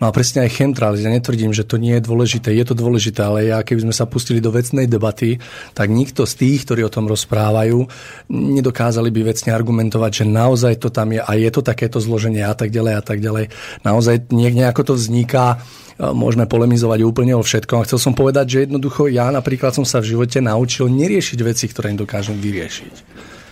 No 0.00 0.08
a 0.08 0.16
presne 0.16 0.48
aj 0.48 0.56
chemtrails, 0.56 1.04
ja 1.04 1.12
netvrdím, 1.12 1.52
že 1.52 1.68
to 1.68 1.76
nie 1.76 2.00
je 2.00 2.08
dôležité, 2.08 2.56
je 2.56 2.64
to 2.64 2.72
dôležité, 2.72 3.20
ale 3.20 3.52
ja 3.52 3.60
keby 3.60 3.84
sme 3.84 3.94
sa 3.94 4.08
pustili 4.08 4.40
do 4.40 4.48
vecnej 4.48 4.88
debaty, 4.88 5.36
tak 5.76 5.92
nikto 5.92 6.24
z 6.24 6.40
tých, 6.40 6.64
ktorí 6.64 6.88
o 6.88 6.92
tom 6.92 7.04
rozprávajú, 7.04 7.84
nedokázali 8.32 9.12
by 9.12 9.20
vecne 9.28 9.52
argumentovať, 9.52 10.24
že 10.24 10.24
naozaj 10.24 10.80
to 10.80 10.88
tam 10.88 11.12
je 11.12 11.20
a 11.20 11.30
je 11.36 11.50
to 11.52 11.60
takéto 11.60 12.00
zloženie 12.00 12.40
a 12.40 12.56
tak 12.56 12.72
ďalej 12.72 12.94
a 12.96 13.02
tak 13.04 13.20
ďalej. 13.20 13.52
Naozaj 13.84 14.32
nejako 14.32 14.82
to 14.88 14.92
vzniká 14.96 15.60
môžeme 16.00 16.48
polemizovať 16.48 17.04
úplne 17.04 17.36
o 17.36 17.44
všetkom. 17.44 17.84
A 17.84 17.86
chcel 17.86 18.00
som 18.00 18.16
povedať, 18.16 18.46
že 18.48 18.58
jednoducho 18.64 19.12
ja 19.12 19.28
napríklad 19.28 19.76
som 19.76 19.84
sa 19.84 20.00
v 20.00 20.16
živote 20.16 20.40
naučil 20.40 20.88
neriešiť 20.88 21.38
veci, 21.44 21.68
ktoré 21.68 21.92
nedokážem 21.92 22.40
vyriešiť. 22.40 22.94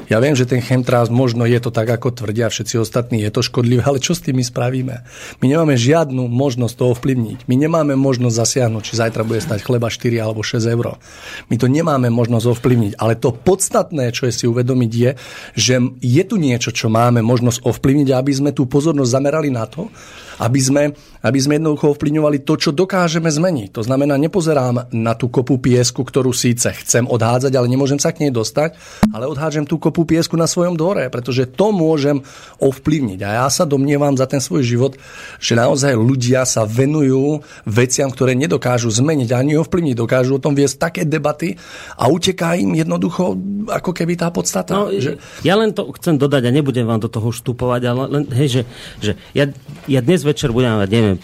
Ja 0.09 0.23
viem, 0.23 0.33
že 0.33 0.49
ten 0.49 0.65
chemtrails 0.65 1.13
možno 1.13 1.45
je 1.45 1.59
to 1.61 1.69
tak, 1.69 1.91
ako 1.91 2.15
tvrdia 2.15 2.49
všetci 2.49 2.81
ostatní, 2.81 3.21
je 3.27 3.35
to 3.35 3.43
škodlivé, 3.45 3.85
ale 3.85 3.99
čo 4.01 4.17
s 4.17 4.25
tým 4.25 4.39
my 4.39 4.45
spravíme? 4.47 5.05
My 5.43 5.47
nemáme 5.51 5.75
žiadnu 5.75 6.31
možnosť 6.31 6.75
to 6.79 6.85
ovplyvniť. 6.95 7.51
My 7.51 7.59
nemáme 7.59 7.99
možnosť 7.99 8.39
zasiahnuť, 8.39 8.83
či 8.87 8.95
zajtra 8.95 9.27
bude 9.27 9.43
stať 9.43 9.67
chleba 9.67 9.91
4 9.91 10.23
alebo 10.23 10.41
6 10.41 10.65
eur. 10.65 10.97
My 11.51 11.57
to 11.61 11.67
nemáme 11.67 12.09
možnosť 12.09 12.47
ovplyvniť, 12.47 12.93
ale 12.97 13.21
to 13.21 13.35
podstatné, 13.35 14.15
čo 14.15 14.31
je 14.31 14.33
si 14.33 14.45
uvedomiť, 14.47 14.93
je, 14.95 15.11
že 15.59 15.75
je 16.01 16.23
tu 16.23 16.39
niečo, 16.39 16.71
čo 16.71 16.89
máme 16.89 17.21
možnosť 17.21 17.67
ovplyvniť, 17.67 18.09
aby 18.15 18.33
sme 18.33 18.51
tú 18.57 18.71
pozornosť 18.71 19.11
zamerali 19.13 19.51
na 19.53 19.67
to, 19.67 19.91
aby 20.39 20.61
sme, 20.63 20.83
aby 21.23 21.39
sme 21.39 21.59
jednoducho 21.59 21.95
ovplyvňovali 21.95 22.47
to, 22.47 22.55
čo 22.59 22.71
dokážeme 22.71 23.27
zmeniť. 23.31 23.75
To 23.75 23.83
znamená, 23.83 24.15
nepozerám 24.19 24.91
na 24.95 25.13
tú 25.19 25.27
kopu 25.31 25.59
piesku, 25.59 26.07
ktorú 26.07 26.31
síce 26.31 26.71
chcem 26.83 27.05
odhádzať, 27.07 27.53
ale 27.55 27.67
nemôžem 27.67 27.99
sa 27.99 28.15
k 28.15 28.27
nej 28.27 28.33
dostať, 28.33 28.79
ale 29.11 29.27
odhádžem 29.27 29.67
tú 29.67 29.83
kopu 29.83 30.07
piesku 30.07 30.39
na 30.39 30.47
svojom 30.47 30.79
dvore, 30.79 31.11
pretože 31.11 31.51
to 31.51 31.75
môžem 31.75 32.23
ovplyvniť. 32.63 33.21
A 33.27 33.45
ja 33.45 33.47
sa 33.51 33.67
domnievam 33.67 34.15
za 34.15 34.31
ten 34.31 34.39
svoj 34.39 34.63
život, 34.63 34.93
že 35.43 35.59
naozaj 35.59 35.99
ľudia 35.99 36.47
sa 36.47 36.63
venujú 36.63 37.43
veciam, 37.67 38.09
ktoré 38.09 38.39
nedokážu 38.39 38.89
zmeniť 38.95 39.35
ani 39.35 39.59
ovplyvniť. 39.59 39.95
Dokážu 39.99 40.39
o 40.39 40.43
tom 40.43 40.55
viesť 40.55 40.77
také 40.79 41.03
debaty 41.03 41.59
a 41.99 42.07
uteká 42.07 42.55
im 42.55 42.79
jednoducho 42.79 43.35
ako 43.69 43.91
keby 43.91 44.15
tá 44.15 44.31
podstata. 44.31 44.87
No, 44.87 44.95
že... 44.95 45.19
Ja 45.43 45.59
len 45.59 45.75
to 45.75 45.91
chcem 45.99 46.17
dodať 46.17 46.47
a 46.47 46.55
nebudem 46.55 46.87
vám 46.87 47.03
do 47.03 47.11
toho 47.11 47.35
štupovať, 47.35 47.83
ale 47.91 48.03
len, 48.09 48.25
hej, 48.33 48.49
že, 48.49 48.63
že 49.03 49.13
ja, 49.35 49.51
ja 49.91 50.01
dnes 50.01 50.23
večer 50.29 50.53
budeme 50.53 50.85
mať, 50.85 50.89
neviem, 50.93 51.17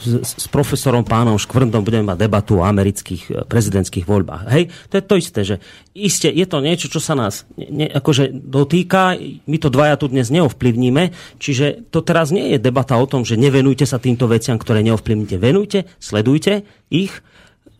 s, 0.00 0.32
s 0.40 0.46
profesorom 0.48 1.04
pánom 1.04 1.36
Škvrndom 1.36 1.84
budeme 1.84 2.08
mať 2.08 2.24
debatu 2.24 2.58
o 2.58 2.64
amerických 2.64 3.22
e, 3.28 3.32
prezidentských 3.44 4.08
voľbách. 4.08 4.48
Hej, 4.48 4.72
to 4.88 4.94
je 4.96 5.04
to 5.04 5.14
isté, 5.20 5.40
že 5.44 5.56
iste 5.92 6.32
je 6.32 6.46
to 6.48 6.64
niečo, 6.64 6.88
čo 6.88 6.98
sa 6.98 7.12
nás 7.12 7.44
ne, 7.54 7.92
akože 7.92 8.32
dotýka, 8.32 9.20
my 9.44 9.56
to 9.60 9.68
dvaja 9.68 10.00
tu 10.00 10.08
dnes 10.08 10.32
neovplyvníme, 10.32 11.12
čiže 11.36 11.92
to 11.92 12.00
teraz 12.00 12.32
nie 12.32 12.56
je 12.56 12.58
debata 12.58 12.96
o 12.96 13.04
tom, 13.04 13.28
že 13.28 13.36
nevenujte 13.36 13.84
sa 13.84 14.00
týmto 14.00 14.24
veciam, 14.26 14.56
ktoré 14.56 14.80
neovplyvnite. 14.80 15.36
Venujte, 15.36 15.84
sledujte 16.00 16.64
ich, 16.88 17.12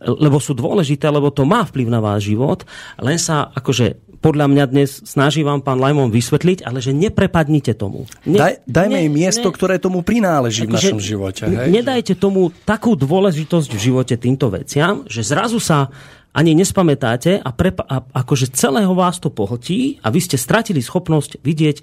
lebo 0.01 0.37
sú 0.37 0.53
dôležité, 0.53 1.09
lebo 1.09 1.33
to 1.33 1.49
má 1.49 1.65
vplyv 1.65 1.89
na 1.89 2.05
váš 2.05 2.29
život, 2.29 2.69
len 3.01 3.17
sa 3.17 3.49
akože 3.49 4.06
podľa 4.19 4.47
mňa 4.49 4.65
dnes 4.73 4.91
snaží 5.05 5.45
vám 5.47 5.63
pán 5.63 5.79
Lajmon 5.79 6.11
vysvetliť, 6.11 6.65
ale 6.65 6.81
že 6.81 6.97
neprepadnite 6.97 7.77
tomu. 7.77 8.09
Ne, 8.25 8.39
Daj, 8.39 8.55
dajme 8.67 8.99
im 9.07 9.13
miesto, 9.13 9.49
ne, 9.49 9.55
ktoré 9.55 9.77
tomu 9.79 10.03
prináleží 10.03 10.67
v 10.67 10.75
našom 10.75 11.01
živote. 11.01 11.47
Hej? 11.47 11.69
Nedajte 11.71 12.15
tomu 12.19 12.51
takú 12.65 12.99
dôležitosť 12.99 13.69
v 13.73 13.81
živote 13.81 14.15
týmto 14.17 14.51
veciam, 14.51 15.05
že 15.07 15.23
zrazu 15.23 15.61
sa 15.63 15.93
ani 16.37 16.53
nespamätáte 16.53 17.41
a, 17.41 17.51
prepa- 17.57 17.89
a 17.89 18.05
akože 18.05 18.53
celého 18.53 18.93
vás 18.93 19.17
to 19.17 19.33
pohltí 19.33 19.97
a 20.05 20.13
vy 20.13 20.21
ste 20.21 20.37
stratili 20.37 20.85
schopnosť 20.85 21.41
vidieť 21.41 21.77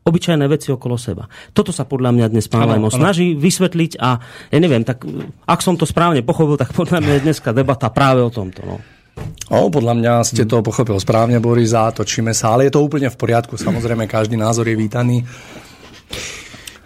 obyčajné 0.00 0.44
veci 0.50 0.74
okolo 0.74 0.96
seba. 0.98 1.30
Toto 1.54 1.70
sa 1.70 1.86
podľa 1.86 2.10
mňa 2.16 2.26
dnes 2.32 2.50
pán 2.50 2.66
Lajmo 2.66 2.90
snaží 2.90 3.36
vysvetliť 3.38 4.00
a 4.00 4.18
ja 4.50 4.58
neviem, 4.58 4.82
tak 4.82 5.06
ak 5.46 5.60
som 5.62 5.78
to 5.78 5.86
správne 5.86 6.24
pochopil, 6.26 6.58
tak 6.58 6.74
podľa 6.74 7.04
mňa 7.04 7.12
je 7.20 7.24
dneska 7.30 7.54
debata 7.54 7.92
práve 7.92 8.24
o 8.24 8.32
tomto. 8.32 8.64
No. 8.66 8.76
O, 9.50 9.66
podľa 9.66 9.94
mňa 9.98 10.12
ste 10.22 10.46
to 10.46 10.62
pochopil 10.62 10.94
správne, 11.02 11.42
Boris, 11.42 11.74
a 11.74 11.90
točíme 11.90 12.30
sa, 12.30 12.54
ale 12.54 12.70
je 12.70 12.78
to 12.78 12.86
úplne 12.86 13.10
v 13.10 13.18
poriadku. 13.18 13.58
Samozrejme, 13.58 14.06
každý 14.06 14.38
názor 14.38 14.70
je 14.70 14.78
vítaný. 14.78 15.26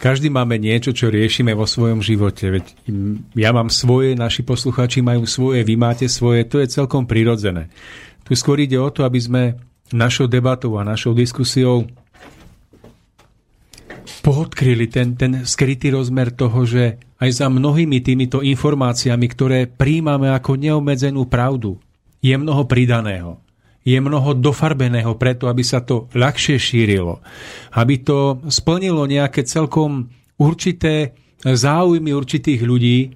Každý 0.00 0.32
máme 0.32 0.56
niečo, 0.60 0.92
čo 0.92 1.12
riešime 1.12 1.52
vo 1.52 1.68
svojom 1.68 2.00
živote. 2.00 2.48
Veď 2.48 2.64
ja 3.36 3.52
mám 3.52 3.68
svoje, 3.68 4.16
naši 4.16 4.44
posluchači 4.44 5.04
majú 5.04 5.28
svoje, 5.28 5.64
vy 5.64 5.76
máte 5.76 6.08
svoje, 6.08 6.44
to 6.48 6.60
je 6.60 6.72
celkom 6.72 7.04
prirodzené. 7.04 7.68
Tu 8.24 8.32
skôr 8.32 8.56
ide 8.60 8.80
o 8.80 8.88
to, 8.88 9.04
aby 9.04 9.20
sme 9.20 9.42
našou 9.92 10.24
debatou 10.24 10.80
a 10.80 10.84
našou 10.88 11.12
diskusiou 11.12 11.84
pohodkryli 14.24 14.88
ten, 14.88 15.12
ten 15.20 15.44
skrytý 15.44 15.92
rozmer 15.92 16.32
toho, 16.32 16.64
že 16.64 16.96
aj 17.20 17.44
za 17.44 17.46
mnohými 17.52 18.00
týmito 18.00 18.40
informáciami, 18.40 19.26
ktoré 19.28 19.68
príjmame 19.68 20.32
ako 20.32 20.56
neobmedzenú 20.56 21.28
pravdu, 21.28 21.76
je 22.24 22.34
mnoho 22.40 22.64
pridaného. 22.64 23.44
Je 23.84 24.00
mnoho 24.00 24.32
dofarbeného 24.32 25.12
preto, 25.20 25.44
aby 25.44 25.60
sa 25.60 25.84
to 25.84 26.08
ľahšie 26.16 26.56
šírilo. 26.56 27.20
Aby 27.76 28.00
to 28.00 28.40
splnilo 28.48 29.04
nejaké 29.04 29.44
celkom 29.44 30.08
určité 30.40 31.12
záujmy 31.44 32.16
určitých 32.16 32.64
ľudí. 32.64 33.12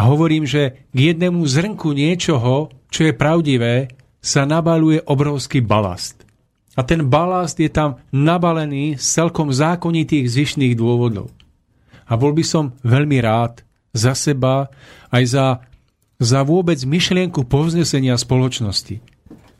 A 0.00 0.08
hovorím, 0.08 0.48
že 0.48 0.88
k 0.88 1.12
jednému 1.12 1.44
zrnku 1.44 1.92
niečoho, 1.92 2.72
čo 2.88 3.00
je 3.04 3.12
pravdivé, 3.12 3.92
sa 4.24 4.48
nabaluje 4.48 5.04
obrovský 5.04 5.60
balast. 5.60 6.24
A 6.76 6.84
ten 6.84 7.04
balast 7.04 7.60
je 7.60 7.68
tam 7.68 8.00
nabalený 8.08 8.96
z 8.96 9.04
celkom 9.04 9.52
zákonitých 9.52 10.28
zvyšných 10.28 10.74
dôvodov. 10.76 11.28
A 12.08 12.16
bol 12.16 12.32
by 12.32 12.44
som 12.44 12.72
veľmi 12.84 13.20
rád 13.20 13.60
za 13.92 14.16
seba, 14.16 14.68
aj 15.12 15.24
za 15.28 15.46
za 16.16 16.40
vôbec 16.42 16.80
myšlienku 16.80 17.44
povznesenia 17.44 18.16
spoločnosti. 18.16 19.00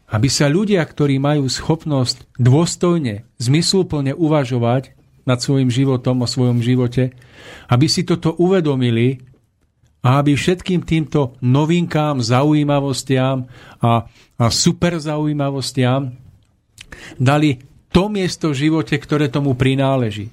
Aby 0.07 0.28
sa 0.31 0.47
ľudia, 0.47 0.81
ktorí 0.87 1.19
majú 1.19 1.51
schopnosť 1.51 2.31
dôstojne, 2.39 3.27
zmysluplne 3.43 4.15
uvažovať 4.15 4.95
nad 5.27 5.43
svojim 5.43 5.69
životom, 5.69 6.23
o 6.23 6.31
svojom 6.31 6.62
živote, 6.62 7.11
aby 7.66 7.87
si 7.91 8.07
toto 8.07 8.39
uvedomili 8.39 9.19
a 10.07 10.23
aby 10.23 10.39
všetkým 10.39 10.87
týmto 10.87 11.35
novinkám, 11.43 12.23
zaujímavostiam 12.23 13.51
a, 13.83 14.07
a 14.39 14.45
super 14.55 15.03
zaujímavostiam 15.03 16.15
dali 17.19 17.59
to 17.91 18.07
miesto 18.07 18.55
v 18.55 18.70
živote, 18.70 18.95
ktoré 18.95 19.27
tomu 19.27 19.59
prináleží. 19.59 20.31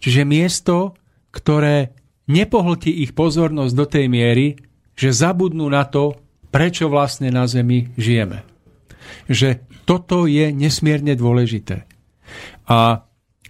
Čiže 0.00 0.22
miesto, 0.24 0.96
ktoré 1.34 1.92
nepohltí 2.24 3.04
ich 3.04 3.12
pozornosť 3.12 3.72
do 3.76 3.84
tej 3.84 4.06
miery, 4.08 4.56
že 4.94 5.10
zabudnú 5.14 5.66
na 5.70 5.86
to, 5.86 6.18
prečo 6.54 6.86
vlastne 6.86 7.30
na 7.34 7.46
Zemi 7.50 7.90
žijeme. 7.98 8.46
Že 9.26 9.62
toto 9.84 10.24
je 10.24 10.54
nesmierne 10.54 11.18
dôležité. 11.18 11.84
A 12.70 13.04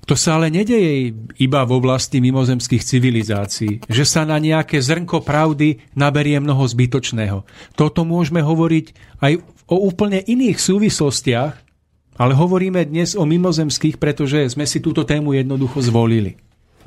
to 0.04 0.12
sa 0.20 0.36
ale 0.36 0.52
nedeje 0.52 1.16
iba 1.40 1.64
v 1.64 1.72
oblasti 1.80 2.20
mimozemských 2.20 2.84
civilizácií, 2.84 3.80
že 3.88 4.04
sa 4.04 4.28
na 4.28 4.36
nejaké 4.36 4.76
zrnko 4.76 5.24
pravdy 5.24 5.80
naberie 5.96 6.36
mnoho 6.44 6.60
zbytočného. 6.68 7.48
Toto 7.72 8.04
môžeme 8.04 8.44
hovoriť 8.44 8.86
aj 9.24 9.32
o 9.64 9.76
úplne 9.80 10.20
iných 10.20 10.60
súvislostiach, 10.60 11.52
ale 12.20 12.32
hovoríme 12.36 12.84
dnes 12.84 13.16
o 13.16 13.24
mimozemských, 13.24 13.96
pretože 13.96 14.44
sme 14.52 14.68
si 14.68 14.84
túto 14.84 15.08
tému 15.08 15.34
jednoducho 15.34 15.80
zvolili. 15.80 16.36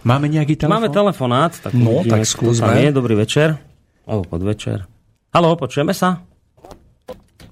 Máme 0.05 0.29
nejaký 0.29 0.55
telefon? 0.55 0.77
Máme 0.77 0.93
telefonát. 0.93 1.51
Tak 1.57 1.73
no, 1.73 2.05
tak 2.05 2.21
skúsme. 2.23 2.93
Dobrý 2.93 3.17
večer. 3.17 3.57
Alebo 4.07 4.23
podvečer. 4.23 4.88
Halo, 5.35 5.59
počujeme 5.59 5.91
sa? 5.91 6.23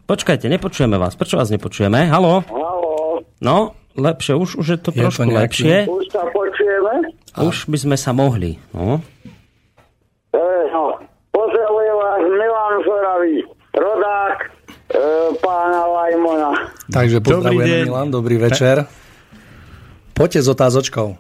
Počkajte, 0.07 0.48
nepočujeme 0.48 0.95
vás. 0.95 1.19
Prečo 1.19 1.36
vás 1.36 1.52
nepočujeme? 1.52 2.07
Halo? 2.07 2.48
Halo? 2.48 3.19
No, 3.44 3.76
lepšie, 3.99 4.40
už, 4.40 4.64
už 4.64 4.68
je 4.72 4.77
to 4.80 4.95
je 4.95 5.03
trošku 5.03 5.27
to 5.27 5.36
lepšie. 5.36 5.84
Už 5.84 6.07
sa 6.15 6.23
počujeme? 6.32 7.11
Už 7.36 7.68
by 7.68 7.77
sme 7.77 7.98
sa 7.99 8.15
mohli. 8.15 8.56
No. 8.72 9.03
E, 10.32 10.45
no. 10.72 10.95
Pozdravujem 11.36 11.95
vás 11.99 12.23
Milan 12.23 12.76
Zoravý, 12.88 13.36
rodák 13.76 14.38
e, 14.40 14.48
pána 15.44 15.84
Lajmona. 15.91 16.52
Takže 16.88 17.19
pozdravujeme 17.19 17.84
Dobrý. 17.84 17.88
Milan, 17.91 18.07
dobrý 18.15 18.36
večer. 18.40 18.88
Poďte 20.15 20.40
s 20.40 20.48
otázočkou. 20.48 21.19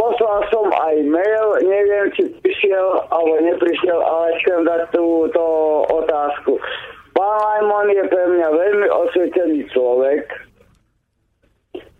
Poslal 0.00 0.38
som 0.48 0.64
aj 0.72 0.96
mail, 1.04 1.46
neviem, 1.68 2.08
či 2.16 2.22
prišiel 2.66 2.88
alebo 3.14 3.34
neprišiel, 3.46 3.98
ale 4.02 4.26
chcem 4.42 4.60
dať 4.66 4.82
túto 4.90 5.44
otázku. 5.86 6.58
Pán 7.14 7.38
Lajmon 7.38 7.94
je 7.94 8.04
pre 8.10 8.24
mňa 8.26 8.48
veľmi 8.50 8.88
osvietený 8.90 9.60
človek. 9.70 10.26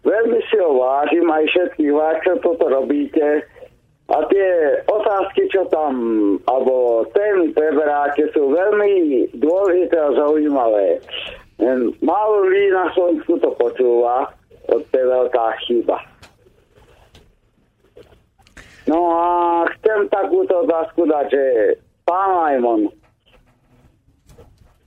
Veľmi 0.03 0.39
si 0.51 0.57
ho 0.59 0.71
vážim, 0.75 1.27
aj 1.31 1.47
všetkých 1.51 1.93
vás, 1.95 2.19
čo 2.23 2.35
toto 2.43 2.67
robíte. 2.67 3.47
A 4.07 4.23
tie 4.31 4.51
otázky, 4.87 5.51
čo 5.51 5.67
tam, 5.71 5.95
alebo 6.47 7.07
témy 7.11 7.51
preberáte, 7.55 8.31
sú 8.35 8.55
veľmi 8.55 9.27
dôležité 9.39 9.99
a 9.99 10.15
zaujímavé. 10.15 11.03
Málo 12.03 12.35
ľudí 12.47 12.71
na 12.71 12.87
Slovensku 12.95 13.39
to 13.43 13.51
počúva, 13.59 14.31
to 14.67 14.83
je 14.83 15.05
veľká 15.11 15.47
chyba. 15.67 15.99
No 18.87 18.99
a 19.11 19.27
chcem 19.79 20.07
takúto 20.07 20.63
otázku 20.63 21.11
dať, 21.11 21.27
že 21.35 21.43
pán 22.07 22.31
Lajmon, 22.39 22.87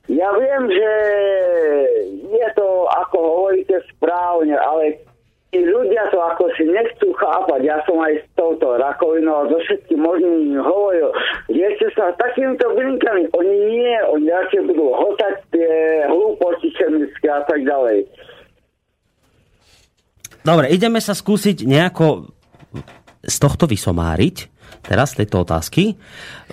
ja 0.10 0.30
viem, 0.40 0.64
že 0.74 0.92
je 2.34 2.48
to, 2.58 2.68
ako 2.90 3.18
hovoríte, 3.20 3.78
správne, 3.94 4.58
ale 4.58 4.98
tí 5.54 5.62
ľudia 5.62 6.10
to 6.10 6.18
ako 6.18 6.50
si 6.58 6.66
nechcú 6.66 7.14
chápať. 7.14 7.62
Ja 7.62 7.78
som 7.86 8.02
aj 8.02 8.18
s 8.18 8.26
touto 8.34 8.80
rakovinou 8.80 9.46
a 9.46 9.50
so 9.54 9.60
všetkým 9.62 10.02
možným 10.02 10.58
hovoril, 10.64 11.14
ste 11.52 11.88
sa 11.96 12.12
takýmito 12.18 12.74
blinkami, 12.74 13.30
oni 13.32 13.56
nie, 13.72 13.94
oni 14.10 14.28
radšej 14.28 14.62
budú 14.68 14.92
hotať 14.98 15.34
tie 15.54 15.72
hlúposti 16.12 16.74
chemické 16.76 17.28
a 17.32 17.46
tak 17.48 17.64
ďalej. 17.64 18.04
Dobre, 20.44 20.72
ideme 20.74 21.00
sa 21.00 21.14
skúsiť 21.14 21.68
nejako 21.70 22.34
z 23.22 23.36
tohto 23.38 23.68
vysomáriť. 23.68 24.48
Teraz 24.80 25.12
tejto 25.12 25.44
otázky. 25.44 25.98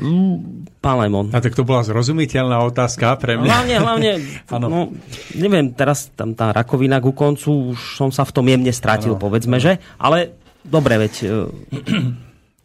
Mm, 0.01 0.67
Pán 0.83 0.99
Lemon. 0.99 1.31
A 1.31 1.39
tak 1.39 1.55
to 1.55 1.63
bola 1.63 1.87
zrozumiteľná 1.87 2.59
otázka 2.65 3.15
pre 3.21 3.39
mňa. 3.39 3.47
Hlavne, 3.47 3.77
hlavne, 3.79 4.11
no, 4.67 4.91
neviem, 5.37 5.71
teraz 5.71 6.11
tam 6.17 6.35
tá 6.35 6.51
rakovina 6.51 6.99
ku 6.99 7.15
koncu, 7.15 7.77
už 7.77 7.79
som 7.95 8.11
sa 8.11 8.27
v 8.27 8.35
tom 8.35 8.47
jemne 8.49 8.73
stratil, 8.75 9.15
Áno, 9.15 9.21
povedzme, 9.21 9.63
že? 9.63 9.79
Ale 10.01 10.35
dobre, 10.67 10.99
veď... 10.99 11.15
e, 11.23 11.31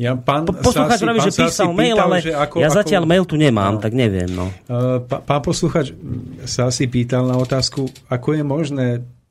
Ja, 0.02 0.18
pán 0.18 0.50
Poslucháč 0.50 0.98
pán 0.98 1.22
že 1.22 1.30
sa 1.30 1.46
písal 1.46 1.70
asi 1.70 1.78
mail, 1.78 1.94
pýtal, 1.94 2.08
ale 2.10 2.18
že 2.26 2.34
ako, 2.34 2.56
ja 2.58 2.70
ako, 2.74 2.78
zatiaľ 2.82 3.04
mail 3.06 3.24
tu 3.30 3.36
nemám, 3.38 3.78
Áno. 3.78 3.84
tak 3.86 3.94
neviem, 3.94 4.30
no. 4.34 4.50
Pá- 5.06 5.22
Pán 5.22 5.46
posluchač 5.46 5.94
sa 6.50 6.74
asi 6.74 6.90
pýtal 6.90 7.30
na 7.30 7.38
otázku, 7.38 7.86
ako 8.10 8.28
je 8.34 8.42
možné 8.42 8.88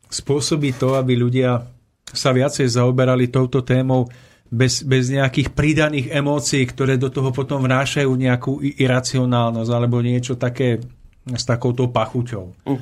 spôsobiť 0.06 0.74
to, 0.78 0.94
aby 0.94 1.18
ľudia 1.18 1.66
sa 2.06 2.30
viacej 2.30 2.70
zaoberali 2.70 3.26
touto 3.26 3.66
témou 3.66 4.06
bez, 4.50 4.82
bez 4.82 5.14
nejakých 5.14 5.54
pridaných 5.54 6.06
emócií, 6.10 6.66
ktoré 6.66 6.98
do 6.98 7.08
toho 7.08 7.30
potom 7.30 7.62
vnášajú 7.62 8.10
nejakú 8.10 8.58
iracionálnosť 8.60 9.70
alebo 9.70 10.02
niečo 10.02 10.34
také 10.34 10.82
s 11.30 11.44
takouto 11.46 11.86
pachuťou. 11.86 12.50
Mm. 12.66 12.80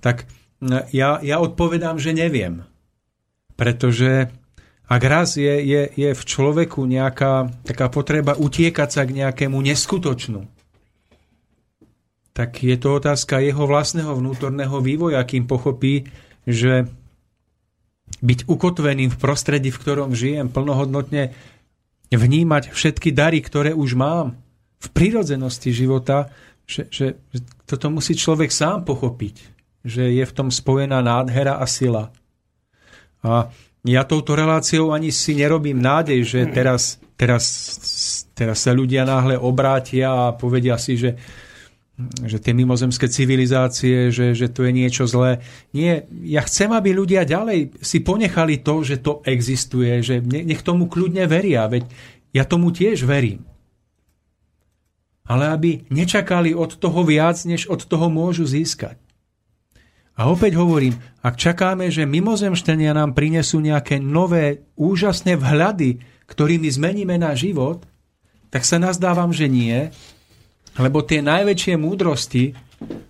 Tak 0.00 0.24
ja, 0.92 1.20
ja 1.20 1.36
odpovedám, 1.40 2.00
že 2.00 2.16
neviem. 2.16 2.64
Pretože 3.52 4.32
ak 4.90 5.02
raz 5.04 5.36
je, 5.36 5.54
je, 5.60 5.82
je 5.92 6.10
v 6.16 6.22
človeku 6.24 6.82
nejaká 6.88 7.52
taká 7.68 7.92
potreba 7.92 8.34
utiekať 8.34 8.88
sa 8.88 9.02
k 9.04 9.22
nejakému 9.22 9.60
neskutočnu, 9.60 10.48
tak 12.32 12.64
je 12.64 12.76
to 12.80 12.96
otázka 12.96 13.44
jeho 13.44 13.68
vlastného 13.68 14.16
vnútorného 14.16 14.80
vývoja, 14.80 15.20
kým 15.28 15.44
pochopí, 15.44 16.08
že 16.48 16.88
byť 18.20 18.48
ukotveným 18.48 19.10
v 19.12 19.20
prostredí, 19.20 19.72
v 19.72 19.80
ktorom 19.80 20.12
žijem, 20.12 20.52
plnohodnotne 20.52 21.32
vnímať 22.12 22.74
všetky 22.74 23.14
dary, 23.14 23.40
ktoré 23.40 23.72
už 23.72 23.96
mám 23.96 24.36
v 24.80 24.88
prírodzenosti 24.92 25.70
života, 25.70 26.32
že, 26.64 26.86
že, 26.90 27.06
toto 27.66 27.90
musí 27.90 28.14
človek 28.14 28.50
sám 28.50 28.86
pochopiť, 28.86 29.36
že 29.82 30.10
je 30.14 30.24
v 30.24 30.32
tom 30.34 30.48
spojená 30.48 31.02
nádhera 31.02 31.58
a 31.58 31.66
sila. 31.66 32.10
A 33.20 33.52
ja 33.84 34.02
touto 34.04 34.36
reláciou 34.36 34.92
ani 34.92 35.08
si 35.12 35.36
nerobím 35.36 35.80
nádej, 35.80 36.20
že 36.24 36.40
teraz, 36.52 37.00
teraz, 37.16 37.44
teraz 38.36 38.58
sa 38.60 38.72
ľudia 38.76 39.08
náhle 39.08 39.40
obrátia 39.40 40.12
a 40.12 40.36
povedia 40.36 40.76
si, 40.76 41.00
že 41.00 41.16
že 42.24 42.40
tie 42.40 42.56
mimozemské 42.56 43.08
civilizácie, 43.08 44.12
že, 44.12 44.32
že 44.32 44.48
to 44.48 44.64
je 44.66 44.72
niečo 44.72 45.04
zlé. 45.04 45.40
Nie, 45.72 46.08
ja 46.24 46.40
chcem, 46.44 46.72
aby 46.72 46.92
ľudia 46.92 47.28
ďalej 47.28 47.80
si 47.80 48.00
ponechali 48.00 48.60
to, 48.60 48.82
že 48.84 49.00
to 49.00 49.20
existuje, 49.28 50.00
že 50.00 50.20
ne- 50.24 50.44
nech 50.44 50.64
tomu 50.64 50.88
kľudne 50.88 51.24
veria, 51.30 51.68
veď 51.68 51.86
ja 52.30 52.46
tomu 52.46 52.70
tiež 52.70 53.04
verím. 53.04 53.42
ale 55.30 55.54
aby 55.54 55.70
nečakali 55.94 56.58
od 56.58 56.74
toho 56.74 57.06
viac, 57.06 57.38
než 57.46 57.70
od 57.70 57.86
toho 57.86 58.10
môžu 58.10 58.42
získať. 58.50 58.98
A 60.18 60.26
opäť 60.26 60.58
hovorím, 60.58 60.98
ak 61.22 61.38
čakáme, 61.38 61.86
že 61.86 62.02
mimozemštenia 62.02 62.90
nám 62.92 63.14
prinesú 63.14 63.62
nejaké 63.62 64.02
nové, 64.02 64.66
úžasné 64.74 65.38
vhľady, 65.38 66.02
ktorými 66.26 66.66
zmeníme 66.66 67.14
náš 67.14 67.46
život, 67.46 67.86
tak 68.50 68.66
sa 68.66 68.82
nazdávam, 68.82 69.30
že 69.30 69.46
nie, 69.46 69.94
lebo 70.78 71.02
tie 71.02 71.24
najväčšie 71.24 71.74
múdrosti 71.74 72.54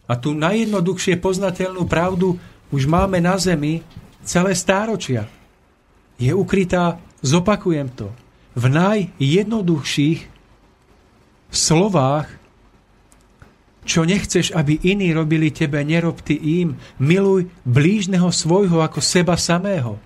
a 0.08 0.16
tú 0.16 0.32
najjednoduchšie 0.32 1.20
poznateľnú 1.20 1.84
pravdu 1.84 2.40
už 2.70 2.86
máme 2.86 3.18
na 3.18 3.36
zemi 3.36 3.84
celé 4.24 4.54
stáročia. 4.54 5.26
Je 6.20 6.30
ukrytá, 6.32 7.00
zopakujem 7.20 7.88
to, 7.92 8.08
v 8.54 8.64
najjednoduchších 8.68 10.20
slovách, 11.50 12.28
čo 13.82 14.04
nechceš, 14.04 14.52
aby 14.52 14.76
iní 14.86 15.10
robili 15.10 15.50
tebe, 15.50 15.80
nerob 15.82 16.20
ty 16.22 16.36
im. 16.36 16.76
Miluj 17.00 17.48
blížneho 17.64 18.28
svojho 18.30 18.84
ako 18.84 19.00
seba 19.00 19.34
samého. 19.40 19.98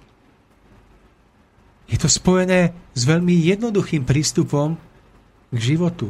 Je 1.90 2.00
to 2.00 2.08
spojené 2.08 2.72
s 2.96 3.02
veľmi 3.04 3.34
jednoduchým 3.34 4.08
prístupom 4.08 4.78
k 5.52 5.58
životu. 5.58 6.08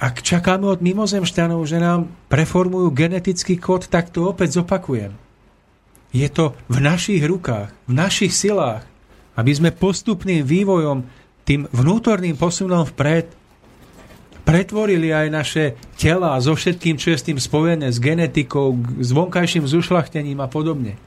Ak 0.00 0.24
čakáme 0.24 0.70
od 0.70 0.80
mimozemšťanov, 0.80 1.60
že 1.66 1.82
nám 1.82 2.08
preformujú 2.32 2.94
genetický 2.94 3.58
kód, 3.60 3.90
tak 3.90 4.08
to 4.14 4.30
opäť 4.30 4.62
zopakujem. 4.62 5.12
Je 6.10 6.26
to 6.30 6.56
v 6.66 6.78
našich 6.82 7.22
rukách, 7.22 7.70
v 7.86 7.92
našich 7.92 8.32
silách, 8.34 8.86
aby 9.36 9.52
sme 9.54 9.70
postupným 9.74 10.42
vývojom, 10.42 11.06
tým 11.44 11.66
vnútorným 11.70 12.38
posunom 12.38 12.86
vpred, 12.86 13.30
pretvorili 14.42 15.14
aj 15.14 15.26
naše 15.30 15.64
tela 15.94 16.34
so 16.42 16.58
všetkým, 16.58 16.98
čo 16.98 17.14
je 17.14 17.18
s 17.18 17.26
tým 17.26 17.38
spojené, 17.38 17.90
s 17.90 18.02
genetikou, 18.02 18.74
s 18.98 19.14
vonkajším 19.14 19.66
zušlachtením 19.66 20.42
a 20.42 20.50
podobne. 20.50 20.98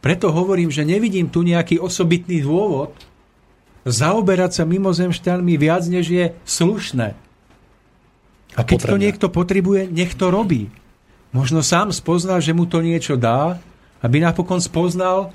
Preto 0.00 0.32
hovorím, 0.32 0.68
že 0.68 0.84
nevidím 0.84 1.32
tu 1.32 1.40
nejaký 1.40 1.80
osobitný 1.80 2.44
dôvod 2.44 2.92
zaoberať 3.84 4.60
sa 4.60 4.64
mimozemšťanmi 4.64 5.54
viac, 5.60 5.84
než 5.86 6.08
je 6.08 6.26
slušné. 6.48 7.12
A 8.54 8.60
keď 8.64 8.78
potrebné. 8.80 8.90
to 8.90 8.96
niekto 9.04 9.26
potrebuje, 9.28 9.80
nech 9.92 10.12
to 10.16 10.32
robí. 10.32 10.72
Možno 11.34 11.60
sám 11.60 11.92
spoznal, 11.92 12.40
že 12.40 12.56
mu 12.56 12.64
to 12.64 12.80
niečo 12.80 13.18
dá, 13.18 13.60
aby 14.00 14.22
napokon 14.22 14.62
spoznal, 14.62 15.34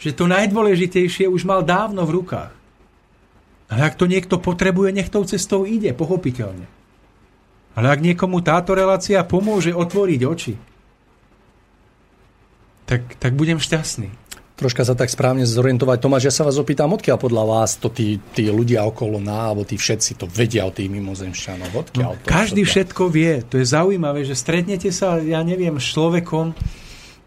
že 0.00 0.14
to 0.14 0.30
najdôležitejšie 0.30 1.28
už 1.28 1.44
mal 1.44 1.62
dávno 1.62 2.06
v 2.06 2.22
rukách. 2.22 2.52
Ale 3.68 3.80
ak 3.84 4.00
to 4.00 4.08
niekto 4.08 4.40
potrebuje, 4.40 4.96
nech 4.96 5.12
tou 5.12 5.22
cestou 5.28 5.68
ide, 5.68 5.92
pochopiteľne. 5.92 6.64
Ale 7.76 7.86
ak 7.92 8.00
niekomu 8.00 8.40
táto 8.40 8.72
relácia 8.72 9.20
pomôže 9.22 9.76
otvoriť 9.76 10.20
oči, 10.24 10.54
tak, 12.88 13.04
tak 13.20 13.36
budem 13.36 13.60
šťastný 13.60 14.08
troška 14.58 14.82
sa 14.82 14.98
tak 14.98 15.06
správne 15.06 15.46
zorientovať. 15.46 16.02
Tomáš, 16.02 16.26
ja 16.26 16.34
sa 16.34 16.42
vás 16.42 16.58
opýtam, 16.58 16.90
odkiaľ 16.90 17.14
podľa 17.14 17.44
vás 17.46 17.78
to 17.78 17.86
tí, 17.86 18.18
tí 18.34 18.50
ľudia 18.50 18.82
okolo 18.82 19.22
ná, 19.22 19.54
alebo 19.54 19.62
tí 19.62 19.78
všetci 19.78 20.18
to 20.18 20.26
vedia 20.26 20.66
o 20.66 20.74
tých 20.74 20.90
mimozemšťanov? 20.90 21.70
Odkiaľ 21.70 22.12
no, 22.12 22.18
to, 22.18 22.26
každý 22.26 22.66
odkiaľ? 22.66 22.72
všetko 22.74 23.02
vie. 23.14 23.32
To 23.46 23.54
je 23.62 23.66
zaujímavé, 23.70 24.26
že 24.26 24.34
stretnete 24.34 24.90
sa, 24.90 25.22
ja 25.22 25.46
neviem, 25.46 25.78
s 25.78 25.94
človekom 25.94 26.58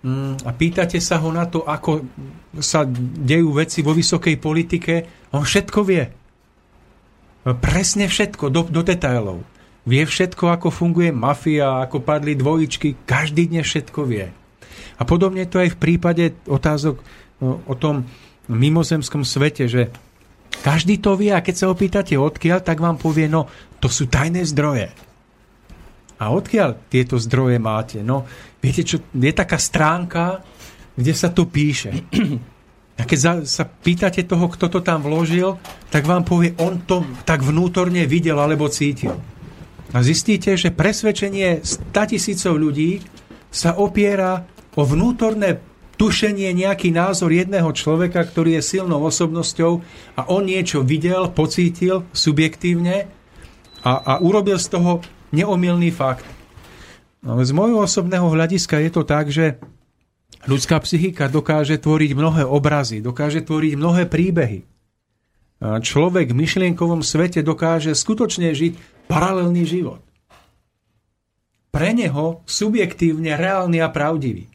mm, 0.03 0.43
a 0.43 0.51
pýtate 0.51 0.99
sa 0.99 1.23
ho 1.23 1.31
na 1.31 1.47
to, 1.47 1.63
ako 1.63 2.03
sa 2.59 2.83
dejú 3.23 3.55
veci 3.55 3.79
vo 3.79 3.95
vysokej 3.95 4.35
politike. 4.35 4.93
On 5.31 5.47
všetko 5.47 5.79
vie. 5.87 6.03
Presne 7.47 8.11
všetko, 8.11 8.51
do, 8.51 8.67
do 8.67 8.83
detailov. 8.83 9.41
Vie 9.87 10.03
všetko, 10.05 10.51
ako 10.51 10.67
funguje 10.69 11.09
mafia, 11.09 11.81
ako 11.81 12.03
padli 12.05 12.37
dvojičky. 12.37 13.07
Každý 13.07 13.49
dne 13.49 13.65
všetko 13.65 14.01
vie. 14.05 14.29
A 14.99 15.07
podobne 15.07 15.49
to 15.49 15.57
aj 15.57 15.73
v 15.73 15.81
prípade 15.81 16.37
otázok 16.45 17.01
o 17.41 17.73
tom 17.75 18.05
mimozemskom 18.47 19.25
svete, 19.25 19.65
že 19.65 19.89
každý 20.61 21.01
to 21.01 21.17
vie 21.17 21.33
a 21.33 21.41
keď 21.41 21.55
sa 21.57 21.71
opýtate 21.73 22.13
odkiaľ, 22.15 22.61
tak 22.61 22.77
vám 22.77 23.01
povie, 23.01 23.25
no 23.25 23.49
to 23.81 23.89
sú 23.89 24.05
tajné 24.05 24.45
zdroje. 24.45 24.93
A 26.21 26.29
odkiaľ 26.29 26.85
tieto 26.85 27.17
zdroje 27.17 27.57
máte? 27.57 28.05
No, 28.05 28.29
viete 28.61 28.85
čo, 28.85 29.01
je 29.09 29.33
taká 29.33 29.57
stránka, 29.57 30.45
kde 30.93 31.13
sa 31.17 31.33
to 31.33 31.49
píše. 31.49 32.05
A 33.01 33.07
keď 33.09 33.41
sa 33.49 33.65
pýtate 33.65 34.29
toho, 34.29 34.45
kto 34.45 34.69
to 34.69 34.79
tam 34.85 35.01
vložil, 35.01 35.57
tak 35.89 36.05
vám 36.05 36.21
povie, 36.21 36.53
on 36.61 36.85
to 36.85 37.01
tak 37.25 37.41
vnútorne 37.41 38.05
videl 38.05 38.37
alebo 38.37 38.69
cítil. 38.69 39.17
A 39.89 40.05
zistíte, 40.05 40.53
že 40.53 40.69
presvedčenie 40.69 41.65
100 41.65 41.89
tisícov 42.13 42.53
ľudí 42.61 43.01
sa 43.49 43.73
opiera 43.81 44.45
o 44.77 44.85
vnútorné 44.85 45.57
tušenie, 46.01 46.49
nejaký 46.57 46.89
názor 46.89 47.29
jedného 47.29 47.69
človeka, 47.77 48.25
ktorý 48.25 48.57
je 48.57 48.73
silnou 48.73 49.05
osobnosťou 49.05 49.85
a 50.17 50.25
on 50.33 50.49
niečo 50.49 50.81
videl, 50.81 51.29
pocítil 51.29 52.09
subjektívne 52.09 53.05
a, 53.85 53.91
a 54.01 54.13
urobil 54.17 54.57
z 54.57 54.73
toho 54.73 55.05
neomilný 55.29 55.93
fakt. 55.93 56.25
No, 57.21 57.37
z 57.37 57.53
môjho 57.53 57.85
osobného 57.85 58.25
hľadiska 58.33 58.81
je 58.81 58.89
to 58.89 59.05
tak, 59.05 59.29
že 59.29 59.61
ľudská 60.49 60.81
psychika 60.81 61.29
dokáže 61.29 61.77
tvoriť 61.77 62.17
mnohé 62.17 62.49
obrazy, 62.49 62.97
dokáže 62.97 63.45
tvoriť 63.45 63.77
mnohé 63.77 64.09
príbehy. 64.09 64.65
Človek 65.61 66.33
v 66.33 66.39
myšlienkovom 66.41 67.05
svete 67.05 67.45
dokáže 67.45 67.93
skutočne 67.93 68.49
žiť 68.57 69.05
paralelný 69.05 69.69
život. 69.69 70.01
Pre 71.69 71.89
neho 71.93 72.41
subjektívne 72.49 73.37
reálny 73.37 73.77
a 73.85 73.93
pravdivý 73.93 74.50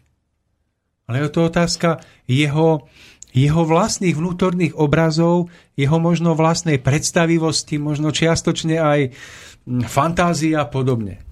ale 1.06 1.22
je 1.22 1.30
to 1.30 1.46
otázka 1.46 2.02
jeho, 2.26 2.86
jeho 3.30 3.62
vlastných 3.62 4.18
vnútorných 4.18 4.74
obrazov, 4.74 5.48
jeho 5.78 5.98
možno 6.02 6.34
vlastnej 6.34 6.82
predstavivosti, 6.82 7.78
možno 7.78 8.10
čiastočne 8.10 8.76
aj 8.78 9.00
hm, 9.10 9.86
fantázia 9.86 10.66
a 10.66 10.70
podobne. 10.70 11.22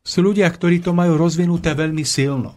Sú 0.00 0.24
ľudia, 0.24 0.48
ktorí 0.48 0.80
to 0.80 0.96
majú 0.96 1.20
rozvinuté 1.20 1.76
veľmi 1.76 2.02
silno. 2.08 2.56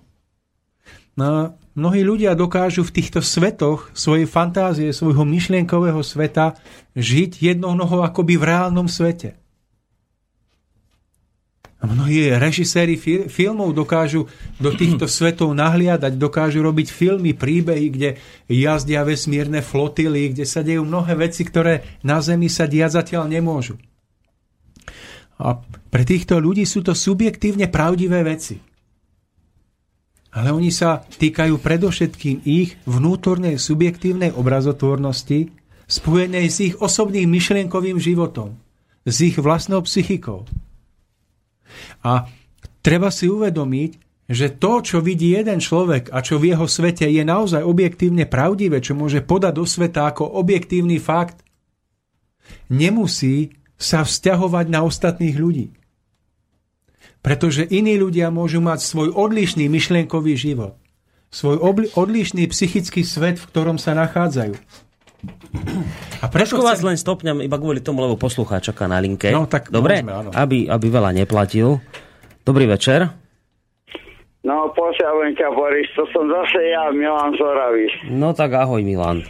No, 1.14 1.54
mnohí 1.78 2.02
ľudia 2.02 2.34
dokážu 2.34 2.82
v 2.82 2.96
týchto 2.98 3.22
svetoch 3.22 3.94
svojej 3.94 4.26
fantázie, 4.26 4.90
svojho 4.90 5.22
myšlienkového 5.28 6.02
sveta 6.02 6.58
žiť 6.98 7.44
jednou 7.44 7.78
nohou 7.78 8.02
akoby 8.02 8.40
v 8.42 8.48
reálnom 8.50 8.90
svete. 8.90 9.43
Mnohí 11.84 12.32
režiséri 12.40 12.96
fil- 12.96 13.28
filmov 13.28 13.76
dokážu 13.76 14.32
do 14.56 14.72
týchto 14.72 15.04
svetov 15.12 15.52
nahliadať, 15.52 16.16
dokážu 16.16 16.64
robiť 16.64 16.88
filmy, 16.88 17.36
príbehy, 17.36 17.88
kde 17.92 18.10
jazdia 18.48 19.04
vesmírne 19.04 19.60
flotily, 19.60 20.32
kde 20.32 20.48
sa 20.48 20.64
dejú 20.64 20.88
mnohé 20.88 21.20
veci, 21.20 21.44
ktoré 21.44 22.00
na 22.08 22.24
Zemi 22.24 22.48
sa 22.48 22.72
diať 22.72 23.04
zatiaľ 23.04 23.28
nemôžu. 23.28 23.76
A 25.44 25.60
pre 25.92 26.08
týchto 26.08 26.40
ľudí 26.40 26.64
sú 26.64 26.88
to 26.88 26.96
subjektívne 26.96 27.68
pravdivé 27.68 28.24
veci. 28.24 28.56
Ale 30.34 30.50
oni 30.56 30.72
sa 30.72 31.04
týkajú 31.04 31.60
predovšetkým 31.62 32.48
ich 32.48 32.80
vnútornej 32.88 33.60
subjektívnej 33.60 34.34
obrazotvornosti, 34.34 35.52
spojenej 35.86 36.48
s 36.48 36.58
ich 36.64 36.76
osobným 36.80 37.28
myšlienkovým 37.28 38.00
životom, 38.00 38.56
s 39.04 39.20
ich 39.20 39.36
vlastnou 39.38 39.84
psychikou. 39.86 40.48
A 42.04 42.28
treba 42.84 43.10
si 43.10 43.30
uvedomiť, 43.32 43.92
že 44.30 44.56
to, 44.56 44.80
čo 44.80 44.98
vidí 45.04 45.36
jeden 45.36 45.60
človek 45.60 46.08
a 46.10 46.24
čo 46.24 46.40
v 46.40 46.56
jeho 46.56 46.64
svete 46.64 47.06
je 47.06 47.24
naozaj 47.28 47.60
objektívne 47.60 48.24
pravdivé, 48.24 48.80
čo 48.80 48.96
môže 48.96 49.20
podať 49.20 49.54
do 49.60 49.66
sveta 49.68 50.08
ako 50.08 50.26
objektívny 50.40 50.98
fakt, 50.98 51.44
nemusí 52.72 53.60
sa 53.76 54.08
vzťahovať 54.08 54.66
na 54.72 54.88
ostatných 54.88 55.36
ľudí. 55.36 55.68
Pretože 57.24 57.68
iní 57.68 58.00
ľudia 58.00 58.32
môžu 58.32 58.60
mať 58.64 58.84
svoj 58.84 59.12
odlišný 59.12 59.68
myšlienkový 59.68 60.36
život, 60.36 60.80
svoj 61.32 61.60
odlišný 61.96 62.48
psychický 62.52 63.04
svet, 63.04 63.40
v 63.40 63.48
ktorom 63.48 63.76
sa 63.80 63.96
nachádzajú. 63.96 64.56
A 66.24 66.26
prečo 66.32 66.58
chcem... 66.58 66.66
vás 66.66 66.80
len 66.82 66.98
stopňam 66.98 67.44
iba 67.44 67.58
kvôli 67.60 67.84
tomu, 67.84 68.02
lebo 68.02 68.18
poslucháč 68.18 68.74
čaká 68.74 68.88
na 68.90 68.98
linke. 68.98 69.30
No, 69.30 69.46
tak 69.46 69.70
Dobre, 69.70 70.02
môžeme, 70.02 70.14
áno. 70.14 70.30
aby, 70.34 70.72
aby 70.72 70.88
veľa 70.90 71.12
neplatil. 71.14 71.84
Dobrý 72.44 72.66
večer. 72.68 73.12
No, 74.44 74.68
pošťavujem 74.76 75.40
ťa, 75.40 75.48
Boris, 75.56 75.88
to 75.96 76.04
som 76.12 76.28
zase 76.28 76.60
ja, 76.68 76.92
Milan 76.92 77.32
Zoravi. 77.40 78.12
No 78.12 78.36
tak 78.36 78.52
ahoj, 78.52 78.84
Milan. 78.84 79.24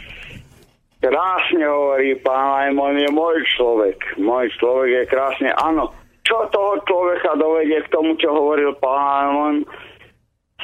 Krásne 0.98 1.62
hovorí 1.68 2.18
pán 2.24 2.50
Lajmon, 2.50 2.98
je 2.98 3.10
môj 3.12 3.36
človek. 3.54 4.00
Môj 4.18 4.50
človek 4.58 4.90
je 4.90 5.02
krásne, 5.06 5.50
áno. 5.60 5.92
Čo 6.24 6.48
toho 6.50 6.80
človeka 6.88 7.36
dovedie 7.36 7.78
k 7.84 7.92
tomu, 7.92 8.16
čo 8.18 8.32
hovoril 8.32 8.74
pán 8.80 8.98
Lajmon? 8.98 9.56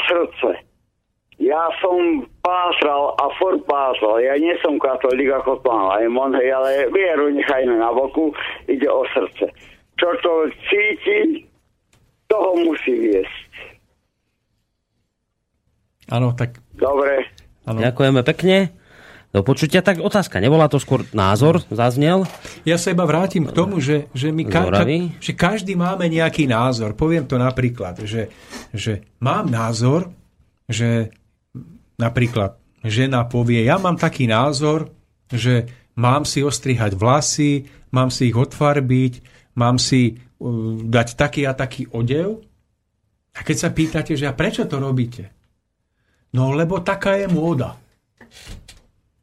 Srdce. 0.08 0.69
Ja 1.40 1.72
som 1.80 2.28
pásral 2.44 3.16
a 3.16 3.32
for 3.40 3.56
pásral. 3.64 4.20
Ja 4.20 4.36
nie 4.36 4.52
som 4.60 4.76
katolík 4.76 5.32
ako 5.40 5.64
pán 5.64 5.88
Lajmon, 5.88 6.36
ale 6.36 6.92
vieru 6.92 7.32
nechajme 7.32 7.80
na 7.80 7.88
boku, 7.96 8.36
ide 8.68 8.84
o 8.84 9.00
srdce. 9.08 9.48
Čo 9.96 10.08
to 10.20 10.32
cíti, 10.68 11.48
toho 12.28 12.60
musí 12.60 12.92
viesť. 12.92 13.50
Áno, 16.12 16.36
tak... 16.36 16.60
Dobre. 16.76 17.24
Ano. 17.64 17.80
Ďakujeme 17.80 18.20
pekne. 18.20 18.76
Do 19.30 19.46
počutia, 19.46 19.78
tak 19.78 20.02
otázka, 20.02 20.42
nebola 20.42 20.66
to 20.66 20.82
skôr 20.82 21.06
názor, 21.14 21.62
zaznel? 21.70 22.26
Ja 22.66 22.74
sa 22.82 22.90
iba 22.90 23.06
vrátim 23.06 23.46
k 23.46 23.54
tomu, 23.54 23.78
že, 23.78 24.10
že 24.10 24.34
my 24.34 24.42
ka- 24.42 24.74
ka- 24.74 24.82
že 25.22 25.32
každý 25.38 25.78
máme 25.78 26.10
nejaký 26.10 26.50
názor. 26.50 26.98
Poviem 26.98 27.30
to 27.30 27.38
napríklad, 27.38 28.02
že, 28.02 28.26
že 28.74 29.06
mám 29.22 29.46
názor, 29.46 30.10
že 30.66 31.14
napríklad 32.00 32.56
žena 32.80 33.28
povie, 33.28 33.60
ja 33.68 33.76
mám 33.76 34.00
taký 34.00 34.24
názor, 34.24 34.88
že 35.28 35.68
mám 36.00 36.24
si 36.24 36.40
ostrihať 36.40 36.96
vlasy, 36.96 37.68
mám 37.92 38.08
si 38.08 38.32
ich 38.32 38.36
odfarbiť, 38.36 39.12
mám 39.60 39.76
si 39.76 40.16
uh, 40.16 40.80
dať 40.80 41.08
taký 41.14 41.44
a 41.44 41.52
taký 41.52 41.92
odev. 41.92 42.40
A 43.36 43.44
keď 43.44 43.56
sa 43.56 43.70
pýtate, 43.70 44.16
že 44.16 44.26
a 44.26 44.34
prečo 44.34 44.64
to 44.64 44.80
robíte? 44.80 45.30
No 46.34 46.56
lebo 46.56 46.80
taká 46.80 47.20
je 47.20 47.28
móda. 47.28 47.76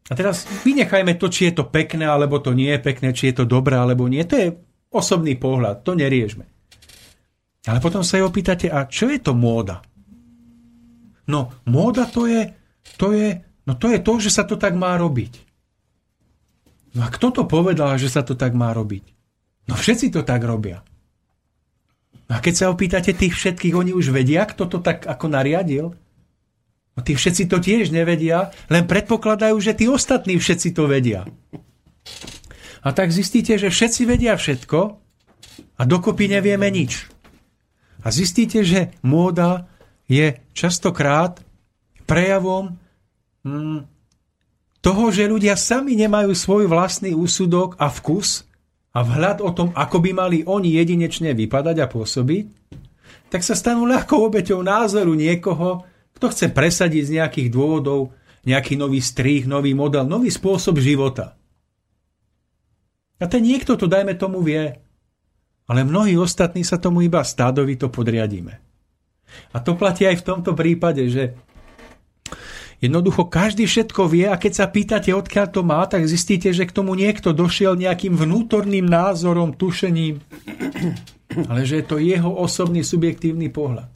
A 0.08 0.14
teraz 0.16 0.48
vynechajme 0.64 1.20
to, 1.20 1.28
či 1.28 1.52
je 1.52 1.60
to 1.60 1.68
pekné, 1.68 2.08
alebo 2.08 2.40
to 2.40 2.56
nie 2.56 2.72
je 2.72 2.80
pekné, 2.80 3.12
či 3.12 3.32
je 3.32 3.44
to 3.44 3.46
dobré, 3.50 3.76
alebo 3.76 4.08
nie. 4.08 4.24
To 4.24 4.36
je 4.40 4.56
osobný 4.92 5.36
pohľad, 5.36 5.84
to 5.84 6.00
neriešme. 6.00 6.48
Ale 7.68 7.84
potom 7.84 8.00
sa 8.08 8.16
jej 8.16 8.24
opýtate, 8.24 8.72
a 8.72 8.88
čo 8.88 9.12
je 9.12 9.20
to 9.20 9.36
móda? 9.36 9.84
No, 11.28 11.60
móda 11.68 12.08
to 12.08 12.24
je, 12.24 12.48
to 12.98 13.14
je, 13.14 13.42
no 13.70 13.74
to 13.78 13.94
je 13.94 14.00
to, 14.02 14.14
že 14.18 14.30
sa 14.34 14.44
to 14.44 14.58
tak 14.58 14.74
má 14.74 14.98
robiť. 14.98 15.48
No 16.98 17.06
a 17.06 17.14
kto 17.14 17.30
to 17.30 17.44
povedal, 17.46 17.94
že 18.02 18.10
sa 18.10 18.26
to 18.26 18.34
tak 18.34 18.58
má 18.58 18.74
robiť? 18.74 19.06
No 19.70 19.78
všetci 19.78 20.10
to 20.10 20.26
tak 20.26 20.42
robia. 20.42 20.82
No 22.28 22.36
a 22.36 22.40
keď 22.44 22.54
sa 22.58 22.72
opýtate 22.74 23.14
tých 23.14 23.38
všetkých, 23.38 23.78
oni 23.78 23.92
už 23.94 24.12
vedia, 24.12 24.44
kto 24.44 24.68
to 24.68 24.78
tak 24.82 25.06
ako 25.06 25.30
nariadil? 25.30 25.94
No 26.98 27.00
tí 27.06 27.14
všetci 27.14 27.46
to 27.46 27.62
tiež 27.62 27.94
nevedia, 27.94 28.50
len 28.74 28.90
predpokladajú, 28.90 29.56
že 29.62 29.78
tí 29.78 29.86
ostatní 29.86 30.42
všetci 30.42 30.74
to 30.74 30.90
vedia. 30.90 31.30
A 32.82 32.90
tak 32.96 33.14
zistíte, 33.14 33.54
že 33.62 33.70
všetci 33.70 34.10
vedia 34.10 34.34
všetko 34.34 34.80
a 35.78 35.82
dokopy 35.86 36.26
nevieme 36.26 36.68
nič. 36.74 37.06
A 38.02 38.10
zistíte, 38.10 38.66
že 38.66 38.96
móda 39.06 39.70
je 40.10 40.40
častokrát 40.58 41.44
prejavom 42.08 42.80
toho, 44.82 45.04
že 45.12 45.28
ľudia 45.28 45.60
sami 45.60 45.98
nemajú 46.00 46.32
svoj 46.32 46.70
vlastný 46.70 47.12
úsudok 47.12 47.76
a 47.82 47.92
vkus 47.92 48.48
a 48.96 49.04
vhľad 49.04 49.44
o 49.44 49.52
tom, 49.52 49.70
ako 49.76 49.98
by 50.00 50.12
mali 50.16 50.38
oni 50.48 50.80
jedinečne 50.80 51.36
vypadať 51.36 51.76
a 51.84 51.88
pôsobiť, 51.92 52.46
tak 53.28 53.44
sa 53.44 53.54
stanú 53.54 53.84
ľahkou 53.84 54.24
obeťou 54.24 54.64
názoru 54.64 55.12
niekoho, 55.14 55.84
kto 56.16 56.32
chce 56.34 56.50
presadiť 56.50 57.04
z 57.04 57.14
nejakých 57.22 57.50
dôvodov 57.52 58.16
nejaký 58.48 58.80
nový 58.80 59.04
strých, 59.04 59.44
nový 59.44 59.76
model, 59.76 60.08
nový 60.08 60.32
spôsob 60.32 60.80
života. 60.80 61.36
A 63.20 63.28
ten 63.28 63.44
niekto 63.44 63.76
to, 63.76 63.92
dajme 63.92 64.16
tomu, 64.16 64.40
vie. 64.40 64.72
Ale 65.68 65.84
mnohí 65.84 66.16
ostatní 66.16 66.64
sa 66.64 66.80
tomu 66.80 67.04
iba 67.04 67.20
stádovito 67.28 67.92
podriadíme. 67.92 68.56
A 69.52 69.60
to 69.60 69.76
platí 69.76 70.08
aj 70.08 70.24
v 70.24 70.28
tomto 70.32 70.56
prípade, 70.56 71.04
že 71.12 71.36
jednoducho 72.82 73.26
každý 73.26 73.66
všetko 73.66 74.08
vie 74.10 74.30
a 74.30 74.38
keď 74.38 74.54
sa 74.54 74.66
pýtate, 74.70 75.10
odkiaľ 75.14 75.48
to 75.50 75.62
má, 75.66 75.82
tak 75.90 76.06
zistíte, 76.06 76.54
že 76.54 76.70
k 76.70 76.76
tomu 76.76 76.94
niekto 76.94 77.34
došiel 77.34 77.74
nejakým 77.78 78.14
vnútorným 78.14 78.86
názorom, 78.86 79.58
tušením, 79.58 80.22
ale 81.50 81.62
že 81.66 81.82
je 81.82 81.86
to 81.86 81.98
jeho 81.98 82.32
osobný 82.32 82.86
subjektívny 82.86 83.50
pohľad. 83.50 83.90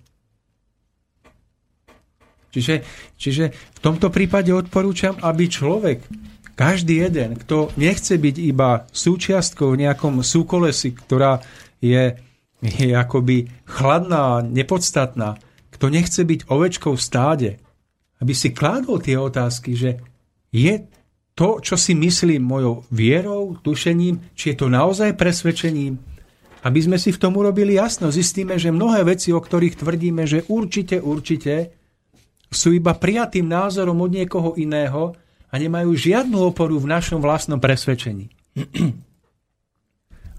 Čiže, 2.52 2.84
čiže 3.16 3.56
v 3.56 3.80
tomto 3.80 4.12
prípade 4.12 4.52
odporúčam, 4.52 5.16
aby 5.24 5.48
človek, 5.48 6.03
každý 6.52 6.99
jeden, 7.08 7.40
kto 7.40 7.72
nechce 7.80 8.20
byť 8.20 8.36
iba 8.38 8.86
súčiastkou 8.91 9.74
v 9.74 9.88
nejakom 9.88 10.20
súkolesi, 10.20 10.91
ktorá 10.94 11.40
je, 11.80 12.20
je 12.62 12.91
akoby 12.91 13.49
chladná, 13.66 14.44
nepodstatná, 14.44 15.40
kto 15.72 15.86
nechce 15.90 16.22
byť 16.22 16.52
ovečkou 16.52 16.94
v 16.94 17.02
stáde, 17.02 17.49
aby 18.22 18.34
si 18.38 18.53
kládol 18.53 19.02
tie 19.02 19.18
otázky, 19.18 19.73
že 19.73 19.98
je 20.53 20.85
to, 21.34 21.57
čo 21.64 21.73
si 21.73 21.98
myslím 21.98 22.45
mojou 22.45 22.85
vierou, 22.93 23.57
tušením, 23.65 24.22
či 24.38 24.53
je 24.53 24.56
to 24.61 24.68
naozaj 24.69 25.18
presvedčením, 25.18 25.98
aby 26.61 26.80
sme 26.80 27.02
si 27.02 27.10
v 27.10 27.22
tom 27.22 27.34
urobili 27.34 27.81
jasno. 27.81 28.14
Zistíme, 28.14 28.61
že 28.61 28.69
mnohé 28.69 29.02
veci, 29.02 29.34
o 29.34 29.41
ktorých 29.41 29.81
tvrdíme, 29.81 30.30
že 30.30 30.45
určite, 30.45 31.02
určite, 31.02 31.73
sú 32.52 32.76
iba 32.76 32.93
prijatým 32.93 33.48
názorom 33.48 33.98
od 33.98 34.11
niekoho 34.11 34.53
iného 34.60 35.15
a 35.49 35.53
nemajú 35.57 35.95
žiadnu 35.95 36.52
oporu 36.52 36.77
v 36.77 36.91
našom 36.91 37.23
vlastnom 37.23 37.57
presvedčení. 37.57 38.30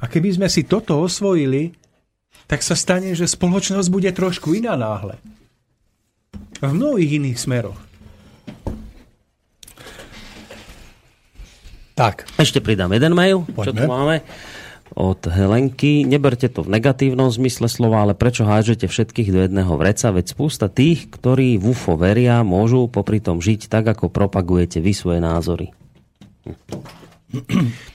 A 0.02 0.04
keby 0.06 0.36
sme 0.36 0.48
si 0.52 0.68
toto 0.68 1.00
osvojili, 1.00 1.72
tak 2.46 2.60
sa 2.60 2.76
stane, 2.76 3.16
že 3.16 3.24
spoločnosť 3.24 3.88
bude 3.88 4.10
trošku 4.12 4.52
iná 4.52 4.76
náhle. 4.76 5.16
V 6.62 6.70
mnohých 6.70 7.18
iných 7.18 7.38
smeroch. 7.38 7.80
Tak. 11.92 12.24
Ešte 12.40 12.64
pridám 12.64 12.90
jeden 12.94 13.12
mail, 13.12 13.44
Poďme. 13.44 13.64
čo 13.64 13.70
tu 13.76 13.84
máme 13.84 14.16
od 14.92 15.20
Helenky. 15.24 16.04
Neberte 16.04 16.48
to 16.52 16.64
v 16.64 16.72
negatívnom 16.78 17.32
zmysle 17.32 17.68
slova, 17.68 18.04
ale 18.04 18.12
prečo 18.16 18.44
hážete 18.44 18.88
všetkých 18.88 19.28
do 19.32 19.40
jedného 19.44 19.72
vreca? 19.76 20.12
Veď 20.12 20.36
spústa 20.36 20.68
tých, 20.68 21.08
ktorí 21.08 21.56
v 21.56 21.72
UFO 21.72 21.96
veria, 21.96 22.44
môžu 22.44 22.88
popri 22.88 23.20
tom 23.20 23.40
žiť 23.40 23.68
tak, 23.68 23.88
ako 23.88 24.12
propagujete 24.12 24.80
vy 24.84 24.92
svoje 24.92 25.20
názory. 25.20 25.66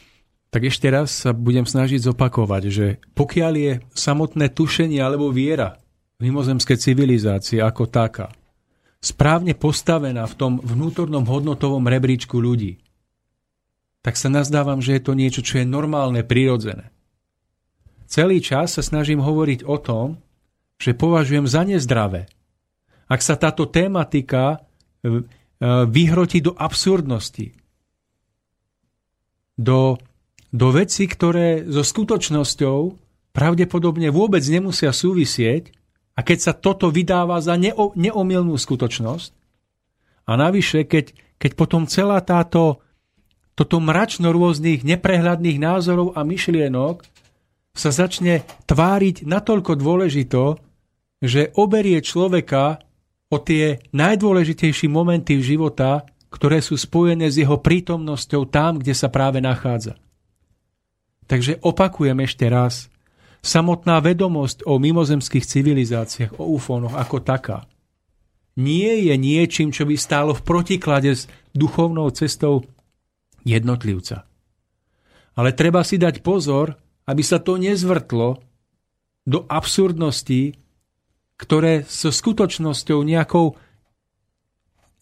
Tak 0.47 0.63
ešte 0.63 0.87
raz 0.87 1.11
sa 1.11 1.35
budem 1.35 1.67
snažiť 1.67 2.07
zopakovať, 2.07 2.63
že 2.71 3.03
pokiaľ 3.19 3.53
je 3.59 3.73
samotné 3.91 4.47
tušenie 4.55 5.03
alebo 5.03 5.27
viera 5.27 5.75
mimozemské 6.17 6.77
civilizácie 6.77 7.61
ako 7.61 7.85
taká 7.89 8.33
správne 8.97 9.53
postavená 9.53 10.25
v 10.25 10.35
tom 10.35 10.53
vnútornom 10.59 11.23
hodnotovom 11.23 11.85
rebríčku 11.85 12.41
ľudí, 12.41 12.81
tak 14.01 14.17
sa 14.17 14.31
nazdávam, 14.31 14.81
že 14.81 14.97
je 14.97 15.01
to 15.03 15.13
niečo, 15.13 15.41
čo 15.45 15.61
je 15.61 15.65
normálne, 15.67 16.23
prirodzené. 16.25 16.89
Celý 18.07 18.39
čas 18.39 18.79
sa 18.79 18.81
snažím 18.81 19.19
hovoriť 19.19 19.67
o 19.67 19.77
tom, 19.77 20.07
že 20.79 20.95
považujem 20.95 21.45
za 21.45 21.67
nezdravé. 21.67 22.31
Ak 23.11 23.19
sa 23.19 23.35
táto 23.35 23.67
tematika 23.67 24.55
e, 24.55 24.57
e, 24.57 25.21
vyhrotí 25.91 26.39
do 26.39 26.55
absurdnosti, 26.55 27.51
do, 29.57 29.97
do 30.53 30.67
veci, 30.71 31.03
ktoré 31.09 31.65
so 31.65 31.81
skutočnosťou 31.81 32.79
pravdepodobne 33.33 34.07
vôbec 34.13 34.45
nemusia 34.45 34.93
súvisieť, 34.93 35.76
a 36.17 36.19
keď 36.25 36.37
sa 36.41 36.53
toto 36.57 36.89
vydáva 36.89 37.37
za 37.37 37.53
neo, 37.53 37.93
neomilnú 37.93 38.57
skutočnosť, 38.57 39.37
a 40.27 40.35
navyše, 40.35 40.83
keď, 40.83 41.15
keď 41.39 41.51
potom 41.55 41.87
celá 41.87 42.19
táto 42.19 42.83
toto 43.57 43.81
mračno 43.81 44.29
rôznych 44.29 44.85
neprehľadných 44.85 45.57
názorov 45.57 46.13
a 46.13 46.21
myšlienok 46.21 47.01
sa 47.73 47.89
začne 47.89 48.45
tváriť 48.69 49.25
natoľko 49.25 49.73
dôležito, 49.81 50.61
že 51.25 51.49
oberie 51.57 51.97
človeka 52.05 52.85
o 53.33 53.41
tie 53.41 53.81
najdôležitejšie 53.97 54.85
momenty 54.93 55.41
života, 55.41 56.05
ktoré 56.29 56.61
sú 56.61 56.77
spojené 56.77 57.33
s 57.33 57.41
jeho 57.41 57.57
prítomnosťou 57.57 58.45
tam, 58.45 58.77
kde 58.77 58.93
sa 58.93 59.09
práve 59.09 59.41
nachádza. 59.41 59.97
Takže 61.25 61.57
opakujem 61.65 62.21
ešte 62.23 62.45
raz, 62.45 62.93
samotná 63.47 64.03
vedomosť 64.03 64.67
o 64.67 64.75
mimozemských 64.77 65.47
civilizáciách, 65.47 66.35
o 66.37 66.51
ufónoch 66.59 66.93
ako 66.99 67.23
taká, 67.23 67.63
nie 68.57 69.07
je 69.07 69.15
niečím, 69.15 69.69
čo 69.69 69.85
by 69.85 69.95
stálo 69.95 70.33
v 70.33 70.43
protiklade 70.43 71.13
s 71.13 71.29
duchovnou 71.53 72.09
cestou 72.11 72.65
jednotlivca. 73.45 74.25
Ale 75.37 75.53
treba 75.53 75.85
si 75.85 76.01
dať 76.01 76.25
pozor, 76.25 76.73
aby 77.05 77.21
sa 77.21 77.37
to 77.37 77.61
nezvrtlo 77.61 78.41
do 79.29 79.45
absurdností, 79.45 80.57
ktoré 81.37 81.85
so 81.85 82.09
skutočnosťou 82.09 83.05
nejakou 83.05 83.53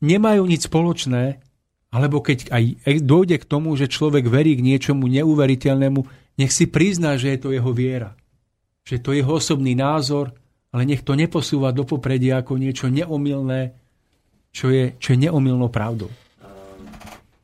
nemajú 0.04 0.44
nič 0.44 0.68
spoločné, 0.68 1.40
alebo 1.96 2.20
keď 2.20 2.52
aj 2.52 2.64
dojde 3.08 3.40
k 3.40 3.48
tomu, 3.48 3.80
že 3.80 3.88
človek 3.88 4.28
verí 4.28 4.60
k 4.60 4.66
niečomu 4.68 5.08
neuveriteľnému, 5.08 6.04
nech 6.36 6.52
si 6.52 6.68
prizná, 6.68 7.16
že 7.16 7.32
je 7.32 7.40
to 7.40 7.50
jeho 7.56 7.72
viera. 7.72 8.20
Že 8.86 9.02
to 9.02 9.10
je 9.12 9.26
jeho 9.26 9.34
osobný 9.42 9.74
názor, 9.74 10.30
ale 10.70 10.86
nech 10.86 11.02
to 11.02 11.18
neposúva 11.18 11.74
do 11.74 11.90
popredia 11.90 12.38
ako 12.38 12.62
niečo 12.62 12.86
neomilné, 12.86 13.74
čo 14.54 14.70
je, 14.70 14.94
čo 15.02 15.18
je 15.18 15.26
neomilnou 15.26 15.74
pravdou. 15.74 16.14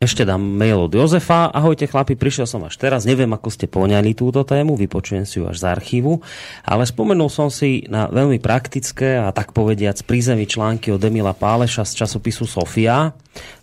Ešte 0.02 0.26
dám 0.26 0.42
mail 0.42 0.82
od 0.82 0.98
Jozefa. 0.98 1.54
Ahojte 1.54 1.86
chlapi, 1.86 2.18
prišiel 2.18 2.50
som 2.50 2.66
až 2.66 2.74
teraz. 2.74 3.06
Neviem, 3.06 3.30
ako 3.38 3.54
ste 3.54 3.70
poňali 3.70 4.18
túto 4.18 4.42
tému, 4.42 4.74
vypočujem 4.74 5.30
si 5.30 5.38
ju 5.38 5.46
až 5.46 5.62
z 5.62 5.70
archívu, 5.70 6.18
ale 6.66 6.90
spomenul 6.90 7.30
som 7.30 7.54
si 7.54 7.86
na 7.86 8.10
veľmi 8.10 8.42
praktické 8.42 9.22
a 9.22 9.30
tak 9.30 9.54
povediac 9.54 10.02
prízemí 10.02 10.50
články 10.50 10.90
od 10.90 11.06
Emila 11.06 11.38
Páleša 11.38 11.86
z 11.86 12.02
časopisu 12.02 12.50
Sofia. 12.50 13.14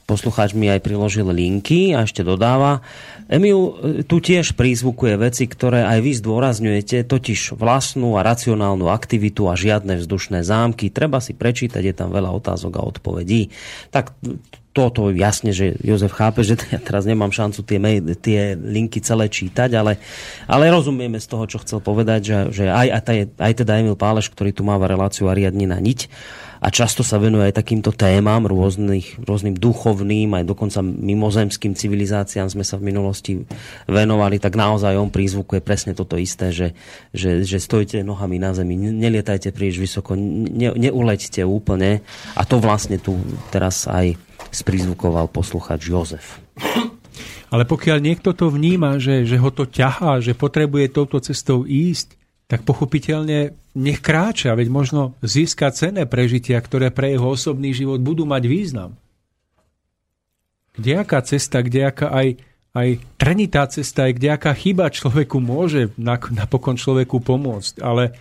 Poslucháč 0.09 0.57
mi 0.57 0.73
aj 0.73 0.81
priložil 0.81 1.29
linky 1.29 1.93
a 1.93 2.09
ešte 2.09 2.25
dodáva. 2.25 2.81
Emil 3.29 3.77
tu 4.09 4.25
tiež 4.25 4.57
prízvukuje 4.57 5.21
veci, 5.21 5.45
ktoré 5.45 5.85
aj 5.85 6.01
vy 6.01 6.13
zdôrazňujete, 6.17 7.05
totiž 7.05 7.53
vlastnú 7.53 8.17
a 8.17 8.25
racionálnu 8.25 8.89
aktivitu 8.89 9.53
a 9.53 9.55
žiadne 9.55 10.01
vzdušné 10.01 10.49
zámky. 10.49 10.89
Treba 10.89 11.21
si 11.21 11.37
prečítať, 11.37 11.85
je 11.85 11.93
tam 11.93 12.09
veľa 12.09 12.33
otázok 12.41 12.81
a 12.81 12.89
odpovedí. 12.89 13.53
Tak 13.93 14.17
toto 14.73 15.11
jasne, 15.11 15.51
že 15.51 15.75
Jozef 15.81 16.15
chápe, 16.15 16.45
že 16.47 16.57
ja 16.75 16.81
teraz 16.81 17.09
nemám 17.09 17.33
šancu 17.33 17.61
tie, 17.65 17.79
tie 18.19 18.41
linky 18.55 19.01
celé 19.03 19.27
čítať, 19.27 19.75
ale, 19.75 19.99
ale 20.47 20.71
rozumieme 20.71 21.19
z 21.19 21.27
toho, 21.27 21.45
čo 21.49 21.63
chcel 21.63 21.83
povedať, 21.83 22.21
že, 22.23 22.39
že 22.53 22.65
aj, 22.71 23.05
aj, 23.05 23.19
aj 23.37 23.53
teda 23.65 23.81
Emil 23.81 23.99
Páleš, 23.99 24.31
ktorý 24.31 24.53
tu 24.55 24.63
máva 24.63 24.87
reláciu 24.87 25.27
a 25.27 25.37
riadni 25.37 25.67
na 25.67 25.81
niť 25.81 26.09
a 26.59 26.69
často 26.75 27.07
sa 27.07 27.23
venuje 27.23 27.47
aj 27.49 27.55
takýmto 27.63 27.95
témam, 27.95 28.43
rôznych, 28.43 29.23
rôznym 29.23 29.55
duchovným, 29.55 30.35
aj 30.35 30.45
dokonca 30.47 30.83
mimozemským 30.83 31.79
civilizáciám 31.79 32.51
sme 32.51 32.67
sa 32.67 32.77
v 32.83 32.91
minulosti 32.91 33.33
venovali, 33.87 34.43
tak 34.43 34.59
naozaj 34.59 34.99
on 34.99 35.15
prízvukuje 35.15 35.63
presne 35.63 35.95
toto 35.95 36.19
isté, 36.19 36.51
že, 36.51 36.75
že, 37.15 37.47
že 37.47 37.63
stojte 37.63 38.03
nohami 38.03 38.43
na 38.43 38.59
zemi, 38.59 38.75
nelietajte 38.75 39.55
príliš 39.55 39.79
vysoko, 39.79 40.19
ne, 40.19 40.75
neuleďte 40.75 41.47
úplne 41.47 42.03
a 42.35 42.43
to 42.43 42.59
vlastne 42.59 42.99
tu 42.99 43.15
teraz 43.55 43.87
aj 43.87 44.19
sprizvukoval 44.51 45.29
posluchač 45.31 45.89
Jozef. 45.89 46.41
Ale 47.49 47.65
pokiaľ 47.65 47.99
niekto 48.05 48.37
to 48.37 48.53
vníma, 48.53 49.01
že, 49.01 49.25
že 49.25 49.41
ho 49.41 49.49
to 49.49 49.65
ťahá, 49.65 50.21
že 50.21 50.37
potrebuje 50.37 50.93
touto 50.93 51.17
cestou 51.21 51.65
ísť, 51.65 52.19
tak 52.49 52.65
pochopiteľne 52.65 53.57
nech 53.77 54.01
kráča, 54.01 54.57
veď 54.57 54.69
možno 54.73 55.17
získa 55.21 55.69
cené 55.73 56.09
prežitia, 56.09 56.57
ktoré 56.61 56.89
pre 56.89 57.13
jeho 57.13 57.29
osobný 57.29 57.77
život 57.77 58.01
budú 58.01 58.25
mať 58.25 58.43
význam. 58.49 58.91
Kdejaká 60.77 61.21
cesta, 61.25 61.61
kdejaká 61.61 62.09
aj, 62.09 62.41
aj 62.73 62.89
trnitá 63.21 63.69
cesta, 63.69 64.09
aj 64.09 64.17
kdejaká 64.17 64.53
chyba 64.57 64.89
človeku 64.89 65.37
môže 65.41 65.93
napokon 66.33 66.81
človeku 66.81 67.21
pomôcť, 67.21 67.85
ale 67.85 68.17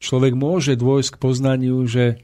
človek 0.00 0.32
môže 0.36 0.76
dôjsť 0.76 1.16
k 1.16 1.20
poznaniu, 1.20 1.84
že 1.88 2.20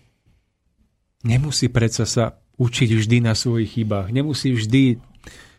nemusí 1.27 1.67
predsa 1.67 2.07
sa 2.07 2.39
učiť 2.57 2.89
vždy 2.95 3.19
na 3.27 3.35
svojich 3.35 3.77
chybách. 3.77 4.15
Nemusí 4.15 4.55
vždy 4.55 5.03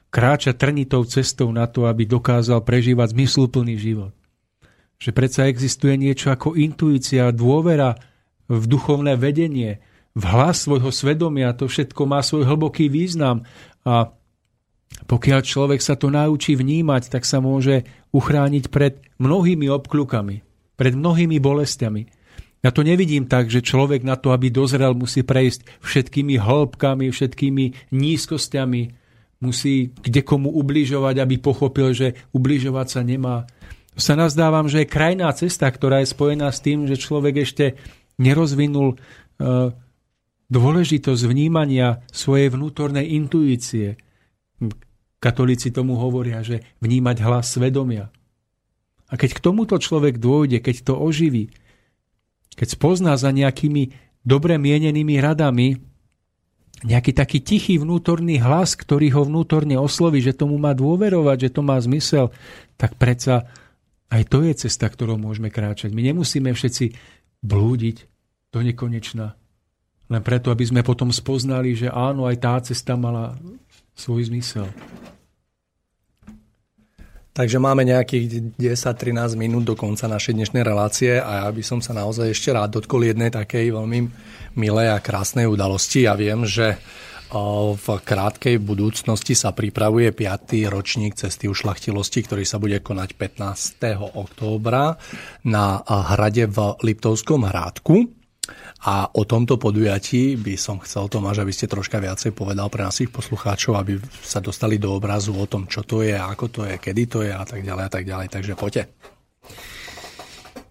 kráčať 0.10 0.56
trnitou 0.58 1.04
cestou 1.06 1.52
na 1.52 1.68
to, 1.68 1.86
aby 1.86 2.08
dokázal 2.08 2.64
prežívať 2.64 3.14
zmysluplný 3.14 3.76
život. 3.78 4.16
Že 4.98 5.12
predsa 5.14 5.46
existuje 5.46 5.94
niečo 6.00 6.34
ako 6.34 6.58
intuícia, 6.58 7.30
dôvera 7.30 8.00
v 8.50 8.64
duchovné 8.66 9.14
vedenie, 9.20 9.84
v 10.18 10.24
hlas 10.26 10.66
svojho 10.66 10.90
svedomia. 10.90 11.54
To 11.54 11.70
všetko 11.70 12.02
má 12.10 12.26
svoj 12.26 12.50
hlboký 12.50 12.90
význam 12.90 13.46
a 13.86 14.10
pokiaľ 15.06 15.40
človek 15.46 15.80
sa 15.84 15.94
to 15.94 16.10
naučí 16.10 16.58
vnímať, 16.58 17.14
tak 17.14 17.28
sa 17.28 17.38
môže 17.38 17.86
uchrániť 18.16 18.74
pred 18.74 18.98
mnohými 19.22 19.70
obklukami, 19.70 20.42
pred 20.74 20.94
mnohými 20.98 21.38
bolestiami. 21.38 22.17
Ja 22.66 22.74
to 22.74 22.82
nevidím 22.82 23.30
tak, 23.30 23.54
že 23.54 23.62
človek 23.62 24.02
na 24.02 24.18
to, 24.18 24.34
aby 24.34 24.50
dozrel, 24.50 24.98
musí 24.98 25.22
prejsť 25.22 25.82
všetkými 25.86 26.42
hĺbkami, 26.42 27.14
všetkými 27.14 27.94
nízkostiami, 27.94 28.82
musí 29.46 29.94
kde 29.94 30.26
komu 30.26 30.50
ubližovať, 30.50 31.22
aby 31.22 31.36
pochopil, 31.38 31.94
že 31.94 32.18
ubližovať 32.34 32.88
sa 32.90 33.02
nemá. 33.06 33.46
Sa 33.94 34.18
nazdávam, 34.18 34.66
že 34.66 34.86
je 34.86 34.94
krajná 34.94 35.30
cesta, 35.38 35.70
ktorá 35.70 36.02
je 36.02 36.10
spojená 36.10 36.50
s 36.50 36.62
tým, 36.62 36.90
že 36.90 36.98
človek 36.98 37.46
ešte 37.46 37.78
nerozvinul 38.18 38.98
uh, 38.98 39.70
dôležitosť 40.50 41.24
vnímania 41.30 42.02
svojej 42.10 42.50
vnútornej 42.50 43.06
intuície. 43.14 44.02
Katolíci 45.22 45.70
tomu 45.70 45.98
hovoria, 45.98 46.42
že 46.42 46.66
vnímať 46.82 47.18
hlas 47.22 47.54
svedomia. 47.54 48.10
A 49.08 49.14
keď 49.16 49.38
k 49.38 49.44
tomuto 49.44 49.78
človek 49.78 50.18
dôjde, 50.18 50.62
keď 50.62 50.76
to 50.84 50.94
oživí, 50.98 51.54
keď 52.58 52.68
spozná 52.74 53.14
za 53.16 53.30
nejakými 53.30 53.94
dobre 54.26 54.58
mienenými 54.58 55.22
radami 55.22 55.78
nejaký 56.86 57.10
taký 57.10 57.42
tichý 57.42 57.82
vnútorný 57.82 58.38
hlas, 58.38 58.78
ktorý 58.78 59.10
ho 59.18 59.26
vnútorne 59.26 59.82
osloví, 59.82 60.22
že 60.22 60.38
tomu 60.38 60.62
má 60.62 60.78
dôverovať, 60.78 61.50
že 61.50 61.54
to 61.58 61.62
má 61.66 61.74
zmysel, 61.82 62.30
tak 62.78 62.94
predsa 63.02 63.50
aj 64.14 64.24
to 64.30 64.46
je 64.46 64.54
cesta, 64.68 64.86
ktorou 64.86 65.18
môžeme 65.18 65.50
kráčať. 65.50 65.92
My 65.92 66.06
nemusíme 66.06 66.54
všetci 66.54 66.94
blúdiť 67.42 67.98
do 68.54 68.60
nekonečna. 68.62 69.36
Len 70.08 70.22
preto, 70.24 70.54
aby 70.54 70.64
sme 70.64 70.86
potom 70.86 71.12
spoznali, 71.12 71.76
že 71.76 71.92
áno, 71.92 72.30
aj 72.30 72.38
tá 72.40 72.56
cesta 72.64 72.96
mala 72.96 73.36
svoj 73.98 74.32
zmysel. 74.32 74.70
Takže 77.38 77.62
máme 77.62 77.86
nejakých 77.86 78.58
10-13 78.58 79.38
minút 79.38 79.62
do 79.62 79.78
konca 79.78 80.10
našej 80.10 80.34
dnešnej 80.34 80.66
relácie 80.66 81.22
a 81.22 81.46
ja 81.46 81.50
by 81.54 81.62
som 81.62 81.86
sa 81.86 81.94
naozaj 81.94 82.34
ešte 82.34 82.50
rád 82.50 82.82
dotkol 82.82 83.06
jednej 83.06 83.30
takej 83.30 83.78
veľmi 83.78 84.10
milej 84.58 84.90
a 84.90 84.98
krásnej 84.98 85.46
udalosti. 85.46 86.10
Ja 86.10 86.18
viem, 86.18 86.50
že 86.50 86.82
v 87.78 87.88
krátkej 88.02 88.58
budúcnosti 88.58 89.38
sa 89.38 89.54
pripravuje 89.54 90.18
5. 90.18 90.50
ročník 90.66 91.14
cesty 91.14 91.46
ušlachtilosti, 91.46 92.26
ktorý 92.26 92.42
sa 92.42 92.58
bude 92.58 92.82
konať 92.82 93.14
15. 93.14 94.18
októbra 94.18 94.98
na 95.46 95.86
hrade 95.86 96.50
v 96.50 96.58
Liptovskom 96.82 97.46
hrádku. 97.46 98.17
A 98.86 99.10
o 99.10 99.26
tomto 99.26 99.58
podujatí 99.58 100.38
by 100.38 100.54
som 100.54 100.78
chcel, 100.86 101.10
Tomáš, 101.10 101.42
aby 101.42 101.50
ste 101.50 101.66
troška 101.66 101.98
viacej 101.98 102.30
povedal 102.38 102.70
pre 102.70 102.86
našich 102.86 103.10
poslucháčov, 103.10 103.74
aby 103.74 103.98
sa 104.22 104.38
dostali 104.38 104.78
do 104.78 104.94
obrazu 104.94 105.34
o 105.34 105.50
tom, 105.50 105.66
čo 105.66 105.82
to 105.82 106.06
je, 106.06 106.14
ako 106.14 106.46
to 106.54 106.62
je, 106.70 106.78
kedy 106.78 107.04
to 107.10 107.26
je 107.26 107.34
a 107.34 107.42
tak 107.42 107.66
ďalej 107.66 107.84
a 107.84 107.92
tak 107.92 108.04
ďalej. 108.06 108.28
Takže 108.30 108.54
poďte. 108.54 108.84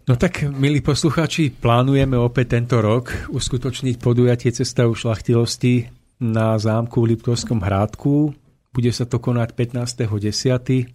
No 0.07 0.15
tak, 0.15 0.47
milí 0.47 0.87
poslucháči, 0.87 1.51
plánujeme 1.51 2.15
opäť 2.15 2.55
tento 2.55 2.79
rok 2.79 3.11
uskutočniť 3.27 3.99
podujatie 3.99 4.55
Cesta 4.55 4.87
ušlachtilosti 4.87 5.91
na 6.23 6.55
zámku 6.63 7.03
v 7.03 7.19
Liptovskom 7.19 7.59
hrádku. 7.59 8.31
Bude 8.71 8.95
sa 8.95 9.03
to 9.03 9.19
konať 9.19 9.59
15.10. 9.59 10.87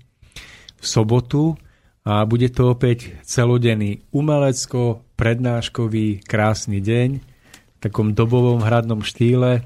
v 0.79 0.85
sobotu 0.87 1.59
a 2.01 2.25
bude 2.25 2.49
to 2.49 2.73
opäť 2.73 3.13
celodenný 3.21 4.01
umelecko, 4.09 5.05
prednáškový, 5.13 6.25
krásny 6.25 6.81
deň 6.81 7.09
v 7.21 7.77
takom 7.77 8.17
dobovom 8.17 8.65
hradnom 8.65 9.05
štýle. 9.05 9.61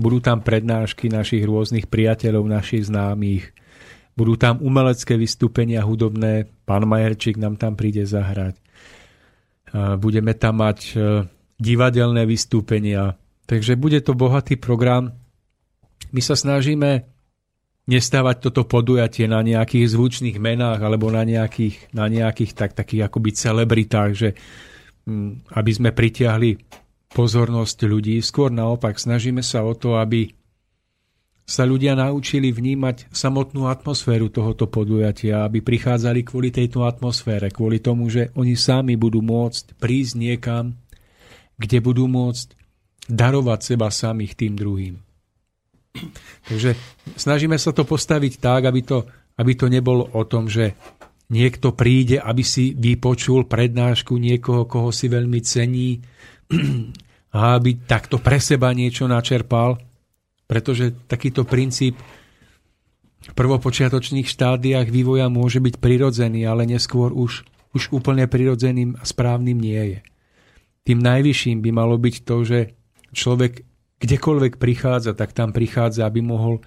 Budú 0.00 0.24
tam 0.24 0.40
prednášky 0.40 1.12
našich 1.12 1.44
rôznych 1.44 1.92
priateľov, 1.92 2.48
našich 2.48 2.88
známych. 2.88 3.52
Budú 4.16 4.40
tam 4.40 4.64
umelecké 4.64 5.20
vystúpenia 5.20 5.84
hudobné. 5.84 6.48
Pán 6.64 6.88
Majerčík 6.88 7.36
nám 7.36 7.60
tam 7.60 7.76
príde 7.76 8.08
zahrať. 8.08 8.56
Budeme 10.00 10.32
tam 10.32 10.64
mať 10.64 10.78
e, 10.96 11.28
divadelné 11.60 12.24
vystúpenia. 12.24 13.20
Takže 13.44 13.76
bude 13.76 14.00
to 14.00 14.16
bohatý 14.16 14.56
program. 14.56 15.12
My 16.08 16.24
sa 16.24 16.32
snažíme 16.32 17.04
nestávať 17.88 18.36
toto 18.48 18.68
podujatie 18.68 19.24
na 19.24 19.40
nejakých 19.40 19.96
zvučných 19.96 20.36
menách 20.36 20.84
alebo 20.84 21.08
na 21.08 21.24
nejakých, 21.24 21.88
na 21.96 22.04
nejakých 22.06 22.52
tak, 22.52 22.76
takých 22.76 23.08
akoby 23.08 23.30
celebritách, 23.32 24.10
že 24.12 24.28
mm, 25.08 25.56
aby 25.56 25.70
sme 25.72 25.90
pritiahli 25.96 26.60
pozornosť 27.08 27.88
ľudí. 27.88 28.20
Skôr 28.20 28.52
naopak, 28.52 29.00
snažíme 29.00 29.40
sa 29.40 29.64
o 29.64 29.72
to, 29.72 29.96
aby 29.96 30.28
sa 31.48 31.64
ľudia 31.64 31.96
naučili 31.96 32.52
vnímať 32.52 33.08
samotnú 33.08 33.72
atmosféru 33.72 34.28
tohoto 34.28 34.68
podujatia, 34.68 35.48
aby 35.48 35.64
prichádzali 35.64 36.20
kvôli 36.20 36.52
tejto 36.52 36.84
atmosfére, 36.84 37.48
kvôli 37.48 37.80
tomu, 37.80 38.12
že 38.12 38.28
oni 38.36 38.52
sami 38.52 39.00
budú 39.00 39.24
môcť 39.24 39.80
prísť 39.80 40.12
niekam, 40.20 40.76
kde 41.56 41.80
budú 41.80 42.04
môcť 42.04 42.52
darovať 43.08 43.60
seba 43.64 43.88
samých 43.88 44.36
tým 44.36 44.60
druhým. 44.60 45.07
Takže 46.48 46.74
snažíme 47.16 47.56
sa 47.60 47.70
to 47.70 47.84
postaviť 47.84 48.40
tak, 48.40 48.68
aby 48.68 48.80
to, 48.82 49.04
aby 49.38 49.52
to 49.54 49.66
nebolo 49.70 50.08
o 50.16 50.22
tom, 50.24 50.48
že 50.48 50.74
niekto 51.28 51.76
príde, 51.76 52.16
aby 52.18 52.40
si 52.40 52.72
vypočul 52.72 53.44
prednášku 53.44 54.16
niekoho, 54.16 54.64
koho 54.64 54.88
si 54.88 55.12
veľmi 55.12 55.40
cení 55.44 56.00
a 57.36 57.60
aby 57.60 57.84
takto 57.84 58.16
pre 58.18 58.40
seba 58.40 58.72
niečo 58.72 59.04
načerpal, 59.04 59.76
pretože 60.48 60.96
takýto 61.04 61.44
princíp 61.44 62.00
v 63.28 63.32
prvopočiatočných 63.36 64.24
štádiách 64.24 64.88
vývoja 64.88 65.28
môže 65.28 65.60
byť 65.60 65.76
prirodzený, 65.76 66.48
ale 66.48 66.64
neskôr 66.64 67.12
už, 67.12 67.44
už 67.76 67.92
úplne 67.92 68.24
prirodzeným 68.24 68.96
a 68.96 69.04
správnym 69.04 69.58
nie 69.60 69.82
je. 69.96 70.00
Tým 70.88 71.04
najvyšším 71.04 71.60
by 71.60 71.70
malo 71.76 72.00
byť 72.00 72.24
to, 72.24 72.36
že 72.48 72.58
človek 73.12 73.67
kdekoľvek 73.98 74.56
prichádza, 74.62 75.14
tak 75.14 75.34
tam 75.34 75.50
prichádza, 75.50 76.06
aby 76.06 76.22
mohol 76.22 76.62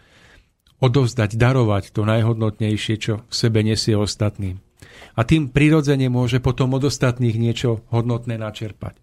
odovzdať, 0.81 1.37
darovať 1.37 1.93
to 1.93 2.03
najhodnotnejšie, 2.03 2.95
čo 2.97 3.13
v 3.29 3.33
sebe 3.33 3.61
nesie 3.61 3.93
ostatným. 3.95 4.59
A 5.15 5.21
tým 5.27 5.51
prirodzene 5.51 6.09
môže 6.09 6.41
potom 6.41 6.73
od 6.75 6.83
ostatných 6.87 7.37
niečo 7.37 7.85
hodnotné 7.93 8.39
načerpať. 8.39 8.97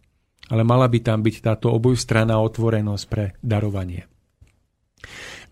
Ale 0.48 0.64
mala 0.64 0.88
by 0.88 0.98
tam 1.04 1.20
byť 1.20 1.36
táto 1.44 1.68
obojstranná 1.70 2.40
otvorenosť 2.40 3.04
pre 3.06 3.36
darovanie. 3.44 4.08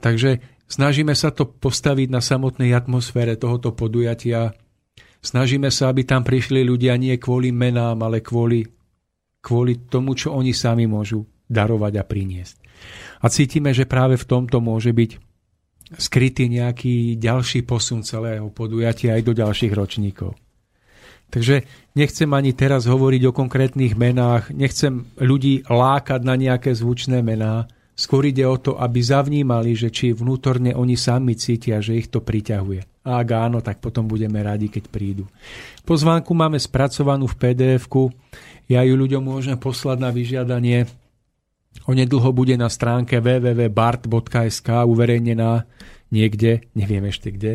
Takže 0.01 0.41
snažíme 0.67 1.13
sa 1.13 1.31
to 1.31 1.47
postaviť 1.47 2.09
na 2.09 2.25
samotnej 2.25 2.73
atmosfére 2.73 3.37
tohoto 3.37 3.77
podujatia. 3.77 4.57
Snažíme 5.21 5.69
sa, 5.69 5.93
aby 5.93 6.09
tam 6.09 6.25
prišli 6.25 6.65
ľudia 6.65 6.97
nie 6.97 7.15
kvôli 7.21 7.53
menám, 7.53 8.01
ale 8.03 8.25
kvôli, 8.25 8.65
kvôli 9.45 9.85
tomu, 9.87 10.17
čo 10.17 10.33
oni 10.33 10.57
sami 10.57 10.89
môžu 10.89 11.29
darovať 11.47 11.93
a 12.01 12.05
priniesť. 12.05 12.66
A 13.23 13.27
cítime, 13.33 13.73
že 13.73 13.89
práve 13.89 14.21
v 14.21 14.29
tomto 14.29 14.61
môže 14.61 14.93
byť 14.93 15.11
skrytý 15.95 16.51
nejaký 16.51 17.15
ďalší 17.17 17.63
posun 17.63 18.03
celého 18.03 18.51
podujatia 18.51 19.15
aj 19.15 19.23
do 19.23 19.33
ďalších 19.33 19.73
ročníkov. 19.73 20.35
Takže 21.27 21.67
nechcem 21.99 22.31
ani 22.31 22.55
teraz 22.55 22.87
hovoriť 22.87 23.23
o 23.27 23.35
konkrétnych 23.35 23.99
menách, 23.99 24.55
nechcem 24.55 25.11
ľudí 25.19 25.67
lákať 25.67 26.23
na 26.23 26.39
nejaké 26.39 26.71
zvučné 26.75 27.19
mená, 27.23 27.67
skôr 27.99 28.31
ide 28.31 28.47
o 28.47 28.55
to, 28.59 28.79
aby 28.79 29.03
zavnímali, 29.03 29.75
že 29.75 29.91
či 29.91 30.15
vnútorne 30.15 30.75
oni 30.75 30.95
sami 30.95 31.35
cítia, 31.35 31.83
že 31.83 31.99
ich 31.99 32.13
to 32.13 32.23
priťahuje. 32.23 33.07
A 33.07 33.23
ak 33.23 33.29
áno, 33.35 33.59
tak 33.63 33.83
potom 33.83 34.07
budeme 34.07 34.39
radi, 34.43 34.71
keď 34.71 34.91
prídu. 34.91 35.25
Pozvánku 35.87 36.35
máme 36.35 36.59
spracovanú 36.59 37.27
v 37.31 37.39
pdf 37.39 37.87
ja 38.67 38.83
ju 38.83 38.99
ľuďom 38.99 39.23
môžem 39.23 39.55
poslať 39.55 39.99
na 40.03 40.11
vyžiadanie 40.11 40.91
Onedlho 41.85 42.33
bude 42.33 42.57
na 42.57 42.73
stránke 42.73 43.21
www.bart.sk 43.21 44.69
uverejnená 44.89 45.69
niekde, 46.09 46.65
neviem 46.73 47.05
ešte 47.07 47.29
kde. 47.35 47.55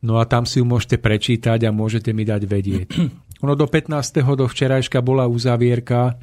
No 0.00 0.22
a 0.22 0.24
tam 0.24 0.46
si 0.46 0.62
ju 0.62 0.64
môžete 0.64 0.96
prečítať 1.02 1.66
a 1.66 1.74
môžete 1.74 2.14
mi 2.14 2.24
dať 2.24 2.42
vedieť. 2.46 2.88
Ono 3.44 3.54
do 3.54 3.66
15. 3.66 3.94
do 4.22 4.46
včerajška 4.46 4.98
bola 5.02 5.30
uzavierka, 5.30 6.18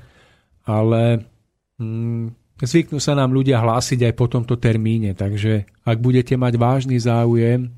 ale 0.68 1.24
mm, 1.80 2.60
zvyknú 2.60 3.00
sa 3.00 3.16
nám 3.16 3.32
ľudia 3.32 3.60
hlásiť 3.60 4.12
aj 4.12 4.14
po 4.16 4.28
tomto 4.28 4.60
termíne, 4.60 5.16
takže 5.16 5.68
ak 5.84 5.98
budete 6.00 6.36
mať 6.36 6.54
vážny 6.60 7.00
záujem 7.00 7.72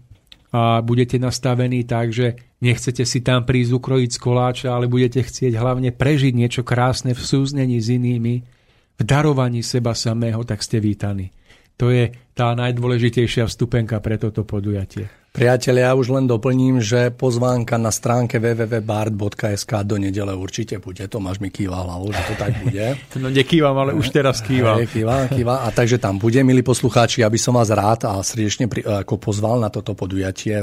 a 0.53 0.81
budete 0.81 1.21
nastavení 1.21 1.85
tak, 1.85 2.13
že 2.13 2.39
nechcete 2.63 3.05
si 3.05 3.21
tam 3.21 3.45
prísť 3.45 3.77
ukrojiť 3.77 4.09
z 4.09 4.19
koláča, 4.21 4.67
ale 4.73 4.89
budete 4.89 5.21
chcieť 5.21 5.53
hlavne 5.53 5.93
prežiť 5.93 6.33
niečo 6.33 6.61
krásne 6.65 7.13
v 7.13 7.21
súznení 7.21 7.77
s 7.77 7.93
inými, 7.93 8.56
v 8.97 9.01
darovaní 9.05 9.61
seba 9.61 9.93
samého, 9.93 10.41
tak 10.43 10.65
ste 10.65 10.81
vítaní. 10.81 11.29
To 11.77 11.93
je 11.93 12.09
tá 12.33 12.57
najdôležitejšia 12.57 13.45
vstupenka 13.45 14.01
pre 14.01 14.17
toto 14.17 14.41
podujatie. 14.41 15.05
Priatelia, 15.37 15.93
ja 15.93 15.93
už 15.93 16.17
len 16.17 16.25
doplním, 16.25 16.81
že 16.81 17.13
pozvánka 17.13 17.77
na 17.77 17.93
stránke 17.93 18.41
www.bard.sk 18.41 19.85
do 19.85 20.01
nedele 20.01 20.33
určite 20.33 20.81
bude. 20.81 21.05
Tomáš 21.05 21.37
mi 21.37 21.53
kýva 21.53 21.85
hlavou, 21.85 22.09
že 22.09 22.25
to 22.25 22.33
tak 22.41 22.57
bude. 22.65 22.97
No 23.21 23.29
nekývam, 23.29 23.77
ale 23.77 23.93
už 23.93 24.09
teraz 24.09 24.41
kývam. 24.41 24.81
Hej, 24.81 24.89
kýva, 24.89 25.29
kýva. 25.29 25.55
A 25.61 25.69
takže 25.69 26.01
tam 26.01 26.17
bude, 26.17 26.41
milí 26.41 26.65
poslucháči, 26.65 27.21
aby 27.21 27.37
som 27.37 27.53
vás 27.53 27.69
rád 27.69 28.09
a 28.09 28.17
srdečne 28.25 28.65
pri, 28.65 28.81
ako 28.81 29.21
pozval 29.21 29.61
na 29.61 29.69
toto 29.69 29.93
podujatie. 29.93 30.57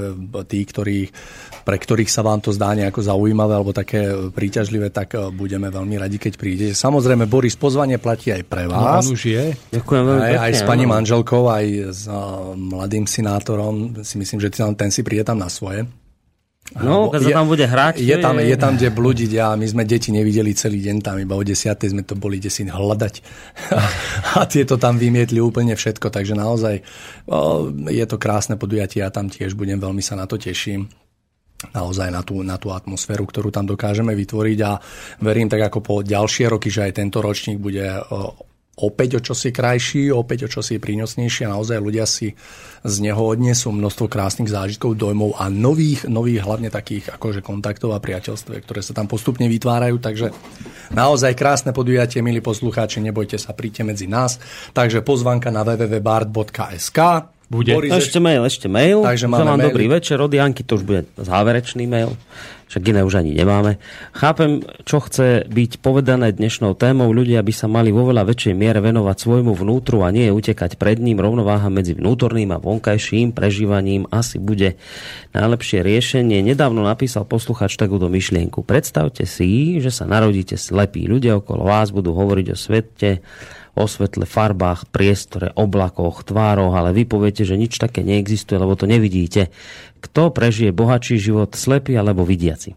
Tí, 0.50 0.58
ktorí, 0.66 1.06
pre 1.64 1.80
ktorých 1.80 2.12
sa 2.12 2.20
vám 2.20 2.44
to 2.44 2.52
zdá 2.52 2.76
nejako 2.76 3.00
zaujímavé 3.00 3.56
alebo 3.56 3.72
také 3.72 4.12
príťažlivé, 4.30 4.92
tak 4.92 5.16
e, 5.16 5.32
budeme 5.32 5.72
veľmi 5.72 5.96
radi, 5.96 6.20
keď 6.20 6.32
prídete. 6.36 6.72
Samozrejme, 6.76 7.24
Boris, 7.24 7.56
pozvanie 7.56 7.96
platí 7.96 8.30
aj 8.30 8.44
pre 8.44 8.68
no, 8.68 8.76
vás. 8.76 9.08
No, 9.08 9.16
už 9.16 9.22
je. 9.24 9.44
Ďakujem 9.72 10.02
veľmi 10.04 10.22
aj, 10.22 10.36
aj 10.44 10.52
s 10.52 10.62
pani 10.68 10.84
manželkou, 10.84 11.48
aj 11.48 11.66
s 11.90 12.04
uh, 12.04 12.52
mladým 12.52 13.08
senátorom. 13.08 14.04
Si 14.04 14.20
myslím, 14.20 14.38
že 14.44 14.52
ten 14.52 14.92
si 14.92 15.00
príde 15.00 15.24
tam 15.24 15.40
na 15.40 15.48
svoje. 15.48 15.88
No, 16.72 17.12
keď 17.12 17.20
sa 17.28 17.44
tam 17.44 17.48
bude 17.52 17.68
hrať. 17.68 18.00
Je, 18.00 18.16
tam, 18.16 18.40
je 18.40 18.56
tam, 18.56 18.72
kde 18.80 18.88
blúdiť 18.88 19.36
a 19.36 19.52
my 19.52 19.68
sme 19.68 19.84
deti 19.84 20.08
nevideli 20.08 20.56
celý 20.56 20.80
deň 20.80 20.96
tam, 21.04 21.20
iba 21.20 21.36
o 21.36 21.44
10. 21.44 21.60
sme 21.60 22.02
to 22.08 22.16
boli 22.16 22.40
si 22.40 22.64
hľadať. 22.64 23.14
a 24.40 24.48
tieto 24.48 24.80
tam 24.80 24.96
vymietli 24.96 25.44
úplne 25.44 25.76
všetko, 25.76 26.08
takže 26.08 26.32
naozaj 26.32 26.80
o, 27.28 27.68
je 27.92 28.04
to 28.08 28.16
krásne 28.16 28.56
podujatie 28.56 29.04
a 29.04 29.12
tam 29.12 29.28
tiež 29.28 29.52
budem 29.52 29.76
veľmi 29.76 30.00
sa 30.00 30.16
na 30.16 30.24
to 30.24 30.40
teším 30.40 30.88
naozaj 31.72 32.08
na 32.12 32.20
tú, 32.20 32.44
na 32.44 32.60
tú 32.60 32.74
atmosféru, 32.74 33.24
ktorú 33.24 33.48
tam 33.48 33.64
dokážeme 33.64 34.12
vytvoriť 34.12 34.58
a 34.66 34.76
verím 35.24 35.48
tak 35.48 35.72
ako 35.72 35.78
po 35.80 35.94
ďalšie 36.04 36.50
roky, 36.50 36.68
že 36.68 36.90
aj 36.90 37.00
tento 37.00 37.24
ročník 37.24 37.62
bude 37.62 37.86
opäť 38.74 39.18
o 39.18 39.20
čosi 39.22 39.54
krajší, 39.54 40.10
opäť 40.10 40.46
o 40.46 40.48
čosi 40.50 40.82
prínosnejší 40.82 41.46
a 41.46 41.54
naozaj 41.54 41.78
ľudia 41.78 42.06
si 42.10 42.34
z 42.84 42.96
neho 43.00 43.22
odnesú 43.22 43.70
množstvo 43.70 44.10
krásnych 44.10 44.50
zážitkov, 44.50 44.98
dojmov 44.98 45.38
a 45.38 45.46
nových, 45.46 46.10
nových 46.10 46.42
hlavne 46.42 46.68
takých 46.74 47.14
akože 47.14 47.40
kontaktov 47.40 47.94
a 47.94 48.02
priateľstv, 48.02 48.66
ktoré 48.66 48.80
sa 48.82 48.92
tam 48.92 49.06
postupne 49.06 49.46
vytvárajú. 49.46 50.02
Takže 50.02 50.34
naozaj 50.90 51.38
krásne 51.38 51.70
podujatie, 51.70 52.20
milí 52.20 52.42
poslucháči, 52.42 52.98
nebojte 52.98 53.38
sa, 53.38 53.54
príďte 53.54 53.86
medzi 53.86 54.06
nás. 54.10 54.42
Takže 54.74 55.06
pozvanka 55.06 55.54
na 55.54 55.62
www.bard.sk 55.62 57.33
bude. 57.54 57.70
Boris, 57.70 57.94
ešte 57.94 58.18
mail, 58.18 58.42
ešte 58.42 58.66
mail. 58.66 59.06
Takže 59.06 59.30
máme 59.30 59.62
mail. 59.62 59.66
dobrý 59.70 59.86
večer 59.86 60.18
od 60.18 60.34
Janky, 60.34 60.66
to 60.66 60.74
už 60.74 60.82
bude 60.82 61.06
záverečný 61.14 61.86
mail 61.86 62.18
však 62.74 62.90
iné 62.90 63.06
už 63.06 63.22
ani 63.22 63.38
nemáme. 63.38 63.78
Chápem, 64.10 64.58
čo 64.82 64.98
chce 64.98 65.46
byť 65.46 65.78
povedané 65.78 66.34
dnešnou 66.34 66.74
témou. 66.74 67.06
Ľudia 67.14 67.38
by 67.46 67.54
sa 67.54 67.70
mali 67.70 67.94
vo 67.94 68.10
veľa 68.10 68.26
väčšej 68.26 68.50
miere 68.50 68.82
venovať 68.82 69.14
svojmu 69.14 69.54
vnútru 69.54 70.02
a 70.02 70.10
nie 70.10 70.26
utekať 70.26 70.74
pred 70.74 70.98
ním. 70.98 71.22
Rovnováha 71.22 71.70
medzi 71.70 71.94
vnútorným 71.94 72.50
a 72.50 72.58
vonkajším 72.58 73.30
prežívaním 73.30 74.10
asi 74.10 74.42
bude 74.42 74.74
najlepšie 75.38 75.86
riešenie. 75.86 76.42
Nedávno 76.42 76.82
napísal 76.82 77.22
posluchač 77.30 77.78
takúto 77.78 78.10
myšlienku. 78.10 78.66
Predstavte 78.66 79.22
si, 79.22 79.78
že 79.78 79.94
sa 79.94 80.10
narodíte 80.10 80.58
slepí. 80.58 81.06
Ľudia 81.06 81.38
okolo 81.38 81.70
vás 81.70 81.94
budú 81.94 82.10
hovoriť 82.10 82.46
o 82.50 82.56
svete, 82.58 83.22
o 83.74 83.84
svetle, 83.90 84.26
farbách, 84.26 84.86
priestore, 84.90 85.50
oblakoch, 85.58 86.22
tvároch, 86.22 86.74
ale 86.74 86.94
vy 86.94 87.04
poviete, 87.06 87.42
že 87.42 87.58
nič 87.58 87.78
také 87.78 88.06
neexistuje, 88.06 88.58
lebo 88.58 88.78
to 88.78 88.86
nevidíte 88.86 89.50
kto 90.04 90.28
prežije 90.28 90.68
bohatší 90.76 91.16
život, 91.16 91.56
slepý 91.56 91.96
alebo 91.96 92.28
vidiaci. 92.28 92.76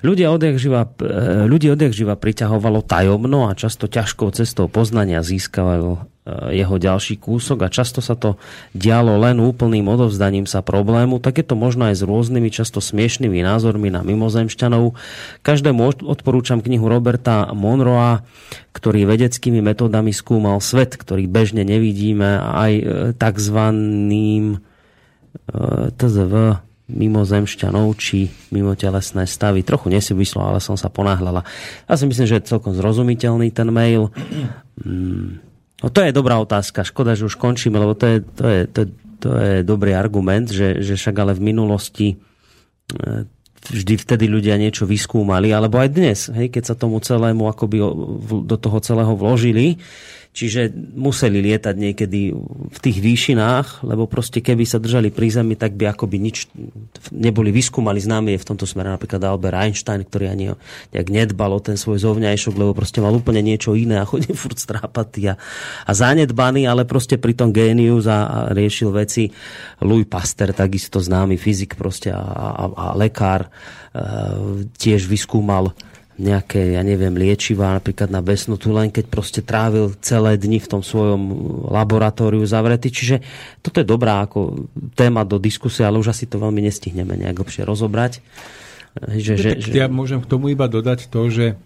Ľudia 0.00 0.32
odjak 0.32 0.56
živa, 0.56 0.88
e, 0.88 1.46
ľudí 1.46 1.68
odjak 1.68 1.92
živa 1.92 2.16
priťahovalo 2.16 2.82
tajomno 2.82 3.46
a 3.46 3.54
často 3.54 3.86
ťažkou 3.86 4.32
cestou 4.32 4.66
poznania 4.72 5.20
získavajú 5.20 6.11
jeho 6.28 6.78
ďalší 6.78 7.18
kúsok 7.18 7.66
a 7.66 7.72
často 7.72 7.98
sa 7.98 8.14
to 8.14 8.38
dialo 8.78 9.18
len 9.18 9.42
úplným 9.42 9.82
odovzdaním 9.90 10.46
sa 10.46 10.62
problému, 10.62 11.18
tak 11.18 11.42
je 11.42 11.46
to 11.50 11.58
možno 11.58 11.90
aj 11.90 11.98
s 11.98 12.06
rôznymi 12.06 12.46
často 12.46 12.78
smiešnými 12.78 13.42
názormi 13.42 13.90
na 13.90 14.06
mimozemšťanov. 14.06 14.94
Každému 15.42 16.06
odporúčam 16.06 16.62
knihu 16.62 16.86
Roberta 16.86 17.50
Monroa, 17.50 18.22
ktorý 18.70 19.02
vedeckými 19.02 19.58
metódami 19.58 20.14
skúmal 20.14 20.62
svet, 20.62 20.94
ktorý 20.94 21.26
bežne 21.26 21.66
nevidíme 21.66 22.38
aj 22.38 22.72
e, 22.72 22.84
takzvaným 23.18 24.62
E, 25.32 25.90
TZV 25.96 26.60
mimozemšťanov 26.92 27.96
či 27.96 28.28
mimotelesné 28.52 29.24
stavy. 29.24 29.64
Trochu 29.64 29.88
nesúvislo, 29.88 30.44
ale 30.44 30.60
som 30.60 30.76
sa 30.76 30.92
ponáhľala. 30.92 31.40
Ja 31.88 31.94
si 31.96 32.04
myslím, 32.04 32.26
že 32.28 32.36
je 32.36 32.50
celkom 32.52 32.76
zrozumiteľný 32.76 33.48
ten 33.48 33.72
mail. 33.72 34.12
Mm. 34.76 35.40
No 35.82 35.90
to 35.90 36.00
je 36.00 36.14
dobrá 36.14 36.38
otázka. 36.38 36.86
Škoda, 36.86 37.18
že 37.18 37.26
už 37.26 37.34
končíme, 37.34 37.76
lebo 37.76 37.98
to 37.98 38.06
je, 38.06 38.16
to 38.22 38.46
je, 38.46 38.60
to 38.70 38.78
je, 38.82 38.88
to 39.18 39.30
je 39.34 39.54
dobrý 39.66 39.98
argument, 39.98 40.46
že, 40.46 40.78
že 40.78 40.94
však 40.94 41.14
ale 41.18 41.34
v 41.34 41.42
minulosti 41.42 42.08
e, 42.14 42.16
vždy 43.70 43.94
vtedy 43.98 44.26
ľudia 44.26 44.58
niečo 44.58 44.86
vyskúmali, 44.86 45.54
alebo 45.54 45.78
aj 45.78 45.90
dnes, 45.94 46.18
hej, 46.34 46.50
keď 46.50 46.62
sa 46.70 46.74
tomu 46.74 46.98
celému 46.98 47.46
akoby 47.46 47.78
do 48.46 48.56
toho 48.58 48.78
celého 48.82 49.14
vložili, 49.14 49.78
Čiže 50.32 50.72
museli 50.96 51.44
lietať 51.44 51.76
niekedy 51.76 52.32
v 52.72 52.78
tých 52.80 53.04
výšinách, 53.04 53.84
lebo 53.84 54.08
proste 54.08 54.40
keby 54.40 54.64
sa 54.64 54.80
držali 54.80 55.12
pri 55.12 55.28
zemi, 55.28 55.60
tak 55.60 55.76
by 55.76 55.92
akoby 55.92 56.16
nič 56.16 56.48
neboli 57.12 57.52
vyskúmali 57.52 58.00
známy 58.00 58.32
je 58.32 58.40
v 58.40 58.48
tomto 58.48 58.64
smere 58.64 58.88
napríklad 58.88 59.20
Albert 59.28 59.60
Einstein, 59.60 60.08
ktorý 60.08 60.32
ani 60.32 60.44
nejak 60.96 61.08
nedbal 61.12 61.52
o 61.52 61.60
ten 61.60 61.76
svoj 61.76 62.00
zovňajšok, 62.00 62.54
lebo 62.56 62.72
proste 62.72 63.04
mal 63.04 63.12
úplne 63.12 63.44
niečo 63.44 63.76
iné 63.76 64.00
a 64.00 64.08
chodil 64.08 64.32
furt 64.40 64.56
strápatý 64.56 65.28
a, 65.28 65.36
a 65.84 65.92
zanedbaný, 65.92 66.64
ale 66.64 66.88
proste 66.88 67.20
pri 67.20 67.36
tom 67.36 67.52
génius 67.52 68.08
a, 68.08 68.24
a 68.24 68.38
riešil 68.56 68.88
veci. 68.88 69.28
Louis 69.84 70.08
Pasteur, 70.08 70.56
takisto 70.56 70.96
známy 70.96 71.36
fyzik 71.36 71.76
proste 71.76 72.08
a, 72.08 72.24
a, 72.24 72.64
a 72.72 72.86
lekár, 72.96 73.52
e, 73.92 74.00
tiež 74.80 75.04
vyskúmal 75.04 75.76
nejaké, 76.22 76.78
ja 76.78 76.82
neviem, 76.86 77.12
liečivá 77.12 77.74
napríklad 77.74 78.08
na 78.08 78.22
besnotu, 78.22 78.70
len 78.70 78.94
keď 78.94 79.04
proste 79.10 79.40
trávil 79.42 79.98
celé 79.98 80.38
dni 80.38 80.62
v 80.62 80.70
tom 80.70 80.80
svojom 80.80 81.20
laboratóriu 81.68 82.46
zavretý. 82.46 82.94
Čiže 82.94 83.20
toto 83.58 83.82
je 83.82 83.86
dobrá 83.86 84.22
ako 84.22 84.70
téma 84.94 85.26
do 85.26 85.42
diskusie, 85.42 85.82
ale 85.82 85.98
už 85.98 86.14
asi 86.14 86.30
to 86.30 86.38
veľmi 86.38 86.62
nestihneme 86.62 87.18
nejak 87.18 87.42
lepšie 87.42 87.66
rozobrať. 87.66 88.22
Že, 88.92 89.32
že, 89.40 89.50
že... 89.56 89.72
Ja 89.72 89.88
môžem 89.88 90.20
k 90.20 90.28
tomu 90.28 90.52
iba 90.52 90.68
dodať 90.68 91.08
to, 91.08 91.32
že 91.32 91.56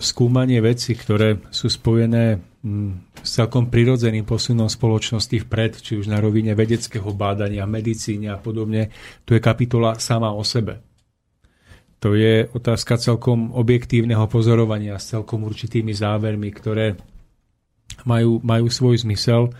skúmanie 0.00 0.64
veci, 0.64 0.96
ktoré 0.96 1.36
sú 1.52 1.68
spojené 1.68 2.40
mm, 2.64 3.20
s 3.20 3.30
celkom 3.36 3.68
prirodzeným 3.68 4.24
posunom 4.24 4.64
spoločnosti 4.64 5.44
vpred, 5.44 5.76
či 5.76 6.00
už 6.00 6.08
na 6.08 6.16
rovine 6.24 6.56
vedeckého 6.56 7.12
bádania, 7.12 7.68
medicíne 7.68 8.32
a 8.32 8.40
podobne. 8.40 8.88
Tu 9.28 9.36
je 9.36 9.44
kapitola 9.44 10.00
sama 10.00 10.32
o 10.32 10.40
sebe. 10.40 10.89
To 12.00 12.16
je 12.16 12.48
otázka 12.48 12.96
celkom 12.96 13.52
objektívneho 13.52 14.24
pozorovania 14.24 14.96
s 14.96 15.12
celkom 15.12 15.44
určitými 15.44 15.92
závermi, 15.92 16.48
ktoré 16.48 16.96
majú, 18.08 18.40
majú 18.40 18.66
svoj 18.72 19.04
zmysel. 19.04 19.52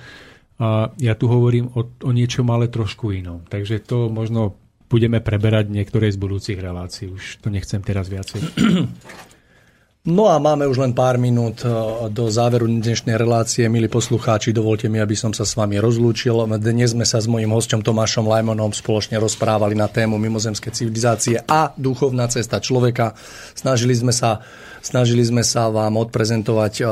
A 0.61 0.93
ja 1.01 1.17
tu 1.17 1.29
hovorím 1.29 1.73
o, 1.73 1.85
o 1.85 2.11
niečom 2.13 2.49
ale 2.53 2.73
trošku 2.73 3.13
inom. 3.13 3.45
Takže 3.49 3.81
to 3.85 4.09
možno 4.09 4.57
budeme 4.91 5.23
preberať 5.23 5.71
niektoré 5.71 6.11
z 6.11 6.19
budúcich 6.21 6.59
relácií. 6.59 7.13
Už 7.13 7.41
to 7.41 7.49
nechcem 7.49 7.81
teraz 7.81 8.09
viacej. 8.09 8.41
No 10.01 10.33
a 10.33 10.41
máme 10.41 10.65
už 10.65 10.81
len 10.81 10.97
pár 10.97 11.21
minút 11.21 11.61
e, 11.61 11.69
do 12.09 12.33
záveru 12.33 12.65
dnešnej 12.65 13.21
relácie. 13.21 13.69
Milí 13.69 13.85
poslucháči, 13.85 14.49
dovolte 14.49 14.89
mi, 14.89 14.97
aby 14.97 15.13
som 15.13 15.29
sa 15.37 15.45
s 15.45 15.53
vami 15.53 15.77
rozlúčil. 15.77 16.41
Dnes 16.57 16.97
sme 16.97 17.05
sa 17.05 17.21
s 17.21 17.29
mojím 17.29 17.53
hostom 17.53 17.85
Tomášom 17.85 18.25
Lajmonom 18.25 18.73
spoločne 18.73 19.21
rozprávali 19.21 19.77
na 19.77 19.93
tému 19.93 20.17
mimozemské 20.17 20.73
civilizácie 20.73 21.45
a 21.45 21.77
duchovná 21.77 22.33
cesta 22.33 22.65
človeka. 22.65 23.13
Snažili 23.53 23.93
sme 23.93 24.17
sa 24.17 24.41
Snažili 24.81 25.21
sme 25.21 25.45
sa 25.45 25.69
vám 25.69 26.01
odprezentovať 26.01 26.75
e, 26.81 26.85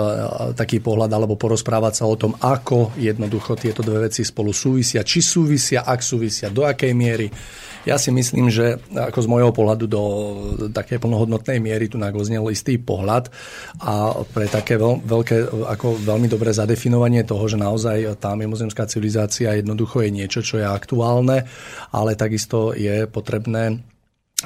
taký 0.52 0.84
pohľad 0.84 1.08
alebo 1.08 1.40
porozprávať 1.40 1.92
sa 1.96 2.04
o 2.04 2.20
tom, 2.20 2.36
ako 2.36 2.92
jednoducho 3.00 3.56
tieto 3.56 3.80
dve 3.80 4.12
veci 4.12 4.28
spolu 4.28 4.52
súvisia, 4.52 5.00
či 5.00 5.24
súvisia, 5.24 5.88
ak 5.88 6.04
súvisia, 6.04 6.52
do 6.52 6.68
akej 6.68 6.92
miery. 6.92 7.32
Ja 7.88 7.96
si 7.96 8.12
myslím, 8.12 8.52
že 8.52 8.76
ako 8.92 9.18
z 9.24 9.30
môjho 9.32 9.52
pohľadu 9.56 9.84
do 9.88 10.02
také 10.68 11.00
plnohodnotnej 11.00 11.56
miery 11.64 11.88
tu 11.88 11.96
nagoznel 11.96 12.44
istý 12.52 12.76
pohľad 12.76 12.97
a 13.84 14.16
pre 14.32 14.48
také 14.50 14.80
veľ, 14.80 15.04
veľké, 15.04 15.36
ako 15.68 16.00
veľmi 16.02 16.26
dobré 16.26 16.50
zadefinovanie 16.50 17.22
toho, 17.22 17.44
že 17.46 17.60
naozaj 17.60 18.18
tá 18.18 18.34
mimozemská 18.34 18.88
civilizácia 18.88 19.54
jednoducho 19.54 20.02
je 20.02 20.10
niečo, 20.10 20.40
čo 20.40 20.58
je 20.58 20.66
aktuálne, 20.66 21.46
ale 21.92 22.18
takisto 22.18 22.72
je 22.74 23.06
potrebné 23.06 23.84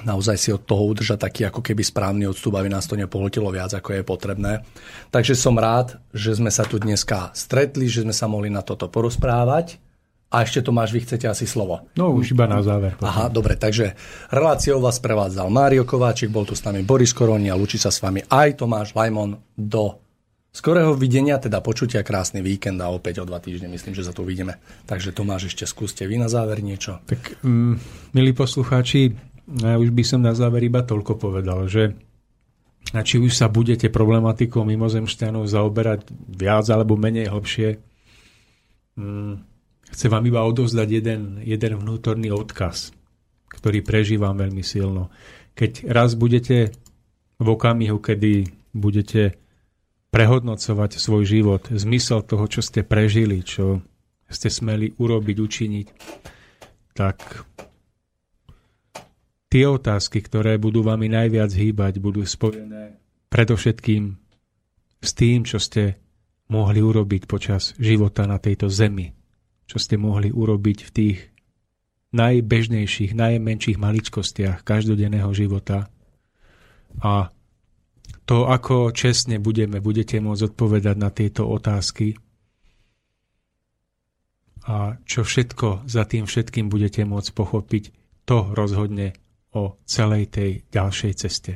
naozaj 0.00 0.40
si 0.40 0.48
od 0.48 0.64
toho 0.64 0.88
udržať 0.88 1.20
taký 1.20 1.42
ako 1.52 1.60
keby 1.60 1.84
správny 1.84 2.24
odstup, 2.24 2.56
aby 2.56 2.72
nás 2.72 2.88
to 2.88 2.96
nepohltilo 2.96 3.52
viac, 3.52 3.76
ako 3.76 4.00
je 4.00 4.02
potrebné. 4.02 4.64
Takže 5.12 5.36
som 5.36 5.52
rád, 5.60 6.00
že 6.16 6.32
sme 6.32 6.48
sa 6.48 6.64
tu 6.64 6.80
dneska 6.80 7.28
stretli, 7.36 7.92
že 7.92 8.00
sme 8.00 8.16
sa 8.16 8.24
mohli 8.24 8.48
na 8.48 8.64
toto 8.64 8.88
porozprávať. 8.88 9.91
A 10.32 10.48
ešte 10.48 10.64
Tomáš, 10.64 10.96
vy 10.96 11.04
chcete 11.04 11.28
asi 11.28 11.44
slovo. 11.44 11.84
No 11.92 12.16
už 12.16 12.32
iba 12.32 12.48
na 12.48 12.64
záver. 12.64 12.96
Potom. 12.96 13.04
Aha, 13.04 13.28
dobre, 13.28 13.52
takže 13.60 13.92
reláciou 14.32 14.80
vás 14.80 14.96
prevádzal 14.96 15.52
Mário 15.52 15.84
Kováčik, 15.84 16.32
bol 16.32 16.48
tu 16.48 16.56
s 16.56 16.64
nami 16.64 16.80
Boris 16.80 17.12
Koroni 17.12 17.52
a 17.52 17.58
lúči 17.60 17.76
sa 17.76 17.92
s 17.92 18.00
vami 18.00 18.24
aj 18.32 18.64
Tomáš 18.64 18.96
Lajmon 18.96 19.36
do 19.52 20.00
skorého 20.48 20.96
videnia, 20.96 21.36
teda 21.36 21.60
počutia 21.60 22.00
krásny 22.00 22.40
víkend 22.40 22.80
a 22.80 22.88
opäť 22.88 23.20
o 23.20 23.28
dva 23.28 23.44
týždne 23.44 23.68
myslím, 23.72 23.92
že 23.92 24.08
sa 24.08 24.16
tu 24.16 24.24
vidíme. 24.24 24.56
Takže 24.88 25.12
Tomáš, 25.12 25.52
ešte 25.52 25.68
skúste 25.68 26.08
vy 26.08 26.16
na 26.16 26.32
záver 26.32 26.64
niečo. 26.64 27.04
Tak, 27.04 27.44
mm, 27.44 27.74
milí 28.16 28.32
poslucháči, 28.32 29.12
ja 29.60 29.76
už 29.76 29.92
by 29.92 30.04
som 30.04 30.24
na 30.24 30.32
záver 30.32 30.64
iba 30.64 30.80
toľko 30.80 31.20
povedal, 31.20 31.68
že 31.68 31.92
či 32.92 33.16
už 33.20 33.36
sa 33.36 33.52
budete 33.52 33.88
problematikou 33.88 34.64
mimozemšťanov 34.64 35.44
zaoberať 35.44 36.08
viac 36.28 36.68
alebo 36.72 36.96
menej 36.96 37.28
hlbšie, 37.28 37.68
mm, 38.96 39.51
chcem 39.92 40.08
vám 40.08 40.24
iba 40.24 40.40
odovzdať 40.42 40.88
jeden, 40.88 41.20
jeden 41.44 41.72
vnútorný 41.76 42.32
odkaz, 42.32 42.96
ktorý 43.52 43.84
prežívam 43.84 44.34
veľmi 44.34 44.64
silno. 44.64 45.12
Keď 45.52 45.92
raz 45.92 46.16
budete 46.16 46.72
v 47.36 47.46
okamihu, 47.46 48.00
kedy 48.00 48.48
budete 48.72 49.36
prehodnocovať 50.08 50.96
svoj 50.96 51.24
život, 51.28 51.62
zmysel 51.68 52.24
toho, 52.24 52.44
čo 52.48 52.64
ste 52.64 52.84
prežili, 52.84 53.44
čo 53.44 53.84
ste 54.32 54.48
smeli 54.48 54.96
urobiť, 54.96 55.36
učiniť, 55.36 55.86
tak 56.96 57.44
tie 59.52 59.64
otázky, 59.68 60.24
ktoré 60.24 60.56
budú 60.56 60.80
vami 60.80 61.12
najviac 61.12 61.52
hýbať, 61.52 62.00
budú 62.00 62.24
spojené 62.24 62.96
predovšetkým 63.28 64.16
s 65.00 65.10
tým, 65.12 65.44
čo 65.44 65.60
ste 65.60 66.00
mohli 66.48 66.80
urobiť 66.84 67.24
počas 67.28 67.76
života 67.80 68.28
na 68.28 68.36
tejto 68.36 68.68
zemi. 68.68 69.21
Čo 69.66 69.78
ste 69.80 69.96
mohli 69.96 70.28
urobiť 70.28 70.78
v 70.86 70.90
tých 70.90 71.18
najbežnejších, 72.12 73.16
najmenších 73.16 73.80
maličkostiach 73.80 74.62
každodenného 74.62 75.32
života. 75.32 75.88
A 77.00 77.32
to, 78.28 78.46
ako 78.46 78.92
čestne 78.92 79.40
budeme, 79.40 79.80
budete 79.80 80.20
môcť 80.20 80.52
odpovedať 80.52 80.96
na 81.00 81.08
tieto 81.08 81.48
otázky 81.48 82.14
a 84.62 84.94
čo 85.02 85.26
všetko 85.26 85.90
za 85.90 86.06
tým 86.06 86.30
všetkým 86.30 86.70
budete 86.70 87.02
môcť 87.02 87.30
pochopiť, 87.34 87.84
to 88.22 88.54
rozhodne 88.54 89.18
o 89.50 89.74
celej 89.84 90.30
tej 90.30 90.50
ďalšej 90.70 91.12
ceste. 91.18 91.52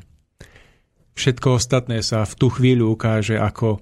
Všetko 1.15 1.57
ostatné 1.57 2.03
sa 2.03 2.27
v 2.27 2.35
tú 2.35 2.51
chvíľu 2.51 2.93
ukáže 2.99 3.39
ako 3.39 3.81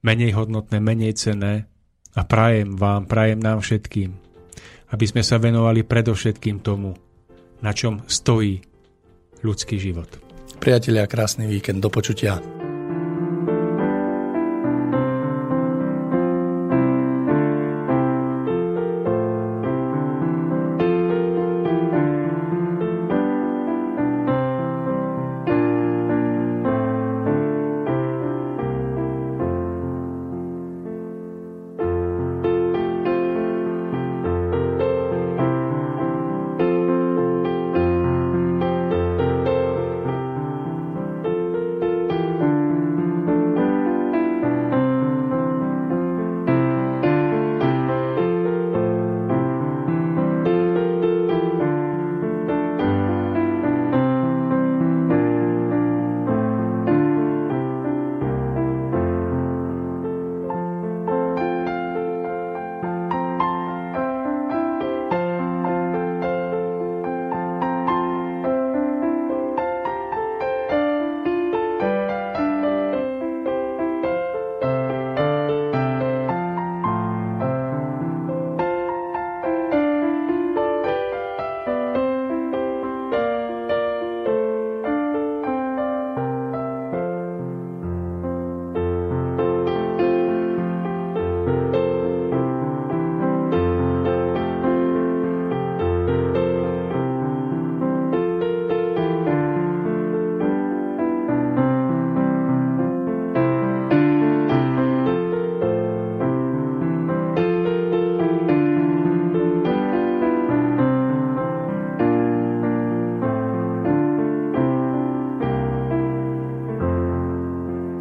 menej 0.00 0.34
hodnotné, 0.34 0.80
menej 0.80 1.14
cenné 1.14 1.68
a 2.14 2.20
prajem 2.22 2.78
vám, 2.78 3.10
prajem 3.10 3.42
nám 3.42 3.58
všetkým, 3.60 4.14
aby 4.94 5.04
sme 5.04 5.22
sa 5.26 5.42
venovali 5.42 5.82
predovšetkým 5.82 6.62
tomu, 6.62 6.94
na 7.58 7.74
čom 7.74 8.06
stojí 8.06 8.62
ľudský 9.42 9.76
život. 9.82 10.08
Priatelia, 10.62 11.10
krásny 11.10 11.50
víkend, 11.50 11.82
do 11.82 11.90
počutia. 11.90 12.53